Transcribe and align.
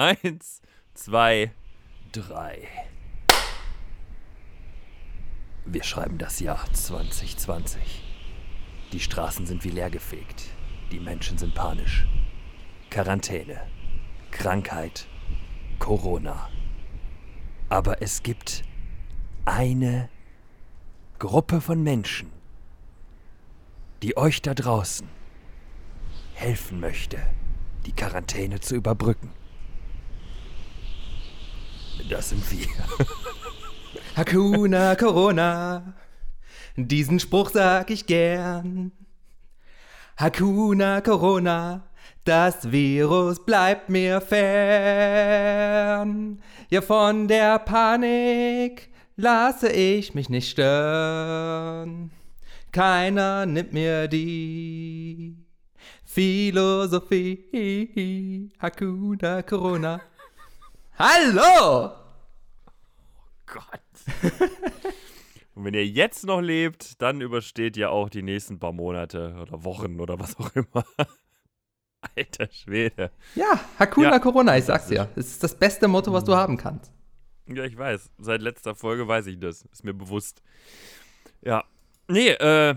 Eins, 0.00 0.62
zwei, 0.94 1.52
drei. 2.10 2.66
Wir 5.66 5.82
schreiben 5.82 6.16
das 6.16 6.40
Jahr 6.40 6.64
2020. 6.72 8.02
Die 8.92 9.00
Straßen 9.00 9.44
sind 9.44 9.62
wie 9.62 9.68
leergefegt. 9.68 10.44
Die 10.90 11.00
Menschen 11.00 11.36
sind 11.36 11.54
panisch. 11.54 12.06
Quarantäne. 12.88 13.60
Krankheit. 14.30 15.06
Corona. 15.78 16.48
Aber 17.68 18.00
es 18.00 18.22
gibt 18.22 18.62
eine 19.44 20.08
Gruppe 21.18 21.60
von 21.60 21.82
Menschen, 21.82 22.32
die 24.02 24.16
euch 24.16 24.40
da 24.40 24.54
draußen 24.54 25.06
helfen 26.32 26.80
möchte, 26.80 27.18
die 27.84 27.92
Quarantäne 27.92 28.60
zu 28.60 28.76
überbrücken. 28.76 29.30
Das 32.08 32.30
sind 32.30 32.50
wir. 32.50 32.66
Hakuna 34.16 34.96
Corona, 34.96 35.94
diesen 36.76 37.20
Spruch 37.20 37.50
sag 37.50 37.90
ich 37.90 38.06
gern. 38.06 38.92
Hakuna 40.16 41.00
Corona, 41.00 41.84
das 42.24 42.70
Virus 42.70 43.44
bleibt 43.44 43.88
mir 43.88 44.20
fern. 44.20 44.40
Ja, 46.70 46.82
von 46.82 47.28
der 47.28 47.58
Panik 47.58 48.90
lasse 49.16 49.68
ich 49.70 50.14
mich 50.14 50.28
nicht 50.28 50.50
stören. 50.50 52.10
Keiner 52.72 53.46
nimmt 53.46 53.72
mir 53.72 54.06
die 54.08 55.36
Philosophie. 56.04 57.38
Hakuna 58.58 59.42
Corona. 59.42 60.00
Hallo! 61.02 61.92
Gott. 63.46 63.64
Und 65.54 65.64
wenn 65.64 65.72
ihr 65.72 65.86
jetzt 65.86 66.26
noch 66.26 66.42
lebt, 66.42 67.00
dann 67.00 67.22
übersteht 67.22 67.78
ihr 67.78 67.90
auch 67.90 68.10
die 68.10 68.20
nächsten 68.22 68.58
paar 68.58 68.72
Monate 68.72 69.34
oder 69.40 69.64
Wochen 69.64 69.98
oder 69.98 70.20
was 70.20 70.38
auch 70.38 70.54
immer. 70.54 70.84
Alter 72.16 72.52
Schwede. 72.52 73.12
Ja, 73.34 73.58
Hakuna 73.78 74.10
Ja. 74.10 74.18
Corona, 74.18 74.58
ich 74.58 74.66
sag's 74.66 74.88
dir. 74.88 75.08
Es 75.16 75.28
ist 75.28 75.42
das 75.42 75.54
beste 75.54 75.88
Motto, 75.88 76.12
was 76.12 76.24
du 76.24 76.36
haben 76.36 76.58
kannst. 76.58 76.92
Ja, 77.46 77.64
ich 77.64 77.78
weiß. 77.78 78.10
Seit 78.18 78.42
letzter 78.42 78.74
Folge 78.74 79.08
weiß 79.08 79.26
ich 79.28 79.40
das. 79.40 79.62
Ist 79.72 79.84
mir 79.84 79.94
bewusst. 79.94 80.42
Ja. 81.40 81.64
Nee, 82.08 82.28
äh, 82.28 82.74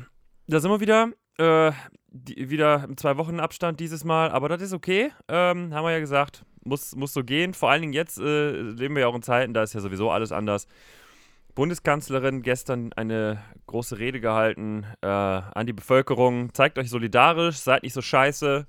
da 0.48 0.60
sind 0.62 0.72
wir 0.72 0.80
wieder. 0.80 1.10
Äh, 1.38 1.74
die, 2.08 2.50
wieder 2.50 2.86
im 2.86 2.96
zwei 2.96 3.18
Wochen 3.18 3.42
Abstand 3.42 3.82
dieses 3.82 4.06
Mal, 4.06 4.32
aber 4.32 4.48
das 4.48 4.62
ist 4.62 4.72
okay. 4.72 5.12
Ähm, 5.28 5.74
haben 5.74 5.84
wir 5.84 5.92
ja 5.92 6.00
gesagt. 6.00 6.46
Muss, 6.66 6.96
muss 6.96 7.14
so 7.14 7.24
gehen. 7.24 7.54
Vor 7.54 7.70
allen 7.70 7.82
Dingen 7.82 7.94
jetzt 7.94 8.20
äh, 8.20 8.52
leben 8.52 8.96
wir 8.96 9.02
ja 9.02 9.08
auch 9.08 9.16
in 9.16 9.22
Zeiten, 9.22 9.54
da 9.54 9.64
ist 9.64 9.74
ja 9.74 9.82
sowieso 9.82 10.10
alles 10.12 10.32
anders. 10.32 10.68
Bundeskanzlerin 11.56 12.42
gestern 12.42 12.94
eine 12.94 13.44
große 13.68 14.00
Rede 14.00 14.20
gehalten 14.20 14.86
äh, 15.02 15.08
an 15.08 15.68
die 15.68 15.74
Bevölkerung. 15.74 16.54
Zeigt 16.54 16.80
euch 16.80 16.90
solidarisch, 16.90 17.58
seid 17.58 17.84
nicht 17.84 17.94
so 17.94 18.02
scheiße. 18.02 18.66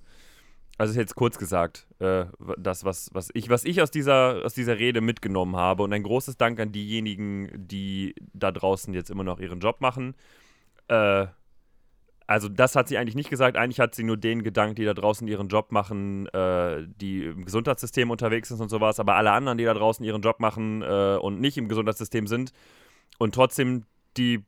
Also 0.77 0.91
ist 0.91 0.97
jetzt 0.97 1.14
kurz 1.14 1.39
gesagt, 1.39 1.86
äh, 2.01 2.25
das, 2.59 2.84
was, 2.84 3.09
was, 3.12 3.31
ich, 3.33 3.48
was 3.48 3.64
ich 3.64 3.81
aus 3.81 3.91
dieser, 3.91 4.45
aus 4.45 4.55
dieser 4.55 4.79
Rede 4.79 5.01
mitgenommen 5.01 5.56
habe. 5.56 5.83
Und 5.84 5.92
ein 5.92 6.03
großes 6.03 6.36
Dank 6.36 6.58
an 6.61 6.73
diejenigen, 6.73 7.48
die 7.55 8.14
da 8.33 8.51
draußen 8.51 8.92
jetzt 8.92 9.11
immer 9.11 9.25
noch 9.25 9.39
ihren 9.39 9.61
Job 9.61 9.81
machen. 9.81 10.14
Äh, 10.89 11.27
also 12.27 12.48
das 12.48 12.75
hat 12.75 12.89
sie 12.89 12.97
eigentlich 12.97 13.14
nicht 13.14 13.30
gesagt. 13.30 13.56
Eigentlich 13.56 13.80
hat 13.80 13.94
sie 13.94 14.03
nur 14.03 14.17
denen 14.17 14.42
gedankt, 14.42 14.78
die 14.78 14.84
da 14.84 14.94
draußen 14.94 15.28
ihren 15.28 15.48
Job 15.48 15.72
machen, 15.72 16.27
äh, 16.28 16.86
die 17.00 17.25
im 17.25 17.44
Gesundheitssystem 17.44 18.11
unterwegs 18.11 18.48
sind 18.48 18.61
und 18.61 18.70
sowas. 18.70 18.98
Aber 18.98 19.17
alle 19.17 19.33
anderen, 19.33 19.58
die 19.58 19.64
da 19.64 19.75
draußen 19.75 20.05
ihren 20.05 20.22
Job 20.22 20.41
machen 20.41 20.83
äh, 20.83 21.17
und 21.17 21.41
nicht 21.41 21.58
im 21.58 21.69
Gesundheitssystem 21.69 22.27
sind 22.27 22.52
und 23.19 23.34
trotzdem 23.34 23.84
die 24.17 24.45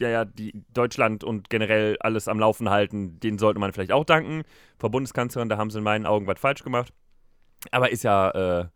ja, 0.00 0.08
ja, 0.08 0.24
die 0.24 0.64
Deutschland 0.74 1.22
und 1.22 1.48
generell 1.48 1.96
alles 2.00 2.28
am 2.28 2.40
Laufen 2.40 2.70
halten, 2.70 3.20
denen 3.20 3.38
sollte 3.38 3.60
man 3.60 3.72
vielleicht 3.72 3.92
auch 3.92 4.04
danken. 4.04 4.42
Frau 4.78 4.88
Bundeskanzlerin, 4.88 5.48
da 5.48 5.58
haben 5.58 5.70
sie 5.70 5.78
in 5.78 5.84
meinen 5.84 6.06
Augen 6.06 6.26
was 6.26 6.40
falsch 6.40 6.64
gemacht. 6.64 6.92
Aber 7.70 7.90
ist 7.90 8.02
ja, 8.02 8.30
äh, 8.30 8.66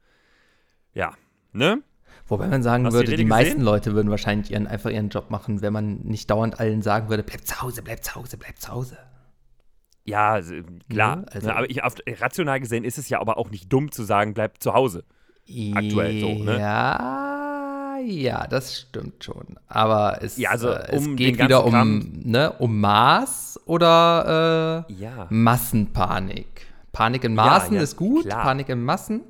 ja, 0.95 1.15
ne? 1.53 1.83
Wobei 2.29 2.49
man 2.49 2.63
sagen 2.63 2.85
Hast 2.85 2.93
die 2.93 2.97
würde, 2.97 3.11
die, 3.11 3.17
Rede 3.17 3.29
meisten? 3.29 3.61
Leute 3.61 3.95
würden 3.95 4.11
wahrscheinlich 4.11 4.51
ihren, 4.51 4.67
einfach 4.67 4.91
ihren 4.91 5.11
Job 5.11 5.31
machen, 5.31 5.63
wenn 5.63 5.73
man 5.73 5.99
nicht 6.03 6.29
dauernd 6.31 6.59
allen 6.59 6.83
sagen 6.83 7.09
würde, 7.09 7.23
bleib 7.23 7.47
zu 7.47 7.63
Hause, 7.63 7.83
bleib 7.83 8.03
zu 8.03 8.15
Hause, 8.17 8.37
bleib 8.37 8.59
zu 8.59 8.69
Hause. 8.73 8.99
Ja, 10.05 10.39
s- 10.39 10.53
klar. 10.91 11.19
Ja, 11.19 11.25
also- 11.33 11.47
ne, 11.49 11.57
aber 11.57 11.71
ich, 11.71 11.81
rational 12.21 12.61
gesehen 12.61 12.85
ist 12.85 12.99
es 12.99 13.09
ja 13.09 13.21
aber 13.21 13.39
auch 13.39 13.51
nicht 13.51 13.73
dumm 13.73 13.93
zu 13.93 14.03
sagen, 14.03 14.35
bleib 14.35 14.61
zu 14.63 14.73
Hause. 14.75 15.05
Aktuell 15.75 16.21
so, 16.21 16.35
ne? 16.45 16.59
Ja, 16.59 17.99
ja, 18.05 18.47
das 18.49 18.77
stimmt 18.77 19.23
schon. 19.23 19.59
Aber 19.69 20.19
es, 20.21 20.37
Ja, 20.37 20.51
also, 20.51 20.71
äh, 20.71 20.89
es 20.97 21.07
um 21.07 21.15
geht 21.17 21.39
den 21.39 21.45
wieder 21.47 21.65
um, 21.65 22.13
ne, 22.25 22.53
um 22.59 22.81
Maß 22.81 23.61
oder 23.67 24.85
äh, 24.89 24.93
Ja. 24.95 25.27
Massenpanik. 25.31 26.67
Panik 26.93 27.25
in 27.25 27.35
Maßen 27.35 27.77
ist 27.77 27.97
gut. 27.97 28.29
Panik 28.29 28.69
in 28.69 28.83
Massen. 28.83 29.21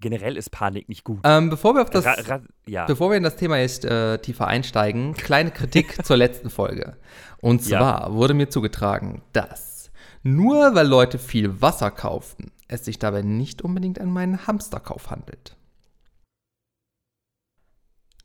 Generell 0.00 0.36
ist 0.36 0.50
Panik 0.50 0.88
nicht 0.88 1.04
gut. 1.04 1.20
Ähm, 1.24 1.50
bevor 1.50 1.74
wir 1.74 1.82
auf 1.82 1.90
das 1.90 2.04
Ra 2.06 2.14
ra 2.14 2.40
ja. 2.66 2.86
Bevor 2.86 3.10
wir 3.10 3.16
in 3.18 3.22
das 3.22 3.36
Thema 3.36 3.58
jetzt 3.58 3.84
äh, 3.84 4.18
tiefer 4.18 4.46
einsteigen, 4.46 5.14
kleine 5.14 5.50
Kritik 5.50 6.04
zur 6.06 6.16
letzten 6.16 6.48
Folge. 6.50 6.96
Und 7.38 7.66
Ja. 7.66 7.78
zwar 7.78 8.14
wurde 8.14 8.34
mir 8.34 8.48
zugetragen, 8.48 9.22
dass 9.32 9.90
nur 10.22 10.74
weil 10.74 10.86
Leute 10.86 11.18
viel 11.18 11.60
Wasser 11.62 11.90
kauften, 11.90 12.50
es 12.68 12.84
sich 12.84 12.98
dabei 12.98 13.22
nicht 13.22 13.62
unbedingt 13.62 14.00
an 14.00 14.10
meinen 14.10 14.46
Hamsterkauf 14.46 15.10
handelt. 15.10 15.56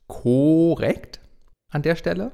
Korrekt 0.06 1.20
an 1.70 1.82
der 1.82 1.96
Stelle? 1.96 2.32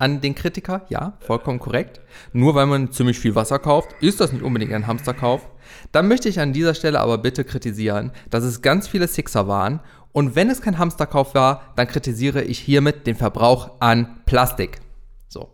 An 0.00 0.22
den 0.22 0.34
Kritiker, 0.34 0.86
ja, 0.88 1.12
vollkommen 1.20 1.58
korrekt. 1.58 2.00
Nur 2.32 2.54
weil 2.54 2.64
man 2.64 2.90
ziemlich 2.90 3.18
viel 3.18 3.34
Wasser 3.34 3.58
kauft, 3.58 3.94
ist 4.00 4.18
das 4.18 4.32
nicht 4.32 4.42
unbedingt 4.42 4.72
ein 4.72 4.86
Hamsterkauf. 4.86 5.46
Dann 5.92 6.08
möchte 6.08 6.30
ich 6.30 6.40
an 6.40 6.54
dieser 6.54 6.72
Stelle 6.72 7.00
aber 7.00 7.18
bitte 7.18 7.44
kritisieren, 7.44 8.10
dass 8.30 8.42
es 8.42 8.62
ganz 8.62 8.88
viele 8.88 9.06
Sixer 9.08 9.46
waren. 9.46 9.80
Und 10.12 10.36
wenn 10.36 10.48
es 10.48 10.62
kein 10.62 10.78
Hamsterkauf 10.78 11.34
war, 11.34 11.74
dann 11.76 11.86
kritisiere 11.86 12.42
ich 12.42 12.58
hiermit 12.58 13.06
den 13.06 13.14
Verbrauch 13.14 13.72
an 13.80 14.22
Plastik. 14.24 14.80
So. 15.28 15.50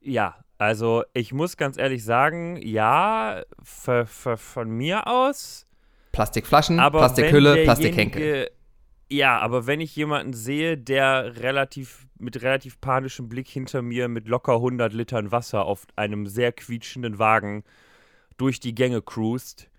Ja, 0.00 0.36
also 0.56 1.02
ich 1.12 1.32
muss 1.32 1.56
ganz 1.56 1.76
ehrlich 1.76 2.04
sagen, 2.04 2.60
ja, 2.62 3.42
für, 3.64 4.06
für, 4.06 4.36
von 4.36 4.70
mir 4.70 5.08
aus. 5.08 5.66
Plastikflaschen, 6.12 6.78
Aber 6.78 7.00
Plastikhülle, 7.00 7.64
Plastikhenkel. 7.64 8.48
Ja, 9.10 9.38
aber 9.38 9.66
wenn 9.66 9.80
ich 9.80 9.96
jemanden 9.96 10.34
sehe, 10.34 10.76
der 10.76 11.36
relativ 11.40 12.06
mit 12.18 12.42
relativ 12.42 12.80
panischem 12.80 13.28
Blick 13.28 13.48
hinter 13.48 13.80
mir 13.80 14.08
mit 14.08 14.28
locker 14.28 14.54
100 14.54 14.92
Litern 14.92 15.32
Wasser 15.32 15.64
auf 15.64 15.86
einem 15.96 16.26
sehr 16.26 16.52
quietschenden 16.52 17.18
Wagen 17.18 17.64
durch 18.36 18.60
die 18.60 18.74
Gänge 18.74 19.02
cruist, 19.02 19.70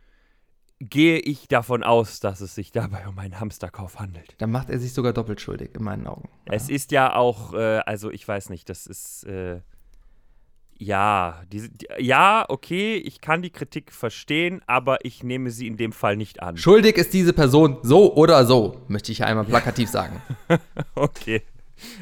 gehe 0.80 1.20
ich 1.20 1.48
davon 1.48 1.84
aus, 1.84 2.20
dass 2.20 2.42
es 2.42 2.56
sich 2.56 2.72
dabei 2.72 3.08
um 3.08 3.20
einen 3.20 3.40
Hamsterkauf 3.40 4.00
handelt. 4.00 4.36
Dann 4.38 4.52
macht 4.52 4.70
er 4.70 4.80
sich 4.80 4.94
sogar 4.94 5.14
doppelt 5.14 5.42
schuldig, 5.42 5.72
in 5.76 5.84
meinen 5.84 6.08
Augen. 6.08 6.30
Es 6.46 6.70
ist 6.70 6.92
ja 6.92 7.16
auch, 7.16 7.54
äh, 7.54 7.80
also 7.80 8.10
ich 8.10 8.26
weiß 8.26 8.50
nicht, 8.50 8.70
das 8.70 8.88
ist, 8.88 9.26
äh, 9.26 9.60
ja, 10.80 11.44
diese, 11.52 11.70
die, 11.70 11.88
ja, 12.00 12.46
okay, 12.48 12.96
ich 12.96 13.20
kann 13.20 13.42
die 13.42 13.50
Kritik 13.50 13.92
verstehen, 13.92 14.62
aber 14.66 15.04
ich 15.06 15.24
nehme 15.24 15.52
sie 15.52 15.68
in 15.68 15.76
dem 15.76 15.92
Fall 15.92 16.16
nicht 16.16 16.42
an. 16.42 16.56
Schuldig 16.58 16.96
ist 16.96 17.14
diese 17.14 17.34
Person 17.34 17.78
so 17.84 18.16
oder 18.16 18.46
so, 18.46 18.82
möchte 18.88 19.12
ich 19.12 19.24
einmal 19.24 19.46
plakativ 19.46 19.90
sagen. 19.90 20.22
Okay. 20.96 21.44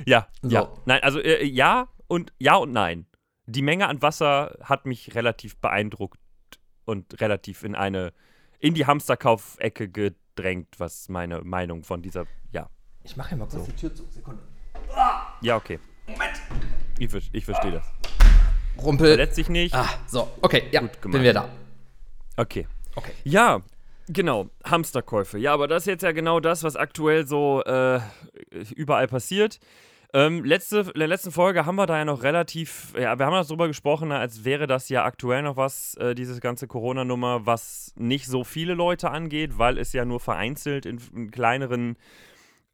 Ja, 0.06 0.28
So. 0.42 0.50
ja. 0.50 0.74
Nein, 0.86 1.04
also 1.04 1.20
äh, 1.20 1.44
ja 1.44 1.88
und 2.08 2.32
ja 2.40 2.56
und 2.56 2.72
nein. 2.72 3.06
Die 3.46 3.62
Menge 3.62 3.88
an 3.88 4.02
Wasser 4.02 4.58
hat 4.64 4.86
mich 4.86 5.14
relativ 5.16 5.58
beeindruckt 5.58 6.20
und 6.86 7.20
relativ 7.22 7.64
in 7.64 7.76
eine, 7.76 8.14
in 8.60 8.74
die 8.74 8.86
Hamsterkaufecke 8.86 9.90
gedrängt, 9.90 10.76
was 10.80 11.10
meine 11.10 11.42
Meinung 11.42 11.84
von 11.84 12.02
dieser, 12.02 12.26
ja. 12.52 12.70
Ich 13.04 13.16
mache 13.18 13.32
ja 13.32 13.38
mal 13.38 13.48
kurz 13.48 13.66
die 13.66 13.72
Tür 13.74 13.94
zu. 13.94 14.04
Sekunde. 14.10 14.42
Ja, 15.42 15.56
okay. 15.56 15.80
Moment. 16.08 16.42
Ich, 17.00 17.30
ich 17.34 17.46
verstehe 17.46 17.72
das. 17.72 17.86
Rumpel. 18.82 19.08
Verletzt 19.08 19.36
sich 19.36 19.50
nicht. 19.50 19.74
Ah, 19.74 19.90
so. 20.08 20.30
Okay, 20.42 20.64
ja, 20.72 20.82
Gut 20.82 21.12
bin 21.12 21.24
wir 21.24 21.34
da. 21.34 21.50
Okay. 22.38 22.68
Okay. 22.96 23.12
Ja, 23.24 23.62
genau. 24.08 24.50
Hamsterkäufe. 24.64 25.38
Ja, 25.38 25.54
aber 25.54 25.68
das 25.68 25.84
ist 25.84 25.88
jetzt 25.88 26.04
ja 26.04 26.12
genau 26.12 26.40
das, 26.40 26.64
was 26.64 26.76
aktuell 26.76 27.28
so 27.28 27.64
äh, 27.64 28.00
überall 28.76 29.08
passiert. 29.08 29.60
Ähm, 30.14 30.46
letzte, 30.46 30.80
in 30.94 31.00
der 31.00 31.08
letzten 31.08 31.32
Folge 31.32 31.66
haben 31.66 31.76
wir 31.76 31.86
da 31.86 31.98
ja 31.98 32.06
noch 32.06 32.24
relativ, 32.24 32.94
ja, 32.98 33.20
wir 33.20 33.26
haben 33.26 33.34
noch 33.34 33.46
drüber 33.46 33.68
gesprochen, 33.68 34.12
als 34.12 34.46
wäre 34.46 34.66
das 34.66 34.88
ja 34.88 35.04
aktuell 35.04 35.42
noch 35.42 35.58
was, 35.58 35.96
äh, 35.96 36.16
diese 36.16 36.40
ganze 36.40 36.66
Corona-Nummer, 36.66 37.46
was 37.46 37.94
nicht 37.98 38.26
so 38.26 38.46
viele 38.46 38.74
Leute 38.74 39.12
angeht, 39.12 39.58
weil 39.58 39.78
es 39.78 39.92
ja 39.92 40.06
nur 40.06 40.22
vereinzelt 40.22 40.86
in, 40.86 41.02
in 41.14 41.30
kleineren 41.30 41.98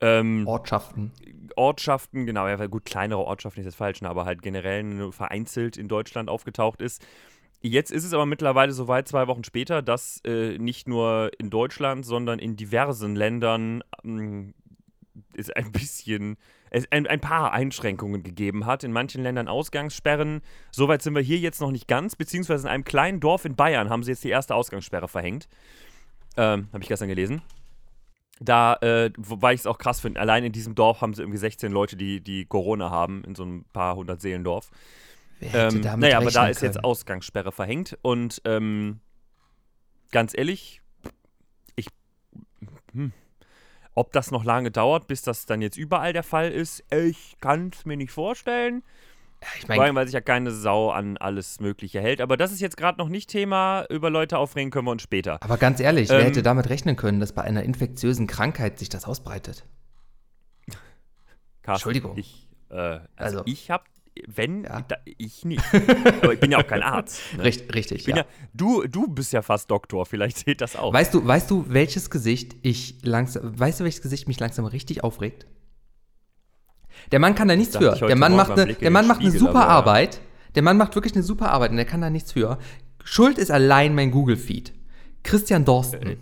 ähm, 0.04 0.46
Ortschaften. 0.48 1.12
Ortschaften, 1.56 2.26
genau, 2.26 2.48
ja, 2.48 2.66
gut, 2.68 2.84
kleinere 2.84 3.22
Ortschaften 3.22 3.62
ist 3.62 3.66
jetzt 3.66 3.76
falsch, 3.76 4.02
ne, 4.02 4.10
aber 4.10 4.26
halt 4.26 4.42
generell 4.42 4.84
nur 4.84 5.14
vereinzelt 5.14 5.78
in 5.78 5.88
Deutschland 5.88 6.30
aufgetaucht 6.30 6.82
ist. 6.82 7.06
Jetzt 7.62 7.92
ist 7.92 8.04
es 8.04 8.14
aber 8.14 8.26
mittlerweile 8.26 8.74
soweit, 8.74 9.08
zwei 9.08 9.28
Wochen 9.28 9.46
später, 9.46 9.82
dass 9.82 10.20
äh, 10.26 10.58
nicht 10.58 10.88
nur 10.88 11.32
in 11.38 11.50
Deutschland, 11.50 12.06
sondern 12.06 12.40
in 12.40 12.58
diversen 12.58 13.16
Ländern 13.16 13.82
ähm, 14.04 14.54
es 15.34 15.50
ein 15.50 15.72
bisschen, 15.72 16.36
es 16.72 16.92
ein, 16.92 17.08
ein 17.08 17.22
paar 17.22 17.54
Einschränkungen 17.54 18.24
gegeben 18.24 18.66
hat. 18.66 18.84
In 18.84 18.92
manchen 18.92 19.24
Ländern 19.24 19.48
Ausgangssperren. 19.48 20.42
Soweit 20.72 21.02
sind 21.02 21.16
wir 21.16 21.22
hier 21.22 21.38
jetzt 21.38 21.62
noch 21.62 21.72
nicht 21.72 21.88
ganz, 21.88 22.18
beziehungsweise 22.18 22.68
in 22.68 22.74
einem 22.74 22.84
kleinen 22.84 23.22
Dorf 23.22 23.46
in 23.46 23.56
Bayern 23.56 23.90
haben 23.90 24.04
sie 24.04 24.12
jetzt 24.12 24.26
die 24.26 24.30
erste 24.30 24.56
Ausgangssperre 24.56 25.08
verhängt. 25.08 25.48
Ähm, 26.36 26.68
Habe 26.74 26.84
ich 26.84 26.90
gestern 26.90 27.08
gelesen. 27.08 27.42
Da, 28.40 28.76
äh, 28.82 29.12
wobei 29.18 29.54
ich 29.54 29.62
es 29.62 29.68
auch 29.68 29.78
krass 29.78 30.02
finde, 30.02 30.20
allein 30.20 30.44
in 30.44 30.52
diesem 30.52 30.76
Dorf 30.76 31.02
haben 31.02 31.14
sie 31.14 31.22
irgendwie 31.22 31.38
16 31.38 31.72
Leute, 31.72 31.96
die, 31.96 32.22
die 32.22 32.46
Corona 32.46 32.90
haben, 32.90 33.24
in 33.24 33.36
so 33.36 33.44
ein 33.44 33.66
paar 33.74 33.96
hundert 33.96 34.22
Seelendorf. 34.22 34.70
Wer 35.40 35.70
Ähm, 35.74 35.82
naja, 36.00 36.18
aber 36.18 36.32
da 36.32 36.48
ist 36.48 36.62
jetzt? 36.62 36.84
Ausgangssperre 36.84 37.52
verhängt 37.52 37.98
und 38.02 38.42
ähm, 38.46 39.00
ganz 40.12 40.38
ehrlich, 40.38 40.82
ich, 41.76 41.88
hm, 42.92 43.12
ob 43.94 44.12
das 44.14 44.32
noch 44.32 44.44
lange 44.44 44.72
dauert, 44.72 45.08
bis 45.08 45.22
das 45.22 45.46
dann 45.46 45.62
jetzt 45.62 45.78
überall 45.78 46.14
der 46.14 46.24
Fall 46.24 46.52
ist, 46.52 46.84
ich 46.92 47.36
kann 47.40 47.72
es 47.74 47.86
mir 47.86 47.98
nicht 47.98 48.12
vorstellen. 48.12 48.84
Ich 49.56 49.62
Vor 49.62 49.70
meine, 49.70 49.82
allem, 49.84 49.96
weil 49.96 50.06
sich 50.06 50.14
ja 50.14 50.22
keine 50.22 50.52
Sau 50.52 50.90
an 50.92 51.18
alles 51.18 51.60
Mögliche 51.60 52.00
hält. 52.02 52.22
Aber 52.22 52.38
das 52.38 52.52
ist 52.52 52.60
jetzt 52.62 52.78
gerade 52.78 52.98
noch 52.98 53.10
nicht 53.10 53.30
Thema. 53.30 53.86
Über 53.90 54.10
Leute 54.10 54.38
aufregen 54.38 54.72
können 54.72 54.86
wir 54.88 54.92
uns 54.92 55.02
später. 55.02 55.38
aber 55.42 55.58
ganz 55.58 55.80
ehrlich, 55.80 56.10
wer 56.10 56.20
Ähm, 56.20 56.26
hätte 56.26 56.42
damit 56.44 56.70
rechnen 56.70 56.96
können, 56.96 57.20
dass 57.20 57.32
bei 57.34 57.42
einer 57.44 57.64
infektiösen 57.64 58.28
Krankheit 58.28 58.80
sich 58.80 58.90
das 58.90 59.06
ausbreitet? 59.06 59.66
Carsten, 61.62 61.90
Entschuldigung. 61.90 62.18
Ich, 62.18 62.48
äh, 62.70 62.76
also, 62.76 63.40
Also- 63.40 63.42
ich 63.46 63.72
hab, 63.72 63.86
wenn, 64.28 64.64
Ja. 64.66 64.82
da, 64.82 64.98
ich 65.06 65.44
nicht. 65.46 65.64
aber 66.22 66.34
ich 66.34 66.40
bin 66.40 66.52
ja 66.52 66.60
auch 66.60 66.68
kein 66.68 66.84
Arzt. 66.84 67.20
Ne? 67.38 67.44
Richt, 67.46 67.74
richtig, 67.74 68.00
Ich 68.02 68.06
bin 68.06 68.18
ja. 68.18 68.24
ja. 68.24 68.28
du, 68.54 68.84
du 68.88 69.08
bist 69.08 69.34
ja 69.34 69.42
fast 69.42 69.72
Doktor, 69.72 70.06
vielleicht 70.06 70.38
zählt 70.38 70.62
das 70.62 70.76
auch. 70.76 70.94
Weißt 70.94 71.14
du, 71.14 71.26
weißt 71.26 71.50
du, 71.50 71.66
welches 71.70 72.10
Gesicht 72.10 72.56
ich 72.62 72.98
langsam, 73.04 73.58
weißt 73.60 73.80
du, 73.80 73.86
welches 73.86 74.02
Gesicht 74.02 74.28
mich 74.28 74.40
langsam 74.40 74.66
richtig 74.66 75.04
aufregt? 75.04 75.48
Der 77.12 77.20
Mann 77.20 77.36
kann 77.36 77.48
da 77.48 77.56
nichts 77.56 77.78
für. 77.78 77.92
Der 77.96 78.16
Mann 78.16 78.36
macht, 78.36 78.52
eine, 78.52 78.74
der 78.74 78.92
Mann 78.92 79.08
macht 79.08 79.22
eine 79.22 79.32
super 79.32 79.62
aber. 79.62 79.70
Arbeit. 79.70 80.22
Der 80.56 80.64
Mann 80.64 80.78
macht 80.78 80.96
wirklich 80.96 81.14
eine 81.14 81.24
super 81.24 81.52
Arbeit 81.52 81.72
und 81.72 81.78
der 81.78 81.86
kann 81.86 82.02
da 82.02 82.10
nichts 82.10 82.32
für. 82.32 82.58
Schuld 83.04 83.38
ist 83.38 83.52
allein 83.52 83.96
mein 83.96 84.12
Google-Feed. 84.12 84.74
Christian 85.24 85.66
Dorsten. 85.66 86.18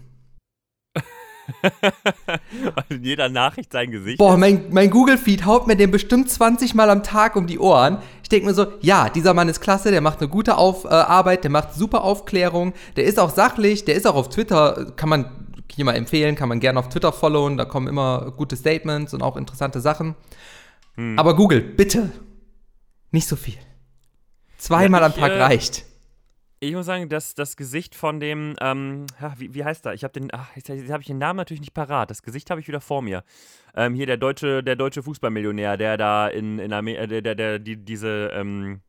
in 2.90 3.04
jeder 3.04 3.30
Nachricht 3.30 3.72
sein 3.72 3.92
Gesicht. 3.92 4.18
Boah, 4.18 4.38
mein, 4.38 4.66
mein 4.72 4.90
Google-Feed 4.90 5.46
haut 5.46 5.68
mir 5.68 5.76
den 5.76 5.92
bestimmt 5.92 6.30
20 6.30 6.76
Mal 6.76 6.90
am 6.90 7.04
Tag 7.04 7.36
um 7.36 7.48
die 7.48 7.60
Ohren. 7.60 7.98
Ich 8.24 8.30
denke 8.30 8.48
mir 8.48 8.54
so, 8.54 8.68
ja, 8.82 9.10
dieser 9.10 9.34
Mann 9.34 9.50
ist 9.50 9.60
klasse, 9.60 9.92
der 9.92 10.02
macht 10.02 10.20
eine 10.20 10.30
gute 10.30 10.58
auf, 10.58 10.86
äh, 10.86 10.90
Arbeit, 10.90 11.44
der 11.44 11.52
macht 11.52 11.74
super 11.74 12.04
Aufklärung, 12.04 12.74
der 12.96 13.06
ist 13.06 13.20
auch 13.20 13.32
sachlich, 13.32 13.86
der 13.86 13.96
ist 13.96 14.08
auch 14.08 14.16
auf 14.16 14.30
Twitter, 14.30 14.94
kann 14.96 15.10
man 15.10 15.30
hier 15.72 15.86
mal 15.86 15.96
empfehlen, 15.96 16.36
kann 16.36 16.50
man 16.50 16.60
gerne 16.60 16.80
auf 16.80 16.90
Twitter 16.90 17.12
followen, 17.12 17.58
da 17.58 17.66
kommen 17.66 17.88
immer 17.88 18.32
gute 18.36 18.56
Statements 18.56 19.14
und 19.14 19.22
auch 19.22 19.38
interessante 19.38 19.82
Sachen. 19.82 20.16
Hm. 21.02 21.18
Aber 21.18 21.36
Google, 21.36 21.62
bitte, 21.62 22.12
nicht 23.10 23.28
so 23.28 23.36
viel. 23.36 23.58
Zweimal 24.58 25.02
Ja, 25.02 25.08
am 25.08 25.12
ich, 25.14 25.18
Tag 25.18 25.32
äh, 25.32 25.42
reicht. 25.42 25.86
Ich 26.60 26.76
muss 26.76 26.86
sagen, 26.86 27.10
dass 27.10 27.34
das 27.34 27.58
Gesicht 27.58 27.96
von 27.96 28.20
dem, 28.20 28.56
ähm, 28.62 29.08
ja, 29.20 29.34
wie, 29.40 29.56
wie 29.56 29.64
heißt 29.64 29.88
er? 29.88 29.96
Ich 29.96 30.04
habe 30.04 30.14
den, 30.14 30.30
ach, 30.32 30.56
jetzt, 30.56 30.70
jetzt 30.70 30.92
habe 30.92 31.02
ich 31.02 31.08
den 31.08 31.18
Namen 31.18 31.38
natürlich 31.38 31.62
nicht 31.62 31.74
parat. 31.74 32.12
Das 32.12 32.22
Gesicht 32.22 32.52
habe 32.52 32.62
ich 32.62 32.68
wieder 32.68 32.82
vor 32.82 33.02
mir. 33.02 33.24
Ähm, 33.76 33.96
hier 33.96 34.06
der 34.06 34.18
deutsche, 34.18 34.62
der 34.62 34.76
deutsche 34.76 35.02
Fußballmillionär, 35.02 35.76
der 35.76 35.98
da 35.98 36.28
in, 36.28 36.60
in 36.60 36.72
Amer 36.72 36.92
äh, 36.92 37.08
der, 37.08 37.22
der, 37.24 37.34
der, 37.34 37.58
die, 37.58 37.78
diese, 37.78 38.30
ähm, 38.36 38.82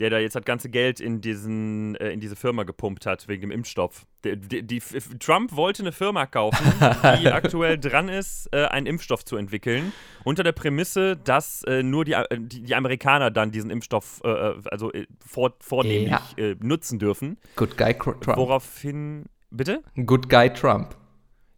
der 0.00 0.10
da 0.10 0.18
jetzt 0.18 0.34
das 0.34 0.44
ganze 0.44 0.68
Geld 0.70 1.00
in 1.00 1.20
diesen, 1.20 1.94
äh, 1.96 2.10
in 2.10 2.20
diese 2.20 2.36
Firma 2.36 2.64
gepumpt 2.64 3.06
hat 3.06 3.28
wegen 3.28 3.42
dem 3.42 3.50
Impfstoff. 3.50 4.06
Der, 4.24 4.36
die, 4.36 4.62
die, 4.62 4.80
Trump 5.20 5.54
wollte 5.54 5.82
eine 5.82 5.92
Firma 5.92 6.26
kaufen, 6.26 6.64
die 7.20 7.28
aktuell 7.28 7.78
dran 7.78 8.08
ist, 8.08 8.48
äh, 8.52 8.64
einen 8.66 8.86
Impfstoff 8.86 9.24
zu 9.24 9.36
entwickeln, 9.36 9.92
unter 10.24 10.42
der 10.42 10.52
Prämisse, 10.52 11.16
dass 11.16 11.62
äh, 11.64 11.82
nur 11.82 12.04
die, 12.04 12.12
äh, 12.12 12.24
die, 12.38 12.62
die 12.62 12.74
Amerikaner 12.74 13.30
dann 13.30 13.50
diesen 13.52 13.70
Impfstoff 13.70 14.20
äh, 14.24 14.28
äh, 14.28 14.54
also 14.70 14.90
vor, 15.24 15.54
vornehmlich 15.60 16.10
Ja. 16.36 16.54
nutzen 16.60 16.98
dürfen. 16.98 17.38
Good 17.56 17.76
Guy 17.76 17.94
Trump. 17.94 18.26
Woraufhin. 18.36 19.26
Bitte? 19.50 19.82
Good 20.04 20.28
Guy 20.28 20.52
Trump. 20.52 20.96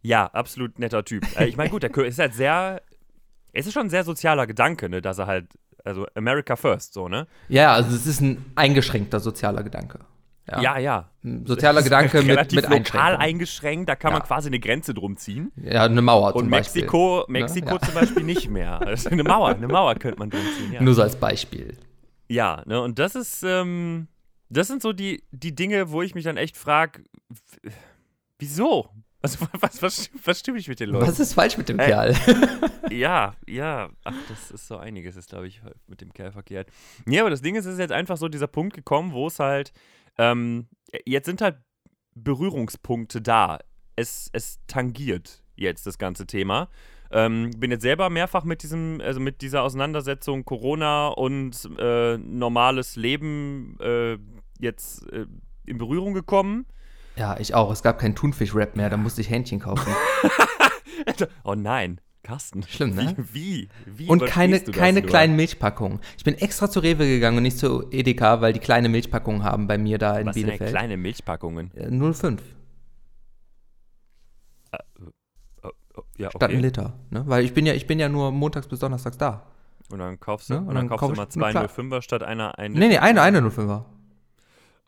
Ja, 0.01 0.27
absolut 0.27 0.79
netter 0.79 1.03
Typ. 1.03 1.25
Ich 1.41 1.57
meine, 1.57 1.69
gut, 1.69 1.83
der 1.83 1.95
ist 1.97 2.19
halt 2.19 2.33
sehr. 2.33 2.81
Es 3.51 3.65
ist 3.65 3.73
schon 3.73 3.87
ein 3.87 3.89
sehr 3.89 4.03
sozialer 4.03 4.45
Gedanke, 4.45 4.87
ne, 4.89 5.01
dass 5.01 5.17
er 5.17 5.27
halt. 5.27 5.47
Also 5.87 6.05
America 6.15 6.55
First, 6.55 6.93
so, 6.93 7.07
ne? 7.07 7.27
Ja, 7.47 7.73
also 7.73 7.95
es 7.95 8.05
ist 8.05 8.21
ein 8.21 8.45
eingeschränkter 8.55 9.19
sozialer 9.19 9.63
Gedanke. 9.63 9.99
Ja, 10.49 10.77
ja. 10.77 11.09
Ein 11.25 11.45
Sozialer 11.45 11.81
Gedanke 11.83 12.21
mit, 12.21 12.53
mit 12.53 12.69
lokal 12.69 13.17
eingeschränkt, 13.17 13.89
da 13.89 13.95
kann 13.97 14.11
Ja. 14.13 14.19
man 14.19 14.27
quasi 14.27 14.47
eine 14.47 14.59
Grenze 14.61 14.93
drum 14.93 15.17
ziehen. 15.17 15.51
Ja, 15.57 15.83
eine 15.83 16.01
Mauer 16.01 16.31
zum 16.33 16.43
Und 16.43 16.49
Beispiel. 16.49 16.83
Mexiko, 16.83 17.25
Ne? 17.27 17.39
Mexiko 17.41 17.69
Ja. 17.75 17.81
zum 17.81 17.93
Beispiel 17.93 18.23
nicht 18.23 18.49
mehr. 18.49 18.79
Also 18.87 19.09
eine 19.09 19.23
Mauer, 19.23 19.49
eine 19.49 19.67
Mauer 19.67 19.95
könnte 19.95 20.19
man 20.19 20.29
drum 20.29 20.39
ziehen, 20.57 20.71
ja. 20.73 20.81
Nur 20.81 20.93
so 20.93 21.01
als 21.01 21.17
Beispiel. 21.17 21.77
Ja, 22.29 22.63
ne, 22.65 22.81
und 22.81 22.97
das 22.99 23.15
ist, 23.15 23.43
ähm, 23.43 24.07
das 24.49 24.67
sind 24.67 24.81
so 24.81 24.93
die, 24.93 25.23
die 25.31 25.53
Dinge, 25.55 25.91
wo 25.91 26.01
ich 26.01 26.15
mich 26.15 26.23
dann 26.23 26.37
echt 26.37 26.55
frage, 26.55 27.01
wieso? 28.39 28.89
Also, 29.21 29.47
was, 29.59 29.81
was, 29.81 30.09
was 30.23 30.39
stimme 30.39 30.59
ich 30.59 30.67
mit 30.67 30.79
den 30.79 30.89
Leuten? 30.89 31.07
Was 31.07 31.19
ist 31.19 31.33
falsch 31.33 31.57
mit 31.57 31.69
dem 31.69 31.79
Äh, 31.79 31.87
Kerl? 31.87 32.15
Ja, 32.91 33.35
ja. 33.45 33.89
Ach, 34.05 34.15
das 34.29 34.49
ist 34.49 34.67
so 34.67 34.77
einiges, 34.77 35.17
ist, 35.17 35.29
glaube 35.29 35.47
ich, 35.47 35.61
mit 35.87 35.99
dem 35.99 36.13
Kerl 36.13 36.31
verkehrt. 36.31 36.69
Nee, 37.05 37.19
aber 37.19 37.29
das 37.29 37.41
Ding 37.41 37.55
ist, 37.55 37.65
es 37.65 37.73
ist 37.73 37.79
jetzt 37.79 37.91
einfach 37.91 38.15
so 38.15 38.29
dieser 38.29 38.47
Punkt 38.47 38.73
gekommen, 38.75 39.11
wo 39.11 39.27
es 39.27 39.39
halt, 39.39 39.73
ähm, 40.17 40.67
jetzt 41.05 41.25
sind 41.25 41.41
halt 41.41 41.57
Berührungspunkte 42.15 43.21
da. 43.21 43.59
Es, 43.95 44.29
es 44.31 44.59
tangiert 44.67 45.43
jetzt 45.55 45.85
das 45.85 45.97
ganze 45.97 46.25
Thema. 46.27 46.69
Ähm, 47.11 47.51
bin 47.57 47.71
jetzt 47.71 47.81
selber 47.83 48.09
mehrfach 48.09 48.43
mit 48.43 48.63
diesem, 48.63 49.01
also 49.01 49.19
mit 49.19 49.41
dieser 49.41 49.63
Auseinandersetzung 49.63 50.45
Corona 50.45 51.07
und 51.09 51.69
äh, 51.77 52.17
normales 52.17 52.95
Leben 52.95 53.77
äh, 53.79 54.17
jetzt 54.59 55.09
äh, 55.11 55.25
in 55.65 55.77
Berührung 55.77 56.13
gekommen. 56.13 56.67
Ja, 57.17 57.37
ich 57.39 57.53
auch. 57.55 57.71
Es 57.71 57.81
gab 57.83 57.99
keinen 57.99 58.15
Thunfisch-Rap 58.15 58.75
mehr, 58.75 58.89
da 58.89 58.97
musste 58.97 59.21
ich 59.21 59.29
Hähnchen 59.29 59.59
kaufen. 59.59 59.91
Oh 61.43 61.55
nein, 61.55 62.01
Carsten. 62.23 62.63
Schlimm, 62.63 62.93
ne? 62.93 63.15
Wie? 63.17 63.69
Wie? 63.85 63.99
wie 63.99 64.07
Und 64.09 64.25
keine, 64.25 64.59
das 64.59 64.75
keine 64.75 65.01
kleinen 65.01 65.35
Milchpackungen. 65.37 65.99
Ich 66.17 66.23
bin 66.25 66.33
extra 66.35 66.69
zu 66.69 66.79
Rewe 66.81 67.07
gegangen 67.07 67.37
und 67.37 67.43
nicht 67.43 67.57
zu 67.57 67.89
Edeka, 67.91 68.41
weil 68.41 68.51
die 68.51 68.59
kleine 68.59 68.89
Milchpackungen 68.89 69.43
haben 69.43 69.67
bei 69.67 69.77
mir 69.77 69.97
da 69.99 70.17
in 70.19 70.27
Was 70.27 70.33
sind 70.35 70.43
denn 70.43 70.49
Bielefeld. 70.57 70.69
kleine 70.71 70.97
Milchpackungen? 70.97 71.71
Äh, 71.75 71.87
0,5 71.87 72.39
Oh, 75.63 75.69
oh, 75.95 76.01
ja, 76.17 76.29
statt 76.29 76.43
ein 76.43 76.49
okay. 76.49 76.59
Liter. 76.59 76.93
Ne? 77.09 77.23
Weil 77.25 77.45
ich 77.45 77.53
bin 77.53 77.65
ja, 77.65 77.73
ich 77.73 77.87
bin 77.87 77.99
ja 77.99 78.09
nur 78.09 78.31
montags 78.31 78.67
bis 78.67 78.79
donnerstags 78.79 79.17
da. 79.17 79.43
Und 79.89 79.99
dann 79.99 80.19
kaufst 80.19 80.49
du, 80.49 80.55
Ne? 80.55 80.59
und 80.59 80.67
Und 80.67 80.75
dann 80.75 80.87
dann 80.87 80.89
kaufst 80.89 80.99
kauf 81.01 81.11
du 81.11 81.15
nur 81.17 81.29
zwei 81.29 81.51
klar. 81.51 81.65
05er 81.67 82.01
statt 82.01 82.23
einer 82.23 82.57
ein 82.59 82.73
Nee, 82.73 82.89
nee, 82.89 82.97
eine, 82.97 83.21
eine 83.21 83.39
0,5er. 83.39 83.85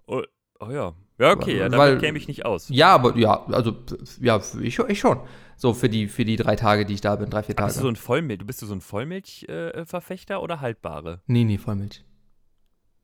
Oh, 0.08 0.22
oh 0.60 0.72
ja. 0.72 0.94
Ja, 1.20 1.32
okay, 1.34 1.58
ja, 1.58 1.64
Weil- 1.72 1.90
damit 1.90 2.00
käme 2.02 2.18
ich 2.18 2.28
nicht 2.28 2.46
aus. 2.46 2.68
Ja, 2.70 2.94
aber 2.96 3.16
ja, 3.18 3.46
also 3.48 3.76
ja, 4.22 4.40
ich, 4.62 4.80
ich 4.80 5.00
schon. 5.00 5.20
So 5.58 5.74
für 5.74 5.90
die, 5.90 6.08
für 6.08 6.24
die 6.24 6.38
drei 6.38 6.56
Tage, 6.56 6.86
die 6.86 6.94
ich 6.94 7.02
da 7.02 7.16
bin, 7.18 7.30
drei, 7.30 7.44
vier 7.44 7.56
Tage. 7.56 7.68
Bist 7.68 7.78
du 7.80 7.82
so 7.84 7.90
ein 7.90 7.98
Vollmilch, 7.98 8.46
bist 8.46 8.62
du 8.62 8.66
so 8.66 8.74
ein 8.74 8.80
Vollmilch-Verfechter 8.82 10.42
oder 10.42 10.62
haltbare? 10.62 11.22
nee, 11.28 11.44
nee, 11.44 11.58
Vollmilch. 11.58 12.04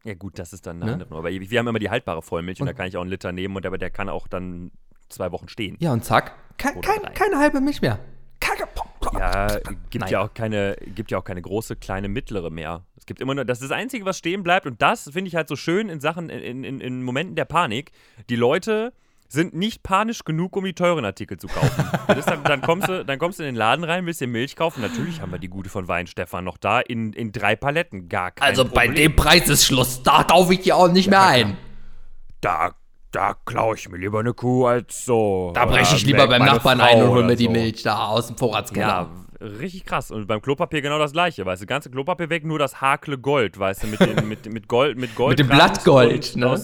Ja 0.06 0.14
gut, 0.14 0.38
das 0.40 0.54
ist 0.54 0.66
dann 0.68 0.78
eine 0.82 0.86
Ne? 0.86 0.94
andere. 1.04 1.16
Aber 1.18 1.30
wir 1.30 1.60
haben 1.60 1.68
immer 1.68 1.80
die 1.80 1.90
haltbare 1.90 2.22
Vollmilch 2.22 2.62
und, 2.62 2.68
Und- 2.68 2.74
da 2.74 2.78
kann 2.78 2.88
ich 2.88 2.96
auch 2.96 3.02
einen 3.02 3.10
Liter 3.10 3.32
nehmen 3.32 3.56
und 3.56 3.66
aber 3.66 3.78
der 3.78 3.90
kann 3.90 4.08
auch 4.08 4.28
dann 4.28 4.72
zwei 5.10 5.32
Wochen 5.32 5.50
stehen. 5.50 5.76
Ja, 5.80 5.92
und 5.94 6.06
zack, 6.06 6.36
kein, 6.58 6.80
kein, 6.82 7.02
keine 7.14 7.38
halbe 7.40 7.60
Milch 7.60 7.82
mehr. 7.82 8.00
Keine, 8.40 8.62
Ja, 9.20 9.48
gibt 9.90 10.02
Nein. 10.04 10.12
ja 10.12 10.22
auch 10.24 10.34
keine, 10.34 10.76
gibt 10.96 11.10
ja 11.12 11.18
auch 11.18 11.24
keine 11.24 11.42
große, 11.42 11.76
kleine, 11.76 12.08
mittlere 12.08 12.50
mehr. 12.52 12.86
Es 13.06 13.08
gibt 13.08 13.22
immer 13.22 13.36
nur, 13.36 13.46
das 13.46 13.62
ist 13.62 13.70
das 13.70 13.78
Einzige, 13.78 14.04
was 14.04 14.18
stehen 14.18 14.42
bleibt 14.42 14.66
und 14.66 14.82
das 14.82 15.04
finde 15.04 15.28
ich 15.28 15.36
halt 15.36 15.48
so 15.48 15.56
schön 15.56 15.90
in 15.90 16.00
Sachen, 16.00 16.32
in, 16.32 16.64
in, 16.64 16.82
in 16.82 17.04
Momenten 17.04 17.36
der 17.36 17.46
Panik. 17.46 17.92
Die 18.32 18.36
Leute 18.36 18.94
sind 19.28 19.54
nicht 19.54 19.84
panisch 19.84 20.24
genug, 20.24 20.56
um 20.58 20.66
die 20.66 20.74
teuren 20.74 21.06
Artikel 21.06 21.38
zu 21.38 21.46
kaufen. 21.46 21.86
dann, 22.26 22.44
dann, 22.44 22.62
kommst 22.62 22.90
du, 22.90 23.06
dann 23.06 23.20
kommst 23.20 23.38
du 23.38 23.44
in 23.44 23.50
den 23.50 23.56
Laden 23.56 23.86
rein, 23.86 24.08
willst 24.08 24.22
dir 24.22 24.28
Milch 24.28 24.56
kaufen. 24.56 24.82
Natürlich 24.82 25.22
haben 25.22 25.32
wir 25.32 25.38
die 25.38 25.50
gute 25.50 25.70
von 25.70 25.88
Weinstefan 25.88 26.44
noch 26.44 26.58
da 26.58 26.80
in, 26.80 27.14
in 27.14 27.32
drei 27.32 27.56
Paletten. 27.56 28.10
Gar 28.10 28.32
kein 28.32 28.48
Also 28.50 28.66
bei 28.66 28.88
Problem. 28.88 28.96
dem 28.96 29.16
Preis 29.16 29.50
ist 29.50 29.66
Schluss. 29.66 30.02
Da 30.02 30.24
kaufe 30.24 30.56
ich 30.56 30.62
die 30.62 30.74
auch 30.74 30.92
nicht 30.92 31.08
mehr 31.08 31.22
ein. 31.22 31.58
Da, 32.42 32.74
da 33.12 33.36
klaue 33.46 33.76
ich 33.76 33.88
mir 33.88 33.98
lieber 33.98 34.20
eine 34.20 34.34
Kuh 34.34 34.66
als 34.66 35.06
so. 35.06 35.52
Da 35.54 35.66
breche 35.66 35.96
ich 35.96 36.08
lieber 36.08 36.28
beim 36.28 36.44
Nachbarn 36.44 36.80
Frau 36.80 36.88
ein 36.88 37.04
und 37.04 37.10
hole 37.10 37.24
mir 37.24 37.36
die 37.36 37.46
so. 37.46 37.52
Milch 37.52 37.84
da 37.84 38.08
aus 38.08 38.26
dem 38.26 38.38
Vorratskeller. 38.38 38.88
Ja, 38.88 39.25
richtig 39.42 39.86
krass. 39.86 40.12
Und 40.12 40.28
beim 40.28 40.42
Klopapier 40.42 40.82
genau 40.82 41.00
das 41.00 41.12
gleiche, 41.12 41.46
weißt 41.46 41.64
du, 41.64 41.66
ganze 41.66 41.90
Klopapier 41.90 42.30
weg, 42.30 42.46
nur 42.46 42.60
das 42.60 42.82
Hakle 42.82 43.18
Gold, 43.18 43.58
weißt 43.60 43.84
du, 43.84 43.88
mit, 43.88 44.00
den, 44.00 44.28
mit, 44.28 44.52
mit 44.52 44.68
Gold, 44.68 44.98
mit 44.98 45.16
Gold. 45.16 45.38
Mit 45.38 45.40
dem 45.40 45.48
Blattgold, 45.48 46.36
ne? 46.36 46.60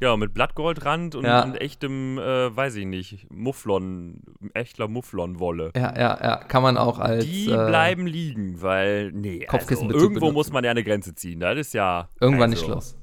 ja, 0.00 0.16
mit 0.16 0.34
Blattgoldrand 0.34 1.14
und, 1.14 1.24
Ja. 1.24 1.44
und 1.44 1.60
echtem, 1.60 2.18
äh, 2.18 2.54
weiß 2.54 2.76
ich 2.76 2.86
nicht, 2.86 3.30
Mufflon, 3.30 4.20
echter 4.52 4.88
Mufflonwolle. 4.88 5.70
Ja, 5.74 5.94
ja, 5.96 6.18
ja, 6.22 6.36
kann 6.36 6.62
man 6.62 6.76
auch 6.76 6.98
als. 6.98 7.24
Die 7.24 7.46
äh, 7.46 7.66
bleiben 7.66 8.06
liegen, 8.06 8.60
weil, 8.60 9.12
nee, 9.12 9.46
also, 9.46 9.58
Kopfkissenbezug 9.58 10.02
irgendwo 10.02 10.20
benutzen. 10.20 10.34
muss 10.34 10.52
man 10.52 10.64
ja 10.64 10.70
eine 10.70 10.84
Grenze 10.84 11.14
ziehen. 11.14 11.40
Das 11.40 11.58
ist 11.58 11.74
ja. 11.74 12.08
Irgendwann 12.20 12.50
also, 12.50 12.62
ist 12.62 12.70
Schluss. 12.70 12.98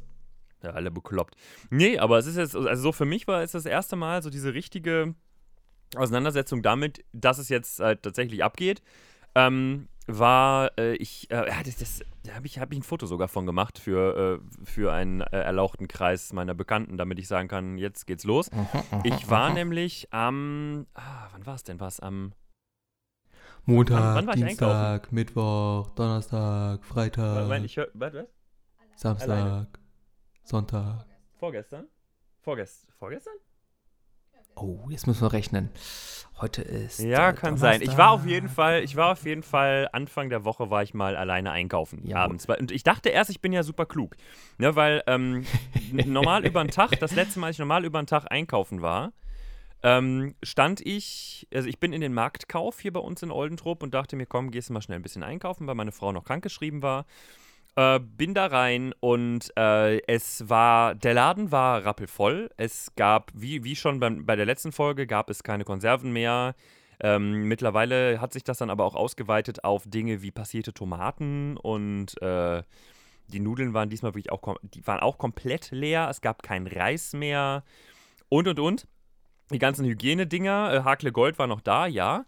Ja, 0.62 0.70
alle 0.70 0.92
bekloppt. 0.92 1.36
Nee, 1.70 1.98
aber 1.98 2.20
es 2.20 2.26
ist 2.26 2.38
jetzt, 2.38 2.56
also 2.56 2.82
so 2.82 2.92
für 2.94 3.06
mich 3.06 3.28
war 3.28 3.42
es 3.42 3.52
das 3.52 3.66
erste 3.66 3.96
Mal 3.98 4.22
so 4.22 4.30
diese 4.30 4.54
richtige 4.54 5.14
Auseinandersetzung 5.96 6.62
damit, 6.62 7.04
dass 7.14 7.38
es 7.38 7.50
jetzt 7.50 7.80
halt 7.80 8.04
tatsächlich 8.04 8.44
abgeht. 8.44 8.82
Ähm, 9.36 9.88
war 10.06 10.72
äh, 10.78 10.96
ich, 10.96 11.32
äh, 11.32 11.48
ja, 11.48 11.64
das, 11.64 11.78
das 11.78 12.02
da 12.24 12.34
habe 12.36 12.46
ich, 12.46 12.60
hab 12.60 12.72
ich 12.74 12.80
ein 12.80 12.84
Foto 12.84 13.06
sogar 13.06 13.28
von 13.30 13.46
gemacht 13.46 13.80
für, 13.80 14.42
äh, 14.42 14.66
für 14.66 14.92
einen 14.94 15.22
äh, 15.22 15.26
erlauchten 15.40 15.88
Kreis 15.88 16.34
meiner 16.34 16.54
Bekannten, 16.54 16.98
damit 16.98 17.20
ich 17.20 17.28
sagen 17.28 17.48
kann, 17.48 17.78
jetzt 17.78 18.06
geht's 18.06 18.26
los. 18.26 18.50
Ich 19.06 19.30
war 19.30 19.54
nämlich 19.54 20.08
am, 20.12 20.88
ah, 20.94 21.28
wann 21.32 21.46
war 21.46 21.56
es 21.56 21.64
denn? 21.64 21.80
War 21.80 21.88
es 21.88 22.00
am 22.02 22.34
Montag, 23.66 24.16
Wann- 24.16 24.28
wann 24.28 24.36
Dienstag, 24.36 25.12
Mittwoch, 25.14 25.90
Donnerstag, 25.92 26.84
Freitag, 26.84 27.44
Moment, 27.44 27.66
ich 27.66 27.78
hör, 27.78 27.88
was, 27.94 28.14
was? 28.14 28.26
Samstag, 28.96 29.30
alleine. 29.30 29.68
Sonntag. 30.44 31.06
Vorgestern? 31.40 31.88
Vorgest 32.42 32.88
vorgestern? 33.00 33.34
Oh, 34.56 34.88
jetzt 34.90 35.08
müssen 35.08 35.22
wir 35.22 35.34
rechnen. 35.34 35.70
Heute 36.42 36.62
ist. 36.62 37.00
Ja, 37.00 37.30
äh, 37.30 37.34
kann 37.34 37.58
sein. 37.58 37.82
Ich 37.82 37.98
war 37.98 38.12
auf 38.12 38.22
Donnerstag. 38.22 38.30
jeden 38.32 38.50
Fall, 38.50 38.84
ich 38.84 38.96
war 38.96 39.12
auf 39.12 39.26
jeden 39.26 39.44
Fall, 39.44 39.88
Anfang 39.94 40.30
der 40.30 40.44
Woche 40.44 40.70
war 40.70 40.84
ich 40.84 40.94
mal 40.94 41.16
alleine 41.16 41.52
einkaufen, 41.52 42.02
Jawohl. 42.04 42.22
abends. 42.22 42.48
Und 42.48 42.72
ich 42.72 42.84
dachte 42.84 43.10
erst, 43.10 43.30
ich 43.30 43.40
bin 43.40 43.54
ja 43.54 43.64
super 43.64 43.86
klug. 43.86 44.16
Ne, 44.58 44.76
weil 44.76 45.04
ähm, 45.08 45.46
normal 45.92 46.46
über 46.46 46.64
den 46.64 46.72
Tag, 46.72 47.00
das 47.00 47.14
letzte 47.16 47.40
Mal, 47.40 47.48
als 47.48 47.56
ich 47.56 47.60
normal 47.60 47.86
über 47.86 48.02
den 48.02 48.08
Tag 48.08 48.32
einkaufen 48.32 48.82
war, 48.82 49.14
ähm, 49.84 50.36
stand 50.42 50.82
ich, 50.82 51.48
also 51.54 51.68
ich 51.68 51.80
bin 51.80 51.94
in 51.94 52.02
den 52.02 52.14
Marktkauf 52.14 52.80
hier 52.80 52.94
bei 52.94 53.02
uns 53.02 53.22
in 53.22 53.32
Oldentrupp 53.32 53.84
und 53.84 53.94
dachte 53.94 54.16
mir, 54.16 54.26
komm, 54.26 54.50
gehst 54.50 54.70
du 54.70 54.74
mal 54.74 54.82
schnell 54.82 54.98
ein 54.98 55.04
bisschen 55.04 55.24
einkaufen, 55.24 55.68
weil 55.68 55.76
meine 55.76 55.92
Frau 55.92 56.12
noch 56.12 56.24
krankgeschrieben 56.24 56.82
war. 56.82 57.06
Äh, 57.76 58.00
bin 58.00 58.36
da 58.36 58.46
rein 58.46 58.94
und 59.00 59.52
äh, 59.58 59.98
es 60.06 60.48
war, 60.48 60.94
der 60.94 61.16
Laden 61.16 61.52
war 61.52 61.84
rappelvoll. 61.84 62.52
Es 62.56 62.92
gab, 62.96 63.32
wie, 63.34 63.64
wie 63.64 63.76
schon 63.76 64.00
beim, 64.00 64.26
bei 64.26 64.36
der 64.36 64.46
letzten 64.46 64.72
Folge, 64.72 65.08
gab 65.08 65.30
es 65.32 65.42
keine 65.42 65.64
Konserven 65.64 66.14
mehr. 66.14 66.54
Ähm, 67.00 67.48
mittlerweile 67.48 68.22
hat 68.22 68.32
sich 68.32 68.44
das 68.44 68.60
dann 68.60 68.70
aber 68.70 68.86
auch 68.86 68.96
ausgeweitet 68.96 69.64
auf 69.64 69.84
Dinge 69.88 70.22
wie 70.22 70.30
passierte 70.30 70.74
Tomaten 70.74 71.58
und 71.58 72.22
äh, 72.22 72.62
die 73.30 73.40
Nudeln 73.40 73.74
waren 73.74 73.90
diesmal 73.90 74.14
wirklich 74.14 74.32
auch, 74.32 74.56
die 74.62 74.86
waren 74.86 75.00
auch 75.00 75.18
komplett 75.18 75.72
leer. 75.72 76.08
Es 76.10 76.22
gab 76.22 76.44
keinen 76.44 76.68
Reis 76.68 77.14
mehr 77.14 77.64
und 78.30 78.48
und 78.48 78.60
und. 78.60 78.88
Die 79.52 79.60
ganzen 79.60 79.86
Hygienedinger, 79.86 80.74
äh, 80.74 80.84
Hakle 80.84 81.12
Gold 81.12 81.40
war 81.40 81.48
noch 81.48 81.62
da, 81.62 81.88
ja. 81.88 82.26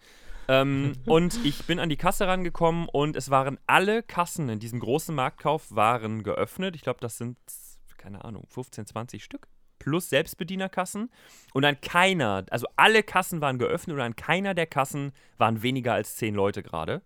Ähm, 0.47 0.93
und 1.05 1.43
ich 1.43 1.65
bin 1.65 1.79
an 1.79 1.89
die 1.89 1.97
Kasse 1.97 2.27
rangekommen 2.27 2.87
und 2.87 3.15
es 3.15 3.29
waren 3.29 3.57
alle 3.67 4.03
Kassen 4.03 4.49
in 4.49 4.59
diesem 4.59 4.79
großen 4.79 5.15
Marktkauf 5.15 5.73
waren 5.75 6.23
geöffnet. 6.23 6.75
Ich 6.75 6.81
glaube, 6.81 6.99
das 7.01 7.17
sind, 7.17 7.37
keine 7.97 8.23
Ahnung, 8.23 8.45
15, 8.49 8.85
20 8.85 9.23
Stück. 9.23 9.47
Plus 9.79 10.09
Selbstbedienerkassen. 10.09 11.11
Und 11.53 11.65
an 11.65 11.79
keiner, 11.81 12.45
also 12.49 12.67
alle 12.75 13.03
Kassen 13.03 13.41
waren 13.41 13.59
geöffnet 13.59 13.95
und 13.95 14.01
an 14.01 14.15
keiner 14.15 14.53
der 14.53 14.67
Kassen 14.67 15.11
waren 15.37 15.61
weniger 15.61 15.93
als 15.93 16.15
10 16.15 16.33
Leute 16.35 16.63
gerade. 16.63 17.01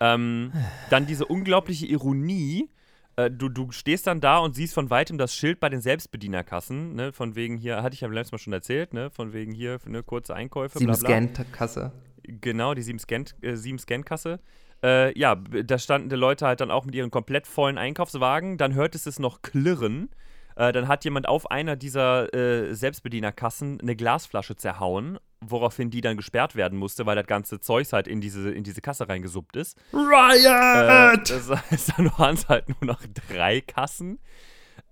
Ähm, 0.00 0.52
dann 0.90 1.06
diese 1.06 1.26
unglaubliche 1.26 1.86
Ironie. 1.86 2.70
Äh, 3.16 3.30
du, 3.30 3.48
du 3.48 3.70
stehst 3.70 4.06
dann 4.06 4.20
da 4.20 4.38
und 4.38 4.54
siehst 4.54 4.74
von 4.74 4.90
weitem 4.90 5.18
das 5.18 5.34
Schild 5.34 5.60
bei 5.60 5.68
den 5.68 5.80
Selbstbedienerkassen, 5.80 6.94
ne, 6.94 7.12
von 7.12 7.36
wegen 7.36 7.56
hier, 7.56 7.82
hatte 7.82 7.94
ich 7.94 8.00
ja 8.00 8.08
letztes 8.08 8.32
Mal 8.32 8.38
schon 8.38 8.52
erzählt, 8.52 8.94
ne, 8.94 9.10
von 9.10 9.32
wegen 9.32 9.52
hier, 9.52 9.78
ne, 9.84 10.02
kurze 10.02 10.34
Einkäufe, 10.34 10.78
Sieben. 10.78 10.94
Scan-Kasse. 10.94 11.92
Genau, 12.24 12.74
die 12.74 12.82
7-Scan- 12.82 13.34
äh, 13.42 13.52
7-Scan-Kasse. 13.54 14.40
Äh, 14.84 15.18
ja, 15.18 15.36
da 15.36 15.78
standen 15.78 16.08
die 16.08 16.16
Leute 16.16 16.46
halt 16.46 16.60
dann 16.60 16.70
auch 16.70 16.84
mit 16.84 16.94
ihren 16.94 17.10
komplett 17.10 17.46
vollen 17.46 17.78
Einkaufswagen. 17.78 18.58
Dann 18.58 18.74
hörtest 18.74 19.06
es 19.06 19.18
noch 19.18 19.42
klirren. 19.42 20.10
Äh, 20.56 20.72
dann 20.72 20.88
hat 20.88 21.04
jemand 21.04 21.28
auf 21.28 21.50
einer 21.50 21.76
dieser 21.76 22.32
äh, 22.34 22.74
Selbstbedienerkassen 22.74 23.80
eine 23.80 23.96
Glasflasche 23.96 24.56
zerhauen, 24.56 25.18
woraufhin 25.40 25.90
die 25.90 26.00
dann 26.00 26.16
gesperrt 26.16 26.56
werden 26.56 26.78
musste, 26.78 27.06
weil 27.06 27.16
das 27.16 27.26
ganze 27.26 27.60
Zeugs 27.60 27.92
halt 27.92 28.06
in 28.08 28.20
diese, 28.20 28.50
in 28.50 28.64
diese 28.64 28.80
Kasse 28.80 29.08
reingesuppt 29.08 29.56
ist. 29.56 29.78
Äh, 29.92 29.96
Riot! 29.96 31.30
das 31.30 31.48
heißt, 31.70 31.92
dann 31.96 32.10
waren 32.18 32.34
es 32.34 32.48
halt 32.48 32.68
nur 32.68 32.84
noch 32.92 33.00
drei 33.30 33.60
Kassen. 33.60 34.18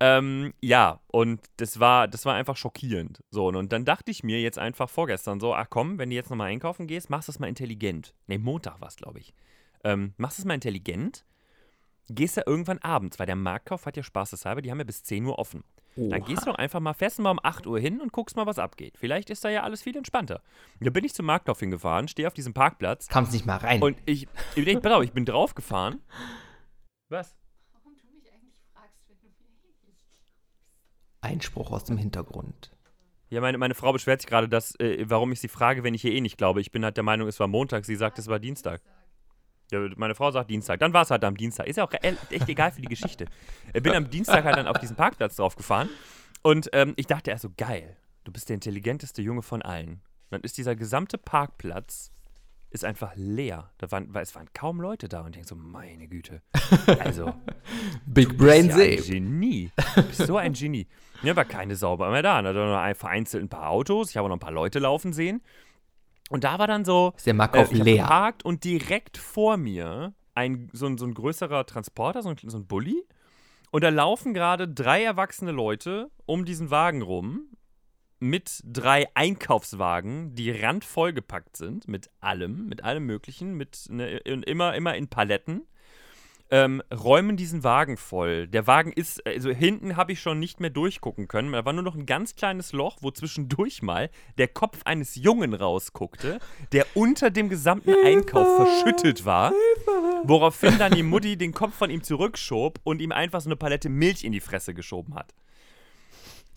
Ähm, 0.01 0.55
ja, 0.63 1.01
und 1.09 1.41
das 1.59 1.79
war, 1.79 2.09
das 2.09 2.25
war 2.25 2.35
einfach 2.35 2.57
schockierend. 2.57 3.23
So, 3.31 3.49
und 3.49 3.71
dann 3.73 3.85
dachte 3.85 4.11
ich 4.11 4.25
mir 4.25 4.41
jetzt 4.41 4.59
einfach 4.59 4.89
vorgestern 4.89 5.41
so, 5.41 5.55
ach 5.55 5.67
komm, 5.69 5.99
wenn 5.99 6.09
du 6.11 6.17
jetzt 6.17 6.31
nochmal 6.31 6.49
einkaufen 6.49 6.87
gehst, 6.87 7.11
machst 7.11 7.29
du 7.29 7.33
es 7.33 7.39
mal 7.39 7.49
intelligent. 7.49 8.15
Ne, 8.27 8.39
Montag 8.39 8.81
war 8.81 8.89
es, 8.89 8.97
glaube 8.97 9.19
ich. 9.19 9.35
Ähm, 9.85 10.15
machst 10.17 10.39
du 10.39 10.43
es 10.43 10.47
mal 10.47 10.55
intelligent, 10.55 11.25
gehst 12.09 12.37
da 12.37 12.43
irgendwann 12.47 12.79
abends, 12.79 13.19
weil 13.19 13.27
der 13.27 13.37
Marktkauf 13.37 13.87
hat 13.87 13.97
ja 13.97 14.03
spaßeshalber, 14.03 14.63
die 14.63 14.71
haben 14.71 14.79
ja 14.79 14.85
bis 14.85 15.03
10 15.03 15.25
Uhr 15.27 15.39
offen. 15.39 15.65
Dann 15.97 16.25
gehst 16.25 16.43
du 16.43 16.51
doch 16.51 16.55
einfach 16.57 16.81
mal 16.81 16.95
fest 16.95 17.19
mal 17.19 17.33
um 17.33 17.41
8 17.43 17.67
Uhr 17.67 17.79
hin 17.79 18.01
und 18.01 18.13
guckst 18.13 18.37
mal, 18.37 18.47
was 18.47 18.59
abgeht. 18.59 18.97
Vielleicht 18.97 19.29
ist 19.29 19.45
da 19.45 19.49
ja 19.51 19.65
alles 19.65 19.83
viel 19.83 19.97
entspannter. 19.97 20.41
Da 20.81 20.89
bin 20.91 21.05
ich 21.05 21.15
zum 21.15 21.27
Marktkauf 21.27 21.61
hingefahren, 21.61 22.09
stehe 22.09 22.29
auf 22.29 22.33
diesem 22.33 22.55
Parkplatz 22.55 23.09
Kam's 23.09 23.33
nicht 23.33 23.45
mal 23.45 23.57
rein. 23.57 23.83
und 23.83 23.99
ich, 24.07 24.29
ich, 24.55 24.67
ich, 24.67 24.79
ich 24.85 25.13
bin 25.13 25.25
draufgefahren. 25.25 26.01
Was? 27.09 27.37
Warum 27.73 27.97
du 27.97 28.07
mich 28.15 28.33
eigentlich 28.33 28.55
fragst, 28.73 28.97
wenn 29.09 29.19
du 29.21 29.27
mir 29.27 29.35
eh 29.51 29.87
nicht 29.89 30.07
Einspruch 31.21 31.71
aus 31.71 31.85
dem 31.85 31.97
Hintergrund. 31.97 32.71
Ja, 33.29 33.41
meine, 33.41 33.59
meine 33.59 33.75
Frau 33.75 33.93
beschwert 33.93 34.21
sich 34.21 34.29
gerade, 34.29 34.49
dass, 34.49 34.75
äh, 34.81 35.05
warum 35.09 35.31
ich 35.33 35.41
sie 35.41 35.49
frage, 35.49 35.85
wenn 35.85 35.95
ich 35.95 36.05
ihr 36.05 36.13
eh 36.13 36.21
nicht 36.21 36.37
glaube. 36.37 36.61
Ich 36.61 36.73
bin 36.73 36.85
halt 36.85 36.97
der 36.97 37.05
Meinung, 37.05 37.29
es 37.29 37.39
war 37.39 37.47
Montag. 37.47 37.85
Sie 37.85 37.95
sagt, 37.95 38.19
es 38.19 38.27
war 38.27 38.41
Dienstag. 38.41 38.83
Ja, 39.71 39.87
meine 39.97 40.17
Frau 40.17 40.33
sagt 40.33 40.51
Dienstag. 40.51 40.81
Dann 40.81 40.93
war 40.93 41.03
es 41.03 41.11
halt 41.11 41.23
am 41.25 41.37
Dienstag. 41.37 41.69
Ist 41.69 41.77
ja 41.77 41.85
auch 41.85 41.93
echt 41.93 42.49
egal 42.49 42.73
für 42.73 42.83
die 42.83 42.89
Geschichte. 42.89 43.27
Ich 43.73 43.83
bin 43.83 43.95
am 43.95 44.11
Dienstag 44.11 44.45
halt 44.45 44.57
dann 44.57 44.67
auf 44.67 44.79
diesen 44.79 44.97
Parkplatz 44.97 45.37
draufgefahren. 45.37 45.89
Und 46.43 46.71
ähm, 46.73 46.95
ich 46.97 47.07
dachte 47.07 47.31
erst 47.31 47.43
so, 47.43 47.51
geil, 47.57 47.97
du 48.25 48.33
bist 48.33 48.49
der 48.49 48.55
intelligenteste 48.55 49.23
Junge 49.23 49.43
von 49.43 49.63
allen. 49.63 50.01
Dann 50.31 50.41
ist 50.41 50.59
dieser 50.59 50.75
gesamte 50.75 51.19
Parkplatz 51.19 52.11
ist 52.71 52.85
einfach 52.85 53.13
leer. 53.17 53.71
Da 53.79 53.91
waren, 53.91 54.15
es 54.15 54.35
waren 54.35 54.49
kaum 54.55 54.81
Leute 54.81 55.09
da. 55.09 55.21
Und 55.21 55.29
ich 55.29 55.33
denke 55.35 55.49
so, 55.49 55.57
meine 55.57 56.09
Güte. 56.09 56.43
Also, 57.01 57.35
Big 58.07 58.37
Brain 58.39 58.69
bist 58.69 58.79
ja 58.79 58.85
ein. 58.85 59.03
Genie. 59.03 59.71
Du 59.95 60.03
bist 60.03 60.27
so 60.27 60.37
ein 60.37 60.53
Genie. 60.53 60.87
Mir 61.23 61.37
war 61.37 61.45
keine 61.45 61.77
Sauber 61.77 62.11
mehr 62.11 62.23
da. 62.23 62.41
Da 62.43 62.53
nur 62.53 62.79
ein, 62.79 62.95
vereinzelt 62.95 63.45
ein 63.45 63.49
paar 63.49 63.69
Autos. 63.71 64.11
Ich 64.11 64.17
habe 64.17 64.29
noch 64.29 64.37
ein 64.37 64.41
paar 64.41 64.53
Leute 64.53 64.79
laufen 64.79 65.13
sehen. 65.13 65.43
Und 66.31 66.45
da 66.45 66.59
war 66.59 66.67
dann 66.69 66.85
so, 66.85 67.13
Ist 67.17 67.27
der 67.27 67.35
Marktkauf 67.35 67.73
äh, 67.73 67.77
leer. 67.77 68.05
geparkt 68.05 68.45
und 68.45 68.63
direkt 68.63 69.19
vor 69.19 69.57
mir 69.57 70.15
ein, 70.35 70.71
so, 70.73 70.87
ein, 70.87 70.97
so 70.97 71.05
ein 71.05 71.15
größerer 71.15 71.67
Transporter, 71.67 72.23
so 72.23 72.31
ein, 72.31 72.37
so 72.43 72.57
ein 72.57 72.67
Bulli. 72.67 73.03
Und 73.73 73.83
da 73.83 73.89
laufen 73.89 74.33
gerade 74.33 74.69
drei 74.69 75.03
erwachsene 75.03 75.51
Leute 75.51 76.11
um 76.27 76.45
diesen 76.45 76.71
Wagen 76.71 77.03
rum 77.03 77.43
mit 78.21 78.61
drei 78.65 79.09
Einkaufswagen, 79.15 80.35
die 80.35 80.51
randvoll 80.51 81.13
gepackt 81.13 81.57
sind, 81.57 81.89
mit 81.89 82.11
allem, 82.21 82.67
mit 82.67 82.85
allem 82.85 83.07
Möglichen, 83.07 83.55
mit 83.55 83.87
ne, 83.89 84.19
immer, 84.19 84.75
immer 84.75 84.95
in 84.95 85.09
Paletten. 85.09 85.67
Ähm, 86.53 86.83
räumen 86.93 87.37
diesen 87.37 87.63
Wagen 87.63 87.97
voll. 87.97 88.49
Der 88.49 88.67
Wagen 88.67 88.93
ist, 88.93 89.25
also 89.25 89.51
hinten 89.51 89.97
habe 89.97 90.13
ich 90.13 90.21
schon 90.21 90.41
nicht 90.41 90.59
mehr 90.59 90.71
durchgucken 90.71 91.29
können. 91.29 91.53
Da 91.53 91.65
war 91.65 91.73
nur 91.73 91.85
noch 91.85 91.95
ein 91.95 92.07
ganz 92.07 92.35
kleines 92.35 92.73
Loch, 92.73 92.99
wo 93.03 93.13
zwischendurch 93.13 93.83
mal 93.83 94.11
der 94.37 94.49
Kopf 94.49 94.81
eines 94.85 95.15
Jungen 95.15 95.55
rausguckte, 95.55 96.41
der 96.73 96.87
unter 96.95 97.31
dem 97.31 97.49
gesamten 97.49 97.95
Einkauf 98.05 98.49
verschüttet 98.57 99.25
war. 99.25 99.53
Woraufhin 100.25 100.77
dann 100.77 100.93
die 100.93 101.05
Mutti 101.05 101.37
den 101.37 101.53
Kopf 101.53 101.75
von 101.75 101.89
ihm 101.89 102.03
zurückschob 102.03 102.81
und 102.83 103.01
ihm 103.01 103.13
einfach 103.13 103.41
so 103.41 103.49
eine 103.49 103.57
Palette 103.57 103.89
Milch 103.89 104.25
in 104.25 104.33
die 104.33 104.41
Fresse 104.41 104.75
geschoben 104.75 105.15
hat. 105.15 105.33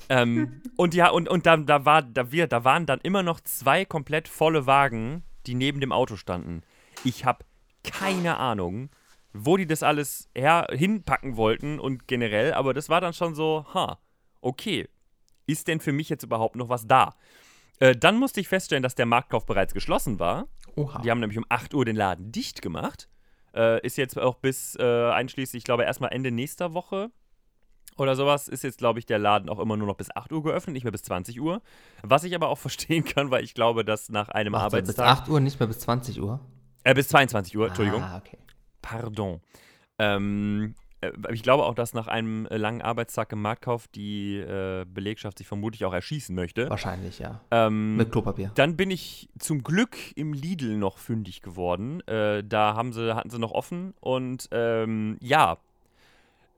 Ähm, 0.10 0.62
und 0.78 0.94
ja, 0.94 1.10
und, 1.10 1.30
und 1.30 1.46
da, 1.46 1.58
da, 1.58 1.86
war, 1.86 2.02
da, 2.02 2.32
wir, 2.32 2.48
da 2.48 2.64
waren 2.64 2.86
dann 2.86 3.00
immer 3.02 3.24
noch 3.24 3.40
zwei 3.40 3.86
komplett 3.86 4.28
volle 4.28 4.66
Wagen, 4.66 5.24
die 5.46 5.56
neben 5.56 5.80
dem 5.80 5.92
Auto 5.92 6.16
standen. 6.16 6.62
Ich 7.04 7.26
habe 7.26 7.46
keine 7.84 8.38
Ahnung, 8.38 8.90
wo 9.34 9.58
die 9.58 9.66
das 9.66 9.84
alles 9.84 10.30
her 10.36 10.68
hinpacken 10.72 11.38
wollten 11.38 11.80
und 11.80 12.08
generell, 12.08 12.54
aber 12.54 12.74
das 12.74 12.90
war 12.90 13.02
dann 13.02 13.14
schon 13.14 13.36
so, 13.36 13.66
ha, 13.74 14.00
okay, 14.42 14.88
ist 15.48 15.68
denn 15.68 15.80
für 15.80 15.92
mich 15.92 16.10
jetzt 16.10 16.24
überhaupt 16.24 16.56
noch 16.56 16.70
was 16.70 16.88
da? 16.88 17.16
Äh, 17.80 17.96
dann 17.96 18.18
musste 18.18 18.40
ich 18.40 18.48
feststellen, 18.48 18.84
dass 18.84 18.96
der 18.96 19.06
Marktkauf 19.06 19.46
bereits 19.46 19.74
geschlossen 19.74 20.20
war. 20.20 20.48
Oha. 20.76 21.02
Die 21.02 21.12
haben 21.12 21.20
nämlich 21.20 21.38
um 21.38 21.46
8 21.50 21.74
Uhr 21.74 21.86
den 21.86 21.96
Laden 21.96 22.32
dicht 22.32 22.62
gemacht. 22.62 23.10
Äh, 23.56 23.86
ist 23.86 23.98
jetzt 23.98 24.18
auch 24.18 24.36
bis 24.36 24.76
äh, 24.80 25.12
einschließlich, 25.12 25.62
ich 25.62 25.64
glaube, 25.64 25.84
erstmal 25.84 26.12
Ende 26.12 26.32
nächster 26.32 26.74
Woche 26.74 27.12
oder 27.98 28.16
sowas, 28.16 28.48
ist 28.48 28.64
jetzt, 28.64 28.78
glaube 28.78 29.00
ich, 29.00 29.06
der 29.06 29.20
Laden 29.20 29.50
auch 29.50 29.60
immer 29.60 29.78
nur 29.78 29.88
noch 29.88 29.98
bis 29.98 30.16
8 30.16 30.32
Uhr 30.32 30.44
geöffnet, 30.44 30.74
nicht 30.74 30.84
mehr 30.84 30.92
bis 30.92 31.04
20 31.04 31.40
Uhr. 31.42 31.62
Was 32.02 32.24
ich 32.24 32.36
aber 32.36 32.50
auch 32.50 32.58
verstehen 32.60 33.04
kann, 33.04 33.32
weil 33.32 33.44
ich 33.44 33.54
glaube, 33.54 33.86
dass 33.86 34.10
nach 34.10 34.30
einem 34.30 34.54
bis 34.54 34.62
Arbeitstag. 34.62 35.08
8 35.08 35.30
Uhr, 35.30 35.40
nicht 35.40 35.60
mehr 35.60 35.68
bis 35.68 35.80
20 35.80 36.22
Uhr. 36.22 36.40
Äh, 36.84 36.94
bis 36.94 37.08
22 37.08 37.58
Uhr, 37.58 37.68
Entschuldigung. 37.68 38.02
Ah, 38.02 38.18
okay. 38.18 38.38
Pardon. 38.82 39.40
Ähm, 40.00 40.76
äh, 41.04 41.12
ich 41.32 41.44
glaube 41.44 41.64
auch, 41.64 41.76
dass 41.76 41.94
nach 41.94 42.08
einem 42.08 42.46
äh, 42.48 42.58
langen 42.58 42.82
Arbeitstag 42.82 43.32
im 43.32 43.42
Marktkauf 43.42 43.88
die 43.88 44.38
äh, 44.38 44.86
Belegschaft 44.86 45.38
sich 45.38 45.48
vermutlich 45.48 45.86
auch 45.86 45.94
erschießen 45.94 46.36
möchte. 46.36 46.70
Wahrscheinlich, 46.70 47.20
ja. 47.20 47.42
Ähm, 47.52 47.98
Mit 47.98 48.12
Klopapier. 48.12 48.52
dann 48.56 48.76
bin 48.76 48.92
ich 48.92 49.30
zum 49.40 49.64
Glück 49.64 49.98
im 50.16 50.34
Lidl 50.34 50.78
noch 50.78 50.98
fündig 50.98 51.42
geworden. 51.42 52.02
Äh, 52.08 52.44
da 52.44 52.76
haben 52.76 52.94
sie, 52.94 53.16
hatten 53.16 53.30
sie 53.30 53.40
noch 53.40 53.52
offen 53.52 53.94
und 54.00 54.48
ähm, 54.52 55.18
ja, 55.22 55.58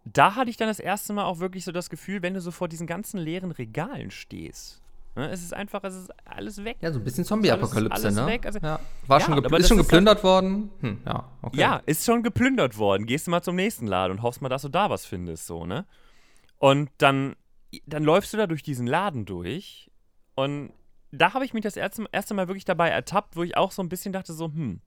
da 0.05 0.35
hatte 0.35 0.49
ich 0.49 0.57
dann 0.57 0.67
das 0.67 0.79
erste 0.79 1.13
Mal 1.13 1.25
auch 1.25 1.39
wirklich 1.39 1.65
so 1.65 1.71
das 1.71 1.89
Gefühl, 1.89 2.21
wenn 2.21 2.33
du 2.33 2.41
so 2.41 2.51
vor 2.51 2.67
diesen 2.69 2.87
ganzen 2.87 3.17
leeren 3.19 3.51
Regalen 3.51 4.11
stehst. 4.11 4.81
Ne, 5.17 5.29
es 5.29 5.41
ist 5.41 5.53
einfach, 5.53 5.81
es 5.85 5.95
ist 5.95 6.11
alles 6.25 6.63
weg. 6.65 6.75
Ja, 6.81 6.91
so 6.91 6.99
ein 6.99 7.03
bisschen 7.05 7.23
Zombie-Apokalypse, 7.23 8.11
ne? 8.11 8.39
also- 8.43 8.59
ja. 8.59 8.79
War 9.07 9.19
Ja, 9.19 9.25
schon, 9.25 9.37
ist 9.43 9.49
schon 9.49 9.59
ist 9.59 9.69
halt- 9.71 9.79
geplündert 9.79 10.23
worden? 10.25 10.69
Hm, 10.81 11.01
ja, 11.05 11.29
okay. 11.41 11.57
Ja, 11.57 11.81
ist 11.85 12.03
schon 12.05 12.21
geplündert 12.21 12.77
worden. 12.77 13.05
Gehst 13.05 13.25
du 13.27 13.31
mal 13.31 13.41
zum 13.41 13.55
nächsten 13.55 13.87
Laden 13.87 14.17
und 14.17 14.23
hoffst 14.23 14.41
mal, 14.41 14.49
dass 14.49 14.63
du 14.63 14.69
da 14.69 14.89
was 14.89 15.05
findest, 15.05 15.47
so, 15.47 15.65
ne? 15.65 15.85
Und 16.57 16.89
dann, 16.97 17.35
dann 17.85 18.03
läufst 18.03 18.33
du 18.33 18.37
da 18.37 18.45
durch 18.45 18.61
diesen 18.61 18.87
Laden 18.87 19.23
durch 19.25 19.89
und 20.35 20.73
da 21.11 21.33
habe 21.33 21.45
ich 21.45 21.53
mich 21.53 21.63
das 21.63 21.77
erste, 21.77 22.05
erste 22.11 22.33
Mal 22.33 22.49
wirklich 22.49 22.65
dabei 22.65 22.89
ertappt, 22.89 23.37
wo 23.37 23.43
ich 23.43 23.55
auch 23.55 23.71
so 23.71 23.81
ein 23.81 23.87
bisschen 23.87 24.11
dachte, 24.11 24.33
so, 24.33 24.47
hm, 24.47 24.81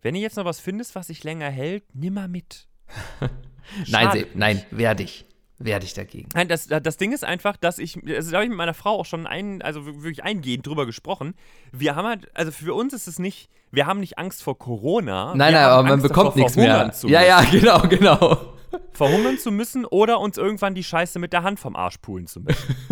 wenn 0.00 0.14
du 0.14 0.20
jetzt 0.20 0.36
noch 0.38 0.46
was 0.46 0.60
findest, 0.60 0.94
was 0.94 1.08
sich 1.08 1.24
länger 1.24 1.50
hält, 1.50 1.84
nimm 1.94 2.14
mal 2.14 2.28
mit. 2.28 2.68
Nein, 3.88 4.10
Se 4.12 4.26
nein, 4.34 4.62
werde 4.70 5.02
ich. 5.02 5.24
Werde 5.58 5.84
ich 5.84 5.94
dagegen. 5.94 6.28
Nein, 6.34 6.48
das, 6.48 6.66
das 6.66 6.96
Ding 6.96 7.12
ist 7.12 7.24
einfach, 7.24 7.56
dass 7.56 7.78
ich, 7.78 7.96
also 8.08 8.32
da 8.32 8.38
habe 8.38 8.44
ich 8.44 8.50
mit 8.50 8.58
meiner 8.58 8.74
Frau 8.74 8.98
auch 8.98 9.06
schon 9.06 9.28
ein, 9.28 9.62
also 9.62 9.86
wirklich 9.86 10.24
eingehend 10.24 10.66
drüber 10.66 10.86
gesprochen. 10.86 11.34
Wir 11.70 11.94
haben 11.94 12.06
halt, 12.06 12.28
also 12.34 12.50
für 12.50 12.74
uns 12.74 12.92
ist 12.92 13.06
es 13.06 13.20
nicht, 13.20 13.48
wir 13.70 13.86
haben 13.86 14.00
nicht 14.00 14.18
Angst 14.18 14.42
vor 14.42 14.58
Corona. 14.58 15.34
Nein, 15.36 15.52
nein, 15.52 15.64
aber 15.64 15.82
man 15.84 15.92
Angst 15.92 16.08
bekommt 16.08 16.30
davor, 16.30 16.40
nichts 16.40 16.56
mehr. 16.56 16.92
Ja, 17.04 17.22
ja, 17.22 17.44
genau, 17.48 17.80
genau. 17.82 18.54
verhungern 18.92 19.38
zu 19.38 19.52
müssen 19.52 19.84
oder 19.84 20.18
uns 20.18 20.36
irgendwann 20.36 20.74
die 20.74 20.84
Scheiße 20.84 21.18
mit 21.18 21.32
der 21.32 21.42
Hand 21.44 21.60
vom 21.60 21.76
Arsch 21.76 21.98
pulen 21.98 22.26
zu 22.26 22.40
müssen. 22.40 22.76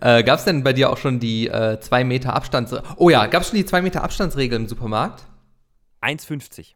Äh, 0.00 0.22
gab 0.22 0.38
es 0.38 0.44
denn 0.44 0.62
bei 0.62 0.74
dir 0.74 0.90
auch 0.90 0.98
schon 0.98 1.20
die 1.20 1.48
äh, 1.48 1.80
2 1.80 2.04
Meter 2.04 2.34
Abstands... 2.34 2.74
Oh 2.96 3.08
ja, 3.08 3.26
gab 3.26 3.40
es 3.40 3.48
schon 3.48 3.56
die 3.56 3.64
2 3.64 3.80
Meter 3.80 4.04
Abstandsregel 4.04 4.56
im 4.56 4.68
Supermarkt? 4.68 5.24
1,50. 6.02 6.74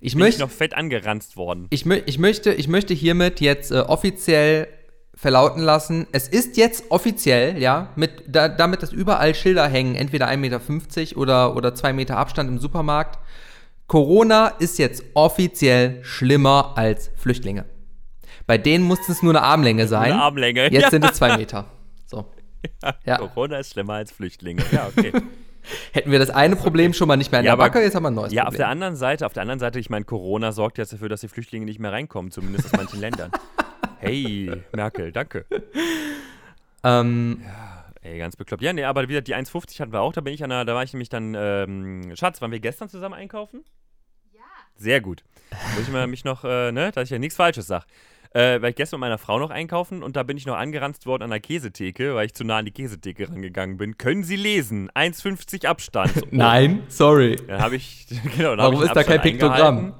Ich 0.00 0.12
Bin 0.12 0.20
ich 0.20 0.26
möchte... 0.26 0.40
noch 0.40 0.50
fett 0.50 0.74
angeranzt 0.74 1.36
worden. 1.36 1.66
Ich, 1.70 1.86
ich, 1.86 2.18
möchte, 2.18 2.52
ich 2.52 2.68
möchte 2.68 2.94
hiermit 2.94 3.40
jetzt 3.40 3.70
äh, 3.70 3.80
offiziell 3.80 4.68
verlauten 5.16 5.62
lassen, 5.62 6.06
es 6.12 6.28
ist 6.28 6.58
jetzt 6.58 6.90
offiziell, 6.90 7.58
ja, 7.58 7.90
mit, 7.96 8.24
da, 8.28 8.48
damit 8.48 8.82
dass 8.82 8.92
überall 8.92 9.34
Schilder 9.34 9.66
hängen, 9.66 9.94
entweder 9.94 10.28
1,50 10.28 10.36
Meter 10.36 11.16
oder, 11.16 11.56
oder 11.56 11.74
2 11.74 11.94
Meter 11.94 12.18
Abstand 12.18 12.50
im 12.50 12.58
Supermarkt. 12.58 13.18
Corona 13.86 14.48
ist 14.58 14.78
jetzt 14.78 15.02
offiziell 15.14 16.04
schlimmer 16.04 16.74
als 16.76 17.10
Flüchtlinge. 17.16 17.64
Bei 18.46 18.58
denen 18.58 18.84
musste 18.84 19.10
es 19.10 19.22
nur 19.22 19.32
eine 19.32 19.42
Armlänge 19.42 19.88
sein. 19.88 20.12
Eine 20.12 20.22
Armlänge. 20.22 20.70
Jetzt 20.70 20.82
ja. 20.82 20.90
sind 20.90 21.04
es 21.04 21.14
2 21.14 21.38
Meter. 21.38 21.64
So. 22.04 22.26
Ja. 23.04 23.18
Corona 23.18 23.58
ist 23.58 23.72
schlimmer 23.74 23.94
als 23.94 24.10
Flüchtlinge. 24.10 24.60
Ja, 24.72 24.88
okay. 24.88 25.12
Hätten 25.92 26.10
wir 26.10 26.18
das 26.18 26.30
eine 26.30 26.56
Problem 26.56 26.92
schon 26.92 27.08
mal 27.08 27.16
nicht 27.16 27.30
mehr 27.32 27.40
in 27.40 27.46
Ja, 27.46 27.50
der 27.56 27.64
aber- 27.64 27.64
Backe, 27.72 27.82
jetzt 27.84 27.94
haben 27.94 28.02
wir 28.04 28.10
ein 28.10 28.14
neues 28.14 28.32
ja, 28.32 28.42
auf 28.42 28.46
Problem. 28.48 28.58
der 28.58 28.68
anderen 28.68 28.96
Seite, 28.96 29.26
auf 29.26 29.32
der 29.32 29.42
anderen 29.42 29.58
Seite, 29.60 29.78
ich 29.78 29.90
meine, 29.90 30.04
Corona 30.04 30.52
sorgt 30.52 30.78
jetzt 30.78 30.92
dafür, 30.92 31.08
dass 31.08 31.20
die 31.20 31.28
Flüchtlinge 31.28 31.64
nicht 31.64 31.78
mehr 31.80 31.92
reinkommen, 31.92 32.30
zumindest 32.30 32.66
aus 32.66 32.72
manchen 32.72 33.00
Ländern. 33.00 33.30
Hey, 33.98 34.52
Merkel, 34.72 35.10
danke. 35.10 35.46
ähm, 36.84 37.42
Ey, 38.02 38.18
ganz 38.18 38.36
bekloppt. 38.36 38.62
Ja, 38.62 38.72
nee, 38.72 38.84
aber 38.84 39.08
wieder 39.08 39.20
die 39.20 39.34
1,50 39.34 39.80
hatten 39.80 39.92
wir 39.92 40.00
auch. 40.00 40.12
Da 40.12 40.20
bin 40.20 40.32
ich 40.32 40.44
an 40.44 40.50
der, 40.50 40.64
da 40.64 40.74
war 40.74 40.84
ich 40.84 40.92
nämlich 40.92 41.08
dann, 41.08 41.34
ähm, 41.36 42.12
Schatz, 42.14 42.40
waren 42.40 42.52
wir 42.52 42.60
gestern 42.60 42.88
zusammen 42.88 43.14
einkaufen? 43.14 43.64
Ja. 44.32 44.42
Sehr 44.76 45.00
gut. 45.00 45.24
Muss 45.74 45.88
ich 45.88 45.92
mal 45.92 46.06
mich 46.06 46.24
noch, 46.24 46.44
äh, 46.44 46.70
ne, 46.70 46.92
dass 46.92 47.04
ich 47.04 47.10
ja 47.10 47.18
nichts 47.18 47.34
Falsches 47.36 47.66
sag. 47.66 47.84
Äh, 48.36 48.60
war 48.60 48.68
ich 48.68 48.76
gestern 48.76 49.00
mit 49.00 49.06
meiner 49.08 49.16
Frau 49.16 49.38
noch 49.38 49.48
einkaufen 49.48 50.02
und 50.02 50.14
da 50.14 50.22
bin 50.22 50.36
ich 50.36 50.44
noch 50.44 50.56
angeranzt 50.56 51.06
worden 51.06 51.22
an 51.22 51.30
der 51.30 51.40
Käsetheke, 51.40 52.14
weil 52.14 52.26
ich 52.26 52.34
zu 52.34 52.44
nah 52.44 52.58
an 52.58 52.66
die 52.66 52.70
Käsetheke 52.70 53.30
rangegangen 53.30 53.78
bin. 53.78 53.96
Können 53.96 54.24
Sie 54.24 54.36
lesen? 54.36 54.90
1,50 54.90 55.66
Abstand. 55.66 56.12
Oh. 56.26 56.28
nein, 56.32 56.82
sorry. 56.88 57.36
Dann 57.46 57.60
habe 57.60 57.76
ich, 57.76 58.06
genau, 58.36 58.56
dann 58.56 58.60
hab 58.60 58.72
Warum 58.72 58.82
ich 58.82 58.88
ist 58.88 58.96
da 58.96 59.04
kein 59.04 59.22
Piktogramm? 59.22 59.94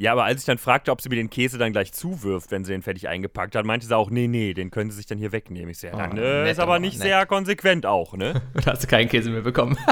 Ja, 0.00 0.12
aber 0.12 0.24
als 0.24 0.40
ich 0.40 0.46
dann 0.46 0.56
fragte, 0.56 0.92
ob 0.92 1.02
sie 1.02 1.10
mir 1.10 1.16
den 1.16 1.28
Käse 1.28 1.58
dann 1.58 1.72
gleich 1.72 1.92
zuwirft, 1.92 2.50
wenn 2.52 2.64
sie 2.64 2.72
den 2.72 2.80
fertig 2.80 3.06
eingepackt 3.06 3.54
hat, 3.54 3.66
meinte 3.66 3.86
sie 3.86 3.94
auch, 3.94 4.08
nee, 4.08 4.28
nee, 4.28 4.54
den 4.54 4.70
können 4.70 4.90
sie 4.90 4.96
sich 4.96 5.04
dann 5.04 5.18
hier 5.18 5.30
wegnehmen. 5.30 5.68
Ich 5.68 5.78
so, 5.78 5.88
ja, 5.88 5.92
dann 5.94 6.12
Oh, 6.12 6.14
nett 6.14 6.52
ist 6.52 6.58
aber 6.58 6.78
nicht 6.78 6.94
nett. 6.94 7.02
sehr 7.02 7.26
konsequent 7.26 7.84
auch, 7.84 8.14
ne? 8.14 8.40
Da 8.64 8.72
hast 8.72 8.82
du 8.82 8.86
keinen 8.86 9.10
Käse 9.10 9.30
mehr 9.30 9.42
bekommen. 9.42 9.76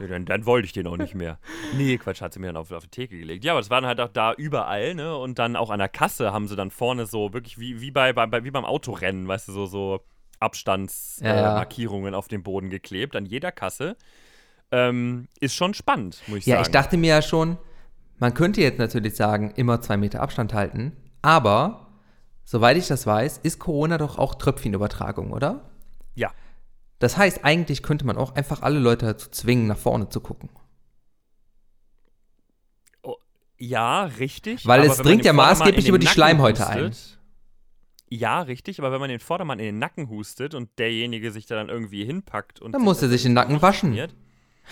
Ja, 0.00 0.06
dann, 0.06 0.26
dann 0.26 0.46
wollte 0.46 0.64
ich 0.66 0.72
den 0.72 0.86
auch 0.86 0.96
nicht 0.96 1.16
mehr. 1.16 1.40
Nee, 1.76 1.98
Quatsch, 1.98 2.20
hat 2.20 2.32
sie 2.32 2.38
mir 2.38 2.46
dann 2.46 2.56
auf, 2.56 2.70
auf 2.70 2.84
die 2.84 2.88
Theke 2.90 3.18
gelegt. 3.18 3.42
Ja, 3.44 3.50
aber 3.54 3.60
das 3.60 3.68
waren 3.68 3.84
halt 3.84 4.00
auch 4.00 4.10
da 4.12 4.32
überall, 4.32 4.94
ne? 4.94 5.16
Und 5.16 5.40
dann 5.40 5.56
auch 5.56 5.70
an 5.70 5.80
der 5.80 5.88
Kasse 5.88 6.32
haben 6.32 6.46
sie 6.46 6.54
dann 6.54 6.70
vorne 6.70 7.04
so 7.04 7.32
wirklich 7.32 7.58
wie, 7.58 7.80
wie, 7.80 7.90
bei, 7.90 8.12
bei, 8.12 8.44
wie 8.44 8.52
beim 8.52 8.64
Autorennen, 8.64 9.26
weißt 9.26 9.48
du, 9.48 9.52
so, 9.52 9.66
so 9.66 10.00
Abstandsmarkierungen 10.38 11.36
Ja, 11.42 11.46
äh, 11.46 11.48
ja. 11.50 11.54
Markierungen 11.56 12.14
auf 12.14 12.28
den 12.28 12.44
Boden 12.44 12.70
geklebt, 12.70 13.16
an 13.16 13.26
jeder 13.26 13.50
Kasse. 13.50 13.96
Ähm, 14.70 15.26
ist 15.40 15.56
schon 15.56 15.74
spannend, 15.74 16.22
muss 16.28 16.38
ich 16.38 16.46
Ja, 16.46 16.56
sagen. 16.58 16.66
ich 16.66 16.72
dachte 16.72 16.96
mir 16.96 17.08
ja 17.16 17.22
schon, 17.22 17.58
man 18.18 18.34
könnte 18.34 18.60
jetzt 18.60 18.78
natürlich 18.78 19.16
sagen, 19.16 19.52
immer 19.56 19.80
zwei 19.80 19.96
Meter 19.96 20.20
Abstand 20.20 20.52
halten, 20.54 20.92
aber 21.22 21.88
soweit 22.44 22.76
ich 22.76 22.88
das 22.88 23.06
weiß, 23.06 23.38
ist 23.38 23.58
Corona 23.58 23.98
doch 23.98 24.18
auch 24.18 24.34
Tröpfchenübertragung, 24.34 25.32
oder? 25.32 25.70
Ja. 26.14 26.32
Das 26.98 27.16
heißt, 27.16 27.44
eigentlich 27.44 27.82
könnte 27.82 28.06
man 28.06 28.16
auch 28.16 28.34
einfach 28.34 28.62
alle 28.62 28.78
Leute 28.78 29.06
dazu 29.06 29.30
zwingen, 29.30 29.66
nach 29.68 29.78
vorne 29.78 30.08
zu 30.08 30.20
gucken. 30.20 30.50
Ja, 33.58 34.04
richtig. 34.04 34.66
Weil 34.66 34.84
es 34.84 34.98
dringt 34.98 35.24
ja 35.24 35.32
maßgeblich 35.32 35.88
über 35.88 35.98
die 35.98 36.06
Nacken 36.06 36.14
Schleimhäute 36.14 36.64
hustet, 36.64 37.18
Ja, 38.08 38.40
richtig, 38.42 38.78
aber 38.78 38.92
wenn 38.92 39.00
man 39.00 39.10
den 39.10 39.18
Vordermann 39.20 39.58
in 39.58 39.66
den 39.66 39.78
Nacken 39.78 40.08
hustet 40.08 40.54
und 40.54 40.70
derjenige 40.78 41.32
sich 41.32 41.46
da 41.46 41.56
dann 41.56 41.68
irgendwie 41.68 42.04
hinpackt 42.04 42.60
und 42.60 42.72
Dann 42.72 42.82
muss 42.82 43.02
er 43.02 43.08
sich 43.08 43.24
den 43.24 43.32
Nacken 43.32 43.60
waschen. 43.60 43.90
trainiert, 43.90 44.14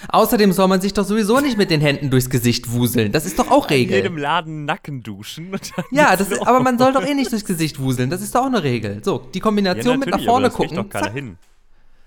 Außerdem 0.09 0.53
soll 0.53 0.69
man 0.69 0.81
sich 0.81 0.93
doch 0.95 1.05
sowieso 1.05 1.41
nicht 1.41 1.57
mit 1.57 1.71
den 1.71 1.81
Händen 1.81 2.11
durchs 2.11 2.29
Gesicht 2.31 2.71
wuseln. 2.73 3.13
Das 3.13 3.25
ist 3.27 3.39
doch 3.39 3.51
auch 3.51 3.71
in 3.71 3.89
jedem 3.89 4.13
Regel. 4.15 4.19
Laden 4.23 4.65
Nacken 4.65 5.03
duschen. 5.03 5.57
Ja, 5.91 6.17
das 6.17 6.31
ist, 6.31 6.47
aber 6.47 6.61
man 6.61 6.79
soll 6.79 6.93
doch 6.93 7.05
eh 7.07 7.15
nicht 7.15 7.33
durchs 7.33 7.45
Gesicht 7.45 7.79
wuseln. 7.81 8.11
Das 8.11 8.21
ist 8.23 8.35
doch 8.35 8.43
auch 8.43 8.47
eine 8.47 8.63
Regel. 8.63 9.03
So, 9.05 9.19
die 9.33 9.41
Kombination 9.41 9.99
mit 9.99 10.09
nach 10.11 10.21
vorne 10.23 10.47
aber 10.47 10.49
das 10.49 10.55
gucken. 10.55 10.77
doch 10.77 10.89
keiner 10.89 11.07
zack. 11.07 11.15
hin. 11.15 11.39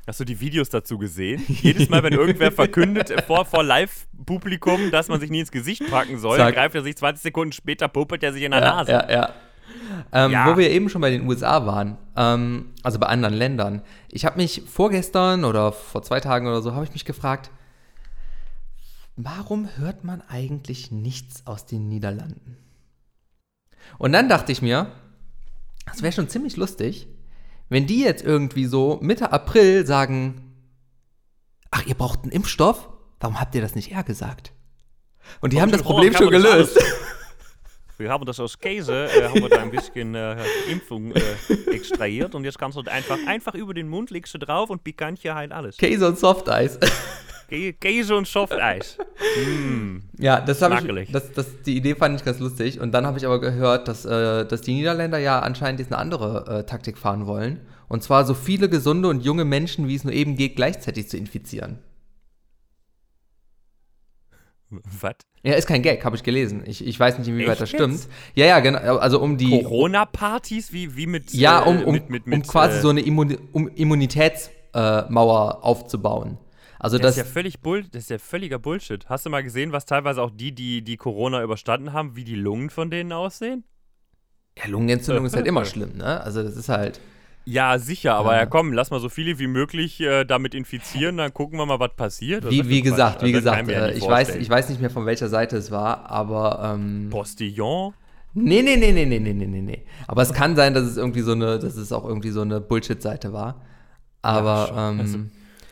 Hast 0.07 0.19
du 0.19 0.25
die 0.25 0.39
Videos 0.39 0.69
dazu 0.69 0.97
gesehen? 0.97 1.43
Jedes 1.47 1.87
Mal, 1.89 2.01
wenn 2.01 2.13
irgendwer 2.13 2.51
verkündet 2.51 3.13
vor, 3.27 3.45
vor 3.45 3.63
Live-Publikum, 3.63 4.89
dass 4.91 5.07
man 5.07 5.19
sich 5.19 5.29
nie 5.29 5.41
ins 5.41 5.51
Gesicht 5.51 5.83
packen 5.89 6.17
soll, 6.17 6.37
Zack. 6.37 6.55
greift 6.55 6.75
er 6.75 6.81
sich 6.83 6.95
20 6.97 7.21
Sekunden 7.21 7.51
später, 7.51 7.87
puppelt 7.87 8.23
er 8.23 8.33
sich 8.33 8.43
in 8.43 8.51
der 8.51 8.61
Ja, 8.61 8.75
Nase. 8.75 8.91
ja, 8.91 9.11
ja. 9.11 9.29
Ähm, 10.11 10.31
Ja. 10.31 10.47
Wo 10.51 10.57
wir 10.57 10.69
eben 10.71 10.89
schon 10.89 11.01
bei 11.01 11.11
den 11.11 11.27
USA 11.27 11.65
waren, 11.67 11.97
ähm, 12.15 12.71
also 12.81 12.97
bei 12.97 13.05
anderen 13.07 13.35
Ländern. 13.35 13.81
Ich 14.09 14.25
habe 14.25 14.37
mich 14.37 14.63
vorgestern 14.65 15.45
oder 15.45 15.71
vor 15.71 16.01
zwei 16.01 16.19
Tagen 16.19 16.47
oder 16.47 16.61
so, 16.63 16.73
habe 16.73 16.85
ich 16.85 16.91
mich 16.93 17.05
gefragt, 17.05 17.51
warum 19.23 19.67
hört 19.77 20.03
man 20.03 20.21
eigentlich 20.21 20.91
nichts 20.91 21.45
aus 21.45 21.65
den 21.65 21.89
Niederlanden? 21.89 22.57
Und 23.97 24.13
dann 24.13 24.29
dachte 24.29 24.51
ich 24.51 24.61
mir, 24.61 24.91
das 25.85 26.01
wäre 26.01 26.13
schon 26.13 26.29
ziemlich 26.29 26.55
lustig, 26.55 27.07
wenn 27.67 27.85
die 27.85 28.01
jetzt 28.01 28.23
irgendwie 28.23 28.65
so 28.65 28.97
Mitte 29.01 29.31
April 29.31 29.85
sagen, 29.85 30.55
ach, 31.71 31.85
ihr 31.85 31.95
braucht 31.95 32.23
einen 32.23 32.31
Impfstoff? 32.31 32.89
Warum 33.19 33.39
habt 33.39 33.53
ihr 33.55 33.61
das 33.61 33.75
nicht 33.75 33.91
eher 33.91 34.03
gesagt? 34.03 34.53
Und 35.41 35.51
die 35.53 35.61
haben 35.61 35.71
das 35.71 35.83
Problem 35.83 36.15
schon 36.15 36.29
gelöst. 36.29 36.79
Wir 37.97 38.09
haben 38.09 38.25
das 38.25 38.39
aus 38.39 38.57
Käse, 38.57 39.09
äh, 39.09 39.27
haben 39.27 39.41
wir 39.41 39.49
da 39.49 39.61
ein 39.61 39.71
bisschen 39.71 40.15
äh, 40.15 40.37
Impfung 40.71 41.11
äh, 41.11 41.21
extrahiert 41.69 42.33
und 42.33 42.45
jetzt 42.45 42.57
kannst 42.57 42.77
du 42.77 42.81
einfach, 42.89 43.17
einfach 43.27 43.55
über 43.55 43.73
den 43.73 43.89
Mund 43.89 44.09
legst 44.09 44.33
du 44.33 44.37
drauf 44.37 44.69
und 44.69 44.85
Pikantje 44.85 45.35
heilt 45.35 45.51
alles. 45.51 45.75
Käse 45.75 46.07
und 46.07 46.17
Softeis. 46.17 46.79
Kä- 47.49 47.73
Käse 47.73 48.15
und 48.15 48.27
Softeis. 48.27 48.97
Mm. 49.45 49.97
Ja, 50.17 50.39
das 50.41 50.61
habe 50.61 51.01
ich, 51.01 51.11
das, 51.11 51.31
das, 51.31 51.61
die 51.65 51.75
Idee 51.77 51.95
fand 51.95 52.19
ich 52.19 52.25
ganz 52.25 52.39
lustig. 52.39 52.79
Und 52.79 52.91
dann 52.91 53.05
habe 53.05 53.17
ich 53.17 53.25
aber 53.25 53.39
gehört, 53.39 53.87
dass, 53.87 54.05
äh, 54.05 54.45
dass 54.45 54.61
die 54.61 54.73
Niederländer 54.73 55.17
ja 55.17 55.39
anscheinend 55.39 55.79
jetzt 55.79 55.91
eine 55.91 55.99
andere 55.99 56.59
äh, 56.59 56.63
Taktik 56.65 56.97
fahren 56.97 57.25
wollen. 57.27 57.61
Und 57.87 58.03
zwar 58.03 58.25
so 58.25 58.33
viele 58.33 58.69
gesunde 58.69 59.07
und 59.09 59.21
junge 59.21 59.45
Menschen, 59.45 59.87
wie 59.87 59.95
es 59.95 60.03
nur 60.03 60.13
eben 60.13 60.35
geht, 60.35 60.55
gleichzeitig 60.55 61.09
zu 61.09 61.17
infizieren. 61.17 61.79
Was? 64.69 65.15
Ja, 65.41 65.55
ist 65.55 65.67
kein 65.67 65.81
Gag, 65.81 66.05
habe 66.05 66.15
ich 66.15 66.21
gelesen. 66.23 66.63
Ich, 66.65 66.85
ich 66.85 66.99
weiß 66.99 67.17
nicht, 67.17 67.27
inwieweit 67.27 67.53
Echt 67.53 67.61
das 67.61 67.69
stimmt. 67.69 67.93
jetzt? 67.93 68.09
Ja, 68.35 68.45
ja, 68.45 68.59
genau. 68.59 68.97
Also 68.97 69.19
um 69.19 69.37
die. 69.37 69.63
Corona-Partys? 69.63 70.71
Wie, 70.71 70.95
wie 70.95 71.07
mit. 71.07 71.33
Ja, 71.33 71.65
äh, 71.65 71.69
um, 71.69 71.83
um, 71.85 71.93
mit, 71.93 72.09
mit, 72.09 72.25
um 72.25 72.29
mit, 72.29 72.47
quasi 72.47 72.77
äh, 72.77 72.81
so 72.81 72.89
eine 72.89 73.01
Immun 73.01 73.37
um 73.51 73.67
Immunitätsmauer 73.69 75.07
Mauer 75.09 75.63
aufzubauen. 75.63 76.37
Also 76.79 76.97
das, 76.97 77.15
das 77.15 77.17
ist 77.17 77.27
ja 77.27 77.33
völlig 77.33 77.59
Bull, 77.59 77.83
das 77.83 78.03
ist 78.03 78.09
ja 78.09 78.17
völliger 78.17 78.57
Bullshit. 78.57 79.07
Hast 79.09 79.25
du 79.25 79.29
mal 79.29 79.43
gesehen, 79.43 79.73
was 79.73 79.85
teilweise 79.85 80.21
auch 80.21 80.31
die, 80.31 80.53
die 80.53 80.81
die 80.81 80.95
Corona 80.95 81.43
überstanden 81.43 81.91
haben, 81.91 82.15
wie 82.15 82.23
die 82.23 82.35
Lungen 82.35 82.69
von 82.69 82.89
denen 82.89 83.11
aussehen? 83.11 83.65
Ja, 84.57 84.67
Lungenentzündung 84.67 85.25
ist 85.25 85.35
halt 85.35 85.45
immer 85.45 85.65
schlimm, 85.65 85.97
ne? 85.97 86.21
Also 86.21 86.41
das 86.41 86.55
ist 86.55 86.69
halt. 86.69 87.01
Ja, 87.43 87.79
sicher, 87.79 88.15
aber 88.15 88.33
ja, 88.33 88.41
ja 88.41 88.45
komm, 88.45 88.73
lass 88.73 88.91
mal 88.91 88.99
so 88.99 89.09
viele 89.09 89.39
wie 89.39 89.47
möglich 89.47 89.99
äh, 90.01 90.23
damit 90.23 90.53
infizieren, 90.53 91.17
dann 91.17 91.33
gucken 91.33 91.57
wir 91.57 91.65
mal, 91.65 91.79
was 91.79 91.95
passiert. 91.95 92.49
Wie, 92.49 92.69
wie 92.69 92.81
gesagt, 92.81 93.23
wie 93.23 93.33
also 93.33 93.39
gesagt, 93.39 93.69
äh, 93.69 93.93
ich, 93.93 94.07
weiß, 94.07 94.35
ich 94.35 94.49
weiß 94.49 94.69
nicht 94.69 94.79
mehr, 94.79 94.89
von 94.89 95.05
welcher 95.05 95.29
Seite 95.29 95.57
es 95.57 95.71
war, 95.71 96.09
aber. 96.09 96.75
Ähm, 96.75 97.07
Postillon? 97.09 97.93
Nee, 98.35 98.61
nee, 98.61 98.77
nee, 98.77 98.91
nee, 98.91 99.05
nee, 99.05 99.19
nee, 99.19 99.33
nee, 99.33 99.61
nee. 99.61 99.85
Aber 100.07 100.21
es 100.21 100.31
kann 100.31 100.55
sein, 100.55 100.73
dass 100.73 100.83
es 100.83 100.95
irgendwie 100.95 101.21
so 101.21 101.31
eine, 101.31 101.57
dass 101.59 101.75
es 101.75 101.91
auch 101.91 102.05
irgendwie 102.05 102.29
so 102.29 102.41
eine 102.41 102.61
Bullshit-Seite 102.61 103.33
war. 103.33 103.61
Aber. 104.21 104.71
Ja, 104.73 104.95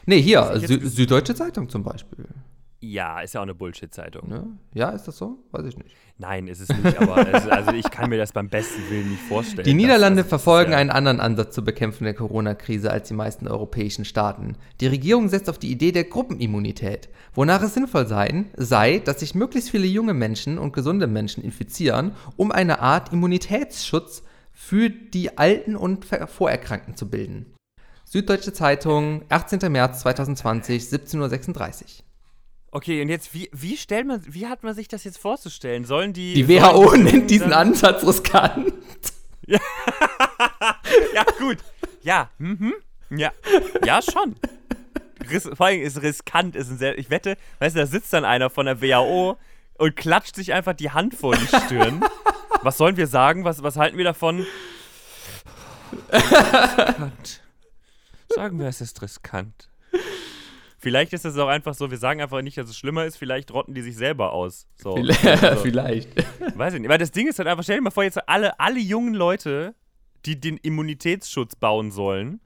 nee, 0.07 0.19
hier, 0.21 0.43
Sü 0.55 0.73
jetzt 0.75 0.95
Süddeutsche 0.95 1.35
Zeitung 1.35 1.69
zum 1.69 1.83
Beispiel. 1.83 2.25
Ja, 2.79 3.21
ist 3.21 3.33
ja 3.33 3.39
auch 3.39 3.43
eine 3.43 3.55
Bullshit-Zeitung. 3.55 4.29
Ne? 4.29 4.45
Ja, 4.75 4.89
ist 4.91 5.07
das 5.07 5.17
so? 5.17 5.39
Weiß 5.51 5.65
ich 5.65 5.75
nicht. 5.77 5.95
Nein, 6.19 6.47
ist 6.47 6.61
es 6.61 6.69
nicht, 6.69 6.95
aber 7.01 7.27
es, 7.33 7.47
also 7.47 7.71
ich 7.71 7.89
kann 7.89 8.07
mir 8.11 8.19
das 8.19 8.31
beim 8.31 8.49
besten 8.49 8.87
Willen 8.91 9.09
nicht 9.09 9.21
vorstellen. 9.23 9.65
Die 9.65 9.71
dass- 9.71 9.75
Niederlande 9.77 10.05
also, 10.05 10.15
das 10.17 10.25
ist 10.25 10.29
verfolgen 10.29 10.71
ja- 10.73 10.77
einen 10.77 10.91
anderen 10.91 11.19
Ansatz 11.19 11.55
zur 11.55 11.63
Bekämpfung 11.63 12.05
der 12.05 12.13
Corona-Krise 12.13 12.91
als 12.91 13.07
die 13.07 13.15
meisten 13.15 13.47
europäischen 13.47 14.05
Staaten. 14.05 14.57
Die 14.79 14.85
Regierung 14.85 15.27
setzt 15.27 15.49
auf 15.49 15.57
die 15.57 15.71
Idee 15.71 15.91
der 15.91 16.03
Gruppenimmunität, 16.03 17.09
wonach 17.33 17.63
es 17.63 17.73
sinnvoll 17.73 18.05
sein, 18.05 18.51
sei, 18.55 18.99
dass 18.99 19.21
sich 19.21 19.33
möglichst 19.33 19.71
viele 19.71 19.87
junge 19.87 20.13
Menschen 20.13 20.59
und 20.59 20.71
gesunde 20.71 21.07
Menschen 21.07 21.43
infizieren, 21.43 22.11
um 22.35 22.51
eine 22.51 22.79
Art 22.79 23.11
Immunitätsschutz 23.11 24.21
für 24.53 24.91
die 24.91 25.35
Alten 25.39 25.75
und 25.75 26.05
Vorerkrankten 26.05 26.95
zu 26.95 27.09
bilden. 27.09 27.47
Süddeutsche 28.09 28.53
Zeitung, 28.53 29.25
18. 29.27 29.69
März 29.69 29.99
2020, 29.99 30.83
17.36 30.83 31.81
Uhr. 31.81 31.87
Okay, 32.71 33.01
und 33.01 33.09
jetzt, 33.09 33.33
wie, 33.33 33.49
wie 33.51 33.75
stellt 33.75 34.07
man, 34.07 34.21
wie 34.25 34.47
hat 34.47 34.63
man 34.63 34.73
sich 34.73 34.87
das 34.87 35.03
jetzt 35.03 35.17
vorzustellen? 35.17 35.83
Sollen 35.83 36.13
die. 36.13 36.33
Die 36.33 36.47
WHO 36.47 36.95
nennt 36.95 37.29
diesen 37.29 37.51
Ansatz 37.51 38.05
riskant. 38.05 38.73
Ja, 41.13 41.23
gut. 41.39 41.57
Ja, 42.01 42.29
mhm. 42.37 42.73
Ja. 43.09 43.31
Ja, 43.85 44.01
schon. 44.01 44.35
Ris 45.29 45.49
vor 45.53 45.67
allem 45.67 45.81
ist 45.81 46.01
riskant, 46.01 46.55
ist 46.55 46.69
ein 46.69 46.77
sehr. 46.77 46.97
Ich 46.97 47.09
wette, 47.09 47.37
weißt 47.59 47.75
du, 47.75 47.79
da 47.79 47.87
sitzt 47.87 48.13
dann 48.13 48.25
einer 48.25 48.49
von 48.49 48.65
der 48.65 48.81
WHO 48.81 49.37
und 49.77 49.95
klatscht 49.95 50.35
sich 50.35 50.53
einfach 50.53 50.73
die 50.73 50.91
Hand 50.91 51.15
vor 51.15 51.35
die 51.35 51.47
Stirn. 51.47 52.03
was 52.61 52.77
sollen 52.77 52.97
wir 52.97 53.07
sagen? 53.07 53.45
Was, 53.45 53.63
was 53.63 53.77
halten 53.77 53.97
wir 53.97 54.03
davon? 54.03 54.45
Sagen 58.37 58.59
wir, 58.59 58.67
es 58.67 58.81
ist 58.81 59.01
riskant. 59.01 59.67
Vielleicht 60.77 61.11
ist 61.11 61.25
es 61.25 61.35
auch 61.39 61.47
einfach 61.47 61.73
so, 61.73 61.89
wir 61.89 61.97
sagen 61.97 62.21
einfach 62.21 62.43
nicht, 62.43 62.55
dass 62.55 62.69
es 62.69 62.77
schlimmer 62.77 63.03
ist, 63.05 63.17
vielleicht 63.17 63.51
rotten 63.51 63.73
die 63.73 63.81
sich 63.81 63.97
selber 63.97 64.31
aus. 64.31 64.67
So. 64.75 64.95
Also, 65.23 65.63
Vielleicht. 65.63 66.09
Weiß 66.55 66.75
ich 66.75 66.81
nicht. 66.81 66.87
Weil 66.87 66.99
das 66.99 67.09
Ding 67.09 67.27
ist 67.27 67.39
halt 67.39 67.47
einfach, 67.47 67.63
stell 67.63 67.77
dir 67.77 67.81
mal 67.81 67.89
vor, 67.89 68.03
jetzt 68.03 68.29
alle, 68.29 68.59
alle 68.59 68.79
jungen 68.79 69.15
Leute, 69.15 69.73
die 70.27 70.39
den 70.39 70.57
Immunitätsschutz 70.57 71.55
bauen 71.55 71.89
sollen, 71.89 72.39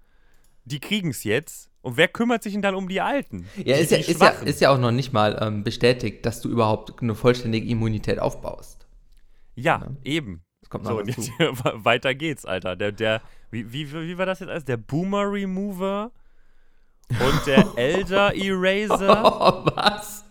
die 0.64 0.80
kriegen 0.80 1.10
es 1.10 1.26
jetzt. 1.26 1.70
Und 1.82 1.98
wer 1.98 2.08
kümmert 2.08 2.42
sich 2.42 2.54
denn 2.54 2.62
dann 2.62 2.76
um 2.76 2.88
die 2.88 3.02
Alten? 3.02 3.50
Ja, 3.58 3.76
die, 3.76 3.82
ist 3.82 3.92
ja, 3.92 3.98
die 3.98 4.12
ist, 4.12 4.22
ja, 4.22 4.30
ist 4.30 4.62
ja 4.62 4.74
auch 4.74 4.80
noch 4.80 4.92
nicht 4.92 5.12
mal 5.12 5.38
ähm, 5.42 5.66
bestätigt, 5.66 6.26
dass 6.26 6.40
du 6.40 6.48
überhaupt 6.48 7.02
eine 7.02 7.16
vollständige 7.16 7.68
Immunität 7.68 8.18
aufbaust. 8.18 8.88
ja, 9.56 9.92
eben. 10.06 10.42
Kommt 10.72 10.86
So, 10.86 10.94
noch 10.94 11.00
und 11.02 11.10
dazu. 11.10 11.22
jetzt 11.22 11.32
hier, 11.38 11.52
weiter 11.84 12.16
geht's, 12.16 12.46
Alter. 12.46 12.76
Der, 12.76 12.92
der, 12.92 13.22
wie, 13.52 13.72
wie, 13.72 13.92
wie 13.92 14.18
war 14.18 14.26
das 14.26 14.40
jetzt 14.40 14.50
alles? 14.50 14.66
Der 14.66 14.78
Boomer 14.78 15.32
Remover 15.32 16.12
und 17.10 17.46
der 17.46 17.68
Elder 17.76 18.34
Eraser. 18.36 19.64
Oh, 19.66 19.72
was? 19.76 20.26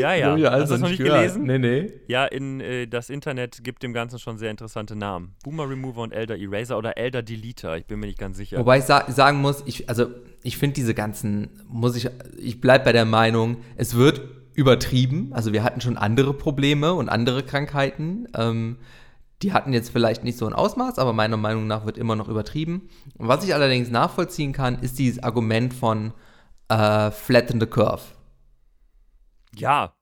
Ja, 0.00 0.14
ja. 0.14 0.34
Ich 0.36 0.44
Hast 0.46 0.68
du 0.68 0.74
das 0.74 0.80
noch 0.80 0.88
nicht 0.88 0.98
gelesen? 1.02 1.42
Nee, 1.42 1.58
nee. 1.58 1.92
Ja, 2.06 2.24
in, 2.24 2.60
äh, 2.62 2.86
das 2.86 3.10
Internet 3.10 3.62
gibt 3.62 3.82
dem 3.82 3.92
Ganzen 3.92 4.18
schon 4.18 4.38
sehr 4.38 4.50
interessante 4.50 4.96
Namen. 4.96 5.34
Boomer 5.44 5.68
Remover 5.68 6.00
und 6.00 6.12
Elder 6.12 6.38
Eraser 6.38 6.78
oder 6.78 6.96
Elder 6.96 7.22
Deleter. 7.22 7.76
Ich 7.76 7.84
bin 7.84 8.00
mir 8.00 8.06
nicht 8.06 8.18
ganz 8.18 8.38
sicher. 8.38 8.56
Wobei 8.58 8.78
ich 8.78 8.84
sa 8.84 9.04
sagen 9.10 9.42
muss, 9.42 9.62
ich, 9.66 9.88
also 9.90 10.06
ich 10.42 10.56
finde 10.56 10.74
diese 10.74 10.94
ganzen, 10.94 11.50
muss 11.68 11.94
ich, 11.94 12.08
ich 12.38 12.60
bleibe 12.62 12.84
bei 12.86 12.92
der 12.92 13.04
Meinung, 13.04 13.58
es 13.76 13.94
wird 13.96 14.22
übertrieben. 14.54 15.32
Also 15.34 15.52
wir 15.52 15.62
hatten 15.62 15.82
schon 15.82 15.98
andere 15.98 16.32
Probleme 16.32 16.94
und 16.94 17.10
andere 17.10 17.42
Krankheiten. 17.42 18.28
Ähm, 18.34 18.78
die 19.42 19.52
hatten 19.52 19.72
jetzt 19.72 19.90
vielleicht 19.90 20.24
nicht 20.24 20.38
so 20.38 20.46
ein 20.46 20.54
Ausmaß, 20.54 20.98
aber 20.98 21.12
meiner 21.12 21.36
Meinung 21.36 21.66
nach 21.66 21.84
wird 21.84 21.98
immer 21.98 22.16
noch 22.16 22.28
übertrieben. 22.28 22.88
Was 23.16 23.44
ich 23.44 23.54
allerdings 23.54 23.90
nachvollziehen 23.90 24.52
kann, 24.52 24.78
ist 24.80 24.98
dieses 24.98 25.22
Argument 25.22 25.74
von 25.74 26.12
äh, 26.68 27.10
flatten 27.10 27.60
the 27.60 27.66
curve. 27.66 28.02
ja, 29.54 29.92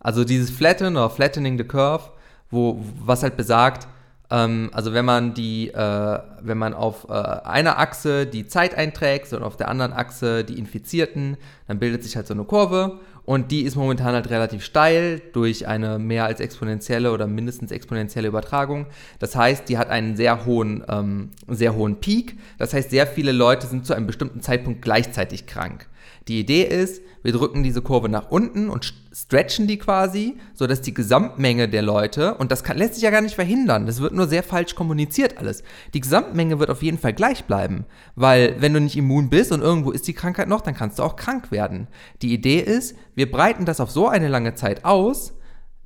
Also 0.00 0.24
dieses 0.24 0.50
Flatten 0.50 0.96
oder 0.96 1.10
Flattening 1.10 1.58
the 1.58 1.64
Curve, 1.64 2.12
wo, 2.50 2.84
was 3.04 3.22
halt 3.22 3.36
besagt, 3.36 3.88
ähm, 4.30 4.70
also 4.72 4.92
wenn 4.92 5.04
man 5.04 5.34
die, 5.34 5.70
äh, 5.70 6.18
wenn 6.40 6.58
man 6.58 6.74
auf 6.74 7.08
äh, 7.08 7.12
einer 7.12 7.78
Achse 7.78 8.26
die 8.26 8.46
Zeit 8.46 8.74
einträgt 8.74 9.32
und 9.32 9.42
auf 9.42 9.56
der 9.56 9.68
anderen 9.68 9.92
Achse 9.92 10.44
die 10.44 10.58
Infizierten, 10.58 11.36
dann 11.68 11.78
bildet 11.78 12.02
sich 12.02 12.16
halt 12.16 12.26
so 12.26 12.34
eine 12.34 12.44
Kurve 12.44 13.00
und 13.24 13.50
die 13.50 13.62
ist 13.62 13.74
momentan 13.76 14.14
halt 14.14 14.28
relativ 14.28 14.64
steil 14.64 15.22
durch 15.32 15.66
eine 15.66 15.98
mehr 15.98 16.26
als 16.26 16.40
exponentielle 16.40 17.10
oder 17.10 17.26
mindestens 17.26 17.70
exponentielle 17.70 18.28
Übertragung. 18.28 18.86
Das 19.18 19.34
heißt, 19.34 19.68
die 19.68 19.78
hat 19.78 19.88
einen 19.88 20.14
sehr 20.16 20.44
hohen, 20.44 20.84
ähm, 20.88 21.30
sehr 21.48 21.74
hohen 21.74 22.00
Peak. 22.00 22.36
Das 22.58 22.74
heißt, 22.74 22.90
sehr 22.90 23.06
viele 23.06 23.32
Leute 23.32 23.66
sind 23.66 23.86
zu 23.86 23.94
einem 23.94 24.06
bestimmten 24.06 24.42
Zeitpunkt 24.42 24.82
gleichzeitig 24.82 25.46
krank. 25.46 25.88
Die 26.28 26.40
Idee 26.40 26.62
ist, 26.62 27.02
wir 27.22 27.32
drücken 27.32 27.62
diese 27.62 27.82
Kurve 27.82 28.08
nach 28.08 28.30
unten 28.30 28.68
und 28.68 28.84
stretchen 29.14 29.68
die 29.68 29.78
quasi, 29.78 30.38
sodass 30.54 30.80
die 30.80 30.92
Gesamtmenge 30.92 31.68
der 31.68 31.82
Leute, 31.82 32.34
und 32.34 32.50
das 32.50 32.64
kann, 32.64 32.76
lässt 32.76 32.94
sich 32.94 33.04
ja 33.04 33.10
gar 33.10 33.20
nicht 33.20 33.36
verhindern, 33.36 33.86
das 33.86 34.00
wird 34.00 34.12
nur 34.12 34.26
sehr 34.26 34.42
falsch 34.42 34.74
kommuniziert 34.74 35.38
alles, 35.38 35.62
die 35.94 36.00
Gesamtmenge 36.00 36.58
wird 36.58 36.70
auf 36.70 36.82
jeden 36.82 36.98
Fall 36.98 37.12
gleich 37.12 37.44
bleiben, 37.44 37.86
weil 38.16 38.56
wenn 38.60 38.74
du 38.74 38.80
nicht 38.80 38.96
immun 38.96 39.30
bist 39.30 39.52
und 39.52 39.62
irgendwo 39.62 39.92
ist 39.92 40.08
die 40.08 40.14
Krankheit 40.14 40.48
noch, 40.48 40.62
dann 40.62 40.74
kannst 40.74 40.98
du 40.98 41.04
auch 41.04 41.14
krank 41.14 41.52
werden. 41.52 41.86
Die 42.22 42.34
Idee 42.34 42.58
ist, 42.58 42.96
wir 43.14 43.30
breiten 43.30 43.64
das 43.64 43.80
auf 43.80 43.90
so 43.90 44.08
eine 44.08 44.28
lange 44.28 44.54
Zeit 44.54 44.84
aus, 44.84 45.34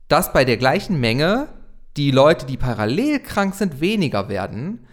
dass 0.09 0.33
bei 0.33 0.47
der 0.47 0.57
gleichen 0.57 0.99
Menge 0.99 1.49
die 1.99 2.11
Leute, 2.11 2.47
die 2.47 2.57
parallel 2.57 3.21
krank 3.21 3.55
sind, 3.55 3.81
weniger 3.81 4.29
werden. 4.29 4.87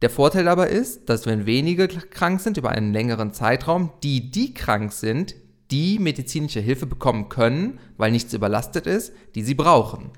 Der 0.00 0.10
Vorteil 0.10 0.48
aber 0.48 0.68
ist, 0.68 1.08
dass 1.08 1.26
wenn 1.26 1.46
wenige 1.46 1.88
krank 1.88 2.40
sind 2.40 2.56
über 2.56 2.70
einen 2.70 2.92
längeren 2.92 3.32
Zeitraum, 3.32 3.92
die, 4.02 4.30
die 4.30 4.54
krank 4.54 4.92
sind, 4.92 5.34
die 5.70 5.98
medizinische 5.98 6.60
Hilfe 6.60 6.86
bekommen 6.86 7.28
können, 7.28 7.78
weil 7.96 8.10
nichts 8.10 8.32
überlastet 8.32 8.86
ist, 8.86 9.12
die 9.34 9.42
sie 9.42 9.54
brauchen. 9.54 10.10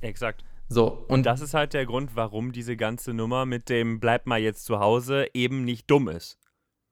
exakt. 0.00 0.44
So, 0.68 1.04
und 1.08 1.26
Das 1.26 1.40
ist 1.40 1.54
halt 1.54 1.74
der 1.74 1.84
Grund, 1.86 2.12
warum 2.14 2.52
diese 2.52 2.76
ganze 2.76 3.12
Nummer 3.12 3.44
mit 3.44 3.68
dem 3.68 4.00
Bleib 4.00 4.26
mal 4.26 4.40
jetzt 4.40 4.64
zu 4.64 4.80
Hause 4.80 5.26
eben 5.34 5.64
nicht 5.64 5.90
dumm 5.90 6.08
ist. 6.08 6.38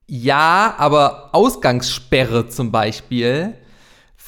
ja, 0.06 0.74
aber 0.78 1.30
Ausgangssperre 1.34 2.48
zum 2.48 2.70
Beispiel 2.70 3.54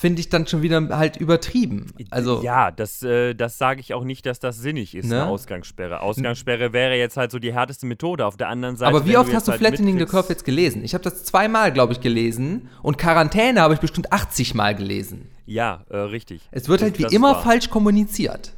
finde 0.05 0.21
ich 0.21 0.29
dann 0.29 0.47
schon 0.47 0.61
wieder 0.61 0.87
halt 0.99 1.17
übertrieben. 1.17 1.87
Also, 2.11 2.43
ja, 2.43 2.71
das, 2.71 3.03
äh, 3.03 3.33
das 3.33 3.57
sage 3.57 3.81
ich 3.81 3.95
auch 3.95 4.05
nicht, 4.05 4.27
dass 4.27 4.39
das 4.39 4.59
sinnig 4.59 4.95
ist, 4.95 5.07
Ne? 5.09 5.23
eine 5.23 5.31
Ausgangssperre. 5.31 6.01
Ausgangssperre 6.03 6.75
wäre 6.75 6.95
jetzt 6.95 7.17
halt 7.17 7.31
so 7.31 7.39
die 7.39 7.55
härteste 7.55 7.87
Methode. 7.87 8.27
Auf 8.27 8.37
der 8.37 8.51
anderen 8.51 8.77
Seite. 8.77 8.95
aber 8.95 9.07
wie 9.07 9.17
oft 9.17 9.33
hast 9.33 9.49
du 9.49 9.53
halt 9.53 9.61
Flattening 9.61 9.99
the 9.99 10.05
Curve 10.05 10.29
jetzt 10.29 10.45
gelesen? 10.45 10.85
Ich 10.85 10.93
habe 10.93 11.03
das 11.03 11.25
zweimal, 11.25 11.73
glaube 11.73 11.95
ich, 11.95 12.03
gelesen 12.03 12.69
und 12.83 12.99
Quarantäne 12.99 13.63
habe 13.63 13.73
ich 13.73 13.81
bestimmt 13.81 14.13
80 14.13 14.55
Mal 14.55 14.75
gelesen. 14.75 15.31
Ja, 15.47 15.87
äh, 15.89 15.97
richtig. 15.97 16.43
Es 16.51 16.69
wird 16.69 16.83
halt 16.83 16.99
wie 16.99 17.05
das 17.05 17.13
immer 17.13 17.33
war- 17.37 17.43
falsch 17.43 17.71
kommuniziert. 17.71 18.53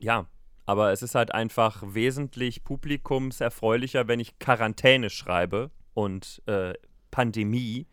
Ja, 0.00 0.26
aber 0.66 0.90
es 0.90 1.02
ist 1.02 1.14
halt 1.14 1.32
einfach 1.32 1.82
wesentlich 1.86 2.64
publikumserfreulicher, 2.64 4.08
wenn 4.08 4.18
ich 4.18 4.40
Quarantäne 4.40 5.10
schreibe 5.10 5.70
und 5.94 6.42
äh, 6.46 6.74
Pandemie. 7.12 7.86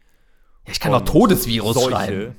Ja, 0.66 0.72
ich 0.72 0.80
kann 0.80 0.94
auch 0.94 1.02
Todesvirus 1.02 1.76
Seuche. 1.76 1.90
schreiben. 1.92 2.36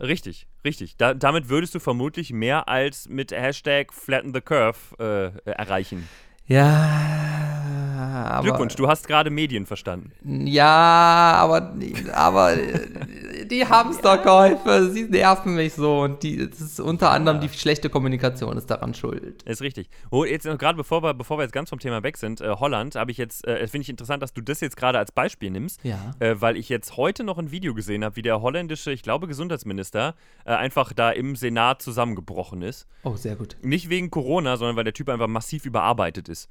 Richtig, 0.00 0.46
richtig. 0.64 0.96
Da, 0.96 1.14
damit 1.14 1.48
würdest 1.48 1.74
du 1.74 1.78
vermutlich 1.78 2.32
mehr 2.32 2.68
als 2.68 3.08
mit 3.08 3.30
Hashtag 3.32 3.92
Flatten 3.92 4.34
the 4.34 4.40
Curve 4.40 4.78
äh, 4.98 5.50
erreichen. 5.50 6.08
Ja, 6.46 7.83
aber. 8.06 8.42
Glückwunsch, 8.44 8.74
du 8.76 8.88
hast 8.88 9.06
gerade 9.08 9.30
Medien 9.30 9.66
verstanden. 9.66 10.12
Ja, 10.46 11.34
aber, 11.38 11.74
aber 12.12 12.56
die 13.50 13.66
Hamsterkäufe, 13.66 14.90
sie 14.90 15.04
nerven 15.04 15.54
mich 15.54 15.74
so 15.74 16.00
und 16.00 16.22
die, 16.22 16.48
das 16.48 16.60
ist 16.60 16.80
unter 16.80 17.10
anderem 17.10 17.40
die 17.40 17.48
schlechte 17.48 17.90
Kommunikation 17.90 18.56
ist 18.56 18.70
daran 18.70 18.94
schuld. 18.94 19.42
Ist 19.44 19.62
richtig. 19.62 19.88
Oh, 20.10 20.24
jetzt 20.24 20.46
noch 20.46 20.58
gerade 20.58 20.76
bevor 20.76 21.02
wir, 21.02 21.14
bevor 21.14 21.38
wir 21.38 21.42
jetzt 21.42 21.52
ganz 21.52 21.70
vom 21.70 21.78
Thema 21.78 22.02
weg 22.02 22.16
sind, 22.16 22.40
äh, 22.40 22.50
Holland, 22.58 22.94
habe 22.94 23.10
ich 23.10 23.18
jetzt, 23.18 23.46
äh, 23.46 23.66
finde 23.66 23.82
ich 23.82 23.88
interessant, 23.88 24.22
dass 24.22 24.32
du 24.32 24.40
das 24.40 24.60
jetzt 24.60 24.76
gerade 24.76 24.98
als 24.98 25.12
Beispiel 25.12 25.50
nimmst, 25.50 25.82
Ja. 25.84 26.12
äh, 26.20 26.40
weil 26.40 26.56
ich 26.56 26.68
jetzt 26.68 26.96
heute 26.96 27.24
noch 27.24 27.38
ein 27.38 27.50
Video 27.50 27.74
gesehen 27.74 28.04
habe, 28.04 28.16
wie 28.16 28.22
der 28.22 28.40
holländische, 28.40 28.92
ich 28.92 29.02
glaube, 29.02 29.26
Gesundheitsminister 29.26 30.14
äh, 30.44 30.52
einfach 30.52 30.92
da 30.92 31.10
im 31.10 31.36
Senat 31.36 31.82
zusammengebrochen 31.82 32.62
ist. 32.62 32.86
Oh, 33.02 33.16
sehr 33.16 33.36
gut. 33.36 33.56
Nicht 33.62 33.88
wegen 33.88 34.10
Corona, 34.10 34.56
sondern 34.56 34.76
weil 34.76 34.84
der 34.84 34.92
Typ 34.94 35.08
einfach 35.08 35.28
massiv 35.28 35.66
überarbeitet 35.66 36.28
ist. 36.28 36.48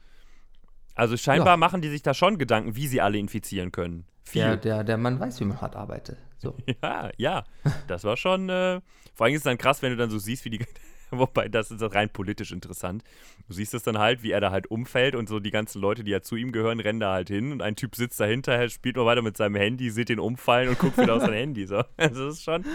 Also 0.95 1.17
scheinbar 1.17 1.53
Ja. 1.53 1.58
machen 1.58 1.82
die 1.82 1.89
sich 1.89 2.01
da 2.03 2.13
schon 2.13 2.38
Gedanken, 2.38 2.75
wie 2.75 2.88
sie 2.88 3.01
alle 3.01 3.17
infizieren 3.17 3.71
können. 3.71 4.06
Viel. 4.23 4.41
Der, 4.43 4.58
der, 4.58 4.84
der 4.84 4.97
Mann 4.97 5.19
weiß, 5.19 5.39
wie 5.39 5.45
man 5.45 5.60
hart 5.62 5.75
arbeitet. 5.75 6.17
So. 6.38 6.56
Ja, 6.84 7.10
ja. 7.17 7.43
Das 7.88 8.03
war 8.03 8.17
schon. 8.17 8.49
Äh, 8.49 8.82
vor 9.13 9.25
allem 9.25 9.34
ist 9.36 9.39
es 9.41 9.43
dann 9.45 9.58
krass, 9.58 9.82
wenn 9.82 9.91
du 9.91 9.97
dann 9.97 10.10
so 10.10 10.17
siehst, 10.19 10.45
wie 10.45 10.49
die. 10.51 10.65
Wobei, 11.12 11.47
das 11.47 11.69
ist 11.69 11.82
rein 11.93 12.10
politisch 12.10 12.51
interessant. 12.51 13.03
Du 13.47 13.53
siehst 13.53 13.75
es 13.75 13.84
dann 13.84 13.99
halt, 13.99 14.23
wie 14.23 14.32
er 14.32 14.41
da 14.41 14.49
halt 14.49 14.65
umfällt 14.71 15.13
und 15.15 15.29
so 15.29 15.39
die 15.39 15.51
ganzen 15.51 15.79
Leute, 15.79 16.03
die 16.03 16.10
ja 16.10 16.21
zu 16.21 16.36
ihm 16.36 16.51
gehören, 16.51 16.79
rennen 16.79 16.99
da 16.99 17.13
halt 17.13 17.27
hin 17.29 17.51
und 17.51 17.62
ein 17.62 17.75
Typ 17.75 17.95
sitzt 17.95 18.19
dahinter, 18.19 18.67
spielt 18.69 18.95
noch 18.95 19.06
weiter 19.06 19.21
mit 19.21 19.38
seinem 19.38 19.53
Handy, 19.56 19.91
sieht 19.91 20.10
den 20.10 20.17
umfallen 20.19 20.69
und 20.69 20.79
guckt 20.79 20.97
wieder 20.97 21.13
auf 21.15 21.21
sein 21.21 21.34
Handy. 21.34 21.67
So. 21.67 21.84
Also 21.97 22.25
das 22.25 22.36
ist 22.38 22.43
schon. 22.43 22.65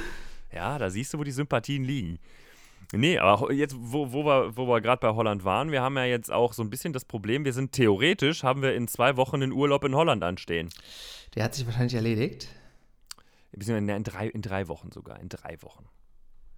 Ja, 0.54 0.78
da 0.78 0.88
siehst 0.88 1.12
du, 1.12 1.18
wo 1.18 1.24
die 1.24 1.32
Sympathien 1.32 1.82
liegen. 1.82 2.20
Nee, 2.92 3.18
aber 3.18 3.52
jetzt, 3.52 3.76
wo, 3.78 4.12
wo 4.12 4.24
wir, 4.24 4.56
wo 4.56 4.66
wir 4.66 4.80
gerade 4.80 5.00
bei 5.00 5.14
Holland 5.14 5.44
waren, 5.44 5.70
wir 5.72 5.82
haben 5.82 5.96
ja 5.96 6.04
jetzt 6.04 6.32
auch 6.32 6.54
so 6.54 6.62
ein 6.62 6.70
bisschen 6.70 6.94
das 6.94 7.04
Problem, 7.04 7.44
wir 7.44 7.52
sind 7.52 7.72
theoretisch, 7.72 8.42
haben 8.42 8.62
wir 8.62 8.74
in 8.74 8.88
zwei 8.88 9.16
Wochen 9.16 9.42
einen 9.42 9.52
Urlaub 9.52 9.84
in 9.84 9.94
Holland 9.94 10.24
anstehen. 10.24 10.70
Der 11.34 11.44
hat 11.44 11.54
sich 11.54 11.66
wahrscheinlich 11.66 11.94
erledigt. 11.94 12.48
beziehungsweise 13.52 13.96
in 13.96 14.04
drei, 14.04 14.28
in 14.28 14.40
drei 14.40 14.68
Wochen 14.68 14.90
sogar, 14.90 15.20
in 15.20 15.28
drei 15.28 15.60
Wochen. 15.60 15.84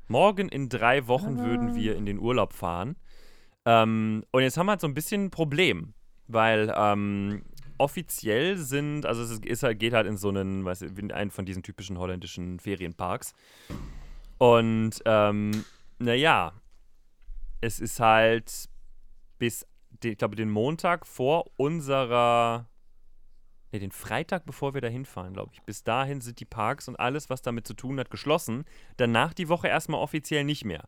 Morgen 0.06 0.48
in 0.48 0.68
drei 0.68 1.06
Wochen 1.08 1.38
würden 1.38 1.74
wir 1.74 1.96
in 1.96 2.06
den 2.06 2.18
Urlaub 2.18 2.52
fahren. 2.52 2.96
Ähm, 3.64 4.24
und 4.30 4.42
jetzt 4.42 4.56
haben 4.56 4.66
wir 4.66 4.72
halt 4.72 4.80
so 4.80 4.86
ein 4.88 4.94
bisschen 4.94 5.26
ein 5.26 5.30
Problem, 5.30 5.94
weil 6.28 6.72
ähm, 6.76 7.42
offiziell 7.78 8.56
sind, 8.56 9.06
also 9.06 9.22
es 9.22 9.40
ist, 9.40 9.62
halt, 9.62 9.78
geht 9.78 9.94
halt 9.94 10.06
in 10.06 10.16
so 10.16 10.28
einen, 10.28 10.64
weiß 10.64 10.82
ich, 10.82 10.98
in 10.98 11.12
einen 11.12 11.30
von 11.30 11.44
diesen 11.44 11.62
typischen 11.62 11.98
holländischen 11.98 12.60
Ferienparks. 12.60 13.34
Und 14.38 15.00
ähm, 15.04 15.64
naja, 16.00 16.52
es 17.60 17.80
ist 17.80 18.00
halt 18.00 18.68
bis, 19.38 19.66
ich 20.02 20.18
glaube, 20.18 20.36
den 20.36 20.50
Montag 20.50 21.06
vor 21.06 21.50
unserer 21.56 22.70
Ne, 23.72 23.78
den 23.78 23.92
Freitag, 23.92 24.46
bevor 24.46 24.74
wir 24.74 24.80
da 24.80 24.88
hinfahren, 24.88 25.32
glaube 25.32 25.52
ich. 25.54 25.62
Bis 25.62 25.84
dahin 25.84 26.20
sind 26.20 26.40
die 26.40 26.44
Parks 26.44 26.88
und 26.88 26.98
alles, 26.98 27.30
was 27.30 27.42
damit 27.42 27.66
zu 27.66 27.74
tun 27.74 28.00
hat, 28.00 28.10
geschlossen. 28.10 28.64
Danach 28.96 29.32
die 29.32 29.48
Woche 29.48 29.68
erstmal 29.68 30.00
offiziell 30.00 30.44
nicht 30.44 30.64
mehr. 30.64 30.84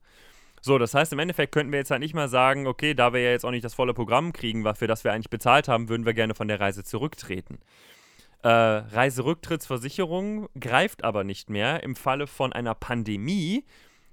So, 0.61 0.79
das 0.79 0.95
heißt, 0.95 1.13
im 1.13 1.19
Endeffekt 1.19 1.53
könnten 1.53 1.73
wir 1.73 1.79
jetzt 1.79 1.91
halt 1.91 2.01
nicht 2.01 2.15
mal 2.15 2.29
sagen, 2.29 2.67
okay, 2.67 2.95
da 2.95 3.13
wir 3.13 3.21
ja 3.21 3.31
jetzt 3.31 3.45
auch 3.45 3.51
nicht 3.51 3.65
das 3.65 3.75
volle 3.75 3.95
Programm 3.95 4.33
kriegen, 4.33 4.65
für 4.75 4.87
das 4.87 5.05
wir 5.05 5.13
eigentlich 5.13 5.31
bezahlt 5.31 5.69
haben, 5.69 5.89
würden 5.89 6.07
wir 6.07 6.15
gerne 6.15 6.35
von 6.35 6.49
der 6.49 6.61
Reise 6.61 6.83
zurücktreten. 6.83 7.59
Äh, 8.43 8.49
Reiserücktrittsversicherung 8.49 10.49
greift 10.59 11.05
aber 11.05 11.23
nicht 11.23 11.51
mehr. 11.51 11.85
Im 11.85 11.95
Falle 11.95 12.27
von 12.27 12.53
einer 12.53 12.75
Pandemie 12.75 13.65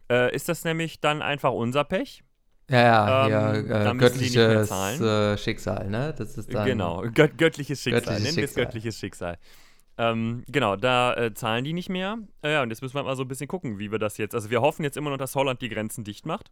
äh, 0.10 0.34
ist 0.36 0.50
das 0.50 0.64
nämlich 0.64 1.00
dann 1.00 1.22
einfach 1.22 1.52
unser 1.52 1.84
Pech. 1.84 2.24
Ja, 2.70 2.82
ja, 2.82 3.26
ähm, 3.26 3.70
ja 3.70 3.92
äh, 3.92 3.96
göttliches 3.96 4.72
äh, 4.72 5.38
Schicksal, 5.38 5.90
ne? 5.90 6.14
Das 6.18 6.38
ist 6.38 6.54
dann 6.54 6.66
genau, 6.66 7.02
gött 7.14 7.38
göttliches 7.38 7.82
Schicksal, 7.82 8.02
göttliches 8.02 8.24
nennen 8.24 8.38
wir 8.38 8.44
es 8.44 8.54
göttliches 8.54 9.00
Schicksal. 9.00 9.38
Ähm, 9.98 10.46
genau, 10.48 10.78
da 10.78 11.14
äh, 11.16 11.34
zahlen 11.34 11.66
die 11.66 11.74
nicht 11.74 11.90
mehr. 11.90 12.20
Ja, 12.44 12.62
und 12.64 12.70
jetzt 12.70 12.82
müssen 12.82 12.96
wir 12.96 13.04
mal 13.04 13.18
so 13.18 13.24
ein 13.24 13.28
bisschen 13.28 13.50
gucken, 13.50 13.80
wie 13.80 13.92
wir 13.92 14.00
das 14.00 14.18
jetzt. 14.18 14.34
Also 14.34 14.50
wir 14.50 14.62
hoffen 14.62 14.84
jetzt 14.84 14.96
immer 14.96 15.10
noch, 15.10 15.18
dass 15.18 15.36
Holland 15.36 15.62
die 15.62 15.68
Grenzen 15.68 16.06
dicht 16.06 16.26
macht. 16.26 16.52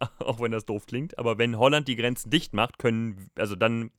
Auch 0.18 0.40
wenn 0.40 0.50
das 0.50 0.66
doof 0.66 0.86
klingt. 0.86 1.16
Aber 1.16 1.38
wenn 1.38 1.56
Holland 1.56 1.86
die 1.86 1.94
Grenzen 1.94 2.30
dicht 2.30 2.52
macht, 2.52 2.78
können, 2.78 3.30
also 3.36 3.54
dann 3.54 3.92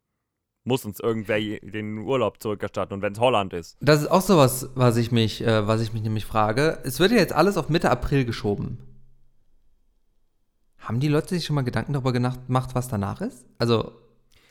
muss 0.65 0.83
uns 0.83 0.99
irgendwer 0.99 1.39
den 1.39 1.99
Urlaub 1.99 2.41
zurückerstatten 2.41 2.95
und 2.95 3.01
wenn 3.01 3.13
es 3.13 3.19
Holland 3.19 3.53
ist. 3.53 3.77
Das 3.79 4.01
ist 4.01 4.07
auch 4.07 4.21
so 4.21 4.35
was, 4.37 4.69
was 4.75 4.97
ich 4.97 5.11
mich, 5.11 5.41
äh, 5.41 5.67
was 5.67 5.81
ich 5.81 5.93
mich 5.93 6.01
nämlich 6.01 6.25
frage. 6.25 6.79
Es 6.83 6.99
wird 6.99 7.11
ja 7.11 7.17
jetzt 7.17 7.33
alles 7.33 7.55
auf 7.55 7.69
Mitte 7.69 7.89
April 7.91 8.25
geschoben. 8.25 8.79
Haben 10.79 10.99
die 10.99 11.07
Leute 11.07 11.29
sich 11.29 11.45
schon 11.45 11.55
mal 11.55 11.63
Gedanken 11.63 11.93
darüber 11.93 12.11
gemacht, 12.11 12.71
was 12.73 12.87
danach 12.87 13.21
ist? 13.21 13.45
Also 13.57 13.93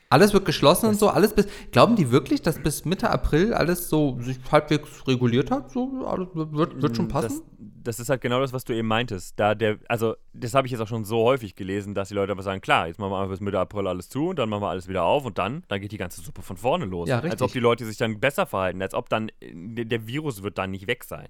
alles 0.09 0.33
wird 0.33 0.44
geschlossen 0.44 0.87
und 0.87 0.98
so, 0.98 1.09
alles 1.09 1.35
bis. 1.35 1.46
Glauben 1.72 1.96
die 1.96 2.12
wirklich, 2.12 2.42
dass 2.42 2.61
bis 2.61 2.85
Mitte 2.85 3.11
April 3.11 3.53
alles 3.53 3.88
so 3.88 4.16
sich 4.20 4.38
halbwegs 4.50 5.07
reguliert 5.09 5.50
hat? 5.50 5.72
So, 5.72 6.07
alles 6.07 6.29
wird, 6.35 6.81
wird 6.81 6.96
schon 6.96 7.09
passen? 7.09 7.42
Das, 7.85 8.01
ist 8.01 8.09
halt 8.09 8.20
genau 8.20 8.40
das, 8.40 8.53
was 8.53 8.64
du 8.64 8.73
eben 8.73 8.88
meintest. 8.88 9.38
Da 9.38 9.55
der, 9.55 9.79
also, 9.88 10.16
das 10.33 10.55
habe 10.55 10.66
ich 10.66 10.73
jetzt 10.73 10.81
auch 10.81 10.88
schon 10.88 11.05
so 11.05 11.23
häufig 11.25 11.55
gelesen, 11.55 11.94
dass 11.94 12.09
die 12.09 12.14
Leute 12.14 12.33
aber 12.33 12.42
sagen, 12.42 12.61
klar, 12.61 12.88
jetzt 12.88 12.99
machen 12.99 13.12
wir 13.12 13.18
einfach 13.18 13.31
bis 13.31 13.40
Mitte 13.40 13.59
April 13.61 13.87
alles 13.87 14.09
zu 14.09 14.29
und 14.29 14.38
dann 14.38 14.49
machen 14.49 14.62
wir 14.62 14.70
alles 14.70 14.88
wieder 14.88 15.05
auf 15.05 15.25
und 15.25 15.38
dann, 15.38 15.62
dann 15.68 15.81
geht 15.81 15.92
die 15.92 15.99
ganze 15.99 16.20
Suppe 16.20 16.42
von 16.42 16.57
vorne 16.57 16.87
los. 16.87 17.09
Ja, 17.09 17.16
richtig. 17.16 17.33
Als 17.33 17.42
ob 17.42 17.53
die 17.53 17.61
Leute 17.61 17.85
sich 17.85 17.97
dann 17.97 18.18
besser 18.18 18.47
verhalten, 18.47 18.83
als 18.83 18.94
ob 18.94 19.09
dann 19.09 19.31
der 19.42 20.07
Virus 20.07 20.42
wird 20.42 20.59
dann 20.59 20.70
nicht 20.73 20.87
weg 20.87 21.05
sein. 21.05 21.29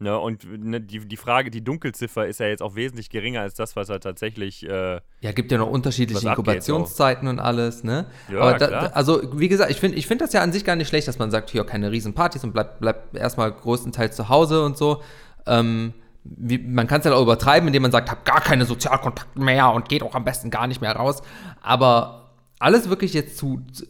Ne, 0.00 0.18
und 0.18 0.44
ne, 0.44 0.80
die, 0.80 1.06
die 1.06 1.16
Frage, 1.16 1.52
die 1.52 1.62
Dunkelziffer 1.62 2.26
ist 2.26 2.40
ja 2.40 2.46
jetzt 2.46 2.62
auch 2.62 2.74
wesentlich 2.74 3.10
geringer 3.10 3.42
als 3.42 3.54
das, 3.54 3.76
was 3.76 3.88
er 3.88 4.00
tatsächlich. 4.00 4.68
Äh, 4.68 5.00
ja, 5.20 5.32
gibt 5.32 5.52
ja 5.52 5.58
noch 5.58 5.70
unterschiedliche 5.70 6.26
Inkubationszeiten 6.28 7.28
und 7.28 7.38
alles, 7.38 7.84
ne? 7.84 8.06
Ja, 8.28 8.40
Aber 8.40 8.58
da, 8.58 8.66
klar. 8.66 8.90
also, 8.94 9.38
wie 9.38 9.46
gesagt, 9.46 9.70
ich 9.70 9.78
finde 9.78 9.96
ich 9.96 10.08
find 10.08 10.20
das 10.20 10.32
ja 10.32 10.42
an 10.42 10.52
sich 10.52 10.64
gar 10.64 10.74
nicht 10.74 10.88
schlecht, 10.88 11.06
dass 11.06 11.20
man 11.20 11.30
sagt, 11.30 11.48
hier 11.50 11.64
keine 11.64 11.92
Riesenpartys 11.92 12.42
und 12.42 12.52
bleibt 12.52 12.80
bleib 12.80 13.14
erstmal 13.14 13.52
größtenteils 13.52 14.16
zu 14.16 14.28
Hause 14.28 14.64
und 14.64 14.76
so. 14.76 15.00
Ähm, 15.46 15.94
wie, 16.24 16.58
man 16.58 16.88
kann 16.88 16.98
es 16.98 17.06
ja 17.06 17.14
auch 17.14 17.22
übertreiben, 17.22 17.68
indem 17.68 17.82
man 17.82 17.92
sagt, 17.92 18.10
hab 18.10 18.24
gar 18.24 18.40
keine 18.40 18.64
Sozialkontakte 18.64 19.38
mehr 19.38 19.70
und 19.70 19.88
geht 19.88 20.02
auch 20.02 20.16
am 20.16 20.24
besten 20.24 20.50
gar 20.50 20.66
nicht 20.66 20.80
mehr 20.80 20.96
raus. 20.96 21.22
Aber 21.62 22.32
alles 22.58 22.88
wirklich 22.88 23.14
jetzt 23.14 23.38
zu, 23.38 23.60
zu 23.70 23.86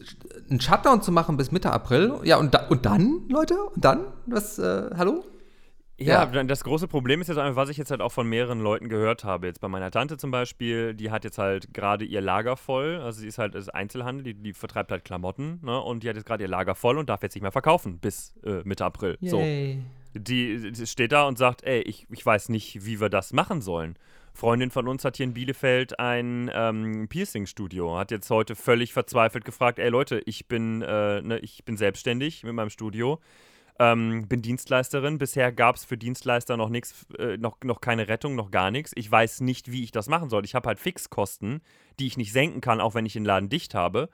einen 0.51 0.61
Shutdown 0.61 1.01
zu 1.01 1.11
machen 1.11 1.37
bis 1.37 1.51
Mitte 1.51 1.71
April, 1.71 2.19
ja, 2.23 2.37
und, 2.37 2.53
da, 2.53 2.67
und 2.67 2.85
dann, 2.85 3.21
Leute? 3.29 3.55
Und 3.73 3.83
dann? 3.83 4.01
Was, 4.27 4.59
äh, 4.59 4.91
hallo? 4.95 5.23
Ja, 5.97 6.29
ja, 6.29 6.43
das 6.43 6.63
große 6.65 6.89
Problem 6.89 7.21
ist 7.21 7.29
jetzt 7.29 7.37
einfach, 7.37 7.55
was 7.55 7.69
ich 7.69 7.77
jetzt 7.77 7.89
halt 7.89 8.01
auch 8.01 8.11
von 8.11 8.27
mehreren 8.27 8.59
Leuten 8.59 8.89
gehört 8.89 9.23
habe. 9.23 9.47
Jetzt 9.47 9.61
bei 9.61 9.69
meiner 9.69 9.91
Tante 9.91 10.17
zum 10.17 10.29
Beispiel, 10.29 10.93
die 10.93 11.09
hat 11.09 11.23
jetzt 11.23 11.37
halt 11.37 11.73
gerade 11.73 12.03
ihr 12.03 12.19
Lager 12.19 12.57
voll. 12.57 12.99
Also 13.01 13.21
sie 13.21 13.27
ist 13.27 13.37
halt 13.37 13.55
ist 13.55 13.69
Einzelhandel, 13.69 14.23
die, 14.23 14.33
die 14.33 14.53
vertreibt 14.53 14.91
halt 14.91 15.05
Klamotten, 15.05 15.59
ne? 15.63 15.79
Und 15.79 16.03
die 16.03 16.09
hat 16.09 16.17
jetzt 16.17 16.25
gerade 16.25 16.43
ihr 16.43 16.49
Lager 16.49 16.75
voll 16.75 16.97
und 16.97 17.09
darf 17.09 17.23
jetzt 17.23 17.35
nicht 17.35 17.43
mehr 17.43 17.53
verkaufen 17.53 17.99
bis 17.99 18.33
äh, 18.43 18.61
Mitte 18.65 18.83
April. 18.83 19.17
Yay. 19.21 19.29
So. 19.29 20.19
Die, 20.19 20.71
die, 20.71 20.87
steht 20.87 21.11
da 21.11 21.27
und 21.27 21.37
sagt, 21.37 21.63
ey, 21.63 21.81
ich, 21.81 22.07
ich 22.09 22.25
weiß 22.25 22.49
nicht, 22.49 22.85
wie 22.85 22.99
wir 22.99 23.09
das 23.09 23.31
machen 23.31 23.61
sollen. 23.61 23.97
Freundin 24.33 24.71
von 24.71 24.89
uns 24.89 25.05
hat 25.05 25.15
hier 25.15 25.25
in 25.25 25.33
Bielefeld 25.33 25.97
ein 25.97 26.51
ähm, 26.53 27.07
Piercing-Studio. 27.07 27.97
Hat 27.97 28.11
jetzt 28.11 28.29
heute 28.29 28.55
völlig 28.55 28.91
verzweifelt 28.91 29.45
gefragt, 29.45 29.79
ey 29.79 29.89
Leute, 29.89 30.21
ich 30.25 30.47
bin, 30.47 30.81
äh, 30.81 31.21
ne, 31.21 31.39
ich 31.39 31.63
bin 31.63 31.77
selbstständig 31.77 32.43
mit 32.43 32.53
meinem 32.53 32.69
Studio 32.69 33.21
ähm, 33.79 34.27
bin 34.27 34.41
Dienstleisterin. 34.41 35.17
Bisher 35.17 35.51
gab 35.51 35.75
es 35.75 35.85
für 35.85 35.97
Dienstleister 35.97 36.57
noch 36.57 36.69
nichts, 36.69 37.05
äh, 37.17 37.37
noch, 37.37 37.57
noch 37.63 37.81
keine 37.81 38.07
Rettung, 38.07 38.35
noch 38.35 38.51
gar 38.51 38.71
nichts. 38.71 38.91
Ich 38.95 39.11
weiß 39.11 39.41
nicht, 39.41 39.71
wie 39.71 39.83
ich 39.83 39.91
das 39.91 40.07
machen 40.07 40.29
soll. 40.29 40.45
Ich 40.45 40.55
habe 40.55 40.67
halt 40.67 40.79
Fixkosten, 40.79 41.61
die 41.99 42.07
ich 42.07 42.17
nicht 42.17 42.31
senken 42.31 42.61
kann, 42.61 42.79
auch 42.79 42.95
wenn 42.95 43.05
ich 43.05 43.13
den 43.13 43.25
Laden 43.25 43.49
dicht 43.49 43.75
habe. 43.75 44.09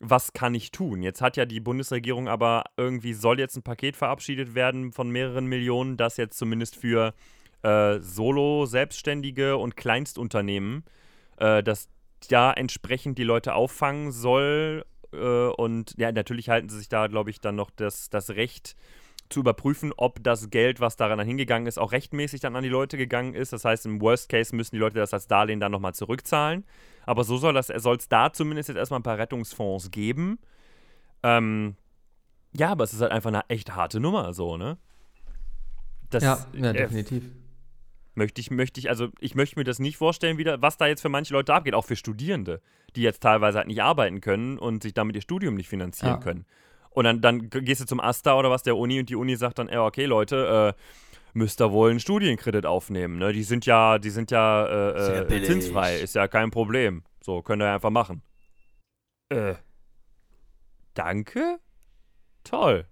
Was 0.00 0.32
kann 0.32 0.54
ich 0.54 0.70
tun? 0.70 1.02
Jetzt 1.02 1.20
hat 1.20 1.36
ja 1.36 1.44
die 1.44 1.60
Bundesregierung 1.60 2.28
aber 2.28 2.64
irgendwie 2.76 3.14
soll 3.14 3.38
jetzt 3.38 3.56
ein 3.56 3.62
Paket 3.62 3.96
verabschiedet 3.96 4.54
werden 4.54 4.92
von 4.92 5.10
mehreren 5.10 5.46
Millionen, 5.46 5.96
das 5.96 6.16
jetzt 6.16 6.38
zumindest 6.38 6.76
für 6.76 7.14
äh, 7.62 8.00
Solo-Selbstständige 8.00 9.56
und 9.56 9.76
Kleinstunternehmen, 9.76 10.84
äh, 11.36 11.62
dass 11.62 11.88
da 12.28 12.52
entsprechend 12.52 13.18
die 13.18 13.24
Leute 13.24 13.54
auffangen 13.54 14.12
soll 14.12 14.84
äh, 15.14 15.52
und 15.56 15.94
ja, 15.96 16.12
natürlich 16.12 16.48
halten 16.48 16.68
sie 16.68 16.78
sich 16.78 16.88
da, 16.88 17.06
glaube 17.06 17.30
ich, 17.30 17.40
dann 17.40 17.56
noch 17.56 17.70
das, 17.70 18.10
das 18.10 18.30
Recht 18.30 18.76
zu 19.30 19.40
überprüfen, 19.40 19.92
ob 19.96 20.22
das 20.22 20.50
Geld, 20.50 20.80
was 20.80 20.96
daran 20.96 21.18
dann 21.18 21.26
hingegangen 21.26 21.66
ist, 21.66 21.78
auch 21.78 21.92
rechtmäßig 21.92 22.40
dann 22.40 22.56
an 22.56 22.62
die 22.62 22.68
Leute 22.68 22.96
gegangen 22.96 23.34
ist. 23.34 23.52
Das 23.52 23.64
heißt, 23.64 23.86
im 23.86 24.00
Worst 24.00 24.28
Case 24.28 24.54
müssen 24.54 24.74
die 24.74 24.80
Leute 24.80 24.98
das 24.98 25.14
als 25.14 25.26
Darlehen 25.26 25.60
dann 25.60 25.72
nochmal 25.72 25.94
zurückzahlen. 25.94 26.64
Aber 27.06 27.24
so 27.24 27.36
soll 27.36 27.56
es 27.56 28.08
da 28.08 28.32
zumindest 28.32 28.68
jetzt 28.68 28.78
erstmal 28.78 29.00
ein 29.00 29.04
paar 29.04 29.18
Rettungsfonds 29.18 29.90
geben. 29.90 30.38
Ähm, 31.22 31.76
ja, 32.56 32.70
aber 32.70 32.84
es 32.84 32.92
ist 32.92 33.00
halt 33.00 33.12
einfach 33.12 33.28
eine 33.28 33.48
echt 33.48 33.74
harte 33.74 33.98
Nummer, 33.98 34.32
so, 34.34 34.56
ne? 34.56 34.78
Das, 36.10 36.22
ja, 36.22 36.46
ja, 36.52 36.70
äh, 36.70 36.74
definitiv. 36.74 37.24
Möchte 38.14 38.40
ich, 38.40 38.50
möchte 38.50 38.78
ich, 38.78 38.88
also 38.88 39.08
ich 39.18 39.34
möchte 39.34 39.58
mir 39.58 39.64
das 39.64 39.78
nicht 39.78 39.96
vorstellen, 39.96 40.38
wieder, 40.38 40.62
was 40.62 40.76
da 40.76 40.86
jetzt 40.86 41.02
für 41.02 41.08
manche 41.08 41.32
Leute 41.32 41.52
abgeht, 41.52 41.74
auch 41.74 41.84
für 41.84 41.96
Studierende, 41.96 42.60
die 42.94 43.02
jetzt 43.02 43.22
teilweise 43.22 43.58
halt 43.58 43.66
nicht 43.66 43.82
arbeiten 43.82 44.20
können 44.20 44.58
und 44.58 44.82
sich 44.82 44.94
damit 44.94 45.16
ihr 45.16 45.22
Studium 45.22 45.54
nicht 45.54 45.68
finanzieren 45.68 46.14
ja. 46.14 46.20
können. 46.20 46.46
Und 46.90 47.04
dann, 47.04 47.20
dann 47.20 47.50
gehst 47.50 47.80
du 47.80 47.86
zum 47.86 47.98
AStA 47.98 48.38
oder 48.38 48.50
was 48.50 48.62
der 48.62 48.76
Uni 48.76 49.00
und 49.00 49.08
die 49.08 49.16
Uni 49.16 49.34
sagt 49.34 49.58
dann, 49.58 49.68
ja, 49.68 49.84
okay, 49.84 50.04
Leute, 50.04 50.74
äh, 50.76 50.80
müsst 51.32 51.60
ihr 51.60 51.72
wohl 51.72 51.90
einen 51.90 51.98
Studienkredit 51.98 52.66
aufnehmen. 52.66 53.18
Ne? 53.18 53.32
Die 53.32 53.42
sind 53.42 53.66
ja, 53.66 53.98
die 53.98 54.10
sind 54.10 54.30
ja 54.30 54.64
äh, 54.66 55.20
äh, 55.22 55.42
zinsfrei, 55.42 55.98
ist 55.98 56.14
ja 56.14 56.28
kein 56.28 56.52
Problem. 56.52 57.02
So, 57.20 57.42
könnt 57.42 57.62
ihr 57.62 57.72
einfach 57.72 57.90
machen. 57.90 58.22
Äh. 59.28 59.54
Danke? 60.94 61.58
Toll. 62.44 62.86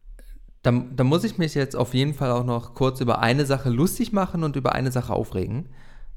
Da, 0.62 0.70
da 0.70 1.02
muss 1.02 1.24
ich 1.24 1.38
mich 1.38 1.54
jetzt 1.54 1.74
auf 1.74 1.92
jeden 1.92 2.14
Fall 2.14 2.30
auch 2.30 2.44
noch 2.44 2.74
kurz 2.74 3.00
über 3.00 3.18
eine 3.18 3.46
Sache 3.46 3.68
lustig 3.68 4.12
machen 4.12 4.44
und 4.44 4.54
über 4.54 4.74
eine 4.74 4.92
Sache 4.92 5.12
aufregen. 5.12 5.68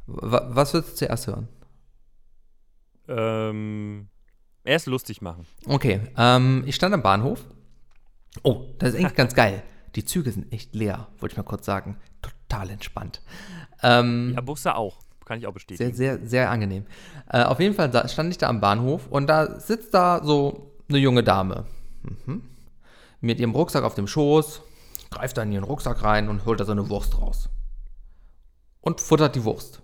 Was 0.06 0.74
würdest 0.74 0.94
du 0.94 0.96
zuerst 0.98 1.28
hören? 1.28 1.48
Ähm, 3.08 4.08
erst 4.64 4.86
lustig 4.86 5.22
machen. 5.22 5.48
Okay, 5.66 6.02
ähm, 6.16 6.64
ich 6.68 6.76
stand 6.76 6.94
am 6.94 7.02
Bahnhof. 7.02 7.44
Oh, 8.44 8.66
das 8.78 8.90
ist 8.90 9.00
eigentlich 9.00 9.16
ganz 9.16 9.34
geil. 9.34 9.64
Die 9.96 10.06
Züge 10.06 10.32
sind 10.32 10.52
echt 10.54 10.76
leer, 10.76 11.08
wollte 11.20 11.34
ich 11.34 11.38
mal 11.38 11.44
kurz 11.44 11.66
sagen. 11.66 11.98
Total 12.22 12.70
entspannt. 12.70 13.22
Ähm, 13.82 14.34
ja, 14.36 14.42
Busse 14.42 14.76
auch. 14.76 15.00
Kann 15.26 15.40
ich 15.40 15.48
auch 15.48 15.54
bestätigen. 15.54 15.96
Sehr, 15.96 16.18
sehr, 16.18 16.28
sehr 16.28 16.52
angenehm. 16.52 16.86
Äh, 17.30 17.44
auf 17.44 17.60
jeden 17.60 17.74
Fall 17.74 17.90
stand 18.10 18.30
ich 18.30 18.38
da 18.38 18.48
am 18.48 18.62
Bahnhof 18.62 19.08
und 19.10 19.26
da 19.26 19.60
sitzt 19.60 19.96
da 19.96 20.22
so 20.24 20.72
eine 20.88 21.00
junge 21.00 21.24
Dame. 21.24 21.66
Mhm 22.04 22.55
mit 23.26 23.40
ihrem 23.40 23.52
Rucksack 23.52 23.84
auf 23.84 23.96
dem 23.96 24.08
Schoß, 24.08 24.62
greift 25.12 25.38
dann 25.38 25.48
in 25.48 25.54
ihren 25.54 25.64
Rucksack 25.64 26.04
rein 26.04 26.30
und 26.30 26.46
holt 26.46 26.60
da 26.60 26.66
so 26.66 26.72
eine 26.72 26.88
Wurst 26.90 27.20
raus. 27.20 27.50
Und 28.82 29.02
futtert 29.02 29.36
die 29.36 29.44
Wurst. 29.44 29.82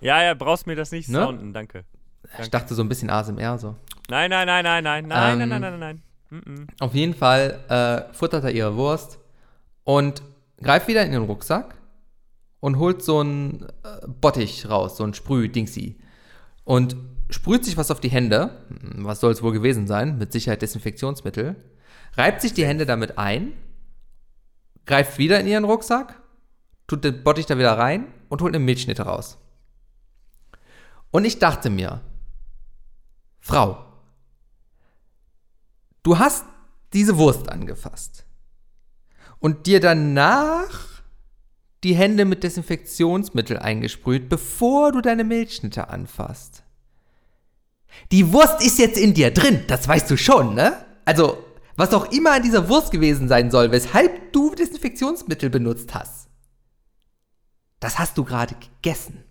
Ja, 0.00 0.22
ja, 0.22 0.34
brauchst 0.34 0.66
mir 0.66 0.76
das 0.76 0.92
nicht 0.92 1.08
ne? 1.08 1.20
sounden, 1.20 1.52
danke. 1.52 1.84
danke. 2.22 2.42
Ich 2.42 2.50
dachte 2.50 2.74
so 2.74 2.82
ein 2.82 2.88
bisschen 2.88 3.08
ASMR 3.08 3.58
so. 3.58 3.76
Nein, 4.08 4.30
nein, 4.30 4.46
nein, 4.46 4.64
nein, 4.64 4.84
nein, 4.84 5.06
nein, 5.06 5.40
ähm, 5.40 5.48
nein, 5.48 5.60
nein, 5.60 5.78
nein, 5.78 5.78
nein. 5.78 6.02
Mm 6.30 6.66
Auf 6.80 6.94
jeden 6.94 7.14
Fall 7.14 7.60
äh, 7.68 8.12
futtert 8.14 8.44
er 8.44 8.50
ihre 8.50 8.76
Wurst 8.76 9.18
und 9.84 10.22
greift 10.60 10.88
wieder 10.88 11.04
in 11.04 11.12
den 11.12 11.22
Rucksack 11.22 11.76
und 12.60 12.78
holt 12.78 13.02
so 13.02 13.22
ein 13.22 13.66
äh, 13.84 14.06
Bottich 14.06 14.68
raus, 14.68 14.96
so 14.96 15.04
ein 15.04 15.14
Sprüh-Dingsy. 15.14 15.98
Und 16.64 16.96
sprüht 17.32 17.64
sich 17.64 17.76
was 17.76 17.90
auf 17.90 18.00
die 18.00 18.10
Hände, 18.10 18.64
was 18.96 19.20
soll 19.20 19.32
es 19.32 19.42
wohl 19.42 19.52
gewesen 19.52 19.86
sein, 19.86 20.18
mit 20.18 20.32
Sicherheit 20.32 20.62
Desinfektionsmittel, 20.62 21.56
reibt 22.14 22.40
sich 22.40 22.52
die 22.52 22.66
Hände 22.66 22.86
damit 22.86 23.18
ein, 23.18 23.52
greift 24.86 25.18
wieder 25.18 25.40
in 25.40 25.46
ihren 25.46 25.64
Rucksack, 25.64 26.20
tut 26.86 27.04
den 27.04 27.22
Bottich 27.22 27.46
da 27.46 27.58
wieder 27.58 27.78
rein 27.78 28.06
und 28.28 28.42
holt 28.42 28.54
eine 28.54 28.64
Milchschnitte 28.64 29.02
raus. 29.02 29.38
Und 31.10 31.24
ich 31.24 31.38
dachte 31.38 31.70
mir, 31.70 32.00
Frau, 33.40 33.84
du 36.02 36.18
hast 36.18 36.44
diese 36.92 37.16
Wurst 37.16 37.48
angefasst 37.48 38.26
und 39.38 39.66
dir 39.66 39.80
danach 39.80 41.02
die 41.82 41.94
Hände 41.94 42.24
mit 42.24 42.44
Desinfektionsmittel 42.44 43.58
eingesprüht, 43.58 44.28
bevor 44.28 44.92
du 44.92 45.00
deine 45.00 45.24
Milchschnitte 45.24 45.88
anfasst. 45.88 46.62
Die 48.10 48.32
Wurst 48.32 48.64
ist 48.64 48.78
jetzt 48.78 48.98
in 48.98 49.14
dir 49.14 49.30
drin, 49.32 49.64
das 49.66 49.88
weißt 49.88 50.10
du 50.10 50.16
schon, 50.16 50.54
ne? 50.54 50.84
Also, 51.04 51.44
was 51.76 51.94
auch 51.94 52.12
immer 52.12 52.32
an 52.32 52.42
dieser 52.42 52.68
Wurst 52.68 52.90
gewesen 52.90 53.28
sein 53.28 53.50
soll, 53.50 53.72
weshalb 53.72 54.32
du 54.32 54.54
Desinfektionsmittel 54.54 55.50
benutzt 55.50 55.94
hast. 55.94 56.28
Das 57.80 57.98
hast 57.98 58.16
du 58.18 58.24
gerade 58.24 58.54
gegessen. 58.54 59.24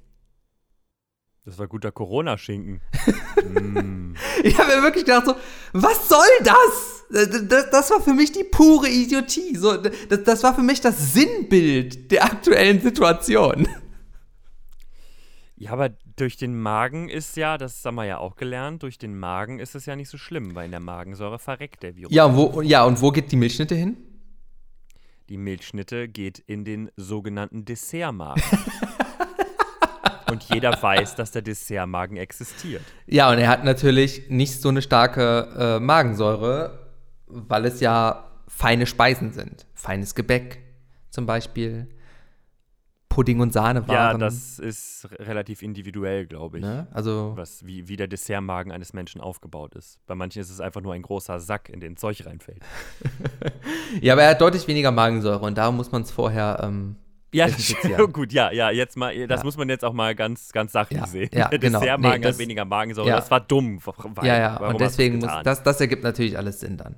Das 1.45 1.57
war 1.57 1.67
guter 1.67 1.91
Corona-Schinken. 1.91 2.81
Ich 4.43 4.57
habe 4.57 4.75
mir 4.75 4.83
wirklich 4.83 5.05
gedacht 5.05 5.25
so, 5.25 5.35
was 5.73 6.09
soll 6.09 6.19
das? 6.43 7.05
Das, 7.09 7.47
das? 7.47 7.69
das 7.69 7.91
war 7.91 8.01
für 8.01 8.13
mich 8.13 8.31
die 8.31 8.43
pure 8.43 8.89
Idiotie. 8.89 9.55
So, 9.55 9.77
das, 9.77 10.23
das 10.23 10.43
war 10.43 10.55
für 10.55 10.63
mich 10.63 10.81
das 10.81 11.13
Sinnbild 11.13 12.11
der 12.11 12.25
aktuellen 12.25 12.81
Situation. 12.81 13.67
Ja, 15.55 15.71
aber 15.71 15.89
durch 16.21 16.37
den 16.37 16.55
Magen 16.55 17.09
ist 17.09 17.35
ja, 17.35 17.57
das 17.57 17.83
haben 17.83 17.95
wir 17.95 18.05
ja 18.05 18.19
auch 18.19 18.35
gelernt, 18.35 18.83
durch 18.83 18.99
den 18.99 19.17
Magen 19.17 19.57
ist 19.57 19.73
es 19.73 19.87
ja 19.87 19.95
nicht 19.95 20.07
so 20.07 20.19
schlimm, 20.19 20.53
weil 20.53 20.65
in 20.65 20.71
der 20.71 20.79
Magensäure 20.79 21.39
verreckt 21.39 21.81
der 21.81 21.95
Virus. 21.95 22.13
Ja, 22.13 22.25
und 22.25 22.35
wo, 22.35 22.61
ja, 22.61 22.85
und 22.85 23.01
wo 23.01 23.09
geht 23.09 23.31
die 23.31 23.37
Milchschnitte 23.37 23.73
hin? 23.73 23.97
Die 25.29 25.37
Milchschnitte 25.37 26.07
geht 26.07 26.37
in 26.37 26.63
den 26.63 26.91
sogenannten 26.95 27.65
Dessertmagen. 27.65 28.43
und 30.31 30.43
jeder 30.43 30.79
weiß, 30.79 31.15
dass 31.15 31.31
der 31.31 31.41
Dessertmagen 31.41 32.17
existiert. 32.17 32.83
Ja, 33.07 33.31
und 33.31 33.39
er 33.39 33.47
hat 33.47 33.63
natürlich 33.63 34.29
nicht 34.29 34.61
so 34.61 34.69
eine 34.69 34.83
starke 34.83 35.47
äh, 35.57 35.79
Magensäure, 35.79 36.91
weil 37.25 37.65
es 37.65 37.79
ja 37.79 38.31
feine 38.47 38.85
Speisen 38.85 39.33
sind. 39.33 39.65
Feines 39.73 40.13
Gebäck 40.13 40.59
zum 41.09 41.25
Beispiel. 41.25 41.87
Pudding 43.11 43.41
und 43.41 43.51
Sahne 43.51 43.83
Ja, 43.87 43.93
waren. 43.93 44.19
das 44.21 44.57
ist 44.57 45.07
relativ 45.19 45.61
individuell, 45.61 46.25
glaube 46.25 46.59
ich. 46.59 46.63
ne? 46.63 46.87
Also, 46.91 47.33
Was, 47.35 47.65
wie, 47.65 47.87
wie 47.89 47.97
der 47.97 48.07
Dessertmagen 48.07 48.71
eines 48.71 48.93
Menschen 48.93 49.19
aufgebaut 49.19 49.75
ist. 49.75 49.99
Bei 50.07 50.15
manchen 50.15 50.41
ist 50.41 50.49
es 50.49 50.61
einfach 50.61 50.79
nur 50.81 50.93
ein 50.93 51.01
großer 51.01 51.39
Sack, 51.41 51.67
in 51.69 51.81
den 51.81 51.97
Zeug 51.97 52.25
reinfällt. 52.25 52.61
ja, 54.01 54.13
aber 54.13 54.23
er 54.23 54.29
hat 54.31 54.41
deutlich 54.41 54.67
weniger 54.67 54.91
Magensäure 54.91 55.45
und 55.45 55.57
da 55.57 55.71
muss 55.71 55.91
man 55.91 56.03
es 56.03 56.11
vorher. 56.11 56.59
Ähm, 56.63 56.95
Ja, 57.33 57.47
gut, 58.13 58.31
ja, 58.33 58.51
ja, 58.51 58.71
jetzt 58.71 58.95
mal, 58.97 59.27
das 59.27 59.41
Ja. 59.41 59.43
muss 59.45 59.57
man 59.57 59.67
jetzt 59.69 59.83
auch 59.83 59.93
mal 59.93 60.15
ganz, 60.15 60.51
ganz 60.51 60.71
sachlich 60.71 60.99
Ja, 60.99 61.07
sehen. 61.07 61.29
ja, 61.33 61.47
der 61.49 61.59
genau. 61.59 61.79
Dessertmagen 61.79 62.21
Nee, 62.21 62.27
das- 62.27 62.35
hat 62.35 62.39
weniger 62.41 62.65
Magensäure. 62.65 63.09
ja. 63.09 63.15
Das 63.17 63.29
war 63.29 63.41
dumm. 63.41 63.79
Weil, 63.85 64.25
ja, 64.27 64.37
ja, 64.37 64.57
und 64.57 64.79
deswegen 64.79 65.19
muss. 65.19 65.29
Das, 65.43 65.63
das 65.63 65.81
ergibt 65.81 66.03
natürlich 66.03 66.37
alles 66.37 66.59
Sinn 66.61 66.77
dann. 66.77 66.95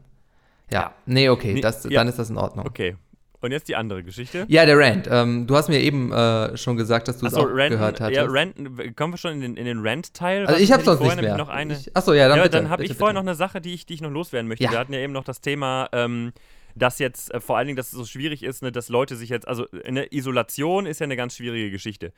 Ja, 0.71 0.79
Ja. 0.81 0.93
nee, 1.05 1.29
okay, 1.29 1.53
Nee, 1.53 1.61
das, 1.61 1.83
ja. 1.85 1.89
dann 1.89 2.07
ist 2.07 2.19
das 2.19 2.29
in 2.29 2.37
Ordnung. 2.37 2.65
Okay. 2.67 2.95
Und 3.43 3.51
jetzt 3.51 3.67
die 3.67 3.75
andere 3.75 4.03
Geschichte. 4.03 4.45
Ja, 4.47 4.65
der 4.65 4.79
Rant. 4.79 5.05
Ähm, 5.11 5.47
du 5.47 5.57
hast 5.57 5.67
mir 5.67 5.81
eben 5.81 6.13
äh, 6.13 6.55
schon 6.55 6.77
gesagt, 6.77 7.09
dass 7.09 7.17
du 7.17 7.25
es 7.25 7.33
Achso, 7.33 7.45
auch 7.45 7.49
Ranten, 7.49 7.71
gehört 7.77 7.99
hattest. 7.99 8.15
ja, 8.15 8.25
Ranten, 8.25 8.95
kommen 8.95 9.11
wir 9.11 9.17
schon 9.17 9.33
in 9.33 9.41
den, 9.41 9.57
in 9.57 9.65
den 9.65 9.85
Rant-Teil? 9.85 10.45
also 10.45 10.61
ich 10.61 10.71
habe 10.71 10.81
sonst 10.81 10.99
vorher 10.99 11.17
nicht 11.17 11.25
mehr. 11.25 11.35
Noch 11.35 11.49
eine, 11.49 11.73
ich, 11.73 11.93
achso, 11.93 12.13
ja, 12.13 12.29
dann 12.29 12.37
ja, 12.37 12.43
bitte. 12.43 12.55
dann 12.55 12.69
habe 12.69 12.85
ich 12.85 12.93
vorher 12.93 13.13
bitte. 13.13 13.25
noch 13.25 13.29
eine 13.29 13.35
Sache, 13.35 13.59
die 13.59 13.73
ich, 13.73 13.85
die 13.85 13.95
ich 13.95 14.01
noch 14.01 14.11
loswerden 14.11 14.47
möchte. 14.47 14.63
Ja. 14.63 14.71
Wir 14.71 14.79
hatten 14.79 14.93
ja 14.93 14.99
eben 14.99 15.11
noch 15.11 15.25
das 15.25 15.41
Thema, 15.41 15.89
ähm, 15.91 16.31
dass 16.73 16.99
jetzt 16.99 17.33
äh, 17.33 17.41
vor 17.41 17.57
allen 17.57 17.67
Dingen, 17.67 17.75
dass 17.75 17.87
es 17.87 17.91
so 17.91 18.05
schwierig 18.05 18.43
ist, 18.43 18.63
ne, 18.63 18.71
dass 18.71 18.87
Leute 18.87 19.17
sich 19.17 19.27
jetzt, 19.27 19.45
also 19.45 19.67
eine 19.83 20.13
Isolation 20.13 20.85
ist 20.85 21.01
ja 21.01 21.03
eine 21.03 21.17
ganz 21.17 21.35
schwierige 21.35 21.69
Geschichte. 21.69 22.13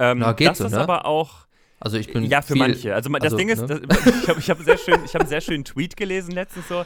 Ähm, 0.00 0.18
Na, 0.18 0.32
geht 0.32 0.48
dass 0.48 0.58
so, 0.58 0.64
das 0.64 0.72
ne? 0.72 0.80
aber 0.80 1.06
auch 1.06 1.46
Also 1.78 1.98
ich 1.98 2.12
bin 2.12 2.24
Ja, 2.24 2.42
für 2.42 2.54
viel, 2.54 2.62
manche. 2.62 2.96
Also, 2.96 3.10
das 3.10 3.22
also, 3.22 3.36
Ding 3.36 3.48
ist, 3.48 3.60
ne? 3.60 3.80
das, 3.80 4.06
ich 4.22 4.28
habe 4.28 4.40
ich 4.40 4.50
hab 4.50 4.58
sehr 4.60 4.78
schön, 4.78 4.98
ich 5.04 5.14
hab 5.14 5.20
einen 5.20 5.30
sehr 5.30 5.40
schönen 5.40 5.64
Tweet 5.64 5.96
gelesen 5.96 6.32
letztens 6.32 6.66
so, 6.66 6.84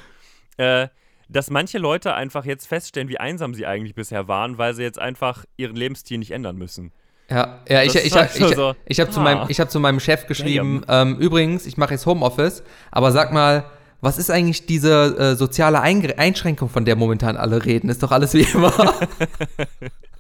äh, 0.59 0.89
dass 1.29 1.51
manche 1.51 1.79
Leute 1.79 2.15
einfach 2.15 2.45
jetzt 2.45 2.67
feststellen, 2.67 3.09
wie 3.09 3.19
einsam 3.19 3.55
sie 3.55 3.67
eigentlich 3.67 3.95
bisher 3.95 4.29
waren, 4.29 4.59
weil 4.59 4.75
sie 4.75 4.83
jetzt 4.83 4.99
einfach 4.99 5.45
ihren 5.57 5.77
Lebensstil 5.77 6.19
nicht 6.19 6.31
ändern 6.31 6.57
müssen. 6.57 6.93
Ja, 7.31 7.61
ja 7.69 7.83
ich, 7.83 7.93
Das 7.93 8.03
ich, 8.03 8.07
ich, 8.09 8.15
halt 8.15 8.31
ich, 8.35 8.39
so 8.39 8.49
ich, 8.49 8.55
so, 8.55 8.75
ich 8.87 9.01
habe 9.01 9.11
zu, 9.11 9.21
ah. 9.21 9.23
meinem, 9.23 9.47
ich 9.49 9.61
hab 9.61 9.71
zu 9.71 9.81
meinem 9.81 10.01
Chef 10.01 10.27
geschrieben, 10.27 10.83
ähm, 10.89 11.17
übrigens, 11.19 11.67
ich 11.67 11.77
mache 11.77 11.95
jetzt 11.95 12.07
Homeoffice, 12.07 12.63
aber 12.91 13.13
sag 13.13 13.33
mal, 13.33 13.65
was 14.01 14.17
ist 14.17 14.31
eigentlich 14.31 14.67
diese 14.67 15.17
äh, 15.19 15.35
soziale 15.35 15.81
Eingr 15.81 16.19
Einschränkung, 16.19 16.69
von 16.69 16.85
der 16.85 16.97
momentan 16.97 17.37
alle 17.37 17.65
reden? 17.65 17.91
Ist 17.91 18.03
doch 18.03 18.13
alles 18.13 18.33
wie 18.35 18.43
immer. 18.43 18.73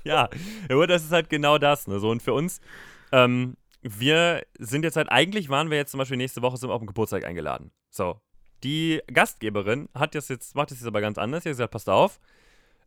Ja, 0.04 0.30
aber 0.70 0.86
das 0.86 1.04
ist 1.04 1.12
halt 1.12 1.28
genau 1.28 1.58
das. 1.58 1.86
Ne? 1.86 2.00
So, 2.00 2.08
und 2.10 2.22
für 2.22 2.32
uns, 2.32 2.60
ähm, 3.12 3.56
wir 3.82 4.42
sind 4.58 4.84
jetzt 4.84 4.96
halt, 4.96 5.10
eigentlich 5.10 5.50
waren 5.50 5.70
wir 5.70 5.76
jetzt 5.76 5.90
zum 5.90 5.98
Beispiel 5.98 6.16
nächste 6.16 6.40
Woche 6.40 6.56
sind 6.56 6.70
wir 6.70 6.74
auf 6.74 6.80
den 6.80 6.86
Geburtstag 6.86 7.26
eingeladen. 7.26 7.72
So. 7.90 8.18
Die 8.64 9.00
Gastgeberin 9.12 9.88
hat 9.94 10.14
das 10.14 10.28
jetzt, 10.28 10.54
macht 10.54 10.70
das 10.70 10.78
jetzt 10.78 10.86
aber 10.86 11.00
ganz 11.00 11.18
anders. 11.18 11.44
Sie 11.44 11.50
hat 11.50 11.54
gesagt, 11.54 11.70
passt 11.72 11.88
auf, 11.88 12.18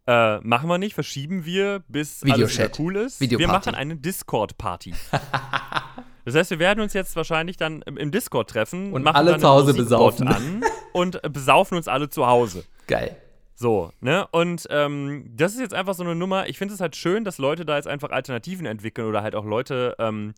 äh, 0.08 0.40
machen 0.40 0.68
wir 0.68 0.78
nicht, 0.78 0.94
verschieben 0.94 1.46
wir, 1.46 1.84
bis 1.88 2.24
alles 2.24 2.34
Videochat. 2.34 2.80
wieder 2.80 2.80
cool 2.80 2.96
ist. 2.98 3.22
Videoparty. 3.22 3.48
Wir 3.48 3.48
machen 3.48 3.76
eine 3.76 3.96
Discord-Party. 3.96 4.94
das 6.26 6.36
heißt, 6.36 6.52
wir 6.52 6.60
werden 6.60 6.82
uns 6.82 6.94
jetzt 6.94 7.16
wahrscheinlich 7.16 7.58
dann 7.58 7.82
im, 7.84 8.12
Discord 8.12 8.50
treffen 8.50 8.94
Und 8.94 9.04
machen 9.04 9.16
alle 9.16 9.32
dann 9.32 9.40
zu 9.40 9.48
Hause 9.48 9.74
besaufen. 9.74 10.28
an 10.28 10.64
und 10.94 11.22
besaufen 11.32 11.78
uns 11.78 11.88
alle 11.88 12.10
zu 12.10 12.26
Hause. 12.26 12.66
Geil. 12.88 13.16
So, 13.54 13.92
ne? 14.02 14.28
Und 14.32 14.66
ähm, 14.72 15.32
das 15.36 15.54
ist 15.54 15.60
jetzt 15.60 15.76
einfach 15.76 15.94
so 15.94 16.04
eine 16.04 16.16
Nummer. 16.16 16.50
Ich 16.50 16.58
finde 16.58 16.74
es 16.74 16.80
halt 16.80 16.96
schön, 16.96 17.24
dass 17.24 17.38
Leute 17.38 17.64
da 17.64 17.76
jetzt 17.76 17.88
einfach 17.88 18.10
Alternativen 18.10 18.66
entwickeln 18.66 19.08
oder 19.08 19.22
halt 19.22 19.36
auch 19.36 19.46
Leute 19.46 19.96
ähm, 20.00 20.34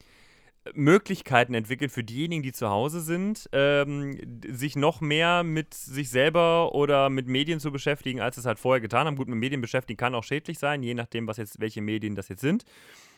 Möglichkeiten 0.73 1.53
entwickeln 1.53 1.89
für 1.89 2.03
diejenigen, 2.03 2.43
die 2.43 2.53
zu 2.53 2.69
Hause 2.69 3.01
sind, 3.01 3.49
ähm, 3.51 4.17
sich 4.47 4.75
noch 4.75 5.01
mehr 5.01 5.43
mit 5.43 5.73
sich 5.73 6.09
selber 6.09 6.73
oder 6.73 7.09
mit 7.09 7.27
Medien 7.27 7.59
zu 7.59 7.71
beschäftigen, 7.71 8.21
als 8.21 8.37
es 8.37 8.45
halt 8.45 8.59
vorher 8.59 8.81
getan 8.81 9.07
haben. 9.07 9.15
Gut, 9.15 9.27
mit 9.27 9.37
Medien 9.37 9.61
beschäftigen 9.61 9.97
kann 9.97 10.15
auch 10.15 10.23
schädlich 10.23 10.59
sein, 10.59 10.83
je 10.83 10.93
nachdem, 10.93 11.27
was 11.27 11.37
jetzt, 11.37 11.59
welche 11.59 11.81
Medien 11.81 12.15
das 12.15 12.29
jetzt 12.29 12.41
sind. 12.41 12.63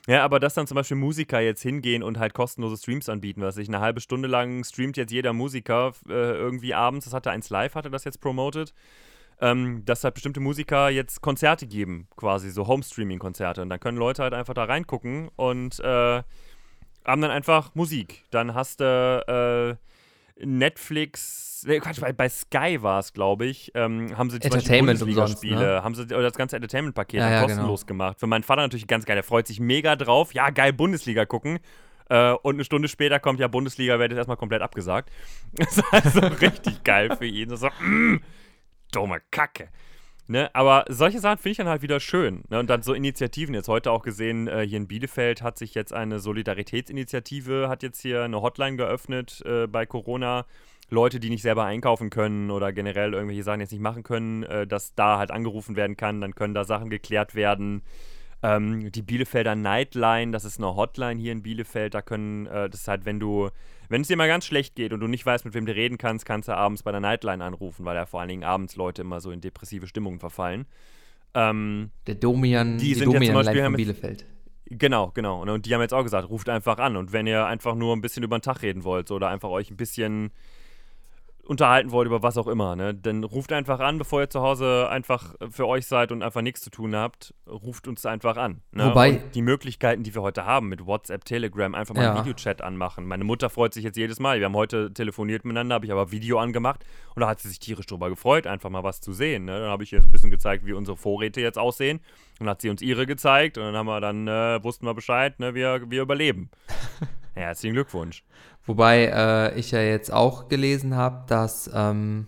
Ja, 0.08 0.24
aber 0.24 0.40
dass 0.40 0.54
dann 0.54 0.68
zum 0.68 0.76
Beispiel 0.76 0.98
Musiker 0.98 1.40
jetzt 1.40 1.62
hingehen 1.62 2.04
und 2.04 2.20
halt 2.20 2.34
kostenlose 2.34 2.78
Streams 2.78 3.10
anbieten, 3.10 3.42
was 3.42 3.58
ich 3.58 3.68
eine 3.68 3.80
halbe 3.80 4.02
Stunde 4.02 4.28
lang 4.28 4.64
streamt 4.64 4.98
jetzt 4.98 5.12
jeder 5.12 5.34
Musiker 5.34 5.94
äh, 6.08 6.12
irgendwie 6.12 6.74
abends, 6.74 7.06
das 7.06 7.14
hatte 7.14 7.32
eins 7.32 7.50
live, 7.50 7.76
hatte 7.76 7.90
das 7.90 8.04
jetzt 8.04 8.22
promoted 8.22 8.74
ähm, 9.42 9.84
dass 9.86 10.04
halt 10.04 10.14
bestimmte 10.14 10.40
Musiker 10.40 10.90
jetzt 10.90 11.22
Konzerte 11.22 11.68
geben, 11.68 12.08
quasi 12.16 12.50
so 12.50 12.68
Home-Streaming-Konzerte. 12.68 13.62
Und 13.62 13.70
dann 13.70 13.80
können 13.80 13.98
Leute 13.98 14.24
halt 14.24 14.34
einfach 14.34 14.54
da 14.54 14.64
reingucken 14.64 15.30
und 15.36 15.80
äh, 15.80 16.24
haben 17.06 17.22
dann 17.22 17.32
einfach 17.32 17.74
Musik. 17.76 18.24
Dann 18.32 18.54
hast 18.54 18.80
du 18.80 19.78
äh, 20.38 20.46
Netflix, 20.46 21.64
nee, 21.66 21.80
Quatsch, 21.80 22.02
bei, 22.02 22.12
bei 22.12 22.28
Sky 22.28 22.82
war 22.82 23.00
es, 23.00 23.14
glaube 23.14 23.46
ich, 23.46 23.72
ähm, 23.74 24.18
haben 24.18 24.30
sie 24.30 24.40
Beispiel 24.40 24.58
Entertainment 24.58 25.02
umsonst, 25.02 25.44
ne? 25.44 25.82
haben 25.84 25.96
sie 25.96 26.04
oder 26.04 26.24
das 26.24 26.34
ganze 26.34 26.58
Entertainment-Paket 26.58 27.20
Ja, 27.20 27.32
ja, 27.32 27.42
kostenlos 27.42 27.86
gemacht. 27.86 28.20
Für 28.20 28.28
meinen 28.28 28.44
Vater 28.44 28.62
natürlich 28.62 28.88
ganz 28.88 29.06
geil, 29.06 29.16
der 29.16 29.24
freut 29.24 29.48
sich 29.48 29.60
mega 29.60 29.96
drauf. 29.96 30.34
Ja, 30.34 30.50
geil, 30.50 30.74
Bundesliga 30.74 31.26
gucken. 31.26 31.60
Äh, 32.10 32.34
und 32.34 32.56
eine 32.56 32.66
Stunde 32.66 32.88
später 32.88 33.20
kommt 33.20 33.40
ja 33.40 33.48
Bundesliga, 33.48 33.98
wird 33.98 34.12
jetzt 34.12 34.18
erstmal 34.18 34.38
komplett 34.38 34.62
abgesagt. 34.62 35.10
Das 35.54 35.78
ist 35.78 35.84
also 35.92 36.20
richtig 36.20 36.84
geil 36.84 37.16
für 37.16 37.26
ihn. 37.26 37.56
So, 37.56 37.68
mm, 37.68 38.20
dumme 38.92 39.22
Kacke. 39.32 39.70
Ne, 40.28 40.50
aber 40.56 40.86
solche 40.90 41.20
Sachen 41.20 41.38
finde 41.38 41.52
ich 41.52 41.58
dann 41.58 41.68
halt 41.68 41.84
wieder 41.84 42.00
schön. 42.00 42.44
Ne? 42.50 42.60
Und 42.60 42.68
dann 42.68 42.82
so 42.82 42.94
Initiativen, 42.94 43.54
jetzt 43.54 43.68
heute 43.68 43.92
auch 43.92 44.02
gesehen, 44.02 44.48
äh, 44.48 44.66
hier 44.68 44.78
in 44.78 44.88
Bielefeld 44.88 45.44
hat 45.44 45.60
sich 45.60 45.76
jetzt 45.76 45.94
eine 45.94 46.20
Solidaritätsinitiative, 46.20 47.70
hat 47.70 47.84
jetzt 47.84 48.02
hier 48.02 48.24
eine 48.24 48.42
Hotline 48.42 48.76
geöffnet 48.76 49.44
äh, 49.46 49.68
bei 49.68 49.86
Corona. 49.86 50.46
Leute, 50.90 51.20
die 51.20 51.30
nicht 51.30 51.42
selber 51.42 51.66
einkaufen 51.66 52.10
können 52.10 52.52
oder 52.52 52.72
generell 52.72 53.14
irgendwelche 53.14 53.44
Sachen 53.44 53.60
jetzt 53.60 53.72
nicht 53.72 53.82
machen 53.82 54.04
können, 54.04 54.44
äh, 54.44 54.68
dass 54.68 54.96
da 54.96 55.18
halt 55.18 55.32
angerufen 55.32 55.76
werden 55.76 55.98
kann, 55.98 56.22
dann 56.22 56.36
können 56.36 56.54
da 56.54 56.64
Sachen 56.64 56.90
geklärt 56.90 57.36
werden. 57.36 57.82
Ähm, 58.44 58.92
die 58.92 59.02
Bielefelder 59.02 59.56
Nightline, 59.56 60.32
das 60.32 60.46
ist 60.46 60.60
eine 60.60 60.76
Hotline 60.76 61.20
hier 61.20 61.32
in 61.32 61.42
Bielefeld, 61.42 61.94
da 61.94 62.02
können, 62.02 62.46
äh, 62.48 62.70
das 62.70 62.82
ist 62.82 62.88
halt, 62.88 63.06
wenn 63.06 63.20
du, 63.20 63.50
wenn 63.90 64.02
es 64.02 64.08
dir 64.08 64.18
mal 64.18 64.28
ganz 64.28 64.46
schlecht 64.46 64.76
geht 64.76 64.94
und 64.94 65.00
du 65.00 65.08
nicht 65.08 65.26
weißt, 65.26 65.46
mit 65.46 65.54
wem 65.54 65.66
du 65.66 65.76
reden 65.76 65.98
kannst, 65.98 66.26
kannst 66.26 66.48
du 66.50 66.56
abends 66.56 66.84
bei 66.84 66.92
der 66.92 67.02
Nightline 67.02 67.44
anrufen, 67.44 67.86
weil 67.86 67.96
ja 67.96 68.06
vor 68.06 68.20
allen 68.20 68.30
Dingen 68.30 68.44
abends 68.44 68.76
Leute 68.76 69.02
immer 69.02 69.22
so 69.22 69.32
in 69.32 69.42
depressive 69.42 69.88
Stimmungen 69.88 70.20
verfallen. 70.20 70.66
Ähm, 71.34 71.92
Der 72.08 72.16
Domian, 72.16 72.78
Die 72.78 72.86
die, 72.86 72.94
sind 72.94 73.04
jetzt 73.04 73.06
zum 73.06 73.14
Domian 73.14 73.34
Beispiel 73.34 73.64
von 73.64 73.74
Bielefeld. 73.74 74.26
Genau, 74.68 75.12
genau. 75.14 75.42
Und, 75.42 75.50
und 75.50 75.66
die 75.66 75.74
haben 75.74 75.82
jetzt 75.82 75.94
auch 75.94 76.04
gesagt, 76.04 76.30
ruft 76.30 76.50
einfach 76.50 76.80
an. 76.80 76.98
Und 76.98 77.14
wenn 77.14 77.28
ihr 77.28 77.46
einfach 77.46 77.76
nur 77.76 77.96
ein 77.96 78.02
bisschen 78.02 78.24
über 78.24 78.38
den 78.38 78.42
Tag 78.42 78.62
reden 78.64 78.84
wollt 78.84 79.12
oder 79.12 79.30
einfach 79.30 79.50
euch 79.50 79.70
ein 79.70 79.78
bisschen 79.78 80.32
unterhalten 81.46 81.92
wollt 81.92 82.08
über 82.08 82.24
was 82.24 82.38
auch 82.38 82.48
immer, 82.48 82.76
ne, 82.76 82.94
dann 82.94 83.24
ruft 83.24 83.54
einfach 83.54 83.80
an, 83.80 83.98
bevor 83.98 84.22
ihr 84.22 84.30
zu 84.30 84.42
Hause 84.42 84.88
einfach 84.90 85.36
für 85.52 85.68
euch 85.68 85.86
seid 85.86 86.12
und 86.12 86.24
einfach 86.24 86.42
nichts 86.42 86.62
zu 86.62 86.70
tun 86.70 86.96
habt, 86.96 87.34
ruft 87.48 87.88
uns 87.88 88.06
einfach 88.06 88.38
an. 88.38 88.62
Ne? 88.72 88.86
Wobei- 88.88 89.12
und 89.12 89.36
die 89.36 89.42
Möglichkeiten, 89.42 90.04
die 90.04 90.14
wir 90.16 90.22
heute 90.22 90.46
haben 90.46 90.70
mit 90.70 90.86
WhatsApp, 90.86 91.24
Telegram, 91.26 91.74
einfach 91.76 91.96
mal 91.96 92.04
Ja. 92.04 92.14
einen 92.16 92.26
Videochat 92.26 92.62
anmachen. 92.62 93.06
Meine 93.06 93.24
Mutter 93.24 93.50
freut 93.50 93.74
sich 93.74 93.84
jetzt 93.84 93.98
jedes 93.98 94.20
Mal. 94.20 94.40
Wir 94.40 94.46
haben 94.46 94.56
heute 94.56 94.94
telefoniert 94.94 95.46
miteinander, 95.46 95.76
habe 95.76 95.86
ich 95.86 95.92
aber 95.92 96.12
Video 96.12 96.40
angemacht 96.40 96.84
und 97.16 97.22
da 97.22 97.28
hat 97.28 97.40
sie 97.40 97.50
sich 97.50 97.60
tierisch 97.60 97.86
drüber 97.86 98.10
gefreut, 98.10 98.48
einfach 98.48 98.70
mal 98.70 98.84
was 98.84 99.00
zu 99.02 99.14
sehen. 99.14 99.46
Ne? 99.46 99.60
Dann 99.60 99.70
habe 99.70 99.84
ich 99.84 99.94
ihr 99.94 100.00
ein 100.02 100.12
bisschen 100.12 100.32
gezeigt, 100.32 100.66
wie 100.66 100.74
unsere 100.74 100.98
Vorräte 100.98 101.42
jetzt 101.42 101.58
aussehen. 101.58 102.00
Und 102.40 102.48
dann 102.48 102.50
hat 102.50 102.62
sie 102.62 102.70
uns 102.70 102.82
ihre 102.82 103.06
gezeigt 103.06 103.58
und 103.58 103.64
dann 103.64 103.76
haben 103.76 103.86
wir 103.88 104.02
dann, 104.02 104.28
äh, 104.28 104.64
wussten 104.64 104.86
wir 104.86 104.94
Bescheid, 104.94 105.40
ne? 105.40 105.54
wir, 105.54 105.90
wir 105.90 106.02
überleben. 106.02 106.50
herzlichen 107.34 107.74
Glückwunsch. 107.76 108.24
Wobei 108.66 109.06
äh, 109.06 109.60
ich 109.60 109.72
ja 109.72 109.82
jetzt 109.82 110.12
auch 110.12 110.48
gelesen 110.50 110.96
habe, 110.96 111.26
dass 111.28 111.70
ähm, 111.74 112.28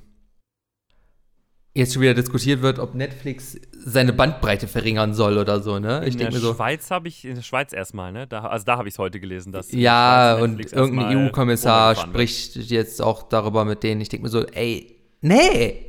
jetzt 1.73 1.93
schon 1.93 2.01
wieder 2.01 2.13
diskutiert 2.13 2.61
wird, 2.61 2.79
ob 2.79 2.93
Netflix 2.95 3.57
seine 3.71 4.13
Bandbreite 4.13 4.67
verringern 4.67 5.13
soll 5.13 5.37
oder 5.37 5.61
so, 5.61 5.79
ne? 5.79 6.03
Ich 6.05 6.13
in 6.13 6.19
der 6.19 6.31
so. 6.33 6.53
Schweiz 6.53 6.91
habe 6.91 7.07
ich, 7.07 7.23
in 7.25 7.35
der 7.35 7.41
Schweiz 7.43 7.73
erstmal, 7.73 8.11
ne? 8.11 8.27
Da, 8.27 8.41
also 8.41 8.65
da 8.65 8.77
habe 8.77 8.87
ich 8.87 8.95
es 8.95 8.99
heute 8.99 9.19
gelesen, 9.19 9.51
dass 9.51 9.71
Ja, 9.71 10.35
und 10.35 10.71
irgendein 10.73 11.27
EU-Kommissar 11.27 11.95
wird. 11.95 12.07
spricht 12.07 12.55
jetzt 12.55 13.01
auch 13.01 13.23
darüber 13.23 13.65
mit 13.65 13.83
denen. 13.83 14.01
Ich 14.01 14.09
denke 14.09 14.23
mir 14.23 14.29
so, 14.29 14.45
ey, 14.45 14.95
nee, 15.21 15.85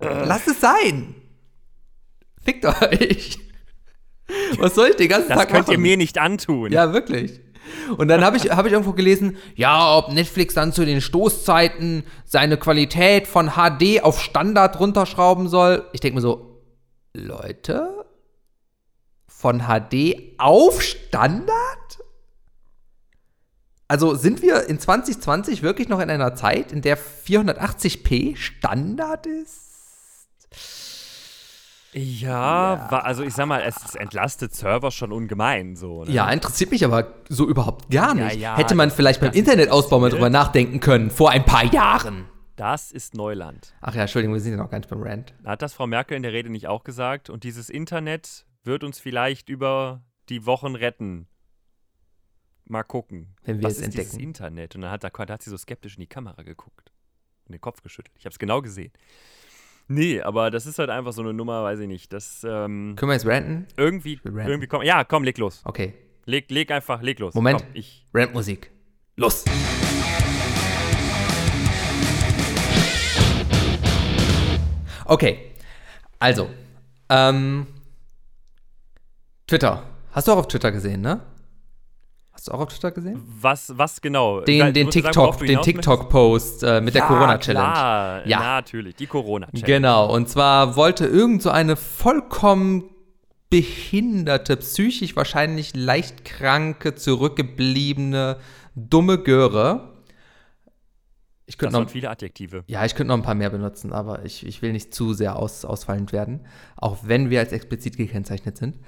lass 0.00 0.46
es 0.46 0.60
sein. 0.60 1.14
Fickt 2.42 2.64
euch. 2.64 3.38
Was 4.58 4.74
soll 4.74 4.88
ich 4.90 4.96
den 4.96 5.08
ganzen 5.08 5.28
Das 5.28 5.38
Tag 5.38 5.48
könnt 5.48 5.66
machen? 5.66 5.72
ihr 5.72 5.78
mir 5.78 5.96
nicht 5.96 6.18
antun. 6.18 6.72
Ja, 6.72 6.92
wirklich. 6.92 7.40
Und 7.96 8.08
dann 8.08 8.24
habe 8.24 8.36
ich, 8.36 8.50
hab 8.50 8.66
ich 8.66 8.72
irgendwo 8.72 8.92
gelesen, 8.92 9.36
ja, 9.54 9.96
ob 9.96 10.12
Netflix 10.12 10.54
dann 10.54 10.72
zu 10.72 10.84
den 10.84 11.00
Stoßzeiten 11.00 12.04
seine 12.24 12.56
Qualität 12.56 13.26
von 13.26 13.52
HD 13.52 14.02
auf 14.02 14.20
Standard 14.20 14.78
runterschrauben 14.80 15.48
soll. 15.48 15.84
Ich 15.92 16.00
denke 16.00 16.16
mir 16.16 16.22
so, 16.22 16.60
Leute, 17.14 18.04
von 19.26 19.62
HD 19.62 20.38
auf 20.38 20.80
Standard? 20.82 21.98
Also 23.88 24.14
sind 24.14 24.40
wir 24.40 24.68
in 24.68 24.78
2020 24.78 25.62
wirklich 25.62 25.88
noch 25.88 26.00
in 26.00 26.10
einer 26.10 26.34
Zeit, 26.34 26.72
in 26.72 26.80
der 26.80 26.96
480p 26.96 28.36
Standard 28.36 29.26
ist? 29.26 29.71
Ja, 31.94 32.90
wa- 32.90 32.98
also 33.00 33.22
ich 33.22 33.34
sag 33.34 33.46
mal, 33.46 33.60
es 33.62 33.94
entlastet 33.94 34.54
Server 34.54 34.90
schon 34.90 35.12
ungemein 35.12 35.76
so. 35.76 36.04
Ne? 36.04 36.10
Ja, 36.12 36.30
interessiert 36.30 36.70
mich 36.70 36.84
aber 36.84 37.12
so 37.28 37.46
überhaupt 37.48 37.90
gar 37.90 38.16
Ja, 38.16 38.24
nicht. 38.28 38.36
ja, 38.40 38.56
Hätte 38.56 38.74
man 38.74 38.90
vielleicht 38.90 39.20
beim 39.20 39.32
Internetausbau 39.32 39.98
mal 40.00 40.10
drüber 40.10 40.30
nachdenken 40.30 40.80
können, 40.80 41.10
vor 41.10 41.30
ein 41.30 41.44
paar 41.44 41.64
Jahren. 41.64 42.26
Das 42.56 42.92
ist 42.92 43.14
Neuland. 43.14 43.74
Ach 43.80 43.94
ja, 43.94 44.02
Entschuldigung, 44.02 44.34
wir 44.34 44.40
sind 44.40 44.52
ja 44.52 44.58
noch 44.58 44.70
gar 44.70 44.78
nicht 44.78 44.88
beim 44.88 45.02
Rant. 45.02 45.34
Hat 45.44 45.62
das 45.62 45.72
Frau 45.74 45.86
Merkel 45.86 46.16
in 46.16 46.22
der 46.22 46.32
Rede 46.32 46.50
nicht 46.50 46.66
auch 46.68 46.84
gesagt? 46.84 47.28
Und 47.30 47.44
dieses 47.44 47.68
Internet 47.70 48.46
wird 48.64 48.84
uns 48.84 48.98
vielleicht 48.98 49.48
über 49.48 50.02
die 50.28 50.46
Wochen 50.46 50.74
retten. 50.76 51.26
Mal 52.64 52.84
gucken. 52.84 53.34
Wenn 53.44 53.58
wir 53.58 53.64
Was 53.64 53.72
es 53.72 53.78
ist 53.80 53.86
dieses 53.94 54.04
entdecken. 54.12 54.22
Internet? 54.24 54.74
Und 54.76 54.82
dann 54.82 54.90
hat, 54.90 55.02
da, 55.04 55.08
da 55.10 55.34
hat 55.34 55.42
sie 55.42 55.50
so 55.50 55.56
skeptisch 55.56 55.96
in 55.96 56.00
die 56.02 56.06
Kamera 56.06 56.42
geguckt. 56.42 56.92
Und 57.46 57.52
den 57.52 57.60
Kopf 57.60 57.82
geschüttelt. 57.82 58.14
Ich 58.18 58.24
habe 58.24 58.32
es 58.32 58.38
genau 58.38 58.62
gesehen. 58.62 58.92
Nee, 59.88 60.20
aber 60.22 60.50
das 60.50 60.66
ist 60.66 60.78
halt 60.78 60.90
einfach 60.90 61.12
so 61.12 61.22
eine 61.22 61.32
Nummer, 61.32 61.62
weiß 61.64 61.80
ich 61.80 61.88
nicht. 61.88 62.12
Das 62.12 62.44
ähm, 62.44 62.94
Können 62.96 63.10
wir 63.10 63.14
jetzt 63.14 63.26
ranten? 63.26 63.66
irgendwie, 63.76 64.18
ranten. 64.24 64.48
irgendwie 64.48 64.66
komm, 64.68 64.82
ja, 64.82 65.04
komm, 65.04 65.24
leg 65.24 65.36
los. 65.38 65.60
Okay. 65.64 65.94
Leg, 66.24 66.50
leg 66.50 66.70
einfach, 66.70 67.02
leg 67.02 67.18
los. 67.18 67.34
Moment. 67.34 67.60
Komm, 67.60 67.70
ich. 67.74 68.06
Rantmusik. 68.14 68.70
Los. 69.16 69.44
Okay. 75.04 75.52
Also. 76.18 76.48
Ähm. 77.08 77.66
Twitter. 79.46 79.82
Hast 80.12 80.28
du 80.28 80.32
auch 80.32 80.38
auf 80.38 80.48
Twitter 80.48 80.70
gesehen, 80.72 81.00
ne? 81.00 81.20
Hast 82.42 82.48
du 82.48 82.54
auch 82.54 82.60
auf 82.62 82.70
Twitter 82.70 82.90
gesehen? 82.90 83.22
Was, 83.40 83.72
was 83.78 84.00
genau? 84.00 84.40
Den, 84.40 84.74
den 84.74 84.90
sagen, 84.90 85.04
TikTok, 85.04 85.38
du 85.38 85.44
den? 85.46 85.62
TikTok-Post 85.62 86.64
äh, 86.64 86.80
mit 86.80 86.92
der 86.92 87.02
Ja, 87.02 87.06
Corona-Challenge. 87.06 87.72
Klar, 87.72 88.26
Ja. 88.26 88.38
natürlich. 88.40 88.96
Die 88.96 89.06
Corona-Challenge. 89.06 89.64
Genau, 89.64 90.12
und 90.12 90.28
zwar 90.28 90.74
wollte 90.74 91.06
irgend 91.06 91.40
so 91.40 91.50
eine 91.50 91.76
vollkommen 91.76 92.86
behinderte, 93.48 94.56
psychisch 94.56 95.14
wahrscheinlich 95.14 95.76
leicht 95.76 96.24
kranke, 96.24 96.96
zurückgebliebene, 96.96 98.38
dumme 98.74 99.18
Göre. 99.18 99.92
Ich 101.46 101.54
Das 101.54 101.58
könnte 101.60 101.74
waren 101.74 101.82
noch, 101.84 101.90
viele 101.90 102.10
Adjektive. 102.10 102.64
ja, 102.66 102.84
ich 102.84 102.96
könnte 102.96 103.10
noch 103.10 103.18
ein 103.18 103.22
paar 103.22 103.36
mehr 103.36 103.50
benutzen, 103.50 103.92
aber 103.92 104.24
ich, 104.24 104.44
ich 104.44 104.62
will 104.62 104.72
nicht 104.72 104.92
zu 104.92 105.14
sehr 105.14 105.36
aus, 105.36 105.64
ausfallend 105.64 106.12
werden, 106.12 106.44
auch 106.74 106.96
wenn 107.04 107.30
wir 107.30 107.38
als 107.38 107.52
explizit 107.52 107.96
gekennzeichnet 107.96 108.56
sind. 108.58 108.80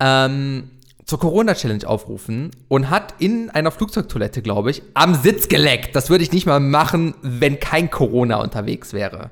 Ähm, 0.00 0.72
zur 1.10 1.18
Corona-Challenge 1.18 1.88
aufrufen 1.88 2.52
und 2.68 2.88
hat 2.88 3.14
in 3.18 3.50
einer 3.50 3.72
Flugzeugtoilette, 3.72 4.42
glaube 4.42 4.70
ich, 4.70 4.82
am 4.94 5.16
Sitz 5.16 5.48
geleckt. 5.48 5.96
Das 5.96 6.08
würde 6.08 6.22
ich 6.22 6.30
nicht 6.30 6.46
mal 6.46 6.60
machen, 6.60 7.14
wenn 7.20 7.58
kein 7.58 7.90
Corona 7.90 8.36
unterwegs 8.36 8.92
wäre. 8.92 9.30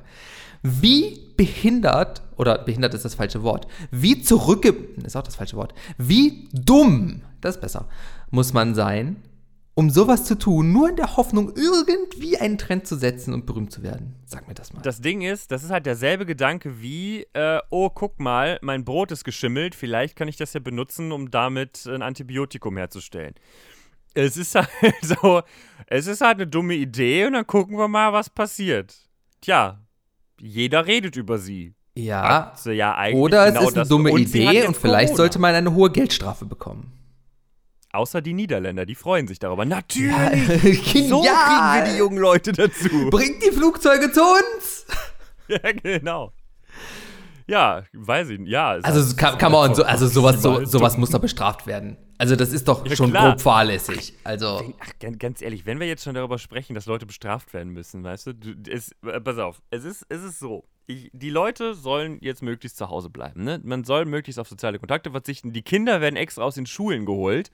Wie 0.64 1.20
behindert, 1.36 2.22
oder 2.36 2.58
behindert 2.58 2.94
ist 2.94 3.04
das 3.04 3.14
falsche 3.14 3.44
Wort, 3.44 3.68
wie 3.92 4.20
zurückge... 4.20 4.74
ist 5.04 5.16
auch 5.16 5.22
das 5.22 5.36
falsche 5.36 5.54
Wort. 5.54 5.72
Wie 5.98 6.48
dumm, 6.52 7.22
das 7.40 7.54
ist 7.54 7.60
besser, 7.60 7.86
muss 8.32 8.52
man 8.52 8.74
sein, 8.74 9.14
um 9.78 9.90
sowas 9.90 10.24
zu 10.24 10.36
tun, 10.36 10.72
nur 10.72 10.88
in 10.88 10.96
der 10.96 11.16
Hoffnung, 11.16 11.52
irgendwie 11.54 12.36
einen 12.36 12.58
Trend 12.58 12.88
zu 12.88 12.96
setzen 12.96 13.32
und 13.32 13.46
berühmt 13.46 13.70
zu 13.70 13.84
werden. 13.84 14.16
Sag 14.26 14.48
mir 14.48 14.54
das 14.54 14.72
mal. 14.72 14.82
Das 14.82 15.00
Ding 15.00 15.22
ist, 15.22 15.52
das 15.52 15.62
ist 15.62 15.70
halt 15.70 15.86
derselbe 15.86 16.26
Gedanke 16.26 16.82
wie, 16.82 17.28
äh, 17.32 17.60
oh, 17.70 17.88
guck 17.88 18.18
mal, 18.18 18.58
mein 18.60 18.84
Brot 18.84 19.12
ist 19.12 19.22
geschimmelt, 19.22 19.76
vielleicht 19.76 20.16
kann 20.16 20.26
ich 20.26 20.36
das 20.36 20.52
ja 20.52 20.58
benutzen, 20.58 21.12
um 21.12 21.30
damit 21.30 21.86
ein 21.86 22.02
Antibiotikum 22.02 22.76
herzustellen. 22.76 23.36
Es 24.14 24.36
ist 24.36 24.56
halt 24.56 24.68
so, 25.00 25.42
es 25.86 26.08
ist 26.08 26.22
halt 26.22 26.38
eine 26.38 26.48
dumme 26.48 26.74
Idee 26.74 27.26
und 27.26 27.34
dann 27.34 27.46
gucken 27.46 27.78
wir 27.78 27.86
mal, 27.86 28.12
was 28.12 28.30
passiert. 28.30 28.96
Tja, 29.42 29.78
jeder 30.40 30.88
redet 30.88 31.14
über 31.14 31.38
sie. 31.38 31.76
ja, 32.72 32.96
ja 33.04 33.14
oder 33.14 33.46
es 33.46 33.54
genau 33.54 33.68
ist 33.68 33.76
eine 33.76 33.86
dumme 33.86 34.10
und 34.10 34.22
Idee 34.22 34.50
jetzt 34.50 34.66
und 34.66 34.76
vielleicht 34.76 35.14
sollte 35.14 35.38
man 35.38 35.54
eine 35.54 35.72
hohe 35.72 35.92
Geldstrafe 35.92 36.46
bekommen. 36.46 36.97
Außer 37.92 38.20
die 38.20 38.34
Niederländer, 38.34 38.84
die 38.86 38.94
freuen 38.94 39.26
sich 39.28 39.38
darüber. 39.38 39.64
Natürlich! 39.64 40.82
So 41.08 41.22
Genial. 41.22 41.34
kriegen 41.34 41.86
wir 41.86 41.92
die 41.92 41.98
jungen 41.98 42.18
Leute 42.18 42.52
dazu. 42.52 43.08
Bringt 43.10 43.42
die 43.42 43.50
Flugzeuge 43.50 44.10
zu 44.12 44.22
uns! 44.22 44.86
Ja, 45.50 45.72
genau. 45.72 46.30
Ja, 47.46 47.82
weiß 47.94 48.28
ich. 48.28 48.40
Ja, 48.46 48.76
es 48.76 48.84
Also, 48.84 49.16
kann, 49.16 49.38
kann 49.38 49.50
man 49.50 49.74
so, 49.74 49.82
also 49.82 50.06
sowas, 50.06 50.42
so, 50.42 50.62
sowas 50.66 50.98
muss 50.98 51.08
doch 51.08 51.20
bestraft 51.20 51.66
werden. 51.66 51.96
Also, 52.18 52.36
das 52.36 52.52
ist 52.52 52.68
doch 52.68 52.84
Ja, 52.86 52.94
schon 52.94 53.10
klar. 53.12 53.30
grob 53.30 53.40
fahrlässig. 53.40 54.12
Also, 54.24 54.74
Ach, 54.78 54.90
ganz, 55.00 55.18
ganz 55.18 55.40
ehrlich, 55.40 55.64
wenn 55.64 55.80
wir 55.80 55.86
jetzt 55.86 56.04
schon 56.04 56.14
darüber 56.14 56.36
sprechen, 56.38 56.74
dass 56.74 56.84
Leute 56.84 57.06
bestraft 57.06 57.54
werden 57.54 57.72
müssen, 57.72 58.04
weißt 58.04 58.26
du, 58.26 58.34
du 58.34 58.70
es, 58.70 58.90
äh, 59.06 59.18
pass 59.22 59.38
auf, 59.38 59.62
es 59.70 59.84
ist, 59.84 60.04
es 60.10 60.22
ist 60.22 60.38
so. 60.38 60.64
Ich, 60.88 61.10
die 61.12 61.28
Leute 61.28 61.74
sollen 61.74 62.16
jetzt 62.22 62.42
möglichst 62.42 62.78
zu 62.78 62.88
Hause 62.88 63.10
bleiben. 63.10 63.44
Ne? 63.44 63.60
Man 63.62 63.84
soll 63.84 64.06
möglichst 64.06 64.38
auf 64.38 64.48
soziale 64.48 64.78
Kontakte 64.78 65.10
verzichten. 65.10 65.52
Die 65.52 65.60
Kinder 65.60 66.00
werden 66.00 66.16
extra 66.16 66.42
aus 66.42 66.54
den 66.54 66.64
Schulen 66.64 67.04
geholt, 67.04 67.50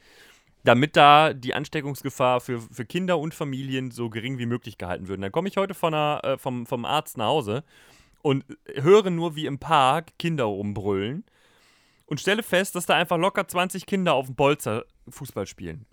damit 0.63 0.97
da 0.97 1.35
die 1.35 1.53
Ansteckungsgefahr 1.53 2.41
für, 2.41 2.61
für 2.61 2.85
Kinder 2.85 3.19
und 3.19 3.35
Familien 3.35 3.91
so 3.91 4.09
gering 4.09 4.39
wie 4.39 4.47
möglich 4.47 4.79
gehalten 4.79 5.09
wird. 5.09 5.21
Dann 5.21 5.33
komme 5.33 5.49
ich 5.49 5.57
heute 5.57 5.75
von 5.75 5.93
einer, 5.93 6.21
äh, 6.23 6.39
vom, 6.39 6.65
vom 6.65 6.85
Arzt 6.85 7.19
nach 7.19 7.27
Hause 7.27 7.65
und 8.23 8.45
höre 8.73 9.11
nur, 9.11 9.35
wie 9.35 9.47
im 9.47 9.59
Park 9.59 10.17
Kinder 10.17 10.45
rumbrüllen 10.45 11.25
und 12.07 12.21
stelle 12.21 12.45
fest, 12.45 12.77
dass 12.77 12.87
da 12.87 12.95
einfach 12.95 13.19
locker 13.19 13.49
20 13.49 13.85
Kinder 13.85 14.15
auf 14.15 14.27
dem 14.27 14.37
Bolzer 14.37 14.85
Fußball 15.09 15.49
spielen. 15.49 15.87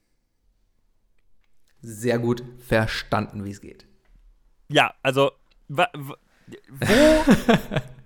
sehr 1.81 2.19
gut 2.19 2.43
verstanden, 2.59 3.43
wie 3.45 3.49
es 3.49 3.61
geht. 3.61 3.87
Ja, 4.69 4.93
also 5.01 5.31
wo 6.69 7.33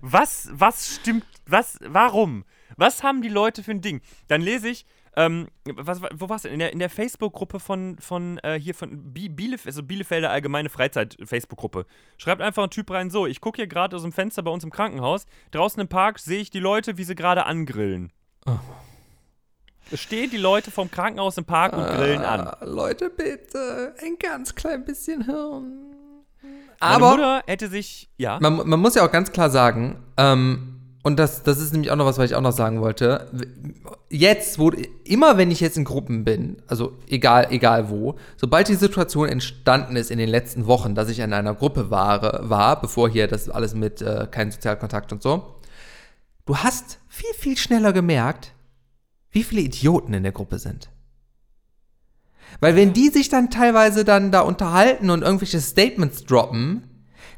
was 0.00 0.48
was 0.52 0.96
stimmt 0.96 1.24
was 1.46 1.78
warum 1.82 2.44
was 2.76 3.02
haben 3.02 3.22
die 3.22 3.28
Leute 3.28 3.62
für 3.62 3.70
ein 3.70 3.80
Ding? 3.80 4.00
Dann 4.28 4.40
lese 4.40 4.68
ich 4.68 4.86
ähm, 5.18 5.48
was, 5.64 6.02
wo 6.14 6.28
war's 6.28 6.42
denn? 6.42 6.52
In 6.52 6.58
der, 6.58 6.72
in 6.74 6.78
der 6.78 6.90
Facebook-Gruppe 6.90 7.58
von, 7.58 7.96
von 7.98 8.38
äh, 8.42 8.60
hier 8.60 8.74
von 8.74 9.14
Bi 9.14 9.30
Bielef 9.30 9.64
also 9.64 9.82
Bielefelder 9.82 10.30
Allgemeine 10.30 10.68
Freizeit-Facebook-Gruppe. 10.68 11.86
Schreibt 12.18 12.42
einfach 12.42 12.64
ein 12.64 12.70
Typ 12.70 12.90
rein, 12.90 13.08
so, 13.08 13.26
ich 13.26 13.40
gucke 13.40 13.56
hier 13.56 13.66
gerade 13.66 13.96
aus 13.96 14.02
dem 14.02 14.12
Fenster 14.12 14.42
bei 14.42 14.50
uns 14.50 14.62
im 14.62 14.70
Krankenhaus, 14.70 15.24
draußen 15.52 15.80
im 15.80 15.88
Park 15.88 16.18
sehe 16.18 16.40
ich 16.40 16.50
die 16.50 16.60
Leute, 16.60 16.98
wie 16.98 17.04
sie 17.04 17.14
gerade 17.14 17.46
angrillen. 17.46 18.12
Es 19.90 20.00
stehen 20.00 20.30
die 20.30 20.36
Leute 20.36 20.70
vom 20.70 20.90
Krankenhaus 20.90 21.38
im 21.38 21.46
Park 21.46 21.72
und 21.72 21.86
grillen 21.86 22.22
an. 22.22 22.40
Ah, 22.40 22.58
Leute, 22.62 23.08
bitte, 23.08 23.94
ein 24.02 24.18
ganz 24.18 24.54
klein 24.54 24.84
bisschen 24.84 25.24
Hirn. 25.24 25.85
Meine 26.80 26.94
Aber 26.94 27.10
Mutter 27.10 27.42
hätte 27.46 27.68
sich, 27.68 28.08
ja, 28.16 28.38
man, 28.40 28.68
man 28.68 28.80
muss 28.80 28.94
ja 28.94 29.06
auch 29.06 29.12
ganz 29.12 29.32
klar 29.32 29.50
sagen, 29.50 29.96
ähm, 30.16 30.76
und 31.06 31.20
das, 31.20 31.44
das 31.44 31.60
ist 31.60 31.72
nämlich 31.72 31.92
auch 31.92 31.96
noch 31.96 32.04
was, 32.04 32.18
was 32.18 32.30
ich 32.30 32.34
auch 32.34 32.40
noch 32.40 32.50
sagen 32.50 32.80
wollte. 32.80 33.30
jetzt, 34.10 34.58
wo 34.58 34.72
immer 35.04 35.38
wenn 35.38 35.52
ich 35.52 35.60
jetzt 35.60 35.76
in 35.76 35.84
Gruppen 35.84 36.24
bin, 36.24 36.56
also 36.66 36.98
egal, 37.08 37.46
egal 37.50 37.90
wo, 37.90 38.16
sobald 38.36 38.66
die 38.66 38.74
Situation 38.74 39.28
entstanden 39.28 39.94
ist 39.94 40.10
in 40.10 40.18
den 40.18 40.28
letzten 40.28 40.66
Wochen, 40.66 40.96
dass 40.96 41.08
ich 41.08 41.20
in 41.20 41.32
einer 41.32 41.54
Gruppe 41.54 41.90
war, 41.90 42.50
war 42.50 42.80
bevor 42.80 43.08
hier 43.08 43.28
das 43.28 43.48
alles 43.48 43.72
mit 43.72 44.02
äh, 44.02 44.26
kein 44.28 44.50
Sozialkontakt 44.50 45.12
und 45.12 45.22
so, 45.22 45.54
du 46.44 46.56
hast 46.56 46.98
viel, 47.06 47.34
viel 47.34 47.56
schneller 47.56 47.92
gemerkt, 47.92 48.52
wie 49.30 49.44
viele 49.44 49.60
Idioten 49.60 50.12
in 50.12 50.24
der 50.24 50.32
Gruppe 50.32 50.58
sind. 50.58 50.88
Weil 52.60 52.76
wenn 52.76 52.92
die 52.92 53.08
sich 53.08 53.28
dann 53.28 53.50
teilweise 53.50 54.04
dann 54.04 54.30
da 54.32 54.40
unterhalten 54.40 55.10
und 55.10 55.22
irgendwelche 55.22 55.60
Statements 55.60 56.24
droppen, 56.24 56.82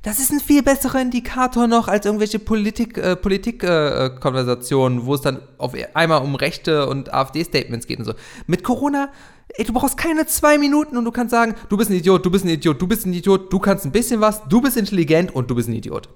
das 0.02 0.20
ist 0.20 0.30
ein 0.30 0.40
viel 0.40 0.62
besserer 0.62 1.00
Indikator 1.00 1.66
noch 1.66 1.88
als 1.88 2.06
irgendwelche 2.06 2.38
Politik, 2.38 2.96
äh, 2.98 3.16
Politik-Konversationen, 3.16 5.00
äh, 5.00 5.06
wo 5.06 5.14
es 5.14 5.22
dann 5.22 5.40
auf 5.58 5.74
einmal 5.94 6.22
um 6.22 6.34
Rechte 6.36 6.88
und 6.88 7.12
AfD-Statements 7.12 7.86
geht 7.86 7.98
und 7.98 8.04
so. 8.04 8.14
Mit 8.46 8.62
Corona, 8.62 9.10
ey, 9.48 9.64
du 9.64 9.72
brauchst 9.72 9.96
keine 9.96 10.26
zwei 10.26 10.56
Minuten 10.56 10.96
und 10.96 11.04
du 11.04 11.10
kannst 11.10 11.32
sagen, 11.32 11.54
du 11.68 11.76
bist 11.76 11.90
ein 11.90 11.96
Idiot, 11.96 12.24
du 12.24 12.30
bist 12.30 12.44
ein 12.44 12.48
Idiot, 12.48 12.80
du 12.80 12.86
bist 12.86 13.06
ein 13.06 13.12
Idiot, 13.12 13.52
du 13.52 13.58
kannst 13.58 13.84
ein 13.84 13.92
bisschen 13.92 14.20
was, 14.20 14.44
du 14.48 14.60
bist 14.60 14.76
intelligent 14.76 15.34
und 15.34 15.50
du 15.50 15.54
bist 15.56 15.68
ein 15.68 15.74
Idiot. 15.74 16.08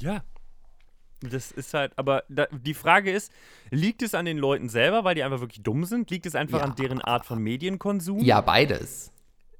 Ja. 0.00 0.22
Das 1.30 1.52
ist 1.52 1.72
halt, 1.72 1.92
aber 1.96 2.24
da, 2.28 2.46
die 2.52 2.74
Frage 2.74 3.10
ist, 3.10 3.32
liegt 3.74 4.02
es 4.02 4.14
an 4.14 4.24
den 4.24 4.38
Leuten 4.38 4.68
selber, 4.68 5.04
weil 5.04 5.14
die 5.14 5.22
einfach 5.22 5.40
wirklich 5.40 5.62
dumm 5.62 5.84
sind? 5.84 6.10
Liegt 6.10 6.26
es 6.26 6.34
einfach 6.34 6.58
Ja. 6.58 6.64
an 6.64 6.74
deren 6.76 7.00
Art 7.00 7.24
von 7.26 7.38
Medienkonsum? 7.40 8.20
Ja, 8.20 8.40
beides. 8.40 9.10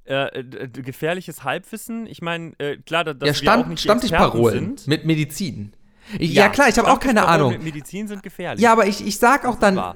Äh, 0.07 0.25
äh, 0.39 0.67
gefährliches 0.69 1.43
Halbwissen? 1.43 2.05
Ich 2.07 2.21
meine, 2.21 2.53
äh, 2.59 2.77
klar, 2.77 3.03
da- 3.03 3.13
dass 3.13 3.39
ja, 3.39 3.43
wir 3.43 3.49
auch 3.49 3.53
Stand, 3.55 3.69
nicht 3.69 3.81
Stammtischparolen 3.81 4.75
mit 4.85 5.05
Medizin. 5.05 5.73
Ich, 6.19 6.33
ja, 6.33 6.49
klar, 6.49 6.69
ich 6.69 6.77
habe 6.77 6.87
auch 6.91 6.99
keine 6.99 7.27
Ahnung. 7.27 7.53
Mit 7.53 7.63
Medizin 7.63 8.07
sind 8.07 8.21
gefährlich. 8.21 8.61
Ja, 8.61 8.71
aber 8.71 8.85
ich, 8.85 9.05
ich 9.05 9.17
sag 9.17 9.43
auch 9.45 9.55
dann. 9.59 9.95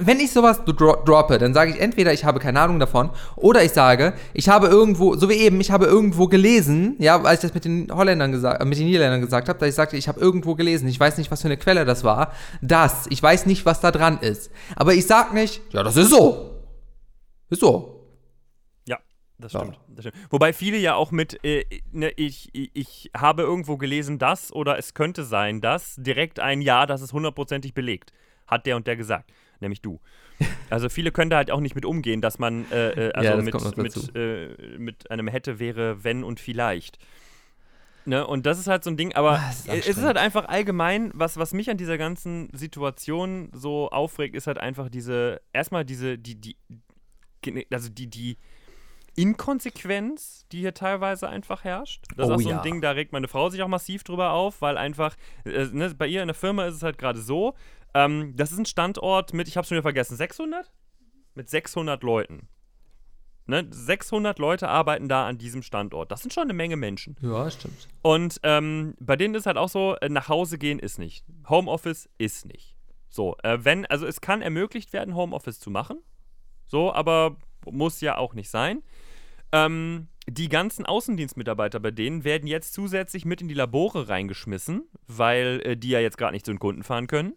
Wenn 0.00 0.20
ich 0.20 0.32
sowas 0.32 0.64
dro 0.64 0.96
droppe, 1.04 1.38
dann 1.38 1.54
sage 1.54 1.72
ich 1.72 1.80
entweder, 1.80 2.12
ich 2.12 2.24
habe 2.24 2.38
keine 2.38 2.60
Ahnung 2.60 2.78
davon, 2.78 3.10
oder 3.36 3.64
ich 3.64 3.72
sage, 3.72 4.14
ich 4.34 4.48
habe 4.48 4.66
irgendwo, 4.66 5.16
so 5.16 5.28
wie 5.28 5.34
eben, 5.34 5.60
ich 5.60 5.70
habe 5.70 5.86
irgendwo 5.86 6.26
gelesen, 6.26 6.96
ja, 6.98 7.20
als 7.22 7.44
ich 7.44 7.48
das 7.48 7.54
mit 7.54 7.64
den 7.64 7.88
Holländern 7.92 8.32
gesagt, 8.32 8.60
äh, 8.60 8.64
mit 8.64 8.78
den 8.78 8.86
Niederländern 8.86 9.20
gesagt 9.20 9.48
habe, 9.48 9.58
dass 9.58 9.68
ich 9.68 9.74
sagte, 9.74 9.96
ich 9.96 10.08
habe 10.08 10.20
irgendwo 10.20 10.54
gelesen, 10.54 10.88
ich 10.88 10.98
weiß 10.98 11.18
nicht, 11.18 11.30
was 11.30 11.42
für 11.42 11.48
eine 11.48 11.56
Quelle 11.56 11.84
das 11.84 12.04
war, 12.04 12.32
das, 12.62 13.06
ich 13.10 13.22
weiß 13.22 13.46
nicht, 13.46 13.66
was 13.66 13.80
da 13.80 13.90
dran 13.90 14.18
ist. 14.18 14.50
Aber 14.76 14.94
ich 14.94 15.06
sag 15.06 15.34
nicht, 15.34 15.60
ja, 15.72 15.82
das 15.82 15.96
ist 15.96 16.10
so. 16.10 16.54
Ist 17.50 17.60
so. 17.60 18.06
Ja, 18.86 18.98
das 19.38 19.52
stimmt, 19.52 19.78
das 19.88 20.04
stimmt. 20.04 20.16
Wobei 20.30 20.52
viele 20.52 20.76
ja 20.76 20.94
auch 20.94 21.10
mit, 21.10 21.42
äh, 21.44 21.64
ne, 21.92 22.10
ich, 22.16 22.50
ich, 22.52 22.70
ich 22.74 23.10
habe 23.16 23.42
irgendwo 23.42 23.76
gelesen, 23.76 24.18
das 24.18 24.52
oder 24.52 24.78
es 24.78 24.94
könnte 24.94 25.24
sein, 25.24 25.60
dass 25.60 25.94
direkt 25.96 26.40
ein 26.40 26.60
Ja, 26.60 26.86
das 26.86 27.00
ist 27.00 27.12
hundertprozentig 27.12 27.74
belegt, 27.74 28.12
hat 28.46 28.66
der 28.66 28.76
und 28.76 28.86
der 28.86 28.96
gesagt, 28.96 29.30
nämlich 29.60 29.82
du. 29.82 30.00
Also 30.70 30.90
viele 30.90 31.12
können 31.12 31.30
da 31.30 31.38
halt 31.38 31.50
auch 31.50 31.60
nicht 31.60 31.74
mit 31.74 31.86
umgehen, 31.86 32.20
dass 32.20 32.38
man 32.38 32.70
äh, 32.70 32.90
äh, 33.08 33.12
also 33.12 33.30
Ja, 33.30 33.36
das 33.36 33.74
mit, 33.76 33.76
mit, 33.78 34.16
äh, 34.16 34.78
mit 34.78 35.10
einem 35.10 35.26
hätte, 35.28 35.58
wäre, 35.58 36.04
wenn 36.04 36.24
und 36.24 36.40
vielleicht. 36.40 36.98
Ne, 38.04 38.26
und 38.26 38.46
das 38.46 38.58
ist 38.58 38.68
halt 38.68 38.84
so 38.84 38.90
ein 38.90 38.96
Ding, 38.96 39.14
aber 39.14 39.38
Ah, 39.38 39.50
es 39.50 39.66
ist 39.66 39.88
es 39.88 39.98
ist 39.98 40.04
halt 40.04 40.16
einfach 40.16 40.46
allgemein, 40.46 41.10
was, 41.14 41.36
was 41.36 41.52
mich 41.52 41.70
an 41.70 41.76
dieser 41.76 41.98
ganzen 41.98 42.48
Situation 42.54 43.50
so 43.52 43.90
aufregt, 43.90 44.34
ist 44.34 44.46
halt 44.46 44.58
einfach 44.58 44.88
diese, 44.88 45.40
erstmal 45.52 45.84
diese, 45.84 46.16
die, 46.18 46.34
die, 46.36 46.56
also 47.70 47.88
die, 47.90 48.06
die 48.06 48.38
Inkonsequenz, 49.18 50.46
die 50.52 50.60
hier 50.60 50.74
teilweise 50.74 51.28
einfach 51.28 51.64
herrscht. 51.64 52.04
Das 52.16 52.26
ist 52.26 52.30
Oh 52.30 52.34
auch 52.36 52.40
so 52.40 52.48
ein 52.50 52.56
ja. 52.56 52.62
Ding, 52.62 52.80
da 52.80 52.92
regt 52.92 53.12
meine 53.12 53.26
Frau 53.26 53.50
sich 53.50 53.62
auch 53.62 53.68
massiv 53.68 54.04
drüber 54.04 54.30
auf, 54.30 54.62
weil 54.62 54.78
einfach, 54.78 55.16
äh, 55.44 55.66
ne, 55.66 55.92
bei 55.98 56.06
ihr 56.06 56.22
in 56.22 56.28
der 56.28 56.34
Firma 56.34 56.66
ist 56.66 56.76
es 56.76 56.82
halt 56.82 56.98
gerade 56.98 57.20
so, 57.20 57.54
ähm, 57.98 58.34
das 58.36 58.52
ist 58.52 58.58
ein 58.58 58.66
Standort 58.66 59.34
mit, 59.34 59.48
ich 59.48 59.56
hab's 59.56 59.68
schon 59.68 59.76
wieder 59.76 59.82
vergessen, 59.82 60.16
600? 60.16 60.70
Mit 61.34 61.48
600 61.48 62.02
Leuten. 62.02 62.48
Ne? 63.46 63.66
600 63.68 64.38
Leute 64.38 64.68
arbeiten 64.68 65.08
da 65.08 65.26
an 65.26 65.38
diesem 65.38 65.62
Standort. 65.62 66.12
Das 66.12 66.20
sind 66.20 66.32
schon 66.32 66.44
eine 66.44 66.52
Menge 66.52 66.76
Menschen. 66.76 67.16
Ja, 67.22 67.50
stimmt. 67.50 67.88
Und 68.02 68.38
ähm, 68.42 68.94
bei 69.00 69.16
denen 69.16 69.34
ist 69.34 69.46
halt 69.46 69.56
auch 69.56 69.68
so, 69.68 69.96
äh, 69.96 70.08
nach 70.08 70.28
Hause 70.28 70.58
gehen 70.58 70.78
ist 70.78 70.98
nicht. 70.98 71.24
Homeoffice 71.48 72.08
ist 72.18 72.46
nicht. 72.46 72.76
So, 73.08 73.36
äh, 73.42 73.58
wenn, 73.62 73.86
also 73.86 74.06
es 74.06 74.20
kann 74.20 74.42
ermöglicht 74.42 74.92
werden, 74.92 75.14
Homeoffice 75.14 75.58
zu 75.58 75.70
machen. 75.70 75.98
So, 76.66 76.92
aber 76.92 77.36
muss 77.68 78.00
ja 78.00 78.16
auch 78.16 78.34
nicht 78.34 78.50
sein. 78.50 78.82
Ähm, 79.50 80.08
die 80.28 80.50
ganzen 80.50 80.84
Außendienstmitarbeiter 80.84 81.80
bei 81.80 81.90
denen 81.90 82.22
werden 82.22 82.46
jetzt 82.46 82.74
zusätzlich 82.74 83.24
mit 83.24 83.40
in 83.40 83.48
die 83.48 83.54
Labore 83.54 84.08
reingeschmissen, 84.08 84.86
weil 85.06 85.62
äh, 85.64 85.76
die 85.76 85.88
ja 85.88 86.00
jetzt 86.00 86.18
gerade 86.18 86.34
nicht 86.34 86.44
zu 86.44 86.52
den 86.52 86.58
Kunden 86.58 86.82
fahren 86.82 87.06
können. 87.06 87.34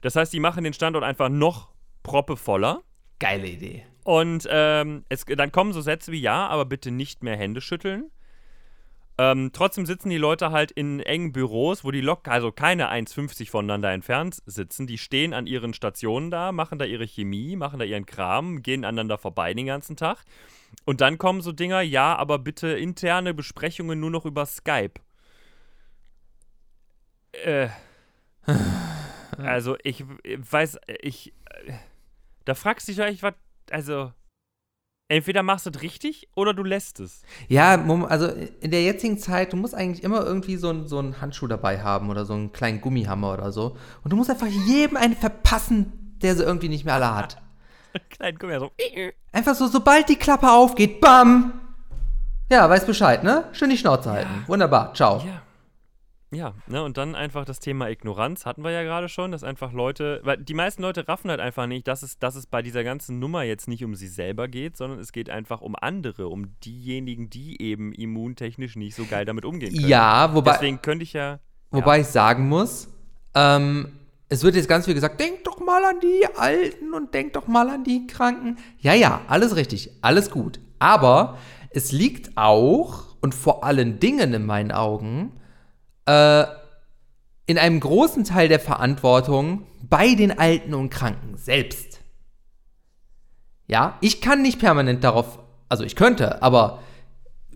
Das 0.00 0.16
heißt, 0.16 0.32
die 0.32 0.40
machen 0.40 0.64
den 0.64 0.72
Standort 0.72 1.04
einfach 1.04 1.28
noch 1.28 1.68
proppevoller. 2.02 2.82
Geile 3.18 3.48
Idee. 3.48 3.84
Und 4.04 4.48
ähm, 4.50 5.04
es, 5.08 5.24
dann 5.26 5.52
kommen 5.52 5.72
so 5.72 5.80
Sätze 5.80 6.10
wie 6.12 6.20
ja, 6.20 6.46
aber 6.48 6.64
bitte 6.64 6.90
nicht 6.90 7.22
mehr 7.22 7.36
Hände 7.36 7.60
schütteln. 7.60 8.10
Ähm, 9.18 9.50
trotzdem 9.52 9.84
sitzen 9.84 10.08
die 10.08 10.16
Leute 10.16 10.50
halt 10.50 10.70
in 10.70 11.00
engen 11.00 11.32
Büros, 11.32 11.84
wo 11.84 11.90
die 11.90 12.00
locker, 12.00 12.32
also 12.32 12.52
keine 12.52 12.90
1,50 12.90 13.50
voneinander 13.50 13.90
entfernt 13.92 14.42
sitzen. 14.46 14.86
Die 14.86 14.96
stehen 14.96 15.34
an 15.34 15.46
ihren 15.46 15.74
Stationen 15.74 16.30
da, 16.30 16.52
machen 16.52 16.78
da 16.78 16.86
ihre 16.86 17.04
Chemie, 17.06 17.54
machen 17.56 17.78
da 17.78 17.84
ihren 17.84 18.06
Kram, 18.06 18.62
gehen 18.62 18.86
aneinander 18.86 19.18
vorbei 19.18 19.52
den 19.52 19.66
ganzen 19.66 19.96
Tag. 19.96 20.24
Und 20.86 21.02
dann 21.02 21.18
kommen 21.18 21.42
so 21.42 21.52
Dinger, 21.52 21.82
ja, 21.82 22.16
aber 22.16 22.38
bitte 22.38 22.68
interne 22.68 23.34
Besprechungen 23.34 24.00
nur 24.00 24.10
noch 24.10 24.24
über 24.24 24.46
Skype. 24.46 24.94
Äh. 27.32 27.68
Also, 29.38 29.76
ich 29.82 30.04
weiß, 30.24 30.78
ich. 31.02 31.32
Da 32.44 32.54
fragst 32.54 32.88
du 32.88 32.92
dich 32.92 33.02
eigentlich, 33.02 33.22
was. 33.22 33.34
Also. 33.70 34.12
Entweder 35.08 35.42
machst 35.42 35.66
du 35.66 35.70
es 35.70 35.82
richtig 35.82 36.28
oder 36.36 36.54
du 36.54 36.62
lässt 36.62 37.00
es. 37.00 37.22
Ja, 37.48 37.84
also 38.04 38.28
in 38.28 38.70
der 38.70 38.84
jetzigen 38.84 39.18
Zeit, 39.18 39.52
du 39.52 39.56
musst 39.56 39.74
eigentlich 39.74 40.04
immer 40.04 40.24
irgendwie 40.24 40.56
so, 40.56 40.70
ein, 40.70 40.86
so 40.86 41.00
einen 41.00 41.20
Handschuh 41.20 41.48
dabei 41.48 41.82
haben 41.82 42.10
oder 42.10 42.24
so 42.24 42.34
einen 42.34 42.52
kleinen 42.52 42.80
Gummihammer 42.80 43.32
oder 43.32 43.50
so. 43.50 43.76
Und 44.04 44.12
du 44.12 44.16
musst 44.16 44.30
einfach 44.30 44.46
jedem 44.46 44.96
einen 44.96 45.16
verpassen, 45.16 46.16
der 46.22 46.36
sie 46.36 46.44
irgendwie 46.44 46.68
nicht 46.68 46.84
mehr 46.84 46.94
alle 46.94 47.12
hat. 47.12 47.42
Klein, 48.10 48.36
guck 48.38 48.50
mal 48.50 48.60
so. 48.60 48.70
Einfach 49.32 49.56
so, 49.56 49.66
sobald 49.66 50.08
die 50.08 50.14
Klappe 50.14 50.48
aufgeht, 50.48 51.00
bam! 51.00 51.60
Ja, 52.48 52.70
weiß 52.70 52.86
Bescheid, 52.86 53.24
ne? 53.24 53.48
Schön 53.50 53.70
die 53.70 53.78
Schnauze 53.78 54.12
halten. 54.12 54.44
Wunderbar, 54.46 54.94
ciao. 54.94 55.18
Ja. 55.26 55.42
Ja, 56.32 56.54
ne, 56.68 56.82
und 56.84 56.96
dann 56.96 57.16
einfach 57.16 57.44
das 57.44 57.58
Thema 57.58 57.88
Ignoranz 57.88 58.46
hatten 58.46 58.62
wir 58.62 58.70
ja 58.70 58.84
gerade 58.84 59.08
schon, 59.08 59.32
dass 59.32 59.42
einfach 59.42 59.72
Leute, 59.72 60.20
weil 60.22 60.36
die 60.36 60.54
meisten 60.54 60.80
Leute 60.82 61.08
raffen 61.08 61.28
halt 61.28 61.40
einfach 61.40 61.66
nicht, 61.66 61.88
dass 61.88 62.04
es, 62.04 62.20
dass 62.20 62.36
es 62.36 62.46
bei 62.46 62.62
dieser 62.62 62.84
ganzen 62.84 63.18
Nummer 63.18 63.42
jetzt 63.42 63.66
nicht 63.66 63.84
um 63.84 63.96
sie 63.96 64.06
selber 64.06 64.46
geht, 64.46 64.76
sondern 64.76 65.00
es 65.00 65.10
geht 65.10 65.28
einfach 65.28 65.60
um 65.60 65.74
andere, 65.74 66.28
um 66.28 66.54
diejenigen, 66.60 67.30
die 67.30 67.60
eben 67.60 67.92
immuntechnisch 67.92 68.76
nicht 68.76 68.94
so 68.94 69.06
geil 69.06 69.24
damit 69.24 69.44
umgehen 69.44 69.74
können. 69.74 69.88
Ja, 69.88 70.32
wobei, 70.32 70.52
Deswegen 70.52 70.80
könnte 70.82 71.02
ich 71.02 71.14
ja. 71.14 71.40
wobei 71.72 72.00
ich 72.00 72.06
sagen 72.06 72.48
muss, 72.48 72.88
ähm, 73.34 73.88
es 74.28 74.44
wird 74.44 74.54
jetzt 74.54 74.68
ganz 74.68 74.84
viel 74.84 74.94
gesagt, 74.94 75.18
denk 75.18 75.42
doch 75.42 75.58
mal 75.58 75.84
an 75.84 75.96
die 76.00 76.26
Alten 76.36 76.94
und 76.94 77.12
denk 77.12 77.32
doch 77.32 77.48
mal 77.48 77.68
an 77.68 77.82
die 77.82 78.06
Kranken. 78.06 78.56
Ja, 78.78 78.94
ja, 78.94 79.22
alles 79.26 79.56
richtig, 79.56 79.90
alles 80.00 80.30
gut. 80.30 80.60
Aber 80.78 81.38
es 81.70 81.90
liegt 81.90 82.36
auch 82.36 83.16
und 83.20 83.34
vor 83.34 83.64
allen 83.64 83.98
Dingen 83.98 84.32
in 84.32 84.46
meinen 84.46 84.70
Augen 84.70 85.32
äh, 86.06 86.44
in 87.46 87.58
einem 87.58 87.80
großen 87.80 88.24
Teil 88.24 88.48
der 88.48 88.60
Verantwortung 88.60 89.66
bei 89.82 90.14
den 90.14 90.38
Alten 90.38 90.74
und 90.74 90.90
Kranken 90.90 91.36
selbst. 91.36 92.00
Ja, 93.66 93.98
ich 94.00 94.20
kann 94.20 94.42
nicht 94.42 94.58
permanent 94.58 95.04
darauf, 95.04 95.38
also 95.68 95.84
ich 95.84 95.96
könnte, 95.96 96.42
aber 96.42 96.80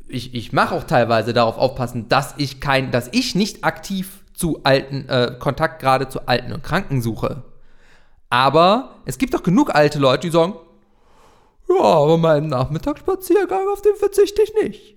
ich, 0.08 0.34
ich 0.34 0.52
mache 0.52 0.74
auch 0.74 0.84
teilweise 0.84 1.32
darauf 1.32 1.58
aufpassen, 1.58 2.08
dass 2.08 2.34
ich 2.38 2.60
kein, 2.60 2.90
dass 2.90 3.08
ich 3.12 3.34
nicht 3.34 3.64
aktiv 3.64 4.24
zu 4.34 4.60
alten, 4.64 5.08
äh, 5.08 5.36
Kontakt 5.38 5.80
gerade 5.80 6.08
zu 6.08 6.26
Alten 6.26 6.52
und 6.52 6.62
Kranken 6.62 7.02
suche. 7.02 7.44
Aber 8.30 8.96
es 9.04 9.18
gibt 9.18 9.34
doch 9.34 9.42
genug 9.42 9.74
alte 9.74 9.98
Leute, 9.98 10.26
die 10.26 10.32
sagen, 10.32 10.54
ja, 11.68 11.82
aber 11.82 12.18
meinen 12.18 12.48
Nachmittagsspaziergang, 12.48 13.68
auf 13.72 13.80
den 13.80 13.94
verzichte 13.96 14.42
ich 14.42 14.54
nicht. 14.54 14.93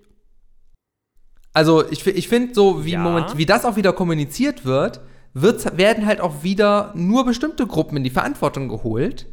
Also 1.53 1.89
ich, 1.89 2.05
ich 2.05 2.27
finde 2.27 2.53
so, 2.53 2.85
wie, 2.85 2.91
Ja. 2.93 2.99
Moment, 2.99 3.37
wie 3.37 3.45
das 3.45 3.65
auch 3.65 3.75
wieder 3.75 3.93
kommuniziert 3.93 4.65
wird, 4.65 5.01
wird's, 5.33 5.65
werden 5.77 6.05
halt 6.05 6.21
auch 6.21 6.43
wieder 6.43 6.91
nur 6.95 7.25
bestimmte 7.25 7.65
Gruppen 7.67 7.97
in 7.97 8.03
die 8.03 8.09
Verantwortung 8.09 8.69
geholt. 8.69 9.27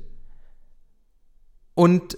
Und 1.74 2.16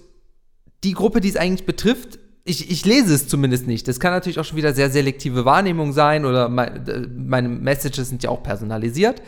die 0.84 0.92
Gruppe, 0.92 1.20
die 1.20 1.28
es 1.28 1.36
eigentlich 1.36 1.66
betrifft, 1.66 2.18
ich, 2.44 2.70
ich 2.70 2.84
lese 2.84 3.12
es 3.14 3.26
zumindest 3.26 3.66
nicht. 3.66 3.88
Das 3.88 3.98
kann 3.98 4.12
natürlich 4.12 4.38
auch 4.38 4.44
schon 4.44 4.56
wieder 4.56 4.72
sehr 4.72 4.90
selektive 4.90 5.44
Wahrnehmung 5.44 5.92
sein 5.92 6.24
oder 6.24 6.48
mein, 6.48 7.16
meine 7.26 7.48
Messages 7.48 8.08
sind 8.08 8.22
ja 8.22 8.30
auch 8.30 8.42
personalisiert. 8.42 9.20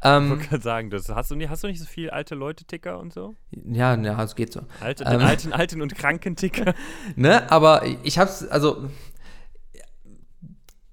Ich 0.00 0.04
Ähm, 0.04 0.30
wollte 0.30 0.46
gerade 0.48 0.62
sagen, 0.62 0.90
das, 0.90 1.08
hast, 1.08 1.30
du 1.30 1.34
nicht, 1.36 1.50
hast 1.50 1.62
du 1.62 1.68
nicht 1.68 1.78
so 1.80 1.84
viel 1.84 2.10
alte 2.10 2.34
Leute-Ticker 2.34 2.98
und 2.98 3.12
so? 3.12 3.34
ja, 3.50 3.94
ja, 3.96 4.22
es 4.22 4.34
geht 4.34 4.52
so. 4.52 4.62
Alte, 4.80 5.04
Ähm. 5.04 5.20
Alten, 5.20 5.52
alten 5.52 5.82
und 5.82 5.94
kranken 5.94 6.34
Ticker. 6.36 6.74
Ne? 7.16 7.50
Aber 7.50 7.82
ich 8.02 8.18
hab's, 8.18 8.46
also 8.46 8.88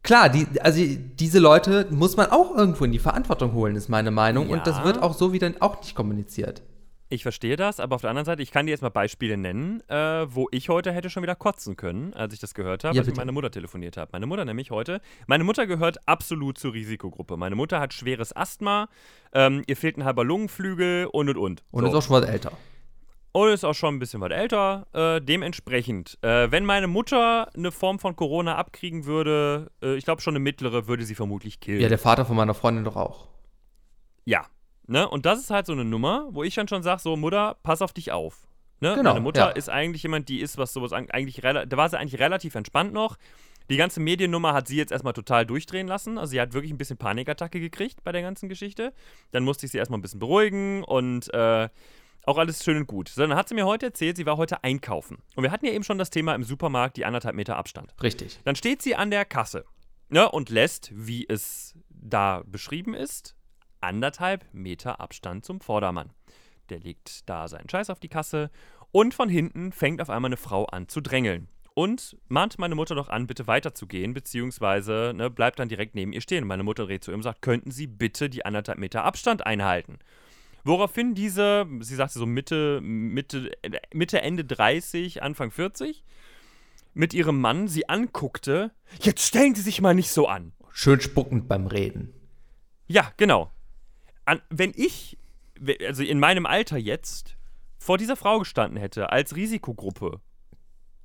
Klar, 0.06 0.30
die, 0.30 0.48
also 0.62 0.82
diese 1.20 1.40
Leute 1.40 1.88
muss 1.90 2.16
man 2.16 2.28
auch 2.32 2.56
irgendwo 2.56 2.86
in 2.86 2.92
die 2.92 3.00
Verantwortung 3.00 3.54
holen, 3.54 3.76
ist 3.76 3.90
meine 3.90 4.12
Meinung. 4.12 4.50
Und 4.50 4.66
das 4.68 4.78
Ja. 4.78 4.84
wird 4.86 5.02
auch 5.02 5.14
so 5.14 5.34
wieder 5.34 5.52
auch 5.60 5.82
nicht 5.82 5.96
kommuniziert. 5.96 6.62
Ich 7.08 7.22
verstehe 7.22 7.56
das, 7.56 7.80
aber 7.80 7.96
auf 7.96 8.02
der 8.02 8.10
anderen 8.10 8.26
Seite, 8.26 8.42
ich 8.42 8.52
kann 8.52 8.66
dir 8.66 8.72
jetzt 8.72 8.82
mal 8.82 8.90
Beispiele 8.90 9.38
nennen, 9.38 9.82
äh, 9.90 10.26
wo 10.28 10.48
ich 10.52 10.70
heute 10.70 10.92
hätte 10.92 11.12
schon 11.12 11.22
wieder 11.22 11.36
kotzen 11.36 11.76
können, 11.76 12.14
als 12.16 12.34
ich 12.34 12.40
das 12.40 12.56
gehört 12.56 12.84
habe, 12.84 12.96
Ja, 12.96 13.02
als 13.02 13.08
ich 13.08 13.12
mit 13.14 13.18
meiner 13.18 13.32
Mutter 13.32 13.52
telefoniert 13.52 13.96
habe. 13.96 14.10
Meine 14.12 14.26
Mutter 14.26 14.44
nämlich 14.44 14.72
heute, 14.72 15.02
meine 15.28 15.44
Mutter 15.44 15.68
gehört 15.68 15.98
absolut 16.08 16.58
zur 16.58 16.74
Risikogruppe. 16.74 17.38
Meine 17.38 17.56
Mutter 17.56 17.80
hat 17.80 17.94
schweres 17.94 18.36
Asthma, 18.36 18.88
ähm, 19.34 19.62
ihr 19.68 19.78
fehlt 19.78 19.98
ein 19.98 20.04
halber 20.04 20.24
Lungenflügel 20.24 21.06
und 21.12 21.30
und 21.30 21.38
und. 21.38 21.64
Und 21.70 21.84
So. 21.84 21.90
ist 21.90 21.96
auch 21.96 22.02
schon 22.02 22.22
was 22.24 22.30
älter. 22.30 22.52
Und 23.36 23.50
ist 23.50 23.66
auch 23.66 23.74
schon 23.74 23.96
ein 23.96 24.00
bisschen 24.00 24.22
was 24.22 24.32
älter. 24.32 24.88
Äh, 24.94 25.20
dementsprechend, 25.20 26.18
äh, 26.22 26.50
wenn 26.52 26.64
meine 26.64 26.88
Mutter 26.88 27.54
eine 27.54 27.74
Form 27.74 28.00
von 28.00 28.16
Corona 28.16 28.56
abkriegen 28.56 29.04
würde, 29.04 29.72
äh, 29.84 29.96
ich 29.96 30.06
glaube 30.06 30.22
schon 30.22 30.32
eine 30.32 30.40
mittlere, 30.40 30.88
würde 30.88 31.04
sie 31.04 31.16
vermutlich 31.16 31.60
killen. 31.60 31.82
Ja, 31.82 31.90
der 31.90 31.98
Vater 31.98 32.26
von 32.26 32.38
meiner 32.38 32.54
Freundin 32.54 32.86
doch 32.86 32.96
auch. 32.96 33.28
Ja. 34.24 34.46
Ne? 34.88 35.06
Und 35.10 35.26
das 35.26 35.40
ist 35.40 35.50
halt 35.50 35.66
so 35.66 35.74
eine 35.74 35.84
Nummer, 35.84 36.30
wo 36.32 36.44
ich 36.44 36.56
dann 36.56 36.70
schon 36.70 36.82
sage: 36.82 37.02
so, 37.02 37.18
Mutter, 37.18 37.58
pass 37.62 37.82
auf 37.82 37.92
dich 37.92 38.14
auf. 38.14 38.48
Ne? 38.80 38.96
Genau, 38.96 39.10
Meine 39.10 39.20
Mutter 39.20 39.48
ja. 39.48 39.50
ist 39.50 39.70
eigentlich 39.70 40.04
jemand, 40.04 40.30
die 40.30 40.40
ist, 40.40 40.58
was 40.58 40.72
sowas 40.72 40.94
eigentlich 40.94 41.42
da 41.42 41.66
war 41.72 41.90
sie 41.90 42.00
eigentlich 42.00 42.22
relativ 42.22 42.56
entspannt 42.56 42.94
noch. 42.94 43.18
Die 43.70 43.76
ganze 43.76 44.00
Mediennummer 44.00 44.54
hat 44.54 44.70
sie 44.70 44.78
jetzt 44.78 44.94
erstmal 44.94 45.12
total 45.12 45.46
durchdrehen 45.46 45.88
lassen. 45.88 46.18
Also 46.18 46.32
sie 46.32 46.40
hat 46.40 46.54
wirklich 46.54 46.72
ein 46.72 46.78
bisschen 46.78 46.96
Panikattacke 46.96 47.60
gekriegt 47.60 48.02
bei 48.06 48.14
der 48.14 48.22
ganzen 48.22 48.48
Geschichte. 48.48 48.94
Dann 49.32 49.44
musste 49.44 49.66
ich 49.66 49.74
sie 49.74 49.78
erstmal 49.78 50.00
ein 50.00 50.04
bisschen 50.04 50.22
beruhigen 50.22 50.86
und 50.86 51.34
äh, 51.34 51.68
auch 52.28 52.38
alles 52.38 52.64
schön 52.64 52.78
und 52.78 52.88
gut. 52.88 53.10
So, 53.10 53.22
dann 53.22 53.36
hat 53.36 53.50
sie 53.50 53.56
mir 53.56 53.66
heute 53.66 53.88
erzählt, 53.88 54.18
sie 54.18 54.26
war 54.26 54.38
heute 54.38 54.64
einkaufen. 54.64 55.18
Und 55.36 55.44
wir 55.44 55.52
hatten 55.52 55.66
ja 55.66 55.72
eben 55.72 55.84
schon 55.84 55.98
das 55.98 56.10
Thema 56.10 56.36
im 56.36 56.44
Supermarkt, 56.44 56.98
die 56.98 57.06
anderthalb 57.06 57.36
Meter 57.36 57.58
Abstand. 57.58 57.94
Richtig. 58.02 58.40
Dann 58.44 58.56
steht 58.56 58.82
sie 58.82 58.96
an 58.96 59.12
der 59.12 59.26
Kasse 59.26 59.66
ne, 60.10 60.30
und 60.30 60.50
lässt, 60.50 60.92
wie 60.94 61.26
es 61.28 61.76
da 61.90 62.44
beschrieben 62.46 62.94
ist, 62.94 63.36
anderthalb 63.82 64.46
Meter 64.54 65.00
Abstand 65.00 65.46
zum 65.46 65.62
Vordermann. 65.62 66.12
Der 66.70 66.80
legt 66.80 67.30
da 67.30 67.48
seinen 67.48 67.70
Scheiß 67.70 67.90
auf 67.90 68.00
die 68.00 68.10
Kasse 68.10 68.50
und 68.92 69.14
von 69.14 69.30
hinten 69.30 69.72
fängt 69.72 70.02
auf 70.02 70.10
einmal 70.10 70.30
eine 70.30 70.38
Frau 70.38 70.66
an 70.66 70.88
zu 70.88 71.02
drängeln. 71.02 71.48
Und 71.74 72.16
mahnt 72.30 72.58
meine 72.58 72.74
Mutter 72.74 72.96
doch 72.96 73.10
an, 73.10 73.28
bitte 73.28 73.48
weiterzugehen, 73.48 74.14
beziehungsweise 74.14 75.12
ne, 75.14 75.30
bleibt 75.30 75.60
dann 75.60 75.68
direkt 75.68 75.94
neben 75.94 76.14
ihr 76.14 76.22
stehen. 76.22 76.48
Meine 76.48 76.64
Mutter 76.64 76.86
dreht 76.86 77.04
zu 77.04 77.12
ihm 77.12 77.16
und 77.16 77.24
sagt, 77.24 77.42
könnten 77.42 77.70
Sie 77.70 77.86
bitte 77.86 78.30
die 78.30 78.46
anderthalb 78.46 78.80
Meter 78.80 79.04
Abstand 79.04 79.46
einhalten? 79.46 80.00
Woraufhin 80.66 81.14
diese, 81.14 81.66
sie 81.82 81.96
sagte 81.96 82.20
so 82.20 82.26
Mitte, 82.26 82.82
Mitte, 82.82 83.52
Mitte, 83.94 84.22
Ende 84.22 84.44
30, 84.44 85.22
Anfang 85.24 85.52
40, 85.52 86.04
mit 86.96 87.14
ihrem 87.14 87.40
Mann 87.40 87.68
sie 87.68 87.88
anguckte, 87.88 88.72
jetzt 89.00 89.22
stellen 89.22 89.54
Sie 89.54 89.62
sich 89.62 89.80
mal 89.80 89.94
nicht 89.94 90.10
so 90.10 90.28
an. 90.28 90.54
Schön 90.72 91.00
spuckend 91.00 91.48
beim 91.48 91.68
Reden. 91.68 92.14
Ja, 92.88 93.12
genau. 93.18 93.52
An, 94.26 94.42
wenn 94.50 94.72
ich, 94.76 95.18
also 95.88 96.04
in 96.04 96.20
meinem 96.20 96.46
Alter 96.46 96.78
jetzt, 96.78 97.38
vor 97.78 97.98
dieser 98.00 98.16
Frau 98.16 98.40
gestanden 98.40 98.78
hätte, 98.80 99.12
als 99.12 99.36
Risikogruppe, 99.36 100.20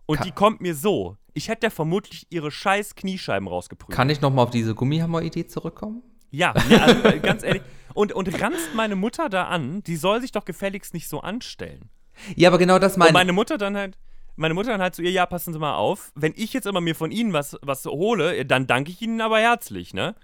und 0.06 0.16
Ka- 0.16 0.24
die 0.24 0.32
kommt 0.32 0.60
mir 0.60 0.74
so, 0.74 1.16
ich 1.34 1.48
hätte 1.48 1.60
der 1.60 1.70
vermutlich 1.70 2.26
ihre 2.30 2.50
scheiß 2.50 2.94
Kniescheiben 2.94 3.46
rausgeprügelt. 3.46 3.94
Kann 3.94 4.08
ich 4.10 4.20
nochmal 4.22 4.44
auf 4.44 4.50
diese 4.50 4.74
Gummihammer-Idee 4.74 5.46
zurückkommen? 5.46 6.02
Ja, 6.30 6.54
ne, 6.68 6.82
also, 6.82 7.02
äh, 7.08 7.18
ganz 7.18 7.42
ehrlich. 7.42 7.62
Und, 7.94 8.12
und 8.12 8.40
ranzt 8.40 8.74
meine 8.74 8.94
Mutter 8.96 9.28
da 9.28 9.44
an, 9.44 9.82
die 9.82 9.96
soll 9.96 10.20
sich 10.20 10.32
doch 10.32 10.44
gefälligst 10.44 10.94
nicht 10.94 11.08
so 11.08 11.20
anstellen. 11.20 11.90
Ja, 12.36 12.48
aber 12.50 12.58
genau 12.58 12.78
das 12.78 12.94
Und 12.94 13.00
meine 13.00 13.12
meine 13.12 13.32
Mutter 13.32 13.58
dann 13.58 13.76
halt, 13.76 13.98
meine 14.36 14.54
Mutter 14.54 14.70
dann 14.70 14.80
halt 14.80 14.94
zu 14.94 15.02
ihr, 15.02 15.10
ja, 15.10 15.26
passen 15.26 15.52
Sie 15.52 15.58
mal 15.58 15.74
auf, 15.74 16.12
wenn 16.14 16.32
ich 16.36 16.52
jetzt 16.52 16.66
immer 16.66 16.80
mir 16.80 16.94
von 16.94 17.10
Ihnen 17.10 17.32
was, 17.32 17.56
was 17.62 17.84
hole, 17.86 18.44
dann 18.46 18.66
danke 18.66 18.90
ich 18.90 19.02
Ihnen 19.02 19.20
aber 19.20 19.38
herzlich, 19.38 19.92
ne? 19.94 20.14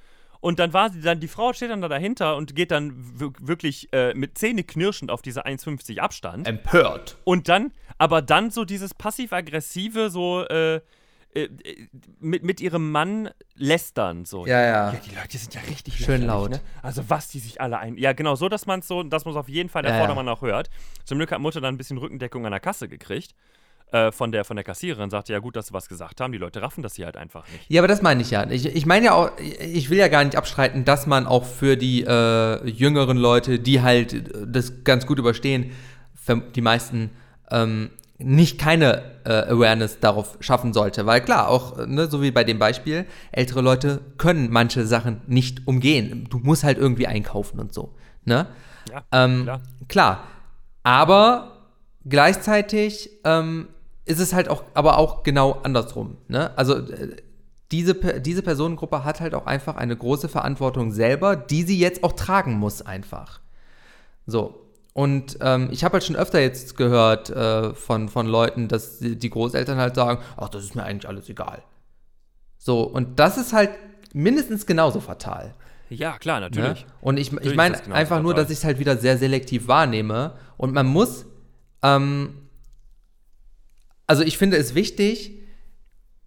Und 0.41 0.59
dann 0.61 0.73
war 0.73 0.91
sie 0.91 1.01
dann, 1.01 1.19
die 1.19 1.29
Frau 1.29 1.53
steht 1.55 1.71
dann 1.71 1.81
da 1.81 1.89
dahinter 1.89 2.37
und 2.37 2.55
geht 2.55 2.71
dann 2.71 2.95
wir- 3.19 3.33
wirklich 3.41 3.89
äh, 3.93 4.15
mit 4.15 4.39
Zähne 4.39 4.63
knirschend 4.63 5.11
auf 5.11 5.23
diese 5.23 5.45
1,50 5.47 5.99
Abstand. 5.99 6.47
Empört. 6.47 7.17
Und 7.25 7.49
dann, 7.49 7.73
aber 7.99 8.23
dann 8.23 8.51
so 8.51 8.65
dieses 8.65 8.95
passiv-aggressive, 8.95 10.11
so 10.11 10.45
äh, 10.45 10.83
äh, 11.37 11.49
mit, 12.19 12.43
mit 12.45 12.61
ihrem 12.61 12.91
Mann 12.91 13.31
lästern. 13.55 14.25
So. 14.25 14.47
Ja, 14.47 14.61
ja. 14.61 14.93
Ja, 14.93 15.01
die 15.05 15.15
Leute 15.15 15.39
sind 15.39 15.55
ja 15.55 15.61
richtig 15.69 15.99
Schön 15.99 16.23
laut. 16.23 16.51
Ne? 16.51 16.61
Also 16.83 17.03
was 17.09 17.29
die 17.29 17.39
sich 17.39 17.61
alle 17.61 17.79
ein. 17.79 17.97
Ja, 17.99 18.13
genau, 18.13 18.37
so, 18.37 18.49
dass 18.49 18.67
man 18.67 18.81
es 18.81 18.89
so, 18.89 19.03
dass 19.03 19.25
man 19.25 19.35
es 19.35 19.39
auf 19.39 19.49
jeden 19.49 19.69
Fall 19.69 19.83
der 19.83 19.93
Ja, 19.93 19.97
ja. 19.99 20.03
Vordermann 20.03 20.29
auch 20.29 20.43
hört. 20.43 20.71
Zum 21.05 21.19
Glück 21.19 21.31
hat 21.33 21.41
Mutter 21.41 21.61
dann 21.61 21.75
ein 21.75 21.79
bisschen 21.79 21.99
Rückendeckung 21.99 22.47
an 22.47 22.53
der 22.53 22.61
Kasse 22.61 22.89
gekriegt. 22.89 23.35
Äh, 23.93 24.11
von, 24.11 24.33
der, 24.33 24.45
von 24.45 24.57
der 24.57 24.65
Kassiererin 24.65 25.11
sagte, 25.11 25.33
ja 25.33 25.39
gut, 25.39 25.55
dass 25.55 25.69
sie 25.69 25.73
was 25.73 25.89
gesagt 25.89 26.21
haben. 26.21 26.33
Die 26.33 26.39
Leute 26.39 26.61
raffen 26.61 26.83
das 26.83 26.97
hier 26.97 27.05
halt 27.05 27.17
einfach 27.17 27.47
nicht. 27.53 27.67
Ja, 27.69 27.81
aber 27.81 27.87
das 27.87 28.03
meine 28.03 28.21
ich 28.21 28.33
ja. 28.33 28.49
Ich, 28.51 28.67
ich 28.67 28.85
meine 28.85 29.07
ja 29.07 29.13
auch, 29.13 29.31
ich 29.39 29.91
will 29.91 29.99
ja 29.99 30.09
gar 30.09 30.25
nicht 30.25 30.37
abstreiten, 30.37 30.85
dass 30.85 31.07
man 31.07 31.27
auch 31.27 31.45
für 31.45 31.77
die 31.77 32.03
äh, 32.03 32.67
jüngeren 32.69 33.17
Leute, 33.17 33.61
die 33.61 33.83
halt 33.83 34.25
das 34.45 34.83
ganz 34.83 35.07
gut 35.07 35.21
überstehen, 35.21 35.71
für 36.15 36.39
die 36.39 36.63
meisten 36.63 37.11
ähm, 37.53 37.91
nicht 38.19 38.59
keine 38.59 39.03
äh, 39.25 39.51
Awareness 39.53 40.01
darauf 40.01 40.39
schaffen 40.41 40.73
sollte. 40.73 41.05
Weil 41.07 41.21
klar, 41.21 41.49
auch, 41.49 41.79
äh, 41.79 41.87
ne, 41.87 42.07
so 42.07 42.23
wie 42.23 42.31
bei 42.31 42.45
dem 42.45 42.59
Beispiel, 42.59 43.07
ältere 43.33 43.61
Leute 43.61 44.01
können 44.19 44.51
manche 44.51 44.87
Sachen 44.87 45.21
nicht 45.27 45.67
umgehen. 45.67 46.27
Du 46.31 46.39
musst 46.39 46.65
halt 46.65 46.79
irgendwie 46.79 47.07
einkaufen 47.07 47.61
und 47.61 47.75
so. 47.75 47.95
Ne? 48.25 48.47
Ja, 48.91 49.03
Ähm, 49.13 49.43
klar. 49.43 49.61
klar. 49.89 50.25
Aber 50.83 51.53
gleichzeitig 52.09 53.11
ähm, 53.25 53.69
ist 54.05 54.21
es 54.21 54.33
halt 54.33 54.49
auch, 54.49 54.65
aber 54.75 54.99
auch 54.99 55.23
genau 55.23 55.61
andersrum. 55.63 56.17
Ne? 56.29 56.57
Also 56.57 56.75
äh, 56.77 57.17
diese, 57.73 57.95
diese 58.21 58.43
Personengruppe 58.43 59.05
hat 59.05 59.21
halt 59.21 59.35
auch 59.35 59.47
einfach 59.47 59.77
eine 59.77 59.97
große 59.97 60.29
Verantwortung 60.29 60.93
selber, 60.93 61.37
die 61.37 61.65
sie 61.65 61.79
jetzt 61.79 62.05
auch 62.05 62.13
tragen 62.13 62.55
muss 62.55 62.81
einfach. 62.83 63.41
So. 64.27 64.63
Und 64.97 65.37
ähm, 65.43 65.69
ich 65.73 65.85
habe 65.85 65.93
halt 65.93 66.05
schon 66.05 66.17
öfter 66.17 66.41
jetzt 66.41 66.75
gehört 66.75 67.29
äh, 67.29 67.75
von, 67.75 68.09
von 68.09 68.27
Leuten, 68.27 68.67
dass 68.67 68.99
die 68.99 69.29
Großeltern 69.29 69.77
halt 69.77 69.95
sagen, 69.95 70.23
ach, 70.39 70.49
das 70.49 70.65
ist 70.65 70.75
mir 70.75 70.85
eigentlich 70.85 71.07
alles 71.07 71.29
egal. 71.29 71.63
So, 72.57 72.81
und 72.81 73.21
das 73.21 73.37
ist 73.37 73.53
halt 73.53 73.73
mindestens 74.15 74.65
genauso 74.65 75.01
fatal. 75.01 75.53
Ja, 75.91 76.17
klar, 76.17 76.41
natürlich. 76.41 76.87
Ne? 76.87 76.93
Und 77.03 77.19
ich, 77.19 77.27
ich 77.27 77.33
Natürlich 77.35 77.57
meine 77.59 77.77
genau 77.77 77.95
einfach 77.95 78.23
nur, 78.23 78.33
dass 78.33 78.49
ich 78.49 78.57
es 78.57 78.65
halt 78.65 78.79
wieder 78.79 78.97
sehr 78.97 79.19
selektiv 79.19 79.69
wahrnehme. 79.69 80.33
Und 80.57 80.73
man 80.73 80.87
muss, 80.87 81.27
ähm, 81.83 82.49
also 84.07 84.23
ich 84.23 84.39
finde 84.39 84.57
es 84.57 84.75
wichtig, 84.75 85.43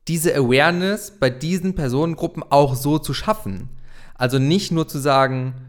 diese 0.07 0.35
Awareness 0.35 1.17
bei 1.19 1.31
diesen 1.31 1.73
Personengruppen 1.73 2.43
auch 2.43 2.75
so 2.75 2.99
zu 2.99 3.15
schaffen. 3.15 3.69
Also 4.13 4.37
nicht 4.37 4.71
nur 4.71 4.87
zu 4.87 4.99
sagen, 4.99 5.68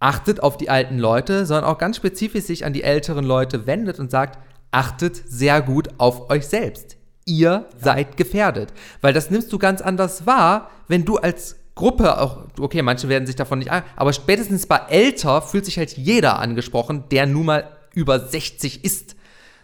achtet 0.00 0.42
auf 0.42 0.56
die 0.56 0.70
alten 0.70 0.98
Leute, 0.98 1.46
sondern 1.46 1.64
auch 1.64 1.78
ganz 1.78 1.96
spezifisch 1.96 2.44
sich 2.44 2.64
an 2.64 2.72
die 2.72 2.82
älteren 2.82 3.24
Leute 3.24 3.66
wendet 3.66 3.98
und 3.98 4.10
sagt, 4.10 4.38
achtet 4.70 5.16
sehr 5.26 5.62
gut 5.62 5.88
auf 5.98 6.30
euch 6.30 6.46
selbst. 6.46 6.96
Ihr 7.24 7.66
seid 7.78 8.16
gefährdet. 8.16 8.72
Weil 9.00 9.12
das 9.12 9.30
nimmst 9.30 9.52
du 9.52 9.58
ganz 9.58 9.80
anders 9.80 10.26
wahr, 10.26 10.70
wenn 10.86 11.04
du 11.04 11.16
als 11.16 11.56
Gruppe 11.74 12.20
auch, 12.20 12.44
okay, 12.58 12.82
manche 12.82 13.08
werden 13.08 13.26
sich 13.26 13.36
davon 13.36 13.58
nicht 13.58 13.70
an, 13.70 13.82
aber 13.96 14.12
spätestens 14.12 14.66
bei 14.66 14.80
älter 14.88 15.42
fühlt 15.42 15.64
sich 15.64 15.76
halt 15.78 15.96
jeder 15.96 16.38
angesprochen, 16.38 17.04
der 17.10 17.26
nun 17.26 17.46
mal 17.46 17.68
über 17.94 18.20
60 18.20 18.84
ist. 18.84 19.15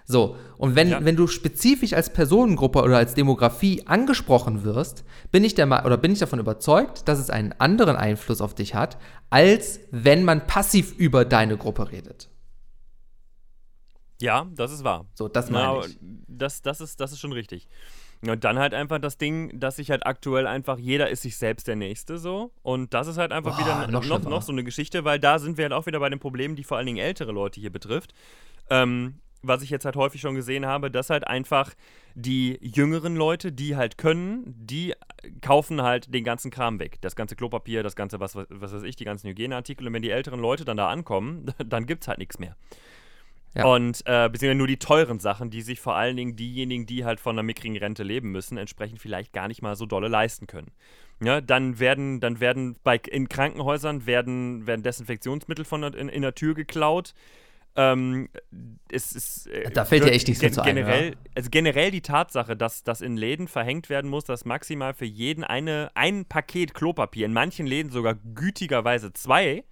So, 0.05 0.37
und 0.59 0.75
wenn, 0.75 0.89
Ja. 0.89 1.05
wenn 1.05 1.17
du 1.17 1.27
spezifisch 1.27 1.93
als 1.93 2.13
Personengruppe 2.13 2.83
oder 2.83 2.99
als 2.99 3.15
Demografie 3.15 3.87
angesprochen 3.87 4.65
wirst, 4.65 5.05
bin 5.31 5.45
ich, 5.45 5.55
der, 5.55 5.67
oder 5.87 5.97
bin 5.97 6.13
ich 6.13 6.19
davon 6.19 6.39
überzeugt, 6.39 7.09
dass 7.09 7.19
es 7.19 7.31
einen 7.31 7.53
anderen 7.59 7.97
Einfluss 7.97 8.41
auf 8.41 8.55
dich 8.55 8.75
hat, 8.75 8.99
als 9.31 9.81
wenn 9.91 10.25
man 10.25 10.47
passiv 10.47 10.93
über 10.97 11.25
deine 11.25 11.57
Gruppe 11.57 11.91
redet. 11.93 12.29
Ja, 14.21 14.47
das 14.55 14.73
ist 14.73 14.85
wahr. 14.85 15.07
So, 15.15 15.29
das 15.29 15.51
Na, 15.51 15.53
meine 15.59 15.69
aber 15.69 15.87
ich. 15.87 15.99
das, 16.29 16.63
das, 16.63 16.81
ist, 16.81 17.01
das 17.01 17.13
ist 17.13 17.19
schon 17.19 17.33
richtig. 17.33 17.67
Und 18.25 18.45
dann 18.45 18.57
halt 18.59 18.73
einfach 18.73 19.01
das 19.01 19.19
Ding, 19.19 19.59
dass 19.59 19.77
sich 19.77 19.91
halt 19.91 20.07
aktuell 20.07 20.47
einfach 20.47 20.79
jeder 20.79 21.11
ist 21.11 21.23
sich 21.23 21.37
selbst 21.37 21.67
der 21.67 21.75
Nächste 21.75 22.19
so. 22.19 22.53
Und 22.63 22.95
das 22.95 23.09
ist 23.09 23.19
halt 23.19 23.33
einfach 23.33 23.57
Boah, 23.57 23.61
wieder 23.61 23.91
noch 23.91 24.07
noch, 24.07 24.23
noch, 24.23 24.43
so 24.43 24.53
eine 24.53 24.63
Geschichte, 24.63 25.05
weil 25.05 25.19
da 25.19 25.41
sind 25.41 25.59
wir 25.59 25.65
halt 25.65 25.73
auch 25.73 25.87
wieder 25.87 25.99
bei 25.99 26.09
den 26.09 26.21
Problemen, 26.21 26.55
die 26.55 26.63
vor 26.63 26.77
allen 26.77 26.87
Dingen 26.87 26.99
ältere 26.99 27.33
Leute 27.33 27.61
hier 27.61 27.73
betrifft. 27.73 28.15
Ähm, 28.71 29.19
was 29.43 29.63
ich 29.63 29.71
jetzt 29.71 29.85
halt 29.85 29.97
häufig 29.97 30.21
schon 30.21 30.35
gesehen 30.35 30.67
habe, 30.67 30.91
dass 30.91 31.11
halt 31.11 31.27
einfach 31.27 31.73
die 32.15 32.59
jüngeren 32.61 33.17
Leute, 33.17 33.53
die 33.53 33.77
halt 33.77 33.99
können, 33.99 34.55
die 34.57 34.95
kaufen 35.41 35.83
halt 35.83 36.13
den 36.13 36.25
ganzen 36.25 36.51
Kram 36.51 36.79
weg. 36.79 36.99
Das 37.01 37.17
ganze 37.17 37.37
Klopapier, 37.37 37.83
das 37.83 37.97
ganze, 37.97 38.21
was, 38.21 38.37
was, 38.37 38.47
was 38.51 38.73
weiß 38.73 38.83
ich, 38.83 38.97
die 38.97 39.05
ganzen 39.05 39.29
Hygieneartikel. 39.29 39.87
Und 39.87 39.93
wenn 39.93 40.03
die 40.03 40.11
älteren 40.11 40.41
Leute 40.41 40.65
dann 40.65 40.77
da 40.77 40.89
ankommen, 40.89 41.53
dann 41.67 41.87
gibt's 41.87 42.09
halt 42.09 42.19
nichts 42.19 42.39
mehr. 42.39 42.57
Ja. 43.55 43.67
Und 43.67 44.03
äh, 44.07 44.31
beziehungsweise 44.31 44.59
nur 44.59 44.67
die 44.67 44.79
teuren 44.79 45.19
Sachen, 45.19 45.51
die 45.51 45.61
sich 45.61 45.79
vor 45.79 45.95
allen 45.95 46.17
Dingen 46.17 46.37
diejenigen, 46.37 46.87
die 46.87 47.05
halt 47.05 47.21
von 47.21 47.35
einer 47.35 47.43
mickrigen 47.43 47.77
Rente 47.77 48.03
leben 48.03 48.31
müssen, 48.31 48.57
entsprechend 48.57 48.99
vielleicht 48.99 49.33
gar 49.33 49.49
nicht 49.49 49.61
mal 49.61 49.77
so 49.77 49.85
dolle 49.85 50.09
leisten 50.09 50.47
können. 50.47 50.71
Ja, 51.23 51.41
dann 51.41 51.79
werden, 51.79 52.21
dann 52.21 52.41
werden 52.41 52.77
bei, 52.83 52.97
in 52.97 53.29
Krankenhäusern 53.29 54.07
werden, 54.07 54.67
werden 54.67 54.83
Desinfektionsmittel 54.83 55.65
von 55.65 55.83
in, 55.83 56.09
in 56.09 56.23
der 56.23 56.35
Tür 56.35 56.55
geklaut. 56.55 57.15
Ähm, 57.77 58.29
es 58.91 59.13
ist. 59.13 59.47
äh, 59.47 59.71
Da 59.71 59.85
fällt 59.85 60.03
dir 60.03 60.07
wird 60.07 60.15
echt 60.15 60.29
nichts 60.29 60.43
mehr 60.43 60.53
zu 60.53 60.63
ein, 60.63 60.75
generell, 60.75 61.17
Also 61.35 61.49
generell 61.51 61.91
die 61.91 62.03
Tatsache, 62.03 62.57
dass 62.57 62.83
das 62.83 63.01
in 63.01 63.17
Läden 63.17 63.49
verhängt 63.49 63.89
werden 63.89 64.11
muss, 64.11 64.25
dass 64.25 64.45
maximal 64.45 64.95
für 64.95 65.07
jeden 65.07 65.45
eine, 65.45 65.91
ein 65.95 66.25
Paket 66.27 66.75
Klopapier, 66.75 67.27
in 67.27 67.33
manchen 67.33 67.67
Läden 67.67 67.91
sogar 67.91 68.15
gütigerweise 68.35 69.13
zwei. 69.13 69.65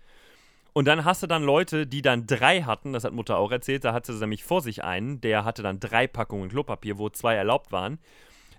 Und 0.73 0.87
dann 0.87 1.05
hast 1.05 1.23
du 1.23 1.27
dann 1.27 1.43
Leute, 1.43 1.87
die 1.87 2.01
dann 2.01 2.27
drei 2.27 2.63
hatten, 2.63 2.93
das 2.93 3.05
hat 3.05 3.13
Mutter 3.13 3.37
auch 3.39 3.51
erzählt, 3.51 3.85
da 3.85 3.93
hatte 3.93 4.13
sie 4.13 4.21
nämlich 4.21 4.45
vor 4.45 4.63
sich 4.63 4.85
einen, 4.85 5.21
der 5.21 5.45
hatte 5.45 5.63
dann 5.63 5.81
drei 5.81 6.07
Packungen 6.07 6.49
Klopapier, 6.49 6.97
wo 6.97 7.11
zwei 7.11 7.35
erlaubt 7.35 7.73
waren, 7.73 7.99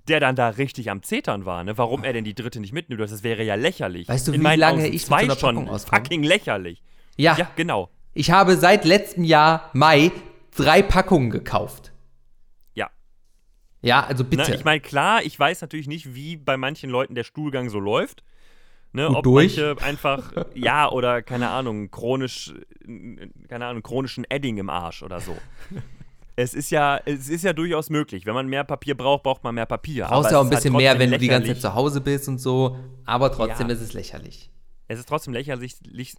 der 0.07 0.19
dann 0.19 0.35
da 0.35 0.49
richtig 0.49 0.91
am 0.91 1.03
Zetern 1.03 1.45
war, 1.45 1.63
ne? 1.63 1.77
Warum 1.77 2.03
er 2.03 2.11
denn 2.11 2.25
die 2.25 2.35
dritte 2.35 2.59
nicht 2.59 2.73
mitnimmt, 2.73 2.99
das 3.01 3.23
wäre 3.23 3.43
ja 3.43 3.55
lächerlich. 3.55 4.09
Weißt 4.09 4.27
du, 4.27 4.33
In 4.33 4.43
wie 4.43 4.55
lange 4.55 4.81
sind 4.81 4.93
ich 4.93 5.01
mit 5.03 5.07
zwei 5.07 5.19
so 5.19 5.25
einer 5.25 5.35
schon 5.35 5.65
Packung 5.65 5.79
fucking 5.79 6.23
lächerlich. 6.23 6.83
Ja, 7.17 7.37
Ja, 7.37 7.49
genau. 7.55 7.89
Ich 8.13 8.31
habe 8.31 8.55
seit 8.57 8.85
letztem 8.85 9.23
Jahr 9.23 9.69
Mai 9.73 10.11
drei 10.55 10.81
Packungen 10.81 11.29
gekauft. 11.29 11.91
Ja. 12.73 12.89
Ja, 13.81 14.03
also 14.05 14.23
bitte. 14.23 14.49
Ne, 14.49 14.55
ich 14.55 14.65
meine, 14.65 14.81
klar, 14.81 15.23
ich 15.23 15.37
weiß 15.39 15.61
natürlich 15.61 15.87
nicht, 15.87 16.13
wie 16.13 16.37
bei 16.37 16.57
manchen 16.57 16.89
Leuten 16.89 17.15
der 17.15 17.23
Stuhlgang 17.23 17.69
so 17.69 17.79
läuft. 17.79 18.23
Ne, 18.93 19.07
ob 19.09 19.23
durch. 19.23 19.55
manche 19.55 19.81
einfach, 19.81 20.33
ja, 20.53 20.89
oder 20.91 21.21
keine 21.21 21.49
Ahnung, 21.49 21.91
chronisch, 21.91 22.53
keine 23.47 23.65
Ahnung, 23.65 23.83
chronischen 23.83 24.25
Edding 24.29 24.57
im 24.57 24.69
Arsch 24.69 25.01
oder 25.01 25.21
so. 25.21 25.37
es 26.35 26.53
ist 26.53 26.71
ja, 26.71 26.99
es 27.05 27.29
ist 27.29 27.45
ja 27.45 27.53
durchaus 27.53 27.89
möglich. 27.89 28.25
Wenn 28.25 28.33
man 28.33 28.47
mehr 28.47 28.65
Papier 28.65 28.97
braucht, 28.97 29.23
braucht 29.23 29.45
man 29.45 29.55
mehr 29.55 29.65
Papier. 29.65 30.07
brauchst 30.07 30.31
ja 30.31 30.39
auch 30.39 30.43
ein 30.43 30.49
bisschen 30.49 30.73
halt 30.73 30.83
mehr, 30.83 30.99
wenn 30.99 31.09
du 31.11 31.17
die 31.17 31.27
ganze 31.29 31.47
Zeit 31.47 31.55
lächerlich. 31.57 31.61
zu 31.61 31.73
Hause 31.73 32.01
bist 32.01 32.27
und 32.27 32.39
so. 32.39 32.77
Aber 33.05 33.31
trotzdem 33.31 33.67
Ja. 33.69 33.73
ist 33.75 33.81
es 33.81 33.93
lächerlich. 33.93 34.49
Es 34.91 34.99
ist 34.99 35.07
trotzdem 35.07 35.33
lächerlich, 35.33 35.75
lich- 35.85 36.15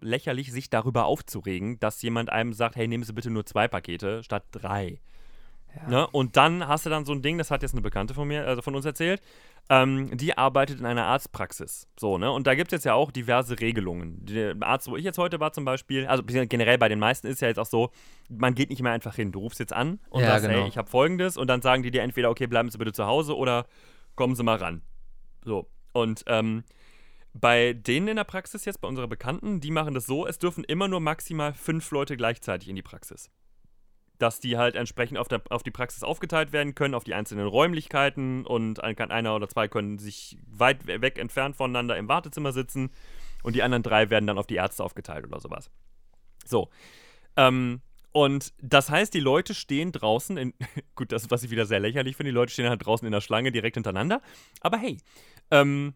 lächerlich, 0.00 0.50
sich 0.50 0.70
darüber 0.70 1.04
aufzuregen, 1.04 1.78
dass 1.78 2.00
jemand 2.02 2.30
einem 2.30 2.52
sagt, 2.52 2.76
hey, 2.76 2.88
nehmen 2.88 3.04
Sie 3.04 3.12
bitte 3.12 3.30
nur 3.30 3.44
zwei 3.44 3.68
Pakete 3.68 4.22
statt 4.22 4.44
drei. 4.50 5.00
Ne? 5.88 6.06
Und 6.06 6.36
dann 6.36 6.66
hast 6.66 6.86
du 6.86 6.90
dann 6.90 7.04
so 7.04 7.12
ein 7.12 7.20
Ding, 7.20 7.36
das 7.36 7.50
hat 7.50 7.62
jetzt 7.62 7.72
eine 7.72 7.82
Bekannte 7.82 8.14
von 8.14 8.28
mir, 8.28 8.46
also 8.46 8.62
von 8.62 8.74
uns 8.74 8.84
erzählt, 8.84 9.20
ähm, 9.68 10.16
die 10.16 10.38
arbeitet 10.38 10.78
in 10.78 10.86
einer 10.86 11.04
Arztpraxis. 11.06 11.88
So, 11.98 12.16
ne? 12.16 12.30
Und 12.30 12.46
da 12.46 12.54
gibt 12.54 12.72
es 12.72 12.76
jetzt 12.76 12.84
ja 12.84 12.94
auch 12.94 13.10
diverse 13.10 13.58
Regelungen. 13.60 14.24
Der 14.24 14.54
Arzt, 14.60 14.88
wo 14.88 14.96
ich 14.96 15.04
jetzt 15.04 15.18
heute 15.18 15.40
war 15.40 15.52
zum 15.52 15.64
Beispiel, 15.64 16.06
also 16.06 16.22
generell 16.24 16.78
bei 16.78 16.88
den 16.88 16.98
meisten 16.98 17.26
ist 17.26 17.40
ja 17.40 17.48
jetzt 17.48 17.58
auch 17.58 17.66
so, 17.66 17.90
man 18.28 18.54
geht 18.54 18.70
nicht 18.70 18.82
mehr 18.82 18.92
einfach 18.92 19.16
hin. 19.16 19.32
Du 19.32 19.40
rufst 19.40 19.58
jetzt 19.58 19.72
an 19.72 19.98
und 20.10 20.22
Ja, 20.22 20.28
sagst, 20.28 20.46
genau. 20.46 20.60
hey, 20.60 20.68
ich 20.68 20.78
habe 20.78 20.88
folgendes 20.88 21.36
und 21.36 21.48
dann 21.48 21.60
sagen 21.60 21.82
die 21.82 21.90
dir 21.90 22.02
entweder, 22.02 22.30
okay, 22.30 22.46
bleiben 22.46 22.70
Sie 22.70 22.78
bitte 22.78 22.92
zu 22.92 23.06
Hause 23.06 23.36
oder 23.36 23.66
kommen 24.14 24.36
Sie 24.36 24.44
mal 24.44 24.56
ran. 24.56 24.80
So. 25.44 25.68
Und 25.92 26.24
ähm, 26.28 26.62
bei 27.34 27.72
denen 27.72 28.08
in 28.08 28.16
der 28.16 28.24
Praxis 28.24 28.64
jetzt, 28.64 28.80
bei 28.80 28.88
unserer 28.88 29.08
Bekannten, 29.08 29.60
die 29.60 29.72
machen 29.72 29.92
das 29.92 30.06
so, 30.06 30.26
es 30.26 30.38
dürfen 30.38 30.64
immer 30.64 30.88
nur 30.88 31.00
maximal 31.00 31.52
fünf 31.52 31.90
Leute 31.90 32.16
gleichzeitig 32.16 32.68
in 32.68 32.76
die 32.76 32.82
Praxis. 32.82 33.28
Dass 34.18 34.38
die 34.38 34.56
halt 34.56 34.76
entsprechend 34.76 35.18
auf, 35.18 35.26
der, 35.26 35.42
auf 35.50 35.64
die 35.64 35.72
Praxis 35.72 36.04
aufgeteilt 36.04 36.52
werden 36.52 36.76
können, 36.76 36.94
auf 36.94 37.02
die 37.02 37.14
einzelnen 37.14 37.48
Räumlichkeiten 37.48 38.46
und 38.46 38.82
ein, 38.82 38.96
einer 39.10 39.34
oder 39.34 39.48
zwei 39.48 39.66
können 39.66 39.98
sich 39.98 40.38
weit 40.46 40.86
we- 40.86 41.02
weg 41.02 41.18
entfernt 41.18 41.56
voneinander 41.56 41.96
im 41.96 42.08
Wartezimmer 42.08 42.52
sitzen 42.52 42.90
und 43.42 43.56
die 43.56 43.64
anderen 43.64 43.82
drei 43.82 44.10
werden 44.10 44.28
dann 44.28 44.38
auf 44.38 44.46
die 44.46 44.54
Ärzte 44.54 44.84
aufgeteilt 44.84 45.26
oder 45.26 45.40
sowas. 45.40 45.68
So. 46.44 46.70
Ähm, 47.36 47.80
und 48.12 48.54
das 48.62 48.90
heißt, 48.90 49.12
die 49.12 49.20
Leute 49.20 49.54
stehen 49.54 49.90
draußen 49.90 50.36
in. 50.36 50.54
Gut, 50.94 51.10
das, 51.10 51.32
was 51.32 51.42
ich 51.42 51.50
wieder 51.50 51.66
sehr 51.66 51.80
lächerlich 51.80 52.16
finde, 52.16 52.30
die 52.30 52.36
Leute 52.36 52.52
stehen 52.52 52.68
halt 52.68 52.86
draußen 52.86 53.04
in 53.04 53.10
der 53.10 53.20
Schlange 53.20 53.50
direkt 53.50 53.74
hintereinander. 53.74 54.22
Aber 54.60 54.78
hey, 54.78 54.98
ähm, 55.50 55.94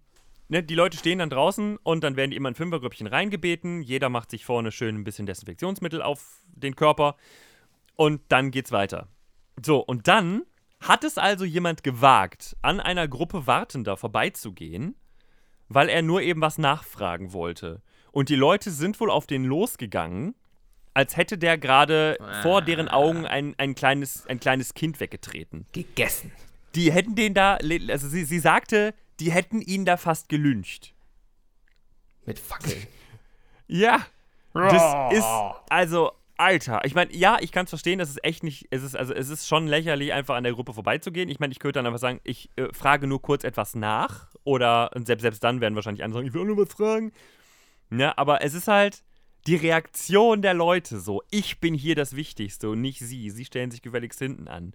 ne, 0.49 0.63
die 0.63 0.75
Leute 0.75 0.97
stehen 0.97 1.19
dann 1.19 1.31
draußen 1.31 1.79
und 1.83 2.05
dann 2.05 2.17
werden 2.17 2.31
die 2.31 2.37
immer 2.37 2.49
in 2.49 2.55
Fünfergrüppchen 2.55 3.07
reingebeten. 3.07 3.83
Jeder 3.83 4.09
macht 4.09 4.31
sich 4.31 4.45
vorne 4.45 4.73
schön 4.73 4.97
ein 4.97 5.05
bisschen 5.05 5.27
Desinfektionsmittel 5.27 6.03
auf 6.03 6.41
den 6.55 6.77
Körper. 6.77 7.17
Und 7.97 8.23
dann 8.29 8.51
geht's 8.51 8.73
weiter. 8.73 9.09
So, 9.65 9.79
und 9.79 10.09
dann 10.09 10.43
hat 10.81 11.05
es 11.05 11.19
also 11.19 11.45
jemand 11.45 11.83
gewagt, 11.83 12.57
an 12.63 12.81
einer 12.81 13.09
Gruppe 13.09 13.47
Wartender 13.47 13.97
vorbeizugehen, 13.97 14.95
weil 15.69 15.89
er 15.89 16.03
nur 16.03 16.23
eben 16.23 16.41
was 16.41 16.59
nachfragen 16.59 17.33
wollte. 17.33 17.83
Und 18.13 18.29
die 18.29 18.37
Leute 18.37 18.71
sind 18.71 18.99
wohl 19.01 19.11
auf 19.11 19.27
den 19.27 19.45
losgegangen, 19.45 20.35
als 20.95 21.17
hätte 21.17 21.39
der 21.39 21.59
gerade 21.59 22.19
vor 22.43 22.63
deren 22.63 22.89
Augen 22.89 23.27
ein, 23.27 23.55
ein, 23.59 23.75
kleines, 23.75 24.27
ein 24.27 24.41
kleines 24.41 24.75
Kind 24.75 24.99
weggetreten. 25.01 25.67
Gegessen. 25.73 26.33
Die 26.75 26.93
hätten 26.93 27.15
den 27.15 27.35
da, 27.35 27.59
also 27.89 28.09
sie, 28.09 28.25
sie 28.25 28.39
sagte, 28.39 28.95
die 29.21 29.33
hätten 29.33 29.61
ihn 29.61 29.85
da 29.85 29.97
fast 29.97 30.29
gelyncht. 30.29 30.95
Mit 32.27 32.39
Fackeln. 32.39 32.87
Ja. 33.71 34.07
Das 34.55 35.13
ist, 35.13 35.27
also, 35.69 36.11
Alter. 36.39 36.81
Ich 36.85 36.95
meine, 36.95 37.15
ja, 37.15 37.37
ich 37.41 37.53
kann 37.53 37.65
es 37.65 37.71
verstehen, 37.71 37.99
das 37.99 38.09
ist 38.09 38.25
echt 38.25 38.43
nicht, 38.43 38.67
es 38.71 38.83
ist, 38.83 38.97
also 38.97 39.13
es 39.13 39.29
ist 39.29 39.47
schon 39.47 39.67
lächerlich, 39.67 40.15
einfach 40.15 40.37
an 40.37 40.45
der 40.45 40.55
Gruppe 40.55 40.73
vorbeizugehen. 40.73 41.29
Ich 41.29 41.39
meine, 41.39 41.53
ich 41.53 41.59
könnte 41.59 41.79
dann 41.79 41.87
einfach 41.87 41.99
sagen, 41.99 42.21
ich 42.25 42.49
äh, 42.57 42.73
frage 42.73 43.07
nur 43.07 43.21
kurz 43.21 43.45
etwas 43.45 43.75
nach. 43.75 44.29
Oder 44.45 44.91
und 44.95 45.07
selbst, 45.07 45.23
selbst 45.23 45.45
dann 45.45 45.61
werden 45.61 45.75
wahrscheinlich 45.75 46.03
andere 46.03 46.21
sagen, 46.21 46.29
ich 46.29 46.33
will 46.33 46.41
auch 46.41 46.47
nur 46.47 46.57
was 46.57 46.73
fragen. 46.73 47.13
Ne, 47.91 48.17
aber 48.17 48.43
es 48.43 48.55
ist 48.55 48.69
halt 48.69 49.03
die 49.47 49.57
Reaktion 49.57 50.43
der 50.43 50.55
Leute 50.55 51.01
so. 51.01 51.23
Ich 51.31 51.61
bin 51.61 51.75
hier 51.75 51.95
das 51.95 52.17
Wichtigste 52.17 52.71
und 52.71 52.81
nicht 52.81 53.01
sie. 53.01 53.31
Sie 53.31 53.45
stellen 53.45 53.71
sich 53.71 53.83
gefälligst 53.83 54.19
hinten 54.19 54.49
an. 54.49 54.75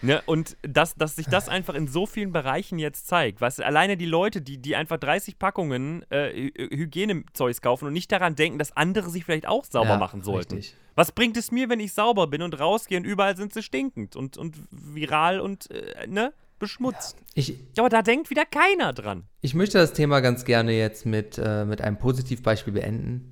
Ne, 0.00 0.22
und 0.26 0.56
dass, 0.62 0.94
dass 0.94 1.16
sich 1.16 1.26
das 1.26 1.48
einfach 1.48 1.74
in 1.74 1.88
so 1.88 2.06
vielen 2.06 2.32
Bereichen 2.32 2.78
jetzt 2.78 3.08
zeigt. 3.08 3.40
Weißt 3.40 3.58
du, 3.58 3.66
alleine 3.66 3.96
die 3.96 4.06
Leute, 4.06 4.40
die, 4.40 4.58
die 4.58 4.76
einfach 4.76 4.96
30 4.98 5.40
Packungen 5.40 6.04
äh, 6.10 6.28
Hy- 6.52 6.76
Hygienezeugs 6.76 7.60
kaufen 7.60 7.86
und 7.86 7.92
nicht 7.94 8.12
daran 8.12 8.36
denken, 8.36 8.60
dass 8.60 8.70
andere 8.76 9.10
sich 9.10 9.24
vielleicht 9.24 9.48
auch 9.48 9.64
sauber 9.64 9.90
Ja, 9.90 9.96
machen 9.98 10.22
sollten. 10.22 10.54
richtig. 10.54 10.76
Was 10.94 11.10
bringt 11.10 11.36
es 11.36 11.50
mir, 11.50 11.68
wenn 11.68 11.80
ich 11.80 11.92
sauber 11.94 12.28
bin 12.28 12.42
und 12.42 12.58
rausgehe 12.60 12.96
und 12.98 13.04
überall 13.04 13.36
sind 13.36 13.52
sie 13.52 13.62
stinkend 13.62 14.14
und, 14.14 14.36
und 14.36 14.56
viral 14.70 15.40
und 15.40 15.68
äh, 15.72 16.06
ne, 16.06 16.32
beschmutzt? 16.60 17.16
Ich, 17.34 17.54
Aber 17.76 17.88
da 17.88 18.02
denkt 18.02 18.30
wieder 18.30 18.44
keiner 18.44 18.92
dran. 18.92 19.24
ich 19.40 19.54
möchte 19.54 19.78
das 19.78 19.94
Thema 19.94 20.20
ganz 20.20 20.44
gerne 20.44 20.72
jetzt 20.72 21.06
mit, 21.06 21.38
äh, 21.38 21.64
mit 21.64 21.80
einem 21.80 21.98
Positivbeispiel 21.98 22.72
beenden. 22.72 23.30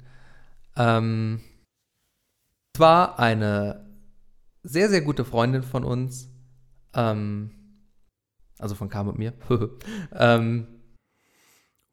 Ähm, 0.76 1.40
es 2.74 2.80
war 2.80 3.18
eine 3.20 3.86
sehr, 4.64 4.88
sehr 4.88 5.00
gute 5.02 5.24
Freundin 5.24 5.62
von 5.62 5.84
uns, 5.84 6.28
ähm, 6.96 7.50
also 8.58 8.74
von 8.74 8.88
Kam 8.88 9.08
und 9.08 9.18
mir, 9.18 9.34
ähm, 10.12 10.66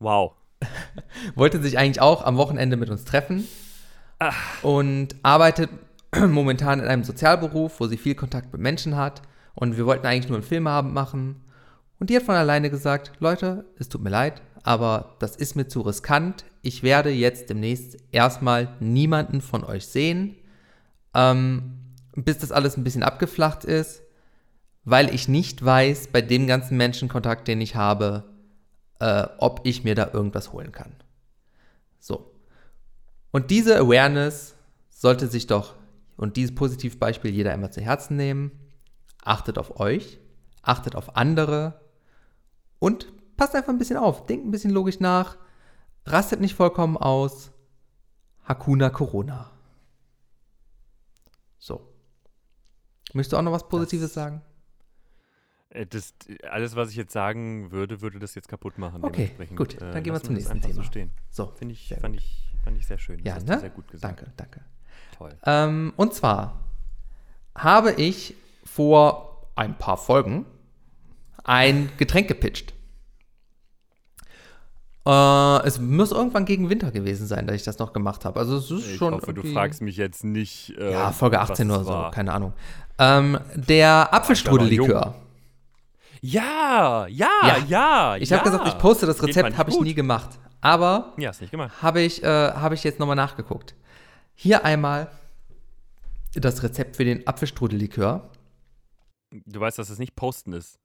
Wow. 0.04 0.34
wollte 1.36 1.62
sich 1.62 1.78
eigentlich 1.78 2.02
auch 2.02 2.26
am 2.26 2.36
Wochenende 2.36 2.76
mit 2.76 2.90
uns 2.90 3.06
treffen 3.06 3.48
und 4.62 5.16
arbeitet 5.24 5.70
momentan 6.28 6.80
in 6.80 6.88
einem 6.88 7.04
Sozialberuf, 7.04 7.80
wo 7.80 7.88
sie 7.88 7.98
viel 7.98 8.16
Kontakt 8.16 8.52
mit 8.52 8.62
Menschen 8.62 8.98
hat. 8.98 9.22
Und 9.56 9.78
wir 9.78 9.86
wollten 9.86 10.06
eigentlich 10.06 10.28
nur 10.28 10.38
einen 10.38 10.46
Filmabend 10.46 10.94
machen. 10.94 11.44
Und 12.00 12.10
die 12.10 12.16
hat 12.18 12.24
von 12.24 12.36
alleine 12.36 12.70
gesagt, 12.70 13.14
Leute, 13.20 13.66
es 13.80 13.88
tut 13.88 14.04
mir 14.04 14.10
leid, 14.10 14.42
aber 14.64 15.16
das 15.20 15.36
ist 15.38 15.56
mir 15.56 15.68
zu 15.68 15.82
riskant. 15.82 16.44
Ich 16.62 16.84
werde 16.84 17.10
jetzt 17.10 17.50
demnächst 17.50 17.98
erstmal 18.12 18.76
niemanden 18.80 19.42
von 19.42 19.64
euch 19.64 19.88
sehen, 19.88 20.36
ähm, 21.14 21.80
bis 22.16 22.40
das 22.40 22.52
alles 22.52 22.78
ein 22.78 22.84
bisschen 22.84 23.04
abgeflacht 23.04 23.64
ist, 23.64 24.03
weil 24.86 25.14
ich 25.14 25.28
nicht 25.28 25.64
weiß, 25.64 26.08
bei 26.08 26.22
dem 26.22 26.48
ganzen 26.48 26.78
Menschenkontakt, 26.78 27.48
den 27.48 27.62
ich 27.62 27.76
habe, 27.76 28.26
äh, 29.00 29.28
ob 29.38 29.62
ich 29.64 29.84
mir 29.84 29.96
da 29.96 30.10
irgendwas 30.12 30.52
holen 30.52 30.72
kann. 30.72 30.96
So. 32.00 32.32
Und 33.32 33.50
diese 33.50 33.78
Awareness 33.78 34.56
sollte 34.90 35.28
sich 35.28 35.48
doch 35.48 35.76
und 36.18 36.38
dieses 36.38 36.56
Positivbeispiel 36.56 37.32
jeder 37.32 37.52
einmal 37.52 37.72
zu 37.72 37.82
Herzen 37.82 38.18
nehmen. 38.18 38.52
Achtet 39.24 39.58
auf 39.58 39.80
euch, 39.80 40.20
achtet 40.62 40.96
auf 40.96 41.16
andere 41.16 41.82
und 42.80 43.08
passt 43.38 43.56
einfach 43.56 43.70
ein 43.70 43.78
bisschen 43.78 43.98
auf. 43.98 44.26
Denkt 44.26 44.46
ein 44.46 44.52
bisschen 44.52 44.72
logisch 44.72 45.00
nach. 45.00 45.38
Rastet 46.06 46.42
nicht 46.42 46.56
vollkommen 46.56 46.98
aus. 46.98 47.52
Hakuna 48.44 48.90
Corona. 48.90 49.50
So. 51.58 51.90
Möchtest 53.14 53.34
du 53.34 53.38
auch 53.38 53.42
noch 53.42 53.54
was 53.54 53.70
Positives 53.70 54.14
sagen? 54.14 54.42
Äh, 55.74 55.86
Das, 55.86 56.14
alles, 56.50 56.76
was 56.76 56.90
ich 56.90 56.96
jetzt 56.96 57.14
sagen 57.14 57.72
würde, 57.72 58.02
würde 58.02 58.20
das 58.20 58.36
jetzt 58.36 58.48
kaputt 58.48 58.78
machen. 58.78 59.04
Okay, 59.04 59.32
gut, 59.56 59.80
dann 59.82 60.02
gehen 60.04 60.14
wir 60.14 60.22
zum 60.22 60.36
das 60.36 60.44
nächsten 60.46 60.62
Thema. 60.62 60.74
So 60.76 60.84
stehen. 60.84 61.12
So. 61.30 61.48
Finde 61.56 61.74
ich, 61.74 61.88
Sehr 61.88 62.00
fand 62.00 62.16
ich, 62.16 62.52
fand 62.64 62.78
ich 62.78 62.88
sehr 62.88 62.98
schön. 62.98 63.18
Das 63.18 63.26
Ja, 63.26 63.36
hast 63.36 63.48
ne? 63.48 63.60
sehr 63.60 63.70
gut 63.70 63.88
gesagt. 63.90 64.20
Danke, 64.20 64.32
danke. 64.38 64.62
Toll. 65.18 65.32
Ähm, 65.46 65.94
und 65.98 66.14
zwar 66.14 66.60
habe 67.56 67.94
ich 67.94 68.36
vor 68.64 69.48
ein 69.56 69.78
paar 69.78 69.98
Folgen 69.98 70.46
ein 71.44 71.90
Getränk 71.98 72.28
gepitcht. 72.28 72.74
Äh, 75.06 75.68
es 75.68 75.80
muss 75.80 76.12
irgendwann 76.12 76.46
gegen 76.46 76.70
Winter 76.70 76.90
gewesen 76.92 77.28
sein, 77.28 77.46
dass 77.46 77.56
ich 77.58 77.64
das 77.64 77.78
noch 77.78 77.92
gemacht 77.92 78.24
habe. 78.26 78.40
Also 78.40 78.58
es 78.58 78.72
ist 78.72 78.88
Ich 78.88 78.96
schon. 78.96 79.14
hoffe, 79.14 79.34
du 79.34 79.44
fragst 79.44 79.82
mich 79.82 79.98
jetzt 79.98 80.24
nicht. 80.24 80.74
Äh, 80.78 80.92
Ja, 80.94 81.12
Folge 81.12 81.38
was 81.38 81.52
18 81.52 81.70
es 81.70 81.76
oder 81.78 81.84
so, 81.86 82.12
keine 82.12 82.32
Ahnung. 82.34 82.54
Ähm, 83.00 83.38
der 83.56 84.14
Apfelstrudellikör. 84.14 85.16
Ja, 86.26 87.06
ja, 87.08 87.28
Ja. 87.44 87.58
ja. 87.68 88.16
Ich 88.16 88.30
ja. 88.30 88.38
habe 88.38 88.50
gesagt, 88.50 88.66
ich 88.66 88.78
poste 88.78 89.06
das 89.06 89.22
Rezept, 89.22 89.58
habe 89.58 89.70
ich 89.70 89.80
nie 89.82 89.94
gemacht. 89.94 90.40
Aber 90.62 91.14
Ja, 91.18 91.34
habe 91.82 92.02
ich, 92.02 92.24
äh, 92.24 92.28
habe 92.28 92.76
ich 92.76 92.84
jetzt 92.86 92.98
nochmal 92.98 93.18
nachgeguckt. 93.18 93.76
Hier 94.34 94.64
einmal 94.64 95.12
das 96.34 96.64
Rezept 96.64 96.96
für 96.96 97.04
den 97.04 97.28
Apfelstrudellikör. 97.28 98.30
Du 99.32 99.60
weißt, 99.60 99.78
dass 99.78 99.90
es 99.90 100.00
nicht 100.00 100.16
posten 100.16 100.54
ist. 100.54 100.80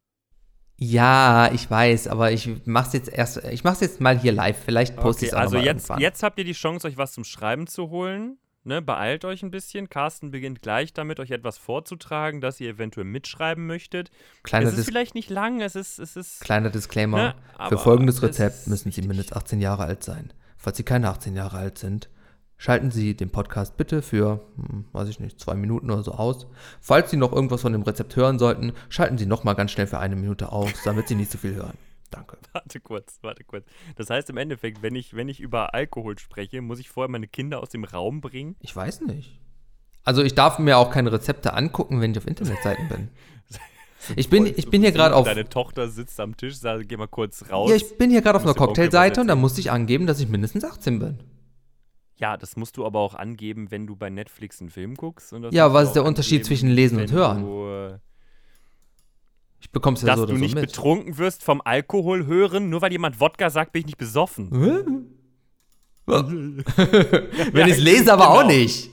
Ja, 0.77 1.53
ich 1.53 1.71
weiß, 1.71 2.09
aber 2.09 2.33
ich 2.33 2.51
mach's 2.65 2.93
jetzt 2.93 3.09
erst, 3.09 3.45
ich 3.45 3.63
mach's 3.63 3.81
jetzt 3.81 4.01
mal 4.01 4.19
hier 4.19 4.33
live. 4.33 4.59
Vielleicht 4.65 4.97
poste 4.97 5.25
ich 5.25 5.31
es 5.31 5.35
auch 5.35 5.41
also 5.41 5.57
noch 5.57 5.63
mal 5.63 5.67
jetzt, 5.67 5.85
irgendwann. 5.85 6.01
jetzt 6.01 6.23
habt 6.25 6.39
ihr 6.39 6.45
die 6.45 6.53
Chance, 6.53 6.89
euch 6.89 6.97
was 6.97 7.13
zum 7.13 7.23
Schreiben 7.23 7.69
zu 7.69 7.91
holen. 7.91 8.39
Ne, 8.65 8.83
beeilt 8.83 9.25
euch 9.25 9.43
ein 9.43 9.51
bisschen. 9.51 9.89
Carsten 9.89 10.31
beginnt 10.31 10.63
gleich 10.63 10.93
damit, 10.93 11.21
euch 11.21 11.31
etwas 11.31 11.59
vorzutragen, 11.59 12.41
das 12.41 12.61
ihr 12.61 12.71
eventuell 12.71 13.07
mitschreiben 13.07 13.67
möchtet. 13.67 14.11
Kleiner, 14.43 14.67
es 14.67 14.73
ist 14.73 14.79
Dis 14.81 14.87
vielleicht 14.87 15.15
nicht 15.15 15.31
lang, 15.31 15.61
es 15.61 15.75
ist, 15.75 15.99
es 15.99 16.17
ist. 16.17 16.41
kleiner 16.41 16.69
Disclaimer. 16.71 17.17
Ne, 17.17 17.35
Für 17.69 17.79
folgendes 17.79 18.17
es 18.17 18.23
Rezept 18.23 18.67
müssen 18.67 18.93
Sie 18.93 19.03
mindestens 19.03 19.37
18 19.37 19.61
Jahre 19.61 19.85
alt 19.85 20.05
sein. 20.05 20.33
Falls 20.57 20.77
Sie 20.77 20.83
keine 20.83 21.09
18 21.09 21.35
Jahre 21.35 21.57
alt 21.57 21.79
sind, 21.79 22.11
schalten 22.59 22.91
Sie 22.91 23.17
den 23.17 23.31
Podcast 23.31 23.77
bitte 23.77 24.03
für, 24.03 24.45
hm, 24.57 24.85
weiß 24.93 25.09
ich 25.09 25.21
nicht, 25.21 25.41
zwei 25.41 25.55
Minuten 25.55 25.91
oder 25.91 26.03
so 26.03 26.13
aus. 26.13 26.47
Falls 26.81 27.11
Sie 27.11 27.17
noch 27.17 27.33
irgendwas 27.33 27.63
von 27.63 27.73
dem 27.73 27.83
Rezept 27.83 28.17
hören 28.17 28.39
sollten, 28.39 28.73
schalten 28.89 29.17
Sie 29.17 29.27
nochmal 29.27 29.55
ganz 29.55 29.71
schnell 29.71 29.87
für 29.87 29.99
eine 29.99 30.17
Minute 30.17 30.53
aus, 30.53 30.73
damit 30.85 31.09
Sie 31.09 31.15
nicht 31.15 31.31
so 31.31 31.39
viel 31.39 31.55
hören. 31.55 31.79
Danke. 32.11 32.39
Warte 32.53 32.81
kurz, 32.81 33.19
warte 33.23 33.45
kurz. 33.45 33.67
Das 33.97 34.09
heißt 34.11 34.31
im 34.31 34.37
Endeffekt, 34.39 34.83
wenn 34.83 34.95
ich, 34.95 35.15
wenn 35.15 35.29
ich 35.29 35.41
über 35.41 35.75
Alkohol 35.75 36.19
spreche, 36.19 36.63
muss 36.63 36.79
ich 36.79 36.89
vorher 36.89 37.11
meine 37.11 37.29
Kinder 37.29 37.61
aus 37.61 37.69
dem 37.69 37.85
Raum 37.85 38.21
bringen. 38.21 38.57
Ich 38.61 38.75
weiß 38.75 39.03
nicht. 39.03 39.39
Also 40.05 40.23
ich 40.23 40.35
darf 40.35 40.59
mir 40.59 40.79
auch 40.79 40.91
keine 40.91 41.13
Rezepte 41.13 41.53
angucken, 41.53 42.01
wenn 42.01 42.13
ich 42.13 42.19
auf 42.19 42.27
Internetseiten 42.27 42.89
bin. 42.89 43.09
Ich 44.15 44.31
bin, 44.31 44.47
ich 44.47 44.71
bin 44.71 44.81
hier 44.81 44.93
gerade 44.93 45.15
auf, 45.15 45.27
Deine 45.27 45.49
Tochter 45.49 45.89
sitzt 45.89 46.21
am 46.21 46.37
Tisch, 46.37 46.57
sagt, 46.57 46.89
geh 46.89 46.97
mal 46.97 47.09
kurz 47.09 47.51
raus. 47.51 47.69
ja, 47.69 47.77
ich 47.77 47.99
bin 47.99 48.11
hier 48.11 48.23
gerade 48.23 48.37
auf 48.37 48.45
einer 48.45 48.55
Cocktailseite 48.55 49.21
und 49.21 49.27
da 49.27 49.35
musste 49.35 49.61
ich 49.61 49.73
angeben, 49.73 50.07
dass 50.07 50.21
ich 50.21 50.29
mindestens 50.29 50.65
18 50.65 51.01
bin. 51.01 51.19
Ja, 52.17 52.37
das 52.37 52.57
musst 52.57 52.77
du 52.77 52.87
aber 52.87 53.01
auch 53.01 53.15
angeben, 53.15 53.71
wenn 53.71 53.87
du 53.87 53.97
bei 53.97 54.09
Netflix 54.09 54.61
einen 54.61 54.71
Film 54.71 54.95
guckst. 54.95 55.35
Ja, 55.51 55.75
was 55.75 55.89
ist 55.89 55.93
der 55.95 56.05
Unterschied 56.05 56.37
angeben, 56.37 56.47
zwischen 56.47 56.69
Lesen 56.71 57.01
und 57.01 57.13
Hören? 57.13 57.43
Du, 57.43 57.67
äh, 57.67 57.99
Ich 59.61 59.71
bekomme 59.73 59.97
es 59.97 60.03
ja 60.03 60.09
dass 60.09 60.19
so 60.21 60.27
du 60.27 60.35
so 60.35 60.39
nicht 60.39 60.55
mit. 60.55 60.67
betrunken 60.67 61.19
wirst 61.19 61.43
vom 61.43 61.61
Alkohol 61.65 62.27
hören, 62.27 62.71
nur 62.71 62.81
weil 62.83 62.93
jemand 62.93 63.19
Wodka 63.21 63.51
sagt, 63.51 63.73
bin 63.73 63.81
ich 63.81 63.87
nicht 63.87 63.99
besoffen. 63.99 64.51
Wenn 66.07 67.67
ich 67.67 67.75
es 67.75 67.79
lese, 67.81 68.13
aber 68.13 68.31
auch 68.31 68.41
genau. 68.43 68.53
nicht. 68.55 68.91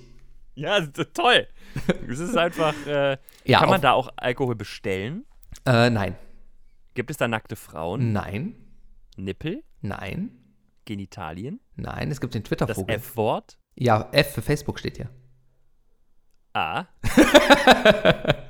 Ja, 0.55 0.80
das 0.82 1.07
toll. 1.13 1.47
Es 2.09 2.20
ist 2.20 2.36
einfach. 2.38 2.74
Äh, 2.88 3.18
Ja, 3.45 3.59
kann 3.59 3.70
man 3.70 3.82
da 3.82 3.91
auch 3.93 4.09
Alkohol 4.18 4.55
bestellen? 4.55 5.26
Äh, 5.66 5.89
nein. 5.89 6.16
Gibt 6.93 7.11
es 7.11 7.18
da 7.18 7.28
nackte 7.28 7.55
Frauen? 7.55 8.11
Nein. 8.13 8.55
Nippel? 9.18 9.63
Nein. 9.82 10.32
Genitalien? 10.86 11.59
Nein, 11.76 12.11
es 12.11 12.20
gibt 12.22 12.34
den 12.36 12.43
Das 12.43 12.49
Twitter-Vogel. 12.49 12.95
F-Wort? 12.95 13.57
Ja, 13.76 14.09
F 14.11 14.34
für 14.34 14.41
Facebook 14.41 14.80
steht 14.80 14.97
hier. 14.97 15.09
A. 16.53 16.86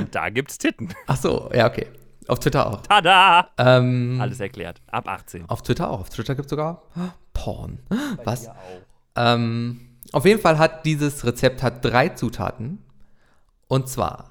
Und 0.00 0.14
da 0.14 0.28
gibt's 0.30 0.58
Titten. 0.58 0.92
Ach 1.06 1.16
so, 1.16 1.50
ja, 1.54 1.66
okay. 1.68 1.86
Auf 2.26 2.38
Twitter 2.38 2.66
auch. 2.66 2.82
Tada! 2.82 3.50
Ähm, 3.58 4.18
Alles 4.20 4.40
erklärt. 4.40 4.80
Ab 4.86 5.08
18. 5.08 5.48
Auf 5.48 5.62
Twitter 5.62 5.90
auch. 5.90 6.00
Auf 6.00 6.10
Twitter 6.10 6.34
gibt 6.34 6.46
es 6.46 6.50
sogar 6.50 6.82
Porn. 7.32 7.80
Was? 8.24 8.48
Ähm, 9.16 9.80
auf 10.12 10.24
jeden 10.24 10.40
Fall 10.40 10.58
hat 10.58 10.84
dieses 10.86 11.24
Rezept 11.24 11.62
hat 11.62 11.84
drei 11.84 12.10
Zutaten. 12.10 12.78
Und 13.66 13.88
zwar 13.88 14.30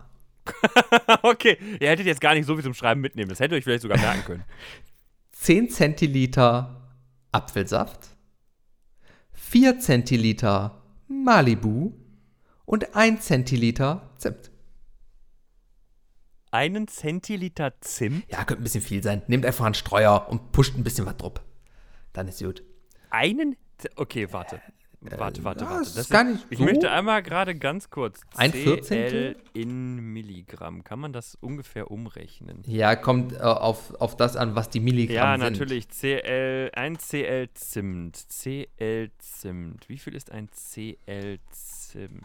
okay, 1.24 1.58
ihr 1.80 1.90
hättet 1.90 2.06
jetzt 2.06 2.22
gar 2.22 2.34
nicht 2.34 2.46
so 2.46 2.56
viel 2.56 2.64
zum 2.64 2.74
Schreiben 2.74 3.02
mitnehmen. 3.02 3.30
Das 3.30 3.40
hättet 3.40 3.54
ihr 3.54 3.58
euch 3.58 3.64
vielleicht 3.64 3.82
sogar 3.84 3.98
merken 3.98 4.24
können. 4.26 4.44
10 5.32 5.70
Zentiliter 5.70 6.90
Apfelsaft, 7.32 8.10
4 9.34 9.80
Zentiliter 9.80 10.82
Malibu 11.08 11.94
und 12.66 12.96
1 12.96 13.22
Zentiliter 13.26 14.10
Zimt. 14.18 14.52
Einen 16.52 16.88
Zentiliter 16.88 17.80
Zimt, 17.82 18.24
Ja, 18.30 18.44
könnte 18.44 18.62
ein 18.62 18.64
bisschen 18.64 18.82
viel 18.82 19.04
sein. 19.04 19.22
Nehmt 19.28 19.46
einfach 19.46 19.66
einen 19.66 19.76
Streuer 19.76 20.28
und 20.30 20.52
pusht 20.52 20.76
ein 20.78 20.84
bisschen 20.84 21.06
was 21.06 21.18
drauf. 21.18 21.34
Dann 22.14 22.28
ist 22.28 22.42
gut. 22.44 22.64
einen. 23.12 23.56
Okay, 23.96 24.28
warte. 24.32 24.62
Warte, 25.02 25.46
warte, 25.46 25.64
ja, 25.64 25.70
warte. 25.70 25.84
es 25.84 25.96
ist 25.96 26.10
gar 26.10 26.26
nicht 26.26 26.46
ich 26.50 26.58
so- 26.58 26.66
möchte 26.66 26.92
einmal 26.92 27.24
gerade 27.24 27.56
ganz 27.56 27.90
kurz. 27.90 28.20
Ein 28.36 28.52
Vierzehntel? 28.52 29.38
in 29.54 29.96
Milligramm. 30.12 30.84
Kann 30.84 31.00
man 31.00 31.14
das 31.14 31.36
ungefähr 31.36 31.90
umrechnen? 31.90 32.64
Ja, 32.66 32.98
kommt 32.98 33.32
äh, 33.32 33.38
auf, 33.38 33.94
auf 34.02 34.18
das 34.18 34.36
an, 34.36 34.56
was 34.56 34.70
die 34.70 34.82
Milligramm 34.82 35.40
Ja, 35.40 35.46
sind. 35.46 35.54
natürlich. 35.54 35.88
CL, 35.88 36.72
ein 36.74 36.98
CL 36.98 37.48
Zimt. 37.54 38.18
CL 38.28 39.12
Zimt. 39.20 39.88
Wie 39.88 39.98
viel 39.98 40.16
ist 40.16 40.32
ein 40.34 40.50
CL 40.52 41.40
Zimt? 41.50 42.22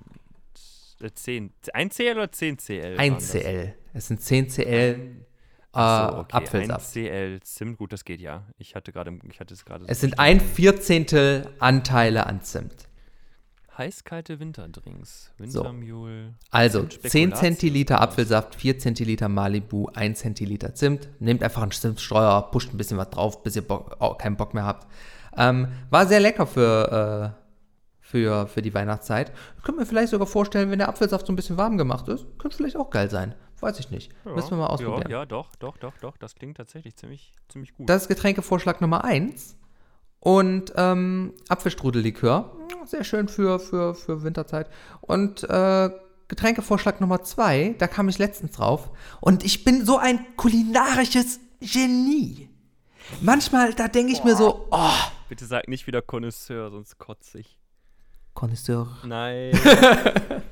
Äh, 1.04 1.14
10. 1.14 1.52
Ein 1.72 1.90
CL 1.90 2.16
oder 2.16 2.32
10 2.32 2.58
CL? 2.58 2.96
1 2.98 2.98
waren 2.98 3.14
das? 3.14 3.30
CL. 3.30 3.74
Es 3.92 4.08
sind 4.08 4.20
10 4.20 4.48
CL 4.48 4.64
äh, 4.66 5.24
Ach 5.74 6.10
so, 6.10 6.18
okay. 6.18 6.36
Apfelsaft. 6.36 6.92
CL 6.92 7.40
Zimt, 7.42 7.78
gut, 7.78 7.92
das 7.92 8.04
geht 8.04 8.20
ja. 8.20 8.44
Ich 8.58 8.74
hatte 8.74 8.92
gerade, 8.92 9.18
ich 9.28 9.40
hatte 9.40 9.54
es 9.54 9.64
gerade. 9.64 9.84
Es 9.88 10.00
sind 10.00 10.18
ein 10.18 10.40
Vierzehntel 10.40 11.48
Anteile 11.58 12.26
an 12.26 12.42
Zimt. 12.42 12.88
heißkalte 13.76 14.38
Winterdrinks. 14.38 15.32
Wintermule. 15.36 16.34
Also 16.50 16.80
Zimt, 16.80 16.92
10 16.92 17.00
Spekulatius. 17.00 17.40
Zentiliter 17.40 18.00
Apfelsaft, 18.00 18.54
4 18.54 18.78
Zentiliter 18.78 19.28
Malibu, 19.28 19.88
1 19.94 20.20
Zentiliter 20.20 20.74
Zimt. 20.74 21.08
Nehmt 21.18 21.42
einfach 21.42 21.62
einen 21.62 21.72
Zimtstreuer, 21.72 22.50
pusht 22.52 22.72
ein 22.72 22.76
bisschen 22.76 22.96
was 22.96 23.10
drauf, 23.10 23.42
bis 23.42 23.56
ihr 23.56 23.62
Bock, 23.66 23.96
oh, 23.98 24.14
keinen 24.14 24.36
Bock 24.36 24.54
mehr 24.54 24.64
habt. 24.64 24.86
Ähm, 25.36 25.66
war 25.90 26.06
sehr 26.06 26.20
lecker 26.20 26.46
für, 26.46 27.34
äh, 27.36 27.43
für, 28.14 28.46
für 28.46 28.62
die 28.62 28.72
Weihnachtszeit. 28.72 29.32
Ich 29.56 29.64
könnte 29.64 29.80
mir 29.80 29.86
vielleicht 29.86 30.10
sogar 30.10 30.28
vorstellen, 30.28 30.70
wenn 30.70 30.78
der 30.78 30.88
Apfelsaft 30.88 31.26
so 31.26 31.32
ein 31.32 31.36
bisschen 31.36 31.56
warm 31.56 31.76
gemacht 31.76 32.06
ist, 32.06 32.24
könnte 32.38 32.56
vielleicht 32.56 32.76
auch 32.76 32.88
geil 32.88 33.10
sein. 33.10 33.34
Weiß 33.58 33.80
ich 33.80 33.90
nicht. 33.90 34.12
Müssen 34.24 34.52
wir 34.52 34.58
mal 34.58 34.68
ausprobieren. 34.68 35.10
Ja, 35.10 35.18
ja, 35.18 35.26
doch, 35.26 35.56
doch, 35.56 35.76
doch, 35.78 35.94
doch. 36.00 36.16
Das 36.18 36.36
klingt 36.36 36.56
tatsächlich 36.56 36.94
ziemlich, 36.94 37.34
ziemlich 37.48 37.74
gut. 37.74 37.88
Das 37.88 38.02
ist 38.02 38.08
Getränkevorschlag 38.08 38.80
Nummer 38.80 39.02
1. 39.02 39.56
Und 40.20 40.72
ähm, 40.76 41.32
Apfelstrudellikör. 41.48 42.52
Sehr 42.84 43.02
schön 43.02 43.26
für, 43.26 43.58
für, 43.58 43.96
für 43.96 44.22
Winterzeit. 44.22 44.70
Und 45.00 45.42
äh, 45.50 45.90
Getränkevorschlag 46.28 47.00
Nummer 47.00 47.24
2, 47.24 47.74
da 47.78 47.88
kam 47.88 48.08
ich 48.08 48.18
letztens 48.18 48.52
drauf. 48.52 48.92
Und 49.20 49.44
ich 49.44 49.64
bin 49.64 49.84
so 49.84 49.98
ein 49.98 50.24
kulinarisches 50.36 51.40
Genie. 51.58 52.48
Manchmal, 53.20 53.74
da 53.74 53.88
denke 53.88 54.12
ich 54.12 54.22
mir 54.22 54.36
so, 54.36 54.68
oh, 54.70 54.90
Bitte 55.28 55.46
sag 55.46 55.68
nicht 55.68 55.86
wieder 55.86 56.02
Connoisseur, 56.02 56.70
sonst 56.70 56.98
kotze 56.98 57.40
ich. 57.40 57.58
Connoisseur. 58.34 58.88
Nein. 59.06 59.52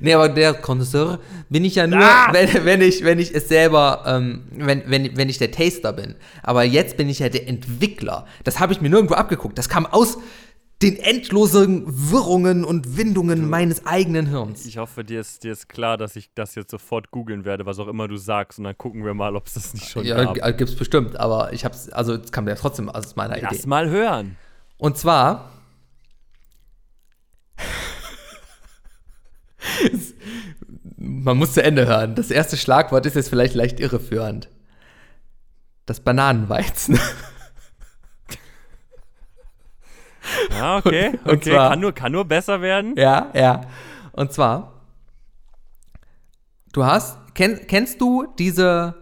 Nee, 0.00 0.12
aber 0.12 0.28
der 0.28 0.52
Connoisseur 0.52 1.20
bin 1.48 1.64
ich 1.64 1.76
ja 1.76 1.86
nur, 1.86 2.00
Ah! 2.02 2.28
wenn, 2.32 2.64
wenn, 2.66 2.82
ich, 2.82 3.02
wenn 3.04 3.18
ich 3.18 3.34
es 3.34 3.48
selber, 3.48 4.02
ähm, 4.04 4.42
wenn, 4.50 4.82
wenn, 4.90 5.16
wenn 5.16 5.28
ich 5.28 5.38
der 5.38 5.50
Taster 5.52 5.92
bin. 5.92 6.16
Aber 6.42 6.64
jetzt 6.64 6.96
bin 6.98 7.08
ich 7.08 7.20
ja 7.20 7.28
der 7.30 7.48
Entwickler. 7.48 8.26
Das 8.44 8.58
habe 8.60 8.72
ich 8.72 8.80
mir 8.80 8.90
nirgendwo 8.90 9.14
abgeguckt. 9.14 9.56
Das 9.56 9.68
kam 9.68 9.86
aus 9.86 10.18
den 10.82 10.96
endlosen 10.98 11.84
Wirrungen 11.86 12.64
und 12.64 12.98
Windungen 12.98 13.48
meines 13.48 13.86
eigenen 13.86 14.26
Hirns. 14.26 14.66
Ich 14.66 14.76
hoffe, 14.76 15.04
dir 15.04 15.20
ist, 15.20 15.44
dir 15.44 15.52
ist 15.52 15.68
klar, 15.70 15.96
dass 15.96 16.16
ich 16.16 16.28
das 16.34 16.54
jetzt 16.56 16.72
sofort 16.72 17.10
googeln 17.10 17.44
werde, 17.46 17.64
was 17.64 17.78
auch 17.78 17.88
immer 17.88 18.08
du 18.08 18.16
sagst. 18.18 18.58
Und 18.58 18.64
dann 18.64 18.76
gucken 18.76 19.04
wir 19.04 19.14
mal, 19.14 19.34
ob 19.36 19.46
es 19.46 19.54
das 19.54 19.72
nicht 19.72 19.88
schon 19.88 20.04
Ja, 20.04 20.22
gab. 20.24 20.34
g- 20.34 20.52
gibt's 20.52 20.74
bestimmt, 20.74 21.16
aber 21.18 21.52
ich 21.54 21.64
hab's, 21.64 21.88
also 21.88 22.14
es 22.14 22.30
kam 22.32 22.46
ja 22.48 22.56
trotzdem 22.56 22.90
aus 22.90 23.16
meiner 23.16 23.38
Lass 23.40 23.60
Idee. 23.60 23.68
mal 23.68 23.88
hören. 23.88 24.36
Und 24.76 24.98
zwar. 24.98 25.52
Man 30.96 31.36
muss 31.36 31.54
zu 31.54 31.62
Ende 31.62 31.86
hören. 31.86 32.14
Das 32.14 32.30
erste 32.30 32.56
Schlagwort 32.56 33.06
ist 33.06 33.14
jetzt 33.16 33.28
vielleicht 33.28 33.54
leicht 33.54 33.80
irreführend. 33.80 34.48
Das 35.86 36.00
Bananenweizen. 36.00 36.98
Ja, 40.50 40.78
okay. 40.78 41.18
Und 41.24 41.34
Okay, 41.34 41.50
zwar- 41.52 41.70
kann, 41.70 41.80
nur, 41.80 41.92
kann 41.92 42.12
nur 42.12 42.24
besser 42.24 42.60
werden. 42.60 42.94
ja, 42.96 43.30
ja. 43.34 43.60
Und 44.12 44.32
zwar, 44.32 44.72
du 46.72 46.84
hast, 46.84 47.18
kenn, 47.34 47.66
kennst 47.68 48.00
du 48.00 48.26
diese, 48.38 48.94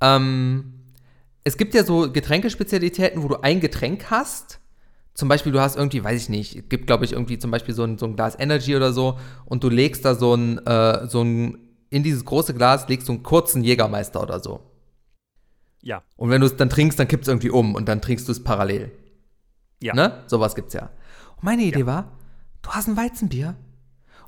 ähm, 0.00 0.82
es 1.44 1.56
gibt 1.56 1.74
ja 1.74 1.84
so 1.84 2.10
Getränkespezialitäten, 2.10 3.22
wo 3.22 3.28
du 3.28 3.36
ein 3.42 3.60
Getränk 3.60 4.10
hast. 4.10 4.58
Zum 5.14 5.28
Beispiel, 5.28 5.52
du 5.52 5.60
hast 5.60 5.76
irgendwie, 5.76 6.02
weiß 6.02 6.22
ich 6.22 6.28
nicht, 6.28 6.56
es 6.56 6.68
gibt, 6.68 6.86
glaube 6.86 7.04
ich, 7.04 7.12
irgendwie 7.12 7.38
zum 7.38 7.50
Beispiel 7.50 7.74
so 7.74 7.84
ein, 7.84 7.98
so 7.98 8.06
ein 8.06 8.16
Glas 8.16 8.38
Energy 8.38 8.74
oder 8.74 8.92
so 8.92 9.18
und 9.44 9.62
du 9.62 9.68
legst 9.68 10.04
da 10.04 10.14
so 10.14 10.34
ein, 10.34 10.58
äh, 10.66 11.06
so 11.06 11.22
ein, 11.22 11.58
in 11.90 12.02
dieses 12.02 12.24
große 12.24 12.54
Glas 12.54 12.88
legst 12.88 13.08
du 13.08 13.12
einen 13.12 13.22
kurzen 13.22 13.62
Jägermeister 13.62 14.22
oder 14.22 14.40
so. 14.40 14.60
Ja. 15.82 16.02
Und 16.16 16.30
wenn 16.30 16.40
du 16.40 16.46
es 16.46 16.56
dann 16.56 16.70
trinkst, 16.70 16.98
dann 16.98 17.08
kippst 17.08 17.28
es 17.28 17.32
irgendwie 17.32 17.50
um 17.50 17.74
und 17.74 17.88
dann 17.88 18.00
trinkst 18.00 18.26
du 18.26 18.32
es 18.32 18.42
parallel. 18.42 18.92
Ja. 19.82 19.94
Ne? 19.94 20.22
Sowas 20.26 20.54
gibt's 20.54 20.72
ja. 20.74 20.90
Und 21.36 21.44
meine 21.44 21.62
Idee 21.62 21.86
war, 21.86 22.12
du 22.62 22.70
hast 22.70 22.88
ein 22.88 22.96
Weizenbier 22.96 23.56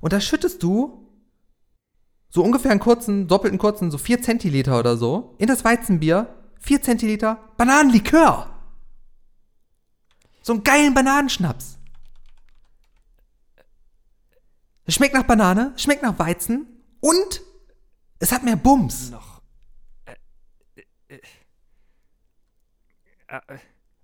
und 0.00 0.12
da 0.12 0.20
schüttest 0.20 0.62
du 0.62 1.08
so 2.28 2.42
ungefähr 2.42 2.72
einen 2.72 2.80
kurzen, 2.80 3.28
doppelten 3.28 3.58
kurzen, 3.58 3.92
so 3.92 3.96
4 3.96 4.20
Zentiliter 4.20 4.78
oder 4.78 4.96
so, 4.96 5.36
in 5.38 5.46
das 5.46 5.64
Weizenbier 5.64 6.34
4 6.58 6.82
Zentiliter 6.82 7.38
Bananenlikör. 7.56 8.50
So 10.44 10.52
einen 10.52 10.62
geilen 10.62 10.92
Bananenschnaps. 10.92 11.78
Es 14.84 14.94
schmeckt 14.94 15.14
nach 15.14 15.22
Banane, 15.22 15.72
schmeckt 15.78 16.02
nach 16.02 16.18
Weizen 16.18 16.66
und 17.00 17.40
es 18.18 18.30
hat 18.30 18.44
mehr 18.44 18.56
Bums. 18.56 19.10
Noch. 19.10 19.40
Äh, 20.04 20.12
äh, 21.08 21.20
äh, 23.28 23.58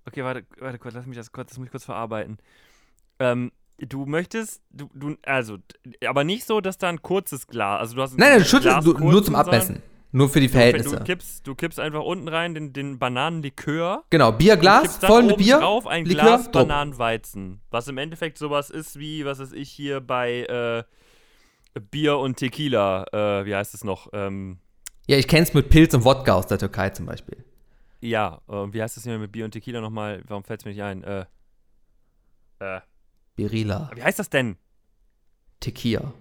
okay, 0.06 0.24
warte, 0.24 0.46
warte 0.58 0.78
kurz, 0.78 0.94
lass 0.94 1.04
mich 1.04 1.18
das 1.18 1.30
kurz, 1.30 1.50
das 1.50 1.58
muss 1.58 1.66
ich 1.66 1.72
kurz 1.72 1.84
verarbeiten. 1.84 2.38
Ähm, 3.18 3.52
du 3.76 4.06
möchtest, 4.06 4.62
du, 4.70 4.88
du, 4.94 5.18
also, 5.26 5.58
aber 6.06 6.24
nicht 6.24 6.46
so, 6.46 6.62
dass 6.62 6.78
da 6.78 6.88
ein 6.88 7.02
kurzes 7.02 7.48
Glas, 7.48 7.80
also 7.80 7.96
du 7.96 8.02
hast 8.02 8.12
ein 8.14 8.16
Nein, 8.16 8.30
nein, 8.30 8.38
du 8.38 8.46
schüttelst 8.46 8.86
du, 8.86 8.94
nur 8.94 9.22
zum 9.22 9.34
Abmessen. 9.34 9.82
Nur 10.12 10.28
für 10.28 10.40
die 10.40 10.48
Verhältnisse. 10.48 10.96
du, 10.96 11.04
kippst, 11.04 11.46
du 11.46 11.54
kippst 11.54 11.78
einfach 11.78 12.02
unten 12.02 12.26
rein 12.28 12.54
den, 12.54 12.72
den 12.72 12.98
Bananenlikör. 12.98 14.04
Genau, 14.10 14.32
Bierglas, 14.32 14.96
voll 14.98 15.22
mit 15.22 15.36
Bier. 15.36 15.58
drauf 15.58 15.86
ein 15.86 16.04
Likör, 16.04 16.24
Glas 16.24 16.50
drum. 16.50 16.66
Bananenweizen. 16.68 17.60
Was 17.70 17.86
im 17.86 17.96
Endeffekt 17.98 18.36
sowas 18.38 18.70
ist 18.70 18.98
wie, 18.98 19.24
was 19.24 19.38
weiß 19.38 19.52
ich, 19.52 19.70
hier 19.70 20.00
bei 20.00 20.40
äh, 21.74 21.80
Bier 21.80 22.18
und 22.18 22.36
Tequila, 22.38 23.04
äh, 23.12 23.46
wie 23.46 23.54
heißt 23.54 23.72
es 23.74 23.84
noch? 23.84 24.08
Ähm, 24.12 24.58
Ja, 25.06 25.16
ich 25.16 25.28
kenn's 25.28 25.54
mit 25.54 25.68
Pilz 25.68 25.94
und 25.94 26.04
Wodka 26.04 26.34
aus 26.34 26.48
der 26.48 26.58
Türkei 26.58 26.90
zum 26.90 27.06
Beispiel. 27.06 27.44
ja, 28.00 28.40
äh, 28.48 28.66
wie 28.72 28.82
heißt 28.82 28.96
es 28.96 29.04
hier 29.04 29.16
mit 29.18 29.30
Bier 29.30 29.44
und 29.44 29.52
Tequila 29.52 29.80
nochmal? 29.80 30.22
Warum 30.26 30.42
fällt 30.42 30.60
es 30.60 30.64
mir 30.64 30.72
nicht 30.72 30.82
ein? 30.82 31.04
Äh, 31.04 31.26
äh, 32.58 32.80
Birila, 33.36 33.90
wie 33.94 34.02
heißt 34.02 34.18
das 34.18 34.28
denn? 34.28 34.56
Tequila. 35.60 36.12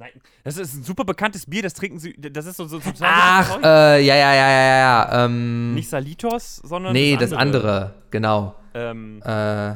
Nein, 0.00 0.12
das 0.44 0.56
ist 0.56 0.74
ein 0.74 0.84
super 0.84 1.04
bekanntes 1.04 1.44
Bier, 1.46 1.62
das 1.62 1.74
trinken 1.74 1.98
sie, 1.98 2.14
das 2.16 2.46
ist 2.46 2.56
so, 2.56 2.68
so, 2.68 2.78
so 2.78 2.90
Ach, 3.00 3.58
äh, 3.62 4.00
ja, 4.04 4.14
ja, 4.14 4.32
ja, 4.34 4.48
ja, 4.50 4.78
ja. 4.78 5.24
Ähm, 5.24 5.74
nicht 5.74 5.88
Salitos, 5.90 6.56
sondern 6.56 6.92
nee, 6.92 7.16
das 7.16 7.32
andere, 7.32 7.94
genau. 8.10 8.54
Ähm, 8.74 9.20
Äh, 9.24 9.74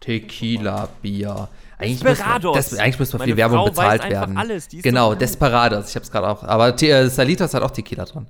Tequila-Bier. 0.00 1.48
Eigentlich 1.78 2.00
Desperados. 2.00 2.56
das, 2.56 2.78
eigentlich 2.78 2.98
muss 3.00 3.12
man 3.12 3.22
viel 3.22 3.36
Werbung 3.36 3.58
Frau 3.58 3.64
bezahlt 3.70 4.08
werden. 4.08 4.36
alles, 4.36 4.68
genau, 4.70 5.10
so- 5.10 5.18
Desperados, 5.18 5.90
ich 5.90 5.96
hab's 5.96 6.10
gerade 6.10 6.28
auch. 6.28 6.44
Aber 6.44 6.76
Te 6.76 6.90
äh, 6.90 7.08
Salitos 7.08 7.52
hat 7.54 7.62
auch 7.62 7.70
Tequila 7.72 8.04
drin. 8.04 8.26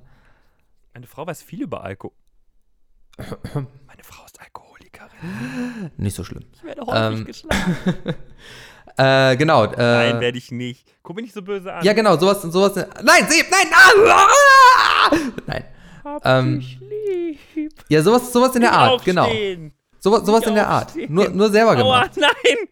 meine 0.93 1.05
Frau 1.05 1.27
weiß 1.27 1.43
viel 1.43 1.61
über 1.63 1.83
Alkohol. 1.83 2.15
meine 3.53 4.03
Frau 4.03 4.25
ist 4.25 4.41
Alkoholikerin. 4.41 5.91
Nicht 5.97 6.15
so 6.15 6.23
schlimm. 6.23 6.45
Ich 6.53 6.63
werde 6.63 6.81
häufig 6.81 7.19
Ähm, 7.19 7.25
geschlagen. 7.25 7.75
Äh, 8.97 9.35
genau. 9.35 9.65
Äh, 9.65 9.77
Nein, 9.77 10.19
werde 10.21 10.37
ich 10.37 10.51
nicht. 10.51 10.87
Guck 11.03 11.15
mich 11.17 11.25
nicht 11.25 11.35
so 11.35 11.41
böse 11.41 11.73
an. 11.73 11.83
Ja, 11.83 11.93
genau, 11.93 12.17
sowas, 12.17 12.41
sowas. 12.41 12.75
Nein, 12.75 13.27
Seb, 13.29 13.47
nein, 13.51 13.67
ah, 13.73 15.11
nein. 15.45 15.63
Hab 16.03 16.25
ähm, 16.25 16.59
dich 16.59 16.79
lieb. 17.55 17.73
Ja, 17.89 18.01
sowas, 18.01 18.31
sowas 18.31 18.55
in 18.55 18.61
der 18.61 18.71
Art, 18.71 19.03
genau. 19.03 19.23
Aufstehen. 19.25 19.73
Sowas, 19.99 20.25
sowas 20.25 20.41
Nicht 20.41 20.49
in 20.49 20.55
der 20.55 20.67
Art. 20.67 20.95
Nur, 21.09 21.29
nur 21.29 21.49
selber 21.51 21.71
Aua, 21.71 21.75
gemacht. 22.05 22.11
nein. 22.15 22.67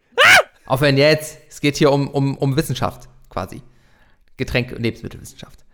Aufhören 0.66 0.96
jetzt. 0.96 1.38
Es 1.48 1.60
geht 1.60 1.76
hier 1.76 1.90
um, 1.92 2.08
um, 2.08 2.36
um 2.38 2.56
Wissenschaft, 2.56 3.08
quasi. 3.28 3.62
Getränk- 4.36 4.72
und 4.72 4.82
Lebensmittelwissenschaft. 4.82 5.64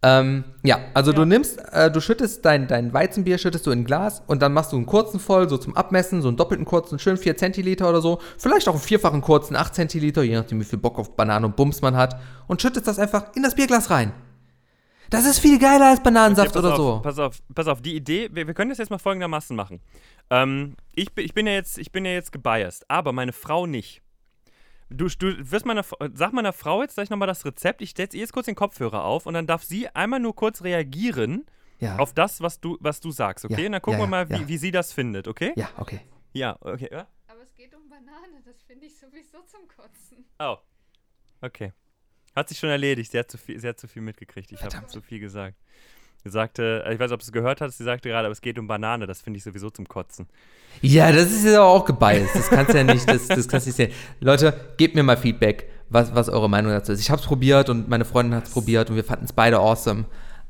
Ähm, 0.00 0.44
ja, 0.62 0.78
also 0.94 1.12
du 1.12 1.24
nimmst, 1.24 1.58
äh, 1.72 1.90
du 1.90 2.00
schüttest 2.00 2.44
dein, 2.44 2.68
dein 2.68 2.92
Weizenbier, 2.92 3.36
schüttest 3.36 3.66
du 3.66 3.72
in 3.72 3.80
ein 3.80 3.84
Glas 3.84 4.22
und 4.28 4.40
dann 4.42 4.52
machst 4.52 4.70
du 4.72 4.76
einen 4.76 4.86
kurzen 4.86 5.18
voll, 5.18 5.48
so 5.48 5.58
zum 5.58 5.76
Abmessen, 5.76 6.22
so 6.22 6.28
einen 6.28 6.36
doppelten 6.36 6.64
kurzen, 6.64 7.00
schön 7.00 7.16
4 7.16 7.36
Zentiliter 7.36 7.88
oder 7.88 8.00
so. 8.00 8.20
Vielleicht 8.38 8.68
auch 8.68 8.74
einen 8.74 8.82
vierfachen 8.82 9.22
kurzen, 9.22 9.56
8 9.56 9.74
Zentiliter, 9.74 10.22
je 10.22 10.36
nachdem, 10.36 10.60
wie 10.60 10.64
viel 10.64 10.78
Bock 10.78 10.98
auf 11.00 11.16
Banane 11.16 11.46
und 11.46 11.56
Bums 11.56 11.82
man 11.82 11.96
hat. 11.96 12.16
Und 12.46 12.62
schüttest 12.62 12.86
das 12.86 13.00
einfach 13.00 13.34
in 13.34 13.42
das 13.42 13.56
Bierglas 13.56 13.90
rein. 13.90 14.12
Das 15.10 15.24
ist 15.24 15.38
viel 15.40 15.58
geiler 15.58 15.86
als 15.86 16.02
Bananensaft 16.02 16.50
Okay, 16.50 16.58
oder 16.58 16.70
auf, 16.72 16.76
so. 16.76 17.00
Pass 17.02 17.18
auf, 17.18 17.38
pass 17.54 17.66
auf, 17.66 17.80
die 17.82 17.96
Idee, 17.96 18.28
wir, 18.32 18.46
wir 18.46 18.54
können 18.54 18.68
das 18.70 18.78
jetzt 18.78 18.90
mal 18.90 18.98
folgendermaßen 18.98 19.56
machen. 19.56 19.80
Ähm, 20.30 20.74
ich, 20.94 21.12
bin- 21.12 21.24
ich, 21.24 21.34
bin 21.34 21.46
ja 21.46 21.54
jetzt, 21.54 21.76
ich 21.78 21.90
bin 21.90 22.04
ja 22.04 22.12
jetzt 22.12 22.30
gebiased, 22.30 22.84
aber 22.88 23.12
meine 23.12 23.32
Frau 23.32 23.66
nicht. 23.66 24.02
Du, 24.90 25.06
du 25.06 25.50
wirst 25.50 25.66
meiner, 25.66 25.84
sag 26.14 26.32
meiner 26.32 26.52
Frau 26.52 26.82
jetzt 26.82 26.94
gleich 26.94 27.10
nochmal 27.10 27.28
das 27.28 27.44
Rezept. 27.44 27.82
Ich 27.82 27.92
setze 27.96 28.16
ihr 28.16 28.22
jetzt 28.22 28.32
kurz 28.32 28.46
den 28.46 28.54
Kopfhörer 28.54 29.04
auf 29.04 29.26
und 29.26 29.34
dann 29.34 29.46
darf 29.46 29.62
sie 29.62 29.88
einmal 29.88 30.20
nur 30.20 30.34
kurz 30.34 30.62
reagieren 30.62 31.44
Ja. 31.78 31.96
auf 31.98 32.14
das, 32.14 32.40
was 32.40 32.60
du, 32.60 32.78
was 32.80 33.00
du 33.00 33.10
sagst, 33.10 33.44
okay? 33.44 33.60
Ja, 33.60 33.66
und 33.66 33.72
dann 33.72 33.82
gucken 33.82 34.00
ja, 34.00 34.06
wir 34.06 34.10
mal, 34.10 34.28
wie, 34.30 34.34
ja. 34.34 34.48
wie 34.48 34.56
sie 34.56 34.70
das 34.70 34.92
findet, 34.92 35.28
okay? 35.28 35.52
Ja, 35.56 35.68
okay. 35.76 36.00
Ja, 36.32 36.56
okay. 36.60 36.88
Ja? 36.90 37.06
Aber 37.26 37.42
es 37.42 37.54
geht 37.54 37.74
um 37.74 37.88
Banane, 37.88 38.42
das 38.44 38.62
finde 38.62 38.86
ich 38.86 38.96
sowieso 38.96 39.38
zum 39.42 39.68
Kotzen. 39.68 40.24
Oh. 40.38 40.56
Okay. 41.40 41.72
Hat 42.34 42.48
sich 42.48 42.58
schon 42.58 42.70
erledigt. 42.70 43.10
Sie 43.12 43.18
hat 43.18 43.30
zu 43.30 43.36
viel, 43.36 43.58
sie 43.58 43.68
hat 43.68 43.78
zu 43.78 43.88
viel 43.88 44.02
mitgekriegt. 44.02 44.52
Ich 44.52 44.62
habe 44.62 44.86
zu 44.86 45.00
viel 45.00 45.20
gesagt. 45.20 45.56
Sie 46.24 46.30
sagte, 46.30 46.84
äh, 46.86 46.94
ich 46.94 47.00
weiß 47.00 47.10
nicht, 47.10 47.14
ob 47.14 47.20
du 47.20 47.24
es 47.24 47.32
gehört 47.32 47.60
hast, 47.60 47.78
sie 47.78 47.84
sagte 47.84 48.08
gerade, 48.08 48.26
aber 48.26 48.32
es 48.32 48.40
geht 48.40 48.58
um 48.58 48.66
Banane. 48.66 49.06
Das 49.06 49.20
finde 49.20 49.38
ich 49.38 49.44
sowieso 49.44 49.70
zum 49.70 49.86
Kotzen. 49.88 50.26
Ja, 50.82 51.10
das 51.10 51.32
ist 51.32 51.44
ja 51.44 51.62
auch 51.62 51.84
gebiased. 51.84 52.34
Das 52.34 52.48
kannst 52.50 52.74
ja 52.74 52.84
nicht, 52.84 53.08
das, 53.08 53.26
das 53.28 53.48
kannst 53.48 53.66
du 53.66 53.70
nicht 53.70 53.76
sehen. 53.76 53.92
Leute, 54.20 54.54
gebt 54.76 54.94
mir 54.94 55.02
mal 55.02 55.16
Feedback, 55.16 55.68
was, 55.88 56.14
was 56.14 56.28
eure 56.28 56.48
Meinung 56.48 56.72
dazu 56.72 56.92
ist. 56.92 57.00
Ich 57.00 57.10
habe 57.10 57.20
es 57.20 57.26
probiert 57.26 57.68
und 57.68 57.88
meine 57.88 58.04
Freundin 58.04 58.36
hat 58.36 58.44
es 58.44 58.50
probiert 58.50 58.90
und 58.90 58.96
wir 58.96 59.04
fanden 59.04 59.24
es 59.24 59.32
beide 59.32 59.58
awesome. 59.58 60.04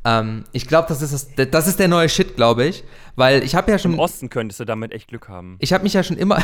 Ähm, 0.04 0.44
ich 0.52 0.66
glaube, 0.66 0.88
das 0.88 1.02
ist 1.02 1.38
das, 1.38 1.50
das 1.50 1.66
ist 1.66 1.78
der 1.78 1.88
neue 1.88 2.08
Shit, 2.08 2.36
glaube 2.36 2.64
ich, 2.64 2.84
weil 3.16 3.42
ich 3.42 3.54
habe 3.54 3.70
ja 3.70 3.78
schon 3.78 3.94
Im 3.94 3.98
Osten 3.98 4.28
könntest 4.28 4.60
du 4.60 4.64
damit 4.64 4.92
echt 4.92 5.08
Glück 5.08 5.28
haben. 5.28 5.56
ich 5.58 5.72
habe 5.72 5.82
mich 5.82 5.92
ja 5.92 6.02
schon 6.02 6.16
immer 6.16 6.38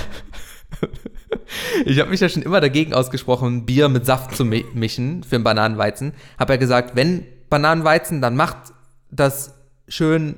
ich 1.84 1.98
habe 2.00 2.10
mich 2.10 2.20
ja 2.20 2.28
schon 2.28 2.42
immer 2.42 2.60
dagegen 2.60 2.94
ausgesprochen, 2.94 3.64
Bier 3.64 3.88
mit 3.88 4.06
Saft 4.06 4.34
zu 4.34 4.44
mi 4.44 4.64
mischen 4.74 5.22
für 5.22 5.36
einen 5.36 5.44
Bananenweizen. 5.44 6.14
Habe 6.38 6.54
ja 6.54 6.56
gesagt, 6.58 6.96
wenn 6.96 7.26
Bananenweizen, 7.48 8.20
dann 8.20 8.34
macht 8.34 8.73
das 9.14 9.54
schön 9.88 10.36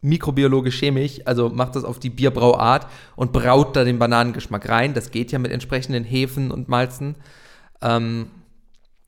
mikrobiologisch 0.00 0.78
chemisch, 0.78 1.20
also 1.24 1.48
macht 1.48 1.74
das 1.74 1.84
auf 1.84 1.98
die 1.98 2.10
Bierbrauart 2.10 2.86
und 3.16 3.32
braut 3.32 3.74
da 3.74 3.84
den 3.84 3.98
Bananengeschmack 3.98 4.68
rein. 4.68 4.94
Das 4.94 5.10
geht 5.10 5.32
ja 5.32 5.38
mit 5.38 5.50
entsprechenden 5.50 6.04
Hefen 6.04 6.50
und 6.50 6.68
Malzen 6.68 7.16
ähm, 7.82 8.30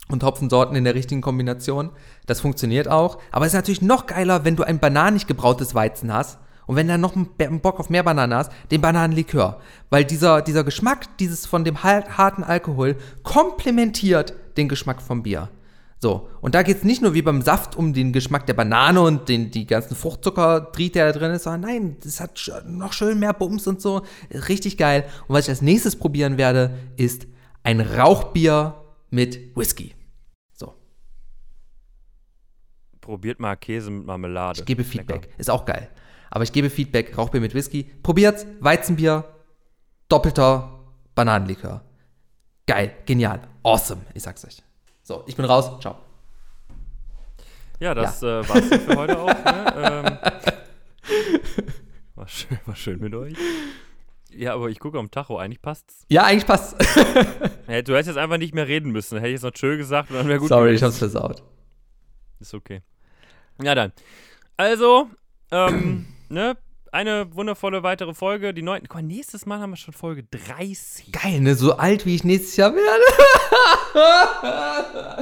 und 0.08 0.24
Hopfensorten 0.24 0.76
in 0.76 0.84
der 0.84 0.96
richtigen 0.96 1.20
Kombination. 1.20 1.90
Das 2.26 2.40
funktioniert 2.40 2.88
auch. 2.88 3.18
Aber 3.30 3.46
es 3.46 3.52
ist 3.52 3.56
natürlich 3.56 3.82
noch 3.82 4.06
geiler, 4.06 4.44
wenn 4.44 4.56
du 4.56 4.64
ein 4.64 4.80
bananisch 4.80 5.26
gebrautes 5.26 5.76
Weizen 5.76 6.12
hast 6.12 6.38
und 6.66 6.74
wenn 6.74 6.88
du 6.88 6.94
dann 6.94 7.00
noch 7.00 7.14
einen 7.14 7.60
Bock 7.60 7.78
auf 7.78 7.88
mehr 7.88 8.02
Bananen 8.02 8.34
hast, 8.36 8.50
den 8.72 8.80
Bananenlikör. 8.80 9.60
Weil 9.90 10.04
dieser, 10.04 10.42
dieser 10.42 10.64
Geschmack 10.64 11.16
dieses 11.18 11.46
von 11.46 11.64
dem 11.64 11.84
harten 11.84 12.42
Alkohol 12.42 12.96
komplementiert 13.22 14.34
den 14.56 14.68
Geschmack 14.68 15.00
vom 15.00 15.22
Bier. 15.22 15.50
So, 16.02 16.30
und 16.40 16.54
da 16.54 16.62
geht 16.62 16.78
es 16.78 16.82
nicht 16.82 17.02
nur 17.02 17.12
wie 17.12 17.20
beim 17.20 17.42
Saft 17.42 17.76
um 17.76 17.92
den 17.92 18.14
Geschmack 18.14 18.46
der 18.46 18.54
Banane 18.54 19.02
und 19.02 19.28
den, 19.28 19.50
die 19.50 19.66
ganzen 19.66 19.94
Fruchtzucker-Dried, 19.94 20.94
der 20.94 21.12
da 21.12 21.18
drin 21.18 21.32
ist, 21.32 21.42
sondern 21.42 21.60
nein, 21.60 21.96
das 22.02 22.20
hat 22.20 22.40
noch 22.66 22.94
schön 22.94 23.18
mehr 23.18 23.34
Bums 23.34 23.66
und 23.66 23.82
so. 23.82 24.00
Richtig 24.32 24.78
geil. 24.78 25.04
Und 25.28 25.34
was 25.34 25.44
ich 25.44 25.50
als 25.50 25.60
nächstes 25.60 25.96
probieren 25.96 26.38
werde, 26.38 26.74
ist 26.96 27.26
ein 27.64 27.82
Rauchbier 27.82 28.82
mit 29.10 29.54
Whisky. 29.54 29.94
So, 30.54 30.72
Probiert 33.02 33.38
mal 33.38 33.56
Käse 33.56 33.90
mit 33.90 34.06
Marmelade. 34.06 34.60
ich 34.60 34.64
gebe 34.64 34.80
Lecker. 34.80 34.92
Feedback. 34.92 35.28
Ist 35.36 35.50
auch 35.50 35.66
geil. 35.66 35.90
Aber 36.30 36.44
ich 36.44 36.52
gebe 36.52 36.70
Feedback, 36.70 37.18
Rauchbier 37.18 37.42
mit 37.42 37.52
Whisky. 37.52 37.90
Probiert's, 38.02 38.46
Weizenbier, 38.60 39.24
doppelter 40.08 40.80
Bananenlikör. 41.14 41.84
Geil, 42.66 42.94
genial, 43.04 43.40
awesome, 43.64 44.00
ich 44.14 44.22
sag's 44.22 44.46
euch. 44.46 44.62
So, 45.10 45.24
ich 45.26 45.34
bin 45.34 45.44
raus, 45.44 45.68
ciao. 45.80 45.96
Ja, 47.80 47.94
das 47.94 48.22
Äh, 48.22 48.48
war's 48.48 48.64
für 48.68 48.94
heute 48.96 49.18
auch. 49.18 49.26
Ne? 49.44 49.74
Ähm, 49.76 50.18
war, 52.14 52.28
schön, 52.28 52.58
war 52.64 52.76
schön 52.76 53.00
mit 53.00 53.12
euch. 53.16 53.34
Ja, 54.30 54.54
aber 54.54 54.68
ich 54.68 54.78
gucke 54.78 55.00
am 55.00 55.10
Tacho, 55.10 55.36
eigentlich 55.36 55.60
passt's. 55.60 56.04
Ja, 56.08 56.22
eigentlich 56.26 56.46
passt. 56.46 56.76
Hey, 57.66 57.82
du 57.82 57.92
hättest 57.94 58.10
jetzt 58.10 58.18
einfach 58.18 58.36
nicht 58.36 58.54
mehr 58.54 58.68
reden 58.68 58.92
müssen. 58.92 59.16
Hätte 59.18 59.30
ich 59.30 59.34
jetzt 59.34 59.42
noch 59.42 59.50
tschö 59.50 59.76
gesagt 59.76 60.10
und 60.10 60.16
dann 60.16 60.28
wäre 60.28 60.38
gut 60.38 60.48
Sorry, 60.48 60.74
ich 60.74 60.80
gewesen. 60.80 60.84
hab's 60.84 60.98
versaut. 60.98 61.42
Ist 62.38 62.54
okay. 62.54 62.82
Ja, 63.60 63.74
dann. 63.74 63.92
Also, 64.56 65.08
ähm, 65.50 66.06
ne? 66.28 66.56
Eine 66.92 67.32
wundervolle 67.34 67.82
weitere 67.82 68.14
Folge. 68.14 68.52
Die 68.52 68.62
neunten. 68.62 68.88
Guck 68.88 68.96
mal, 68.96 69.02
nächstes 69.02 69.46
Mal 69.46 69.60
haben 69.60 69.70
wir 69.70 69.76
schon 69.76 69.94
Folge 69.94 70.24
30. 70.24 71.12
Geil, 71.12 71.40
ne? 71.40 71.54
So 71.54 71.76
alt, 71.76 72.04
wie 72.04 72.14
ich 72.16 72.24
nächstes 72.24 72.56
Jahr 72.56 72.72
werde. 72.74 73.04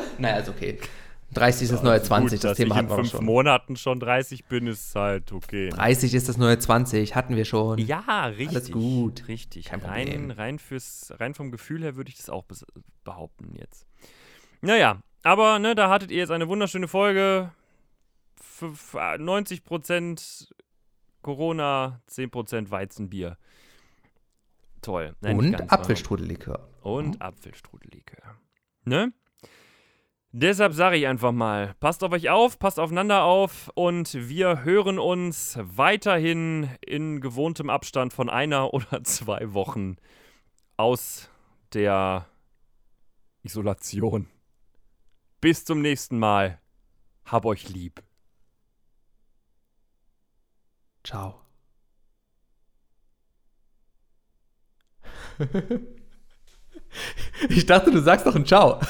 naja, 0.19 0.39
ist 0.39 0.49
okay. 0.49 0.79
30 1.35 1.65
ist 1.65 1.73
das 1.73 1.83
neue 1.83 2.03
20, 2.03 2.41
Gut, 2.41 2.45
das 2.51 2.57
Thema 2.57 2.77
hatten 2.77 2.87
in 2.87 2.91
wir 2.91 2.97
doch 2.97 3.03
fünf 3.03 3.11
schon. 3.11 3.25
Monaten 3.27 3.77
schon 3.77 4.01
30 4.01 4.47
bin, 4.47 4.67
ist 4.67 4.95
halt 4.95 5.31
okay. 5.33 5.69
30 5.69 6.15
ist 6.15 6.27
das 6.29 6.39
neue 6.39 6.59
20, 6.59 7.15
hatten 7.15 7.37
wir 7.37 7.45
schon. 7.45 7.79
Ja, 7.79 8.25
richtig. 8.27 8.49
Alles 8.49 8.73
gut. 8.73 9.29
Richtig. 9.29 9.67
Kein 9.67 9.81
rein, 9.81 10.07
Problem. 10.07 10.31
rein, 10.31 10.59
fürs, 10.59 11.13
rein 11.19 11.35
vom 11.35 11.51
Gefühl 11.51 11.83
her 11.83 11.97
würde 11.97 12.09
ich 12.09 12.17
das 12.17 12.31
auch 12.31 12.45
behaupten 13.05 13.55
jetzt. 13.59 13.87
Naja, 14.63 15.03
aber 15.23 15.59
ne, 15.59 15.75
da 15.75 15.91
hattet 15.91 16.11
ihr 16.11 16.19
jetzt 16.19 16.31
eine 16.31 16.49
wunderschöne 16.49 16.89
Folge. 16.89 17.53
F 18.41 18.63
f 18.63 18.95
90% 18.95 20.49
Corona, 21.23 22.01
10% 22.09 22.71
Weizenbier. 22.71 23.37
Toll. 24.83 25.15
Nein, 25.21 25.39
Und 25.39 25.73
Apfelstrudellikör. 25.73 26.69
und 26.83 27.21
Apfelstrudellikör. 27.21 28.37
Ne? 28.85 29.13
Deshalb 30.33 30.75
sage 30.75 30.97
ich 30.97 31.07
einfach 31.07 31.33
mal, 31.33 31.75
passt 31.81 32.05
auf 32.05 32.13
euch 32.13 32.29
auf, 32.29 32.59
passt 32.59 32.79
aufeinander 32.79 33.25
auf 33.25 33.71
und 33.75 34.13
wir 34.15 34.63
hören 34.63 34.99
uns 34.99 35.59
weiterhin 35.63 36.69
in 36.85 37.21
gewohntem 37.21 37.71
Abstand 37.71 38.13
von 38.13 38.29
einer 38.29 38.73
oder 38.75 39.03
zwei 39.05 39.53
Wochen 39.55 39.97
aus 40.77 41.31
der 41.73 42.27
Isolation. 43.43 44.29
Bis 45.41 45.65
zum 45.65 45.81
nächsten 45.81 46.19
Mal. 46.19 46.61
Hab 47.25 47.45
euch 47.45 47.69
lieb. 47.69 48.03
Ciao. 51.09 51.41
ich 57.49 57.65
dachte, 57.65 57.91
du 57.91 58.03
sagst 58.03 58.27
doch 58.27 58.37
ein 58.37 58.45
Ciao. 58.45 58.79